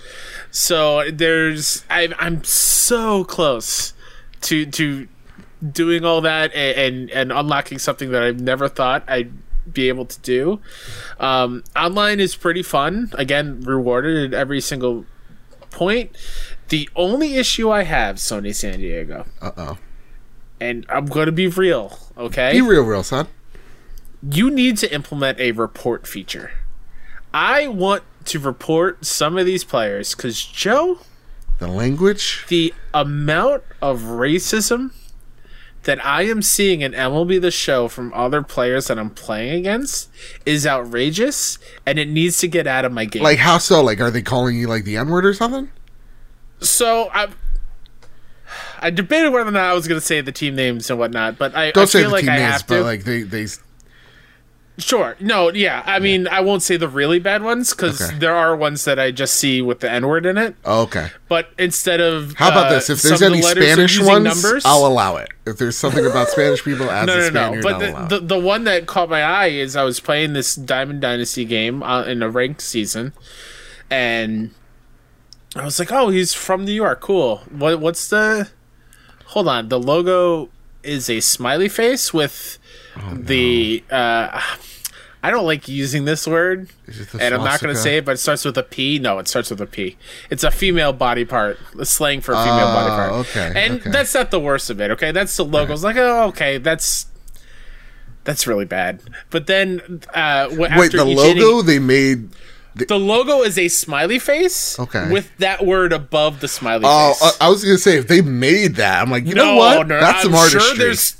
So 0.50 1.10
there's 1.10 1.84
I, 1.90 2.08
I'm 2.18 2.44
so 2.44 3.24
close 3.24 3.92
to 4.42 4.66
to 4.66 5.08
doing 5.72 6.04
all 6.04 6.20
that 6.20 6.52
and, 6.54 6.78
and 6.78 7.10
and 7.10 7.32
unlocking 7.32 7.78
something 7.78 8.10
that 8.10 8.22
I've 8.22 8.40
never 8.40 8.68
thought 8.68 9.04
I'd 9.08 9.32
be 9.72 9.88
able 9.88 10.06
to 10.06 10.20
do. 10.20 10.60
Um, 11.20 11.62
online 11.76 12.18
is 12.20 12.34
pretty 12.34 12.62
fun. 12.64 13.10
Again, 13.14 13.60
rewarded 13.62 14.34
at 14.34 14.38
every 14.38 14.60
single 14.60 15.06
point. 15.70 16.16
The 16.68 16.88
only 16.96 17.36
issue 17.36 17.70
I 17.70 17.84
have, 17.84 18.16
Sony 18.16 18.54
San 18.54 18.78
Diego, 18.80 19.24
Uh 19.40 19.50
oh. 19.56 19.78
and 20.60 20.84
I'm 20.88 21.06
going 21.06 21.26
to 21.26 21.32
be 21.32 21.46
real, 21.46 21.98
okay? 22.16 22.52
Be 22.52 22.60
real, 22.60 22.82
real 22.82 23.02
son. 23.02 23.26
you 24.22 24.50
need 24.50 24.76
to 24.78 24.92
implement 24.94 25.38
a 25.40 25.52
report 25.52 26.06
feature. 26.06 26.52
I 27.34 27.66
want 27.68 28.02
to 28.26 28.38
report 28.38 29.04
some 29.04 29.36
of 29.38 29.46
these 29.46 29.64
players 29.64 30.14
because 30.14 30.44
Joe, 30.44 30.98
The 31.58 31.66
language. 31.68 32.44
the 32.48 32.72
amount 32.94 33.64
of 33.80 34.00
racism 34.02 34.92
that 35.84 36.04
I 36.04 36.22
am 36.22 36.42
seeing 36.42 36.82
in 36.82 36.92
MLB 36.92 37.40
the 37.40 37.50
show 37.50 37.88
from 37.88 38.12
other 38.14 38.42
players 38.42 38.86
that 38.86 38.98
I'm 39.00 39.10
playing 39.10 39.54
against 39.60 40.08
is 40.46 40.64
outrageous 40.64 41.58
and 41.84 41.98
it 41.98 42.08
needs 42.08 42.38
to 42.38 42.46
get 42.48 42.68
out 42.68 42.84
of 42.84 42.92
my 42.92 43.04
game. 43.06 43.24
Like 43.24 43.38
how 43.38 43.58
so? 43.58 43.82
Like 43.82 44.00
are 44.00 44.10
they 44.10 44.22
calling 44.22 44.56
you 44.56 44.68
like 44.68 44.84
the 44.84 44.96
N 44.96 45.08
word 45.08 45.26
or 45.26 45.34
something? 45.34 45.70
so 46.60 47.10
I 47.12 47.26
I 48.82 48.90
debated 48.90 49.30
whether 49.30 49.48
or 49.48 49.52
not 49.52 49.64
I 49.70 49.74
was 49.74 49.86
going 49.88 50.00
to 50.00 50.06
say 50.06 50.20
the 50.20 50.32
team 50.32 50.54
names 50.56 50.90
and 50.90 50.98
whatnot, 50.98 51.38
but 51.38 51.54
I, 51.54 51.70
Don't 51.70 51.82
I 51.82 51.86
say 51.86 52.00
feel 52.00 52.10
the 52.10 52.12
like 52.16 52.24
team 52.24 52.30
I 52.32 52.36
names, 52.36 52.52
have 52.52 52.66
but 52.66 52.82
like 52.82 53.04
they 53.04 53.22
they 53.22 53.46
Sure. 54.78 55.16
No, 55.20 55.52
yeah. 55.52 55.82
I 55.84 55.98
mean, 55.98 56.26
I 56.26 56.40
won't 56.40 56.62
say 56.62 56.78
the 56.78 56.88
really 56.88 57.18
bad 57.18 57.42
ones 57.42 57.74
because 57.74 58.00
Okay. 58.00 58.18
there 58.18 58.34
are 58.34 58.56
ones 58.56 58.86
that 58.86 58.98
I 58.98 59.10
just 59.10 59.34
see 59.34 59.60
with 59.60 59.80
the 59.80 59.90
N 59.90 60.08
word 60.08 60.24
in 60.24 60.38
it. 60.38 60.56
oh, 60.64 60.82
okay. 60.82 61.10
But 61.28 61.50
instead 61.58 62.00
of 62.00 62.34
How 62.36 62.48
about 62.48 62.66
uh, 62.68 62.70
this? 62.74 62.88
If 62.88 63.02
there's 63.02 63.20
of 63.20 63.30
the 63.32 63.36
any 63.38 63.42
Spanish 63.42 64.00
ones, 64.00 64.24
numbers, 64.42 64.64
I'll 64.64 64.86
allow 64.86 65.16
it. 65.16 65.28
If 65.46 65.58
there's 65.58 65.76
something 65.76 66.06
about 66.06 66.28
Spanish 66.28 66.64
people 66.64 66.90
as 66.90 67.06
no, 67.06 67.18
a 67.18 67.30
no, 67.30 67.54
no. 67.54 67.62
But 67.62 67.78
the, 68.08 68.18
the 68.18 68.26
the 68.26 68.38
one 68.38 68.64
that 68.64 68.86
caught 68.86 69.10
my 69.10 69.22
eye 69.22 69.48
is 69.48 69.76
I 69.76 69.82
was 69.84 70.00
playing 70.00 70.32
this 70.32 70.54
Diamond 70.54 71.02
Dynasty 71.02 71.44
game 71.44 71.82
uh, 71.82 72.04
in 72.04 72.22
a 72.22 72.30
ranked 72.30 72.62
season, 72.62 73.12
and 73.90 74.52
I 75.54 75.66
was 75.66 75.78
like, 75.78 75.92
"Oh, 75.92 76.08
he's 76.08 76.32
from 76.32 76.64
New 76.64 76.72
York. 76.72 77.02
Cool. 77.02 77.42
What 77.50 77.78
what's 77.78 78.08
the? 78.08 78.48
Hold 79.32 79.48
on. 79.48 79.68
The 79.68 79.80
logo 79.80 80.48
is 80.82 81.08
a 81.10 81.20
smiley 81.20 81.68
face 81.68 82.12
with 82.14 82.58
Oh, 82.96 83.14
the. 83.14 83.82
Uh, 83.90 84.40
I 85.22 85.30
don't 85.30 85.46
like 85.46 85.68
using 85.68 86.04
this 86.04 86.26
word, 86.26 86.68
Is 86.86 87.00
it 87.00 87.10
the 87.10 87.22
and 87.22 87.34
I'm 87.34 87.44
not 87.44 87.60
going 87.60 87.72
to 87.74 87.80
say 87.80 87.98
it, 87.98 88.04
but 88.04 88.12
it 88.12 88.16
starts 88.18 88.44
with 88.44 88.58
a 88.58 88.62
P. 88.64 88.98
No, 88.98 89.18
it 89.20 89.28
starts 89.28 89.50
with 89.50 89.60
a 89.60 89.66
P. 89.66 89.96
It's 90.30 90.42
a 90.42 90.50
female 90.50 90.92
body 90.92 91.24
part, 91.24 91.58
a 91.78 91.86
slang 91.86 92.20
for 92.20 92.32
a 92.32 92.42
female 92.42 92.66
body 92.74 92.90
Oh, 92.90 92.96
part. 92.96 93.12
okay, 93.28 93.52
and 93.64 93.80
okay. 93.80 93.90
that's 93.90 94.12
not 94.14 94.32
the 94.32 94.40
worst 94.40 94.68
of 94.68 94.80
it. 94.80 94.90
Okay, 94.90 95.12
that's 95.12 95.36
the 95.36 95.44
logo. 95.44 95.72
It's 95.72 95.84
like, 95.84 95.96
oh, 95.96 96.24
okay, 96.30 96.58
that's 96.58 97.06
that's 98.24 98.46
really 98.48 98.64
bad. 98.64 99.00
But 99.30 99.46
then, 99.46 100.00
uh, 100.12 100.48
Wait, 100.50 100.90
the 100.92 101.04
logo 101.04 101.58
inning- 101.60 101.66
they 101.66 101.78
made. 101.78 102.28
The 102.74 102.98
logo 102.98 103.42
is 103.42 103.58
a 103.58 103.68
smiley 103.68 104.18
face, 104.18 104.78
Okay. 104.78 105.10
with 105.10 105.30
that 105.38 105.64
word 105.66 105.92
above 105.92 106.40
the 106.40 106.48
smiley 106.48 106.84
Oh, 106.86 107.12
face. 107.14 107.36
I, 107.40 107.46
I 107.46 107.48
was 107.48 107.62
gonna 107.64 107.78
say 107.78 107.96
if 107.98 108.08
they 108.08 108.20
made 108.22 108.76
that, 108.76 109.02
I'm 109.02 109.10
like, 109.10 109.26
you 109.26 109.34
know 109.34 109.56
what? 109.56 109.86
No, 109.88 110.00
That's 110.00 110.24
I'm 110.24 110.32
some 110.32 110.48
sure 110.48 110.60
artistry. 110.60 110.78
there's, 110.78 111.16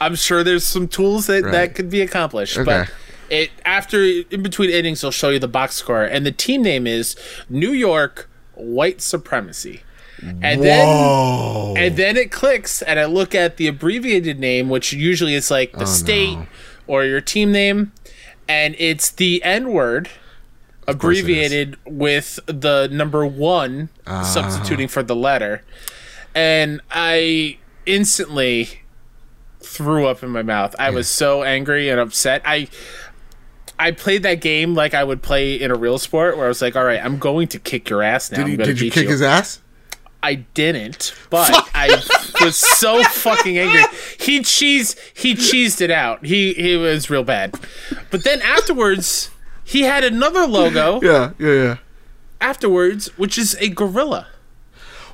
I'm 0.00 0.14
sure 0.14 0.42
there's 0.42 0.64
some 0.64 0.88
tools 0.88 1.26
that 1.26 1.42
Right. 1.44 1.52
that 1.52 1.74
could 1.74 1.90
be 1.90 2.00
accomplished. 2.00 2.56
Okay. 2.58 2.64
But 2.86 2.90
it 3.30 3.50
after 3.64 4.02
in 4.02 4.42
between 4.42 4.70
innings, 4.70 5.00
they'll 5.00 5.10
show 5.10 5.30
you 5.30 5.38
the 5.38 5.48
box 5.48 5.74
score, 5.76 6.04
and 6.04 6.24
the 6.26 6.32
team 6.32 6.62
name 6.62 6.86
is 6.86 7.16
New 7.48 7.70
York 7.72 8.28
White 8.54 9.00
Supremacy. 9.02 9.82
And 10.40 10.62
then 10.62 10.86
Whoa! 10.88 11.74
and 11.76 11.96
then 11.96 12.16
it 12.16 12.30
clicks, 12.30 12.80
and 12.80 12.98
I 12.98 13.04
look 13.04 13.34
at 13.34 13.56
the 13.58 13.66
abbreviated 13.66 14.38
name, 14.38 14.70
which 14.70 14.92
usually 14.92 15.34
is 15.34 15.50
like 15.50 15.72
Oh, 15.74 15.80
the 15.80 15.86
state 15.86 16.38
or 16.86 17.04
your 17.04 17.20
team 17.20 17.52
name, 17.52 17.92
and 18.48 18.74
it's 18.78 19.10
the 19.10 19.42
N 19.42 19.70
word 19.72 20.08
abbreviated 20.86 21.76
with 21.86 22.38
the 22.46 22.88
number 22.90 23.26
one 23.26 23.88
Ah. 24.06 24.22
substituting 24.22 24.88
for 24.88 25.02
the 25.02 25.16
letter. 25.16 25.62
And 26.34 26.80
I 26.90 27.58
instantly 27.86 28.80
threw 29.60 30.06
up 30.06 30.22
in 30.22 30.30
my 30.30 30.42
mouth. 30.42 30.74
I 30.78 30.90
was 30.90 31.08
so 31.08 31.42
angry 31.42 31.88
and 31.88 32.00
upset. 32.00 32.42
I 32.44 32.68
I 33.78 33.90
played 33.90 34.22
that 34.22 34.40
game 34.40 34.74
like 34.74 34.94
I 34.94 35.02
would 35.04 35.20
play 35.22 35.54
in 35.54 35.70
a 35.70 35.74
real 35.74 35.98
sport, 35.98 36.36
where 36.36 36.46
I 36.46 36.48
was 36.48 36.62
like, 36.62 36.76
"All 36.76 36.84
right, 36.84 37.04
I'm 37.04 37.18
going 37.18 37.48
to 37.48 37.58
kick 37.58 37.90
your 37.90 38.02
ass 38.02 38.30
now. 38.30 38.38
did 38.38 38.48
you, 38.48 38.56
gonna 38.56 38.66
did 38.68 38.80
you 38.80 38.90
kick 38.90 39.08
his 39.08 39.20
ass? 39.22 39.60
I 40.22 40.36
didn't, 40.36 41.12
but 41.28 41.50
I 41.74 42.00
was 42.40 42.56
so 42.56 43.02
fucking 43.02 43.58
angry. 43.58 43.82
He 44.18 44.40
cheesed 44.40 44.96
he 45.12 45.34
cheesed 45.34 45.80
it 45.80 45.90
out. 45.90 46.24
He 46.24 46.54
he 46.54 46.76
was 46.76 47.10
real 47.10 47.24
bad. 47.24 47.54
But 48.10 48.24
then 48.24 48.40
afterwards, 48.42 49.30
he 49.64 49.82
had 49.82 50.04
another 50.04 50.46
logo 50.46 51.00
Yeah, 51.02 51.32
yeah, 51.38 51.52
yeah. 51.52 51.76
afterwards, 52.40 53.08
which 53.18 53.36
is 53.38 53.56
a 53.60 53.68
gorilla. 53.68 54.28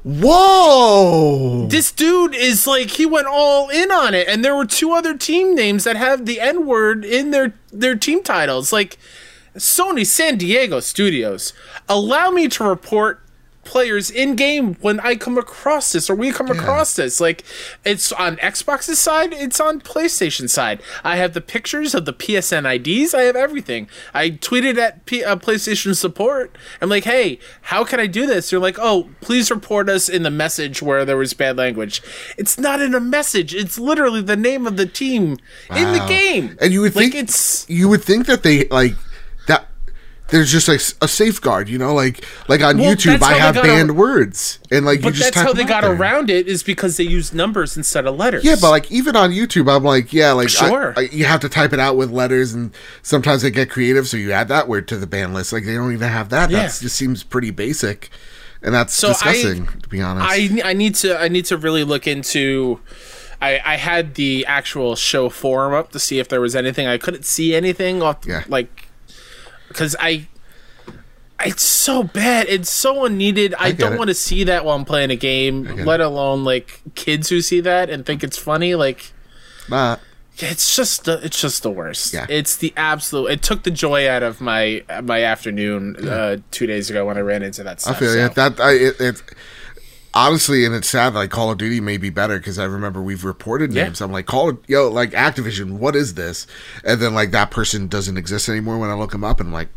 Whoa! 0.03 1.67
This 1.69 1.93
dude 1.93 2.35
is 2.35 2.67
like 2.67 2.93
he 2.93 3.05
went 3.07 3.27
all 3.27 3.69
in 3.69 3.91
on 3.91 4.15
it, 4.15 4.29
and 4.29 4.45
there 4.45 4.57
were 4.57 4.65
two 4.67 4.93
other 4.93 5.17
team 5.17 5.55
names 5.55 5.85
that 5.85 5.97
have 5.97 6.25
the 6.27 6.41
N 6.41 6.67
word 6.67 7.05
in 7.05 7.31
their 7.31 7.55
their 7.73 7.95
team 7.95 8.23
titles. 8.23 8.73
Like 8.73 8.97
Sony 9.57 10.07
San 10.07 10.39
Diego 10.39 10.81
Studios, 10.81 11.53
allow 11.89 12.31
me 12.31 12.49
to 12.49 12.65
report 12.65 13.21
players 13.65 14.11
in 14.11 14.37
game 14.37 14.75
when 14.81 14.99
I 15.01 15.17
come 15.17 15.39
across 15.39 15.93
this 15.93 16.09
or 16.09 16.15
we 16.15 16.33
come 16.33 16.51
across 16.51 16.95
this. 16.97 17.21
Like 17.21 17.45
it's 17.85 18.13
on 18.13 18.37
Xbox's 18.39 18.99
side, 18.99 19.33
it's 19.33 19.61
on 19.61 19.81
PlayStation 19.81 20.49
side. 20.49 20.81
I 21.05 21.17
have 21.17 21.35
the 21.35 21.41
pictures 21.41 21.95
of 21.95 22.05
the 22.05 22.13
PSN 22.13 22.65
IDs. 22.75 23.15
I 23.15 23.23
have 23.23 23.37
everything. 23.37 23.89
I 24.15 24.31
tweeted 24.31 24.79
at 24.79 25.05
P- 25.07 25.25
uh, 25.25 25.37
PlayStation 25.37 25.95
support. 25.95 26.57
I'm 26.81 26.89
like, 26.89 27.05
hey, 27.05 27.39
how 27.63 27.85
can 27.85 28.01
I 28.01 28.07
do 28.07 28.27
this? 28.27 28.51
They're 28.51 28.59
like, 28.59 28.79
oh, 28.79 29.11
please 29.21 29.51
report 29.51 29.89
us 29.89 30.09
in 30.09 30.23
the 30.23 30.31
message 30.31 30.83
where 30.83 31.05
there 31.05 31.17
was 31.17 31.35
bad 31.35 31.57
language. 31.57 32.03
It's 32.39 32.59
not 32.59 32.81
in 32.81 32.95
a 32.95 33.01
message. 33.01 33.55
It's 33.55 33.79
literally 33.79 34.23
the 34.23 34.37
name 34.37 34.67
of 34.67 34.77
the 34.77 34.87
team 34.87 35.37
in 35.75 35.93
the 35.93 36.05
game. 36.09 36.57
And 36.61 36.73
you 36.73 36.81
would 36.81 36.97
like 36.97 37.13
think 37.13 37.15
it's 37.15 37.69
you 37.69 37.89
would 37.89 38.03
think 38.03 38.27
that 38.27 38.43
they 38.43 38.67
like. 38.69 38.95
There's 40.31 40.51
just 40.53 40.69
like 40.69 40.81
a 41.03 41.09
safeguard, 41.09 41.69
you 41.69 41.77
know, 41.79 41.93
like 41.95 42.25
like 42.49 42.63
on 42.63 42.79
Well, 42.79 42.95
YouTube, 42.95 43.21
I 43.23 43.35
have 43.35 43.55
banned 43.57 43.91
ar- 43.91 43.97
words, 43.97 44.59
and 44.71 44.87
like 44.87 44.99
you 45.01 45.05
but 45.05 45.15
just 45.15 45.35
that's 45.35 45.47
how 45.47 45.53
they 45.53 45.65
got 45.65 45.83
there. 45.83 45.93
around 45.93 46.31
it 46.31 46.47
is 46.47 46.63
because 46.63 46.97
they 46.97 47.05
use 47.05 47.33
numbers 47.35 47.77
instead 47.77 48.07
of 48.07 48.17
letters. 48.17 48.45
Yeah, 48.45 48.57
but 48.61 48.71
like 48.71 48.91
even 48.93 49.17
on 49.17 49.31
YouTube, 49.33 49.69
I'm 49.75 49.83
like, 49.85 50.13
yeah, 50.13 50.33
like 50.33 50.49
Sure. 50.49 50.95
I, 50.97 51.03
you 51.13 51.25
have 51.25 51.41
to 51.41 51.49
type 51.49 51.73
it 51.73 51.81
out 51.81 51.97
with 51.97 52.11
letters, 52.11 52.55
and 52.55 52.73
sometimes 53.03 53.43
they 53.43 53.51
get 53.51 53.71
creative, 53.71 54.07
so 54.09 54.17
you 54.17 54.33
add 54.33 54.49
that 54.49 54.69
word 54.69 54.87
to 54.89 54.97
the 54.97 55.07
ban 55.07 55.33
list. 55.35 55.53
Like 55.53 55.65
they 55.65 55.75
don't 55.75 55.93
even 55.93 56.09
have 56.09 56.29
that. 56.31 56.51
Yeah. 56.51 56.63
That 56.67 56.79
just 56.81 56.95
seems 56.97 57.23
pretty 57.25 57.51
basic, 57.51 58.09
and 58.63 58.73
that's 58.75 58.95
So 58.95 59.09
I- 59.09 59.13
disgusting 59.13 59.67
to 59.83 59.89
be 59.89 60.01
honest. 60.01 60.27
I 60.29 60.61
I 60.65 60.73
need 60.75 60.95
to 60.97 61.21
I 61.21 61.29
need 61.29 61.47
to 61.47 61.57
really 61.57 61.83
look 61.85 62.07
into. 62.07 62.81
I 63.43 63.61
I 63.65 63.77
had 63.77 64.15
the 64.17 64.45
actual 64.47 64.95
show 64.97 65.29
forum 65.29 65.73
up 65.75 65.93
to 65.93 65.99
see 65.99 66.19
if 66.19 66.29
there 66.29 66.41
was 66.41 66.55
anything. 66.55 66.87
I 66.87 66.99
couldn't 66.99 67.25
see 67.25 67.55
anything 67.55 68.03
off 68.03 68.19
Yeah. 68.27 68.45
like 68.49 68.87
because 69.71 69.97
I. 69.99 70.27
It's 71.43 71.63
so 71.63 72.03
bad. 72.03 72.49
It's 72.51 72.71
so 72.71 73.07
unneeded. 73.07 73.55
I, 73.59 73.71
get 73.71 73.79
don't 73.79 73.97
want 73.97 74.09
to 74.09 74.15
see 74.15 74.45
that 74.45 74.63
while 74.67 74.77
I'm 74.77 74.85
playing 74.85 75.11
a 75.11 75.17
game, 75.17 75.65
let 75.87 76.03
alone 76.03 76.45
like 76.45 76.83
kids 76.95 77.31
who 77.31 77.41
see 77.41 77.61
that 77.61 77.89
and 77.89 78.05
think 78.05 78.23
it's 78.23 78.37
funny. 78.37 78.75
Like 78.75 79.11
Nah. 79.67 79.97
it's 80.37 80.77
just 80.77 81.05
the 81.07 81.19
it's 81.25 81.41
just 81.41 81.63
the 81.63 81.71
worst. 81.71 82.13
Yeah. 82.13 82.27
It's 82.29 82.57
the 82.57 82.75
absolute. 82.77 83.29
It 83.31 83.43
took 83.43 83.63
the 83.63 83.71
joy 83.71 84.07
out 84.07 84.23
of 84.23 84.43
my 84.43 84.85
my 85.03 85.23
afternoon 85.23 85.97
uh, 86.07 86.37
two 86.51 86.67
days 86.67 86.91
ago 86.91 87.07
when 87.07 87.17
I 87.17 87.21
ran 87.21 87.43
into 87.43 87.63
that 87.63 87.77
I 87.77 87.81
stuff. 87.81 87.99
feel 87.99 88.11
so. 88.13 88.19
yeah. 88.19 88.29
That 88.29 88.61
I 88.61 88.73
it, 88.73 89.01
it 89.01 89.23
honestly, 90.15 90.65
and 90.65 90.75
it's 90.75 90.89
sad. 90.89 91.15
Like 91.15 91.31
Call 91.31 91.51
of 91.51 91.59
Duty 91.59 91.81
may 91.81 91.97
be 91.97 92.11
better 92.11 92.39
because 92.39 92.59
I 92.59 92.65
remember 92.65 93.01
we've 93.03 93.25
reported 93.25 93.73
Yeah. 93.73 93.85
names. 93.85 94.01
I'm 94.01 94.13
like, 94.13 94.27
Call 94.27 94.51
of, 94.51 94.59
yo, 94.67 94.89
like 94.89 95.11
Activision, 95.11 95.73
what 95.79 95.95
is 95.97 96.15
this? 96.15 96.47
And 96.85 97.01
then 97.01 97.15
like 97.15 97.31
that 97.33 97.51
person 97.51 97.87
doesn't 97.89 98.17
exist 98.17 98.49
anymore 98.49 98.79
when 98.79 98.91
I 98.91 98.95
look 98.95 99.13
them 99.13 99.25
up, 99.25 99.41
and 99.41 99.49
I'm 99.49 99.53
like, 99.53 99.69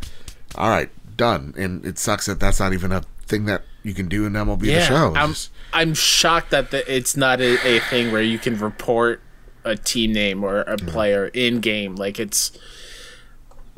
all 0.55 0.69
right, 0.69 0.89
done. 1.17 1.53
And 1.57 1.85
it 1.85 1.97
sucks 1.99 2.25
that 2.27 2.39
that's 2.39 2.59
not 2.59 2.73
even 2.73 2.91
a 2.91 3.03
thing 3.25 3.45
that 3.45 3.63
you 3.83 3.93
can 3.93 4.07
do 4.07 4.25
in 4.25 4.33
MLB 4.33 4.61
the 4.61 4.81
show. 4.81 5.13
I'm 5.15 5.35
I'm 5.73 5.93
shocked 5.93 6.51
that 6.51 6.71
the, 6.71 6.93
it's 6.93 7.17
not 7.17 7.41
a, 7.41 7.57
a 7.67 7.79
thing 7.79 8.11
where 8.11 8.21
you 8.21 8.37
can 8.39 8.57
report 8.59 9.21
a 9.65 9.75
team 9.75 10.11
name 10.13 10.43
or 10.43 10.59
a 10.61 10.77
player 10.77 11.27
in 11.27 11.59
game. 11.59 11.95
Like 11.95 12.19
it's 12.19 12.51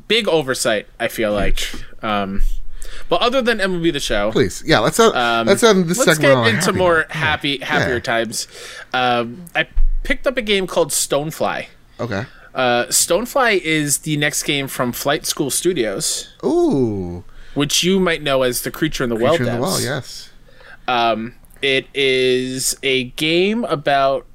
big 0.08 0.28
oversight. 0.28 0.88
I 1.00 1.08
feel 1.08 1.32
like. 1.34 1.60
Um, 2.04 2.42
but 3.10 3.22
other 3.22 3.42
than 3.42 3.60
MLB 3.60 3.92
the 3.94 4.00
show, 4.00 4.32
please, 4.32 4.64
yeah. 4.66 4.80
Let's 4.80 5.00
uh, 5.00 5.12
um, 5.12 5.48
let's 5.48 5.64
end 5.64 5.86
this 5.88 6.06
let's 6.06 6.20
get 6.20 6.32
into 6.48 6.66
happy 6.66 6.78
more 6.78 7.06
happy 7.10 7.58
happier 7.60 7.96
Yeah. 7.96 8.00
times. 8.00 8.48
Um, 8.94 9.46
I 9.56 9.68
picked 10.04 10.28
up 10.28 10.38
a 10.38 10.42
game 10.42 10.68
called 10.68 10.90
Stonefly. 10.90 11.68
Okay. 12.00 12.26
Uh, 12.54 12.86
Stonefly 12.86 13.60
is 13.62 14.00
the 14.00 14.16
next 14.18 14.44
game 14.44 14.68
from 14.68 14.92
Flight 14.94 15.26
School 15.26 15.50
Studios, 15.50 16.34
Ooh. 16.44 17.24
which 17.54 17.84
you 17.84 18.00
might 18.00 18.22
know 18.24 18.44
as 18.44 18.62
the 18.62 18.72
Creature 18.72 19.04
in 19.06 19.10
the 19.10 19.16
Well 19.16 19.36
Creature 19.36 19.52
in 19.52 19.58
devs. 19.58 19.60
the 19.60 19.62
well, 19.62 19.82
yes. 19.82 20.30
Um, 20.88 21.36
it 21.62 21.88
is 21.94 22.78
a 22.84 23.06
game 23.12 23.64
about. 23.66 24.26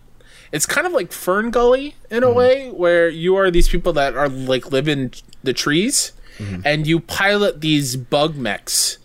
It's 0.53 0.67
kind 0.67 0.85
of 0.87 0.93
like 0.93 1.13
Fern 1.13 1.51
Gully 1.53 1.95
in 2.11 2.25
a 2.25 2.33
way, 2.33 2.71
where 2.71 3.09
you 3.09 3.37
are 3.37 3.51
these 3.53 3.69
people 3.69 3.93
that 3.93 4.17
are 4.17 4.29
like 4.29 4.73
live 4.73 4.89
in 4.89 5.13
the 5.45 5.53
trees, 5.53 6.13
and 6.65 6.87
you 6.87 7.01
pilot 7.01 7.61
these 7.61 7.97
bug 7.97 8.37
mechs, 8.37 8.99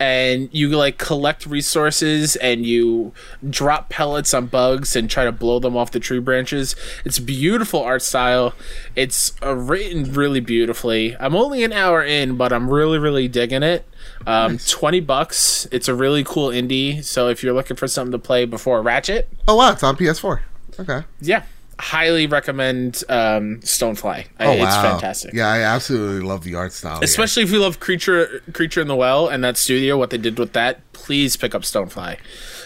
and 0.00 0.48
you 0.52 0.68
like 0.70 0.96
collect 0.96 1.44
resources 1.44 2.36
and 2.36 2.64
you 2.64 3.12
drop 3.50 3.88
pellets 3.88 4.32
on 4.32 4.46
bugs 4.46 4.94
and 4.94 5.10
try 5.10 5.24
to 5.24 5.32
blow 5.32 5.58
them 5.58 5.76
off 5.76 5.90
the 5.90 5.98
tree 5.98 6.20
branches. 6.20 6.76
It's 7.04 7.18
beautiful 7.18 7.82
art 7.82 8.02
style. 8.02 8.54
It's 8.94 9.34
uh, 9.42 9.56
written 9.56 10.12
really 10.12 10.38
beautifully. 10.40 11.16
I'm 11.18 11.34
only 11.34 11.64
an 11.64 11.72
hour 11.72 12.02
in, 12.04 12.36
but 12.36 12.52
I'm 12.52 12.70
really 12.70 12.98
really 12.98 13.26
digging 13.28 13.62
it. 13.64 13.86
Um, 14.26 14.58
Twenty 14.58 15.00
bucks. 15.00 15.66
It's 15.72 15.88
a 15.88 15.94
really 15.94 16.22
cool 16.22 16.48
indie. 16.50 17.02
So 17.02 17.28
if 17.28 17.42
you're 17.42 17.54
looking 17.54 17.76
for 17.76 17.88
something 17.88 18.12
to 18.12 18.18
play 18.18 18.44
before 18.44 18.80
Ratchet, 18.82 19.28
Oh 19.48 19.56
wow, 19.56 19.72
it's 19.72 19.82
on 19.82 19.96
PS4. 19.96 20.40
Okay. 20.80 21.02
yeah, 21.20 21.42
highly 21.78 22.26
recommend 22.26 23.02
um, 23.08 23.60
Stonefly. 23.60 24.26
I- 24.38 24.46
Oh 24.46 24.52
it's 24.52 24.62
wow. 24.62 24.82
fantastic. 24.92 25.32
Yeah, 25.34 25.48
I 25.48 25.60
absolutely 25.60 26.26
love 26.26 26.44
the 26.44 26.54
art 26.54 26.72
style. 26.72 26.94
here. 26.96 27.04
Especially 27.04 27.42
if 27.44 27.50
you 27.52 27.60
love 27.60 27.78
Creature 27.80 28.42
Creature 28.52 28.80
in 28.82 28.88
the 28.88 28.96
Well 28.96 29.28
and 29.28 29.42
that 29.44 29.56
studio, 29.56 29.96
what 29.96 30.10
they 30.10 30.18
did 30.18 30.38
with 30.38 30.52
that, 30.54 30.80
please 30.92 31.36
pick 31.36 31.54
up 31.54 31.62
Stonefly. 31.62 32.18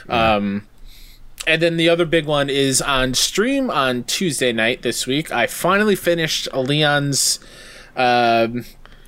Um, 0.08 0.66
and 1.46 1.60
then 1.60 1.76
the 1.76 1.88
other 1.88 2.04
big 2.04 2.26
one 2.26 2.48
is 2.48 2.80
on 2.80 3.14
stream 3.14 3.70
on 3.70 4.04
Tuesday 4.04 4.52
night 4.52 4.82
this 4.82 5.06
week. 5.06 5.30
I 5.32 5.46
finally 5.46 5.96
finished 5.96 6.48
Leon's 6.54 7.38
um, 7.96 8.64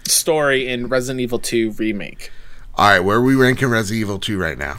story 0.06 0.66
in 0.68 0.88
Resident 0.88 1.20
Evil 1.20 1.38
2 1.38 1.72
Remake. 1.72 2.30
All 2.76 2.88
right, 2.88 3.00
where 3.00 3.18
are 3.18 3.22
we 3.22 3.36
ranking 3.36 3.68
Resident 3.68 4.00
Evil 4.00 4.18
2 4.18 4.36
right 4.38 4.58
now? 4.58 4.76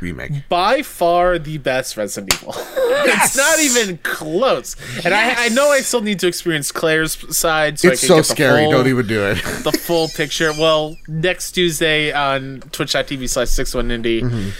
Remake. 0.00 0.48
By 0.48 0.82
far 0.82 1.38
the 1.38 1.58
best 1.58 1.96
Resident 1.96 2.34
Evil. 2.34 2.54
it's 2.56 3.36
not 3.36 3.58
even 3.58 3.98
close. 3.98 4.76
And 5.04 5.12
I, 5.14 5.46
I 5.46 5.48
know 5.50 5.70
I 5.70 5.80
still 5.80 6.00
need 6.02 6.18
to 6.20 6.26
experience 6.28 6.70
Claire's 6.72 7.36
side. 7.36 7.78
So 7.78 7.88
It's 7.90 8.04
I 8.04 8.06
can 8.06 8.08
so 8.08 8.14
get 8.16 8.18
the 8.18 8.24
scary. 8.34 8.62
full- 8.64 8.72
Don't 8.72 8.86
even 8.86 9.06
do 9.06 9.24
it. 9.26 9.34
the 9.64 9.72
full 9.72 10.08
picture. 10.08 10.52
Well, 10.52 10.96
next 11.08 11.52
Tuesday 11.52 12.12
on 12.12 12.60
twitch.tv 12.72 13.28
slash 13.28 13.48
six 13.48 13.74
one 13.74 13.88
indie, 13.88 14.22
Mm-hmm. 14.22 14.50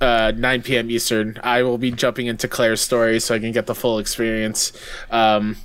uh, 0.00 0.32
9 0.36 0.62
p.m. 0.62 0.90
Eastern, 0.90 1.38
I 1.42 1.62
will 1.62 1.78
be 1.78 1.90
jumping 1.90 2.26
into 2.26 2.48
Claire's 2.48 2.80
story 2.80 3.20
so 3.20 3.34
I 3.34 3.38
can 3.38 3.52
get 3.52 3.66
the 3.66 3.74
full 3.74 3.98
experience. 3.98 4.72
Um, 5.10 5.56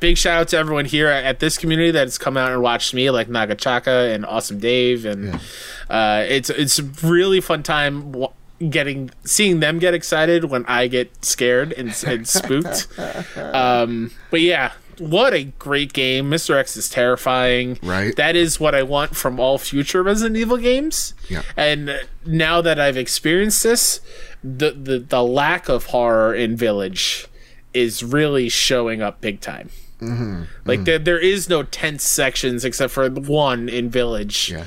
big 0.00 0.18
shout 0.18 0.40
out 0.42 0.48
to 0.48 0.58
everyone 0.58 0.84
here 0.84 1.08
at 1.08 1.40
this 1.40 1.56
community 1.56 1.90
that's 1.90 2.18
come 2.18 2.36
out 2.36 2.52
and 2.52 2.60
watched 2.60 2.92
me, 2.92 3.08
like 3.10 3.28
Nagachaka 3.28 4.14
and 4.14 4.26
Awesome 4.26 4.58
Dave, 4.58 5.06
and 5.06 5.40
uh, 5.88 6.24
it's 6.28 6.50
it's 6.50 6.78
a 6.78 6.82
really 7.02 7.40
fun 7.40 7.62
time. 7.62 8.12
wa- 8.12 8.32
Getting 8.58 9.10
seeing 9.24 9.60
them 9.60 9.78
get 9.78 9.94
excited 9.94 10.44
when 10.46 10.64
I 10.66 10.88
get 10.88 11.24
scared 11.24 11.72
and, 11.72 11.94
and 12.04 12.26
spooked, 12.26 12.88
um, 13.36 14.10
but 14.32 14.40
yeah, 14.40 14.72
what 14.98 15.32
a 15.32 15.44
great 15.44 15.92
game! 15.92 16.28
Mr. 16.28 16.56
X 16.56 16.76
is 16.76 16.88
terrifying. 16.88 17.78
Right. 17.84 18.16
That 18.16 18.34
is 18.34 18.58
what 18.58 18.74
I 18.74 18.82
want 18.82 19.14
from 19.14 19.38
all 19.38 19.58
future 19.58 20.02
Resident 20.02 20.36
Evil 20.36 20.56
games. 20.56 21.14
Yeah. 21.28 21.42
And 21.56 22.00
now 22.26 22.60
that 22.60 22.80
I've 22.80 22.96
experienced 22.96 23.62
this, 23.62 24.00
the 24.42 24.72
the, 24.72 24.98
the 24.98 25.22
lack 25.22 25.68
of 25.68 25.86
horror 25.86 26.34
in 26.34 26.56
Village 26.56 27.28
is 27.72 28.02
really 28.02 28.48
showing 28.48 29.00
up 29.00 29.20
big 29.20 29.40
time. 29.40 29.70
Mm-hmm. 30.00 30.42
Like 30.64 30.82
there 30.82 30.98
there 30.98 31.18
is 31.20 31.48
no 31.48 31.62
tense 31.62 32.02
sections 32.02 32.64
except 32.64 32.92
for 32.92 33.08
one 33.08 33.68
in 33.68 33.88
Village 33.88 34.50
Yeah. 34.50 34.66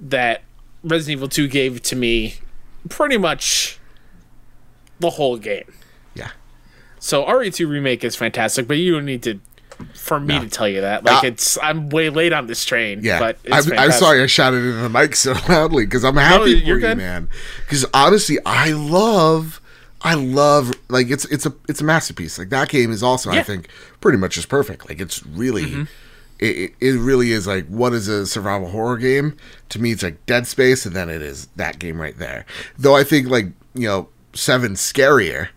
that 0.00 0.42
Resident 0.82 1.18
Evil 1.18 1.28
2 1.28 1.48
gave 1.48 1.82
to 1.82 1.96
me 1.96 2.36
pretty 2.88 3.18
much 3.18 3.78
the 5.00 5.10
whole 5.10 5.36
game. 5.36 5.72
Yeah. 6.14 6.30
So 6.98 7.24
RE2 7.24 7.68
remake 7.68 8.04
is 8.04 8.16
fantastic, 8.16 8.66
but 8.66 8.78
you 8.78 8.92
don't 8.92 9.04
need 9.04 9.22
to 9.24 9.40
for 9.94 10.18
me 10.18 10.40
to 10.40 10.48
tell 10.48 10.66
you 10.66 10.80
that. 10.80 11.04
Like 11.04 11.22
Uh, 11.22 11.26
it's 11.28 11.58
I'm 11.62 11.90
way 11.90 12.08
late 12.08 12.32
on 12.32 12.46
this 12.46 12.64
train. 12.64 13.00
Yeah, 13.02 13.18
but 13.18 13.38
it's 13.44 13.70
I'm, 13.70 13.78
I'm 13.78 13.92
sorry 13.92 14.22
I 14.22 14.26
shouted 14.26 14.58
into 14.64 14.72
the 14.80 14.88
mic 14.88 15.14
so 15.14 15.34
loudly 15.48 15.84
because 15.84 16.02
I'm 16.04 16.16
happy 16.16 16.52
you're 16.52 16.80
for 16.80 16.88
you, 16.88 16.96
man. 16.96 17.28
Because 17.60 17.84
honestly, 17.92 18.38
I 18.46 18.72
love, 18.72 19.60
I 20.00 20.14
love 20.14 20.72
like 20.88 21.10
it's 21.10 21.26
it's 21.26 21.44
a 21.44 21.52
it's 21.68 21.82
a 21.82 21.84
masterpiece. 21.84 22.38
Like 22.38 22.48
that 22.48 22.70
game 22.70 22.90
is 22.90 23.02
also 23.02 23.30
I 23.30 23.34
Yeah. 23.34 23.40
Mm-hmm. 23.42 23.52
think 23.52 23.68
pretty 24.00 24.16
much 24.18 24.34
just 24.36 24.48
perfect. 24.48 24.88
Like 24.88 24.98
it's 25.00 25.24
really. 25.26 25.64
It, 25.64 25.88
it- 26.38 26.74
it 26.80 26.92
really 26.98 27.32
is 27.32 27.46
like 27.46 27.66
what 27.68 27.92
is 27.92 28.08
a 28.08 28.26
survival 28.26 28.68
horror 28.70 28.96
game 28.98 29.36
to 29.70 29.80
me 29.80 29.92
it's 29.92 30.02
like 30.02 30.24
dead 30.26 30.46
space 30.46 30.84
and 30.86 30.94
then 30.94 31.08
it 31.08 31.22
is 31.22 31.48
that 31.56 31.78
game 31.78 32.00
right 32.00 32.18
there 32.18 32.44
though 32.78 32.94
i 32.96 33.02
think 33.04 33.28
like 33.28 33.46
you 33.74 33.86
know 33.88 34.08
seven 34.34 34.74
scarier 34.74 35.48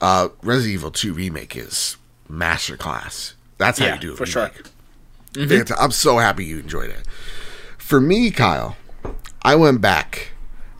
uh 0.00 0.28
resident 0.42 0.74
evil 0.74 0.90
2 0.90 1.12
remake 1.12 1.56
is 1.56 1.96
masterclass 2.30 3.34
that's 3.58 3.78
how 3.78 3.86
Yeah, 3.86 3.94
you 3.94 4.00
do 4.00 4.12
it 4.12 4.16
for 4.16 4.24
sure. 4.26 4.50
Fant- 5.34 5.72
I'm 5.78 5.90
so 5.90 6.16
happy 6.18 6.44
you 6.46 6.58
enjoyed 6.58 6.88
it. 6.90 7.06
For 7.76 8.00
me, 8.00 8.30
Kyle, 8.30 8.76
I 9.42 9.54
went 9.54 9.80
back. 9.82 10.32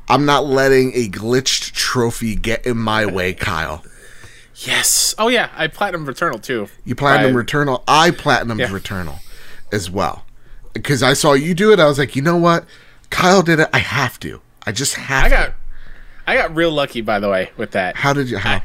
I'm 0.08 0.24
not 0.24 0.46
letting 0.46 0.92
a 0.94 1.08
glitched 1.08 1.72
trophy 1.72 2.34
get 2.34 2.64
in 2.66 2.78
my 2.78 3.04
way, 3.06 3.34
Kyle. 3.34 3.84
Yes. 4.56 5.14
Oh 5.18 5.28
yeah, 5.28 5.50
I 5.54 5.66
platinum 5.68 6.06
Returnal 6.06 6.42
too. 6.42 6.68
You 6.86 6.94
platinum 6.94 7.36
I- 7.36 7.42
Returnal. 7.44 7.82
I 7.86 8.10
platinum 8.12 8.58
Yeah. 8.58 8.68
Returnal 8.68 9.18
as 9.72 9.90
well. 9.90 10.24
Because 10.72 11.02
I 11.02 11.12
saw 11.14 11.32
you 11.32 11.54
do 11.54 11.72
it, 11.72 11.80
I 11.80 11.86
was 11.86 11.98
like, 11.98 12.14
you 12.16 12.22
know 12.22 12.36
what? 12.36 12.64
Kyle 13.10 13.42
did 13.42 13.58
it. 13.60 13.68
I 13.72 13.78
have 13.78 14.20
to. 14.20 14.40
I 14.66 14.72
just 14.72 14.94
have 14.94 15.24
I 15.24 15.28
to. 15.28 15.34
got 15.34 15.52
I 16.26 16.36
got 16.36 16.54
real 16.54 16.70
lucky 16.70 17.00
by 17.00 17.18
the 17.18 17.28
way 17.28 17.50
with 17.56 17.72
that. 17.72 17.96
How 17.96 18.12
did 18.12 18.30
you? 18.30 18.38
How? 18.38 18.62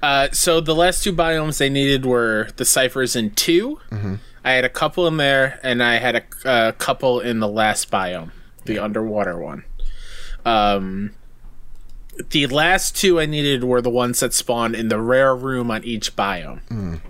Uh, 0.00 0.28
so 0.30 0.60
the 0.60 0.74
last 0.76 1.02
two 1.02 1.12
biomes 1.12 1.58
they 1.58 1.68
needed 1.68 2.06
were 2.06 2.50
the 2.56 2.64
ciphers 2.64 3.16
in 3.16 3.30
2 3.32 3.80
Mm-hmm. 3.90 4.14
I 4.44 4.52
had 4.52 4.64
a 4.64 4.68
couple 4.68 5.06
in 5.08 5.16
there, 5.16 5.58
and 5.64 5.82
I 5.82 5.96
had 5.96 6.14
a, 6.16 6.68
a 6.68 6.72
couple 6.72 7.20
in 7.20 7.40
the 7.40 7.48
last 7.48 7.90
biome, 7.90 8.30
the 8.64 8.78
underwater 8.78 9.36
one. 9.36 9.64
Um, 10.46 11.10
the 12.30 12.46
last 12.46 12.96
two 12.96 13.20
I 13.20 13.26
needed 13.26 13.64
were 13.64 13.82
the 13.82 13.90
ones 13.90 14.20
that 14.20 14.32
spawned 14.32 14.74
in 14.74 14.88
the 14.88 15.00
rare 15.00 15.34
room 15.36 15.70
on 15.70 15.84
each 15.84 16.16
biome. 16.16 16.60
Mm. 16.68 17.00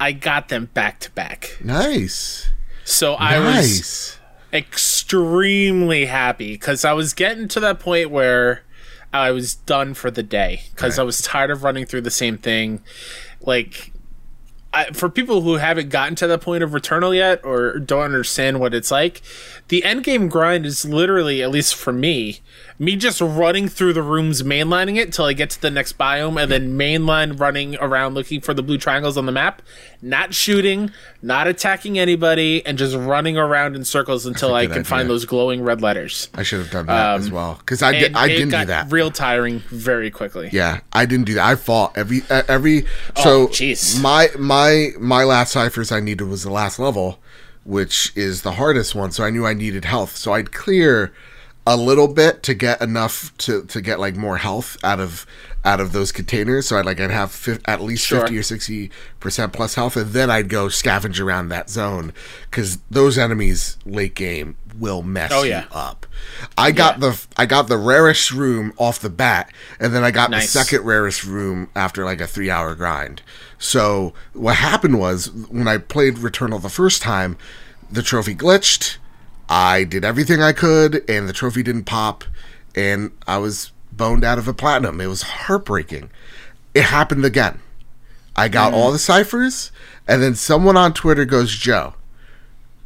I 0.00 0.12
got 0.12 0.48
them 0.48 0.66
back 0.74 1.00
to 1.00 1.10
back, 1.10 1.56
nice. 1.62 2.50
so 2.84 3.14
I 3.14 3.38
was 3.38 4.18
extremely 4.52 6.06
happy 6.06 6.52
because 6.52 6.84
I 6.84 6.92
was 6.92 7.12
getting 7.14 7.48
to 7.48 7.60
that 7.60 7.80
point 7.80 8.10
where 8.10 8.62
I 9.12 9.30
was 9.30 9.54
done 9.54 9.94
for 9.94 10.10
the 10.10 10.22
day 10.22 10.62
because 10.74 10.98
I 10.98 11.02
was 11.02 11.22
tired 11.22 11.50
of 11.50 11.64
running 11.64 11.86
through 11.86 12.02
the 12.02 12.10
same 12.10 12.36
thing. 12.36 12.82
Like, 13.40 13.92
I, 14.72 14.86
for 14.92 15.08
people 15.08 15.40
who 15.40 15.54
haven't 15.54 15.88
gotten 15.88 16.14
to 16.16 16.26
that 16.26 16.42
point 16.42 16.62
of 16.62 16.70
Returnal 16.70 17.14
yet 17.16 17.42
or 17.44 17.78
don't 17.78 18.02
understand 18.02 18.60
what 18.60 18.74
it's 18.74 18.90
like, 18.90 19.22
the 19.68 19.82
end 19.82 20.04
game 20.04 20.28
grind 20.28 20.66
is 20.66 20.84
literally, 20.84 21.42
at 21.42 21.50
least 21.50 21.74
for 21.74 21.92
me, 21.92 22.40
me 22.80 22.94
just 22.94 23.20
running 23.20 23.66
through 23.68 23.92
the 23.92 24.02
rooms, 24.02 24.42
mainlining 24.44 24.96
it 24.96 25.12
till 25.12 25.24
I 25.24 25.32
get 25.32 25.50
to 25.50 25.60
the 25.60 25.70
next 25.70 25.98
biome, 25.98 26.40
and 26.40 26.50
then 26.50 26.78
mainline 26.78 27.38
running 27.38 27.76
around 27.76 28.14
looking 28.14 28.40
for 28.40 28.54
the 28.54 28.62
blue 28.62 28.78
triangles 28.78 29.16
on 29.16 29.26
the 29.26 29.32
map, 29.32 29.62
not 30.00 30.32
shooting, 30.32 30.92
not 31.20 31.48
attacking 31.48 31.98
anybody, 31.98 32.64
and 32.64 32.78
just 32.78 32.94
running 32.94 33.36
around 33.36 33.74
in 33.74 33.84
circles 33.84 34.26
until 34.26 34.54
I 34.54 34.66
can 34.68 34.84
find 34.84 35.10
those 35.10 35.24
glowing 35.24 35.62
red 35.62 35.82
letters. 35.82 36.28
I 36.34 36.44
should 36.44 36.60
have 36.60 36.70
done 36.70 36.86
that 36.86 37.16
as 37.18 37.30
well. 37.32 37.56
Because 37.58 37.82
I, 37.82 37.92
did. 37.92 38.14
I 38.14 38.28
didn't 38.28 38.50
do 38.50 38.64
that. 38.66 38.92
real 38.92 39.10
tiring 39.10 39.58
very 39.70 40.10
quickly. 40.10 40.48
Yeah, 40.52 40.80
I 40.92 41.04
didn't 41.04 41.26
do 41.26 41.34
that. 41.34 41.46
I 41.46 41.56
fought 41.56 41.98
every 41.98 42.22
uh, 42.30 42.42
every. 42.46 42.82
So 43.16 43.42
Oh, 43.42 43.48
jeez. 43.48 44.00
my 44.00 44.28
my 44.38 44.90
my 45.00 45.24
last 45.24 45.52
ciphers 45.52 45.90
I 45.90 45.98
needed 46.00 46.24
was 46.28 46.44
the 46.44 46.52
last 46.52 46.78
level, 46.78 47.18
which 47.64 48.12
is 48.16 48.42
the 48.42 48.52
hardest 48.52 48.94
one. 48.94 49.10
So 49.10 49.24
I 49.24 49.30
knew 49.30 49.44
I 49.44 49.52
needed 49.54 49.84
health. 49.84 50.16
So 50.16 50.32
I'd 50.32 50.52
clear 50.52 51.12
a 51.70 51.76
little 51.76 52.08
bit 52.08 52.42
to 52.44 52.54
get 52.54 52.80
enough 52.80 53.36
to 53.38 53.62
to 53.64 53.80
get 53.82 54.00
like 54.00 54.16
more 54.16 54.38
health 54.38 54.78
out 54.82 55.00
of 55.00 55.26
out 55.66 55.80
of 55.80 55.92
those 55.92 56.12
containers. 56.12 56.66
So 56.66 56.78
I'd 56.78 56.86
like 56.86 56.98
I'd 56.98 57.10
have 57.10 57.30
fif- 57.30 57.60
at 57.66 57.82
least 57.82 58.06
Sure. 58.06 58.20
fifty 58.20 58.38
or 58.38 58.42
sixty 58.42 58.90
percent 59.20 59.52
plus 59.52 59.74
health, 59.74 59.94
and 59.96 60.12
then 60.12 60.30
I'd 60.30 60.48
go 60.48 60.68
scavenge 60.68 61.20
around 61.20 61.50
that 61.50 61.68
zone 61.68 62.14
because 62.50 62.78
those 62.90 63.18
enemies 63.18 63.76
late 63.84 64.14
game 64.14 64.56
will 64.78 65.02
mess 65.02 65.30
Oh, 65.34 65.42
you 65.42 65.60
up. 65.72 66.06
I 66.56 66.70
got 66.70 66.94
Yeah. 67.02 67.10
the 67.10 67.26
I 67.36 67.44
got 67.44 67.68
the 67.68 67.76
rarest 67.76 68.30
room 68.30 68.72
off 68.78 68.98
the 69.00 69.10
bat, 69.10 69.52
and 69.78 69.94
then 69.94 70.02
I 70.02 70.10
got 70.10 70.30
Nice. 70.30 70.50
the 70.50 70.64
second 70.64 70.86
rarest 70.86 71.22
room 71.22 71.68
after 71.76 72.02
like 72.04 72.22
a 72.22 72.26
three 72.26 72.50
hour 72.50 72.74
grind. 72.74 73.20
So 73.58 74.14
what 74.32 74.56
happened 74.56 74.98
was 74.98 75.30
when 75.50 75.68
I 75.68 75.76
played 75.76 76.14
Returnal 76.16 76.62
the 76.62 76.70
first 76.70 77.02
time, 77.02 77.36
the 77.90 78.02
trophy 78.02 78.34
glitched. 78.34 78.96
I 79.48 79.84
did 79.84 80.04
everything 80.04 80.42
I 80.42 80.52
could, 80.52 81.08
and 81.08 81.28
the 81.28 81.32
trophy 81.32 81.62
didn't 81.62 81.84
pop, 81.84 82.24
and 82.74 83.12
I 83.26 83.38
was 83.38 83.72
boned 83.92 84.24
out 84.24 84.38
of 84.38 84.46
a 84.46 84.54
platinum. 84.54 85.00
It 85.00 85.06
was 85.06 85.22
heartbreaking. 85.22 86.10
It 86.74 86.84
happened 86.84 87.24
again. 87.24 87.60
I 88.36 88.48
got 88.48 88.72
mm-hmm. 88.72 88.80
all 88.80 88.92
the 88.92 88.98
ciphers, 88.98 89.72
and 90.06 90.22
then 90.22 90.34
someone 90.34 90.76
on 90.76 90.92
Twitter 90.92 91.24
goes, 91.24 91.56
Joe, 91.56 91.94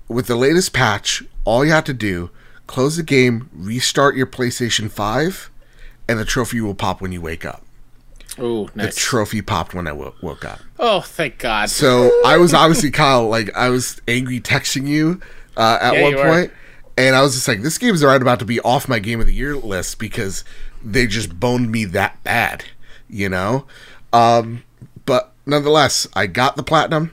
with 0.09 0.27
the 0.27 0.37
latest 0.37 0.73
patch, 0.73 1.23
all 1.45 1.65
you 1.65 1.73
have 1.73 1.85
to 1.85 1.93
do, 1.93 2.31
close 2.67 2.97
the 2.97 3.03
game, 3.03 3.51
restart 3.53 4.17
your 4.17 4.27
PlayStation 4.27 4.91
5, 4.91 5.51
and 6.09 6.19
the 6.19 6.25
trophy 6.25 6.61
will 6.61 6.75
pop 6.75 7.01
when 7.01 7.13
you 7.13 7.21
wake 7.21 7.45
up. 7.45 7.63
Ooh, 8.39 8.71
The 8.75 8.91
trophy 8.91 9.43
popped 9.43 9.75
when 9.75 9.87
I 9.87 9.93
woke 9.93 10.45
up. 10.45 10.61
oh, 10.79 11.01
thank 11.03 11.39
God. 11.39 11.69
So 11.69 12.11
I 12.25 12.39
was 12.39 12.55
obviously 12.55 12.91
Kyle, 12.91 13.29
like 13.29 13.55
I 13.55 13.69
was 13.69 14.01
angry 14.09 14.41
texting 14.41 14.87
you 14.87 15.21
uh, 15.57 15.79
at 15.81 15.95
Yeah, 15.95 16.03
one 16.03 16.15
point, 16.17 16.51
and 16.97 17.15
I 17.17 17.23
was 17.23 17.35
just 17.35 17.49
like, 17.49 17.63
"This 17.63 17.79
game 17.79 17.95
is 17.95 18.05
right 18.05 18.21
about 18.21 18.39
to 18.41 18.45
be 18.45 18.61
off 18.61 18.89
my 18.89 18.99
game 18.99 19.21
of 19.21 19.27
the 19.27 19.35
year 19.35 19.57
list 19.57 19.99
because 19.99 20.45
they 20.85 21.07
just 21.07 21.39
boned 21.41 21.71
me 21.71 21.85
that 21.87 22.23
bad," 22.25 22.65
you 23.09 23.29
know. 23.29 23.67
Um, 24.13 24.63
but 25.07 25.33
nonetheless, 25.47 26.07
I 26.15 26.27
got 26.27 26.57
the 26.57 26.63
platinum, 26.63 27.13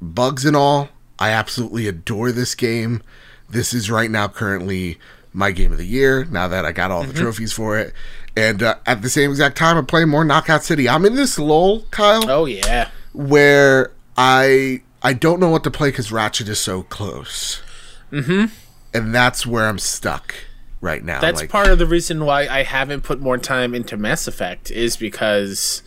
bugs 0.00 0.44
and 0.44 0.56
all. 0.56 0.88
I 1.18 1.30
absolutely 1.30 1.88
adore 1.88 2.30
this 2.32 2.54
game. 2.54 3.02
This 3.48 3.72
is 3.72 3.90
right 3.90 4.10
now 4.10 4.28
currently 4.28 4.98
my 5.32 5.50
game 5.50 5.72
of 5.72 5.78
the 5.78 5.86
year. 5.86 6.24
Now 6.24 6.48
that 6.48 6.64
I 6.64 6.72
got 6.72 6.90
all 6.90 7.02
Mm-hmm. 7.04 7.12
the 7.12 7.20
trophies 7.20 7.52
for 7.52 7.78
it, 7.78 7.94
and 8.36 8.62
uh, 8.62 8.76
at 8.86 9.02
the 9.02 9.08
same 9.08 9.30
exact 9.30 9.56
time, 9.56 9.76
I'm 9.78 9.86
playing 9.86 10.08
more 10.08 10.24
Knockout 10.24 10.64
City. 10.64 10.88
I'm 10.88 11.04
in 11.06 11.14
this 11.14 11.38
lull, 11.38 11.82
Kyle 11.90 12.28
oh 12.28 12.44
yeah. 12.46 12.90
where 13.12 13.92
I 14.18 14.82
I 15.06 15.12
don't 15.12 15.38
know 15.38 15.50
what 15.50 15.62
to 15.62 15.70
play 15.70 15.90
because 15.90 16.10
Ratchet 16.10 16.48
is 16.48 16.58
so 16.58 16.82
close. 16.82 17.62
Mm-hmm. 18.10 18.46
And 18.92 19.14
that's 19.14 19.46
where 19.46 19.68
I'm 19.68 19.78
stuck 19.78 20.34
right 20.80 21.04
now. 21.04 21.20
That's 21.20 21.42
like, 21.42 21.48
part 21.48 21.68
of 21.68 21.78
the 21.78 21.86
reason 21.86 22.24
why 22.24 22.48
I 22.48 22.64
haven't 22.64 23.02
put 23.02 23.20
more 23.20 23.38
time 23.38 23.72
into 23.72 23.96
Mass 23.96 24.26
Effect 24.26 24.68
is 24.68 24.96
because 24.96 25.82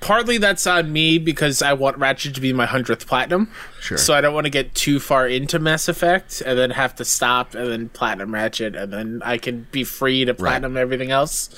partly 0.00 0.38
that's 0.38 0.66
on 0.66 0.92
me 0.92 1.18
because 1.18 1.62
I 1.62 1.74
want 1.74 1.98
Ratchet 1.98 2.34
to 2.34 2.40
be 2.40 2.52
my 2.52 2.66
hundredth 2.66 3.06
platinum. 3.06 3.48
Sure. 3.80 3.96
So 3.96 4.12
I 4.12 4.20
don't 4.20 4.34
want 4.34 4.46
to 4.46 4.50
get 4.50 4.74
too 4.74 4.98
far 4.98 5.28
into 5.28 5.60
Mass 5.60 5.86
Effect 5.86 6.42
and 6.44 6.58
then 6.58 6.70
have 6.70 6.96
to 6.96 7.04
stop 7.04 7.54
and 7.54 7.70
then 7.70 7.90
platinum 7.90 8.34
Ratchet 8.34 8.74
and 8.74 8.92
then 8.92 9.22
I 9.24 9.38
can 9.38 9.68
be 9.70 9.84
free 9.84 10.24
to 10.24 10.34
platinum 10.34 10.76
everything 10.76 11.12
else. 11.12 11.48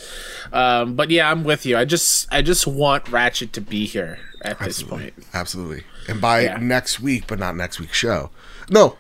Um, 0.52 0.96
but 0.96 1.08
yeah, 1.08 1.30
I'm 1.30 1.44
with 1.44 1.64
you. 1.64 1.78
I 1.78 1.86
just 1.86 2.30
I 2.30 2.42
just 2.42 2.66
want 2.66 3.08
Ratchet 3.08 3.54
to 3.54 3.62
be 3.62 3.86
here 3.86 4.18
at 4.42 4.58
this 4.58 4.82
point. 4.82 5.14
absolutely. 5.32 5.84
And 6.08 6.20
by 6.20 6.40
Yeah. 6.42 6.58
next 6.60 7.00
week, 7.00 7.24
but 7.26 7.38
not 7.38 7.56
next 7.56 7.78
week's 7.80 7.96
show. 7.96 8.30
No, 8.70 8.96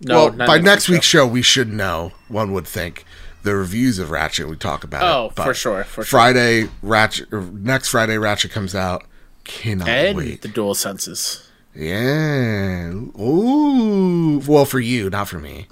No, 0.00 0.26
well, 0.26 0.30
by 0.30 0.58
next 0.58 0.88
week, 0.88 0.96
week's 0.98 1.06
show, 1.06 1.26
we 1.26 1.42
should 1.42 1.72
know. 1.72 2.12
One 2.28 2.52
would 2.52 2.66
think 2.66 3.04
the 3.42 3.54
reviews 3.56 3.98
of 3.98 4.10
Ratchet. 4.10 4.48
We 4.48 4.56
talk 4.56 4.84
about 4.84 5.02
Oh, 5.02 5.26
it. 5.26 5.34
but 5.34 5.44
for 5.44 5.54
sure, 5.54 5.84
for 5.84 6.04
sure. 6.04 6.18
Friday, 6.20 6.68
Ratchet. 6.82 7.28
Er, 7.32 7.40
next 7.52 7.88
Friday, 7.88 8.16
Ratchet 8.18 8.50
comes 8.52 8.74
out. 8.74 9.04
Cannot 9.44 9.88
And 9.88 10.16
wait. 10.16 10.42
the 10.42 10.48
dual 10.48 10.74
senses. 10.74 11.42
Yeah. 11.74 12.90
Ooh. 13.20 14.42
Well, 14.46 14.64
for 14.64 14.80
you, 14.80 15.10
not 15.10 15.28
for 15.28 15.38
me. 15.38 15.66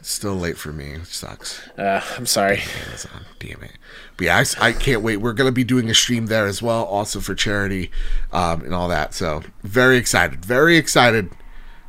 It's 0.00 0.10
still 0.10 0.34
late 0.34 0.56
for 0.56 0.72
me, 0.72 0.94
which 0.94 1.14
sucks. 1.14 1.68
Uh, 1.76 2.02
I'm 2.16 2.24
sorry. 2.24 2.62
Amazon. 2.86 3.26
Damn 3.38 3.62
it. 3.62 3.72
But 4.16 4.24
yeah, 4.24 4.44
I 4.58 4.72
can't 4.72 5.02
wait. 5.02 5.18
We're 5.18 5.34
to 5.34 5.52
be 5.52 5.62
doing 5.62 5.90
a 5.90 5.94
stream 5.94 6.26
there 6.26 6.46
as 6.46 6.62
well, 6.62 6.84
also 6.84 7.20
for 7.20 7.34
charity 7.34 7.90
um, 8.32 8.62
and 8.62 8.74
all 8.74 8.88
that. 8.88 9.12
So 9.12 9.42
very 9.62 9.98
excited. 9.98 10.42
Very 10.42 10.78
excited 10.78 11.30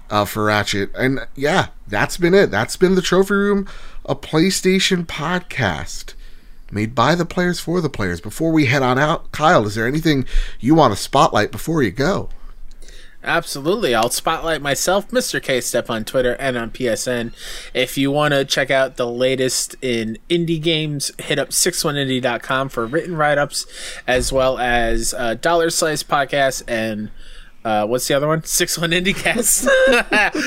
uh, 0.09 0.25
for 0.25 0.43
Ratchet. 0.43 0.91
And 0.93 1.25
yeah, 1.35 1.67
that's 1.87 2.17
been 2.17 2.33
it. 2.33 2.51
That's 2.51 2.75
been 2.75 2.95
the 2.95 3.01
Trophy 3.01 3.33
Room, 3.33 3.65
a 4.05 4.13
PlayStation 4.13 5.05
podcast 5.05 6.13
made 6.69 6.93
by 6.93 7.15
the 7.15 7.25
players 7.25 7.61
for 7.61 7.79
the 7.79 7.89
players. 7.89 8.19
Before 8.19 8.51
we 8.51 8.65
head 8.65 8.83
on 8.83 8.99
out, 8.99 9.31
Kyle, 9.31 9.65
is 9.65 9.75
there 9.75 9.87
anything 9.87 10.25
you 10.59 10.75
want 10.75 10.93
to 10.93 11.01
spotlight 11.01 11.51
before 11.51 11.81
you 11.81 11.91
go? 11.91 12.27
Absolutely. 13.23 13.93
I'll 13.93 14.09
spotlight 14.09 14.61
myself, 14.61 15.09
Mr. 15.09 15.41
K 15.41 15.61
Step 15.61 15.89
on 15.89 16.03
Twitter 16.03 16.33
and 16.39 16.57
on 16.57 16.71
PSN. 16.71 17.33
If 17.73 17.97
you 17.97 18.09
want 18.11 18.33
to 18.33 18.45
check 18.45 18.71
out 18.71 18.97
the 18.97 19.07
latest 19.07 19.75
in 19.81 20.17
indie 20.29 20.61
games, 20.61 21.11
hit 21.19 21.37
up 21.37 21.49
61indie.com 21.49 22.69
for 22.69 22.85
written 22.87 23.15
write 23.15 23.37
ups, 23.37 23.67
as 24.07 24.31
well 24.33 24.57
as 24.57 25.13
uh, 25.13 25.35
Dollar 25.35 25.69
Slice 25.69 26.03
Podcast 26.03 26.63
and. 26.67 27.11
Uh, 27.63 27.85
what's 27.85 28.07
the 28.07 28.15
other 28.15 28.27
one? 28.27 28.43
Six 28.43 28.79
One 28.79 28.89
Indie 28.89 29.15
Cast, 29.15 29.69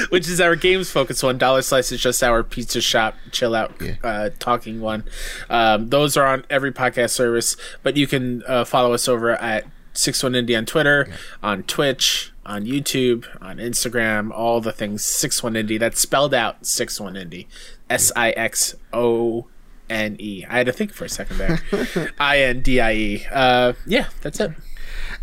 which 0.10 0.28
is 0.28 0.40
our 0.40 0.56
games 0.56 0.90
focused 0.90 1.22
one. 1.22 1.38
Dollar 1.38 1.62
Slice 1.62 1.92
is 1.92 2.00
just 2.00 2.24
our 2.24 2.42
pizza 2.42 2.80
shop 2.80 3.14
chill 3.30 3.54
out 3.54 3.80
uh, 4.02 4.30
talking 4.40 4.80
one. 4.80 5.04
Um, 5.48 5.90
those 5.90 6.16
are 6.16 6.26
on 6.26 6.44
every 6.50 6.72
podcast 6.72 7.10
service, 7.10 7.56
but 7.84 7.96
you 7.96 8.08
can 8.08 8.42
uh, 8.48 8.64
follow 8.64 8.92
us 8.94 9.06
over 9.06 9.30
at 9.30 9.64
Six 9.92 10.24
One 10.24 10.32
Indie 10.32 10.58
on 10.58 10.66
Twitter, 10.66 11.06
on 11.40 11.62
Twitch, 11.62 12.32
on 12.46 12.64
YouTube, 12.64 13.26
on 13.40 13.58
Instagram, 13.58 14.30
all 14.30 14.60
the 14.60 14.72
things. 14.72 15.04
Six 15.04 15.42
One 15.42 15.54
Indie. 15.54 15.78
That's 15.78 16.00
spelled 16.00 16.34
out 16.34 16.66
Six 16.66 17.00
One 17.00 17.14
Indie. 17.14 17.46
S 17.90 18.12
I 18.14 18.30
X 18.30 18.74
O 18.92 19.46
N 19.88 20.16
E. 20.18 20.44
I 20.48 20.58
had 20.58 20.66
to 20.66 20.72
think 20.72 20.92
for 20.92 21.04
a 21.04 21.08
second 21.08 21.38
there. 21.38 22.12
I 22.18 22.40
N 22.40 22.60
D 22.60 22.80
I 22.80 22.92
E. 22.92 23.26
Uh, 23.32 23.72
yeah, 23.86 24.08
that's 24.22 24.40
it. 24.40 24.52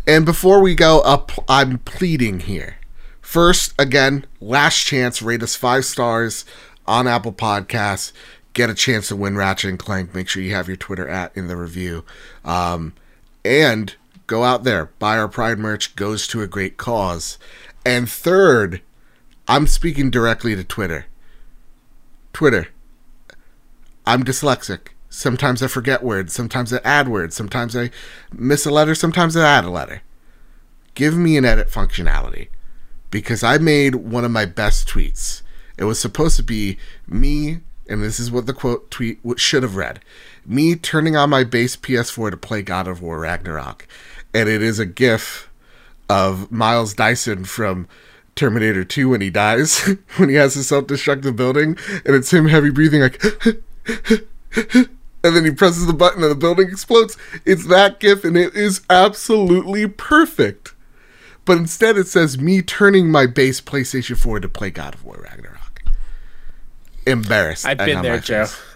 And 0.06 0.24
before 0.24 0.60
we 0.60 0.74
go 0.74 1.00
up, 1.00 1.32
I'm 1.48 1.78
pleading 1.78 2.40
here. 2.40 2.76
First, 3.20 3.74
again, 3.78 4.26
last 4.40 4.84
chance, 4.84 5.22
rate 5.22 5.42
us 5.42 5.54
five 5.54 5.84
stars 5.84 6.44
on 6.86 7.06
Apple 7.06 7.32
Podcasts. 7.32 8.12
Get 8.52 8.68
a 8.68 8.74
chance 8.74 9.08
to 9.08 9.16
win 9.16 9.36
Ratchet 9.36 9.70
and 9.70 9.78
Clank. 9.78 10.14
Make 10.14 10.28
sure 10.28 10.42
you 10.42 10.54
have 10.54 10.68
your 10.68 10.76
Twitter 10.76 11.08
at 11.08 11.34
in 11.36 11.48
the 11.48 11.56
review. 11.56 12.04
Um, 12.44 12.92
and 13.44 13.94
go 14.32 14.44
out 14.44 14.64
there, 14.64 14.86
buy 14.98 15.18
our 15.18 15.28
Pride 15.28 15.58
merch, 15.58 15.94
goes 15.94 16.26
to 16.26 16.40
a 16.40 16.46
great 16.46 16.78
cause. 16.78 17.36
And 17.84 18.08
third, 18.08 18.80
I'm 19.46 19.66
speaking 19.66 20.10
directly 20.10 20.56
to 20.56 20.64
Twitter. 20.64 21.04
Twitter. 22.32 22.68
I'm 24.06 24.24
dyslexic. 24.24 24.88
Sometimes 25.10 25.62
I 25.62 25.66
forget 25.66 26.02
words. 26.02 26.32
Sometimes 26.32 26.72
I 26.72 26.78
add 26.82 27.08
words. 27.08 27.36
Sometimes 27.36 27.76
I 27.76 27.90
miss 28.32 28.64
a 28.64 28.70
letter. 28.70 28.94
Sometimes 28.94 29.36
I 29.36 29.46
add 29.46 29.66
a 29.66 29.70
letter. 29.70 30.00
Give 30.94 31.14
me 31.14 31.36
an 31.36 31.44
edit 31.44 31.68
functionality 31.68 32.48
because 33.10 33.44
I 33.44 33.58
made 33.58 33.96
one 33.96 34.24
of 34.24 34.30
my 34.30 34.46
best 34.46 34.88
tweets. 34.88 35.42
It 35.76 35.84
was 35.84 36.00
supposed 36.00 36.38
to 36.38 36.42
be 36.42 36.78
me, 37.06 37.60
and 37.86 38.02
this 38.02 38.18
is 38.18 38.30
what 38.30 38.46
the 38.46 38.54
quote 38.54 38.90
tweet 38.90 39.20
should 39.36 39.62
have 39.62 39.76
read: 39.76 40.00
me 40.46 40.74
turning 40.74 41.16
on 41.16 41.28
my 41.28 41.44
base 41.44 41.76
PS4 41.76 42.30
to 42.30 42.36
play 42.38 42.62
God 42.62 42.88
of 42.88 43.02
War 43.02 43.20
Ragnarok, 43.20 43.86
and 44.34 44.48
it 44.48 44.62
is 44.62 44.78
a 44.78 44.86
GIF 44.86 45.50
of 46.08 46.50
Miles 46.50 46.94
Dyson 46.94 47.44
from 47.44 47.88
Terminator 48.34 48.84
2 48.84 49.10
when 49.10 49.20
he 49.20 49.30
dies, 49.30 49.78
when 50.16 50.28
he 50.28 50.34
has 50.36 50.54
to 50.54 50.64
self 50.64 50.86
destructive 50.86 51.36
building, 51.36 51.76
and 52.04 52.14
it's 52.14 52.32
him 52.32 52.48
heavy 52.48 52.70
breathing 52.70 53.02
like. 53.02 53.22
and 55.24 55.36
then 55.36 55.44
he 55.44 55.50
presses 55.50 55.86
the 55.86 55.92
button 55.92 56.22
and 56.22 56.30
the 56.30 56.36
building 56.36 56.68
explodes. 56.68 57.16
It's 57.44 57.66
that 57.66 58.00
GIF, 58.00 58.24
and 58.24 58.36
it 58.36 58.54
is 58.54 58.82
absolutely 58.90 59.86
perfect. 59.88 60.74
But 61.44 61.58
instead, 61.58 61.96
it 61.96 62.06
says 62.06 62.38
me 62.38 62.62
turning 62.62 63.10
my 63.10 63.26
base 63.26 63.60
PlayStation 63.60 64.16
4 64.16 64.40
to 64.40 64.48
play 64.48 64.70
God 64.70 64.94
of 64.94 65.04
War 65.04 65.20
Ragnarok. 65.22 65.82
Embarrassed. 67.04 67.66
I've 67.66 67.78
been 67.78 68.02
there, 68.02 68.20
Joe. 68.20 68.46
face. 68.46 68.71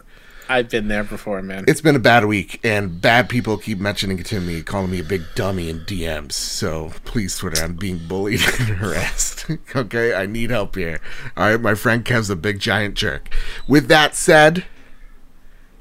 I've 0.48 0.68
been 0.68 0.88
there 0.88 1.04
before, 1.04 1.42
man. 1.42 1.64
It's 1.66 1.80
been 1.80 1.96
a 1.96 2.00
bad 2.00 2.24
week, 2.24 2.60
and 2.64 3.00
bad 3.00 3.28
people 3.28 3.58
keep 3.58 3.78
mentioning 3.78 4.18
it 4.18 4.26
to 4.26 4.40
me, 4.40 4.62
calling 4.62 4.90
me 4.90 5.00
a 5.00 5.04
big 5.04 5.22
dummy 5.34 5.68
in 5.68 5.80
DMs. 5.80 6.32
So 6.32 6.92
please, 7.04 7.36
Twitter, 7.36 7.64
I'm 7.64 7.74
being 7.74 7.98
bullied 7.98 8.40
and 8.60 8.68
harassed. 8.68 9.46
okay, 9.76 10.14
I 10.14 10.26
need 10.26 10.50
help 10.50 10.76
here. 10.76 11.00
All 11.36 11.50
right, 11.50 11.60
my 11.60 11.74
friend 11.74 12.04
Kev's 12.04 12.30
a 12.30 12.36
big 12.36 12.60
giant 12.60 12.94
jerk. 12.94 13.28
With 13.66 13.88
that 13.88 14.14
said, 14.14 14.64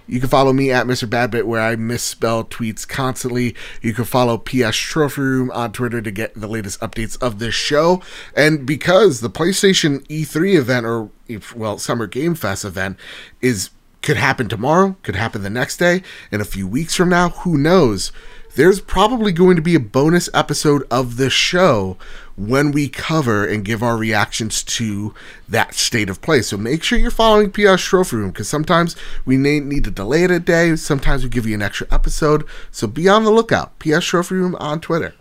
you 0.07 0.19
can 0.19 0.29
follow 0.29 0.53
me 0.53 0.71
at 0.71 0.85
Mr. 0.85 1.09
Badbit 1.09 1.45
where 1.45 1.61
I 1.61 1.75
misspell 1.75 2.43
tweets 2.43 2.87
constantly. 2.87 3.55
You 3.81 3.93
can 3.93 4.05
follow 4.05 4.37
PS 4.37 4.75
Trophy 4.75 5.21
Room 5.21 5.51
on 5.51 5.71
Twitter 5.71 6.01
to 6.01 6.11
get 6.11 6.39
the 6.39 6.47
latest 6.47 6.79
updates 6.79 7.21
of 7.21 7.39
this 7.39 7.55
show. 7.55 8.01
And 8.35 8.65
because 8.65 9.21
the 9.21 9.29
PlayStation 9.29 10.05
E3 10.07 10.55
event 10.55 10.85
or 10.85 11.09
well, 11.55 11.79
Summer 11.79 12.05
Game 12.05 12.35
Fest 12.35 12.63
event 12.63 12.97
is 13.41 13.71
could 14.05 14.17
happen 14.17 14.47
tomorrow, 14.47 14.95
could 15.01 15.15
happen 15.15 15.41
the 15.41 15.49
next 15.49 15.77
day, 15.77 16.03
and 16.31 16.39
a 16.39 16.45
few 16.45 16.67
weeks 16.67 16.95
from 16.95 17.09
now, 17.09 17.29
who 17.29 17.57
knows? 17.57 18.11
There's 18.55 18.79
probably 18.79 19.31
going 19.31 19.55
to 19.55 19.63
be 19.63 19.73
a 19.73 19.79
bonus 19.79 20.29
episode 20.31 20.83
of 20.91 21.17
the 21.17 21.31
show 21.31 21.97
when 22.37 22.71
we 22.71 22.87
cover 22.87 23.45
and 23.45 23.65
give 23.65 23.81
our 23.81 23.97
reactions 23.97 24.61
to 24.63 25.15
that 25.49 25.73
state 25.73 26.07
of 26.07 26.21
play. 26.21 26.43
So 26.43 26.55
make 26.55 26.83
sure 26.83 26.99
you're 26.99 27.09
following 27.09 27.51
PS 27.51 27.81
Trophy 27.81 28.17
Room 28.17 28.29
because 28.29 28.47
sometimes 28.47 28.95
we 29.25 29.37
may 29.37 29.59
need 29.59 29.83
to 29.85 29.91
delay 29.91 30.23
it 30.23 30.31
a 30.31 30.39
day, 30.39 30.75
sometimes 30.75 31.23
we 31.23 31.29
give 31.29 31.47
you 31.47 31.55
an 31.55 31.63
extra 31.63 31.87
episode. 31.91 32.45
So 32.71 32.85
be 32.87 33.09
on 33.09 33.23
the 33.23 33.31
lookout. 33.31 33.77
PS 33.79 34.05
Trophy 34.05 34.35
Room 34.35 34.55
on 34.57 34.79
Twitter. 34.81 35.15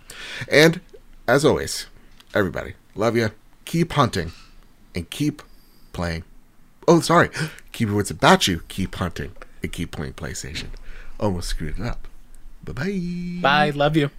And 0.46 0.80
as 1.26 1.44
always, 1.44 1.86
everybody, 2.34 2.74
love 2.94 3.16
you. 3.16 3.30
Keep 3.64 3.94
hunting 3.94 4.32
and 4.94 5.08
keep 5.08 5.42
playing. 5.92 6.24
Oh, 6.86 7.00
sorry. 7.00 7.30
Keep 7.72 7.90
wits 7.90 8.10
about 8.10 8.46
you. 8.46 8.62
Keep 8.68 8.94
hunting 8.96 9.32
and 9.62 9.72
keep 9.72 9.90
playing 9.90 10.14
PlayStation. 10.14 10.66
Almost 11.18 11.48
screwed 11.48 11.78
it 11.78 11.84
up. 11.84 12.08
Bye 12.64 12.72
bye. 12.72 13.38
Bye. 13.40 13.70
Love 13.70 13.96
you. 13.96 14.10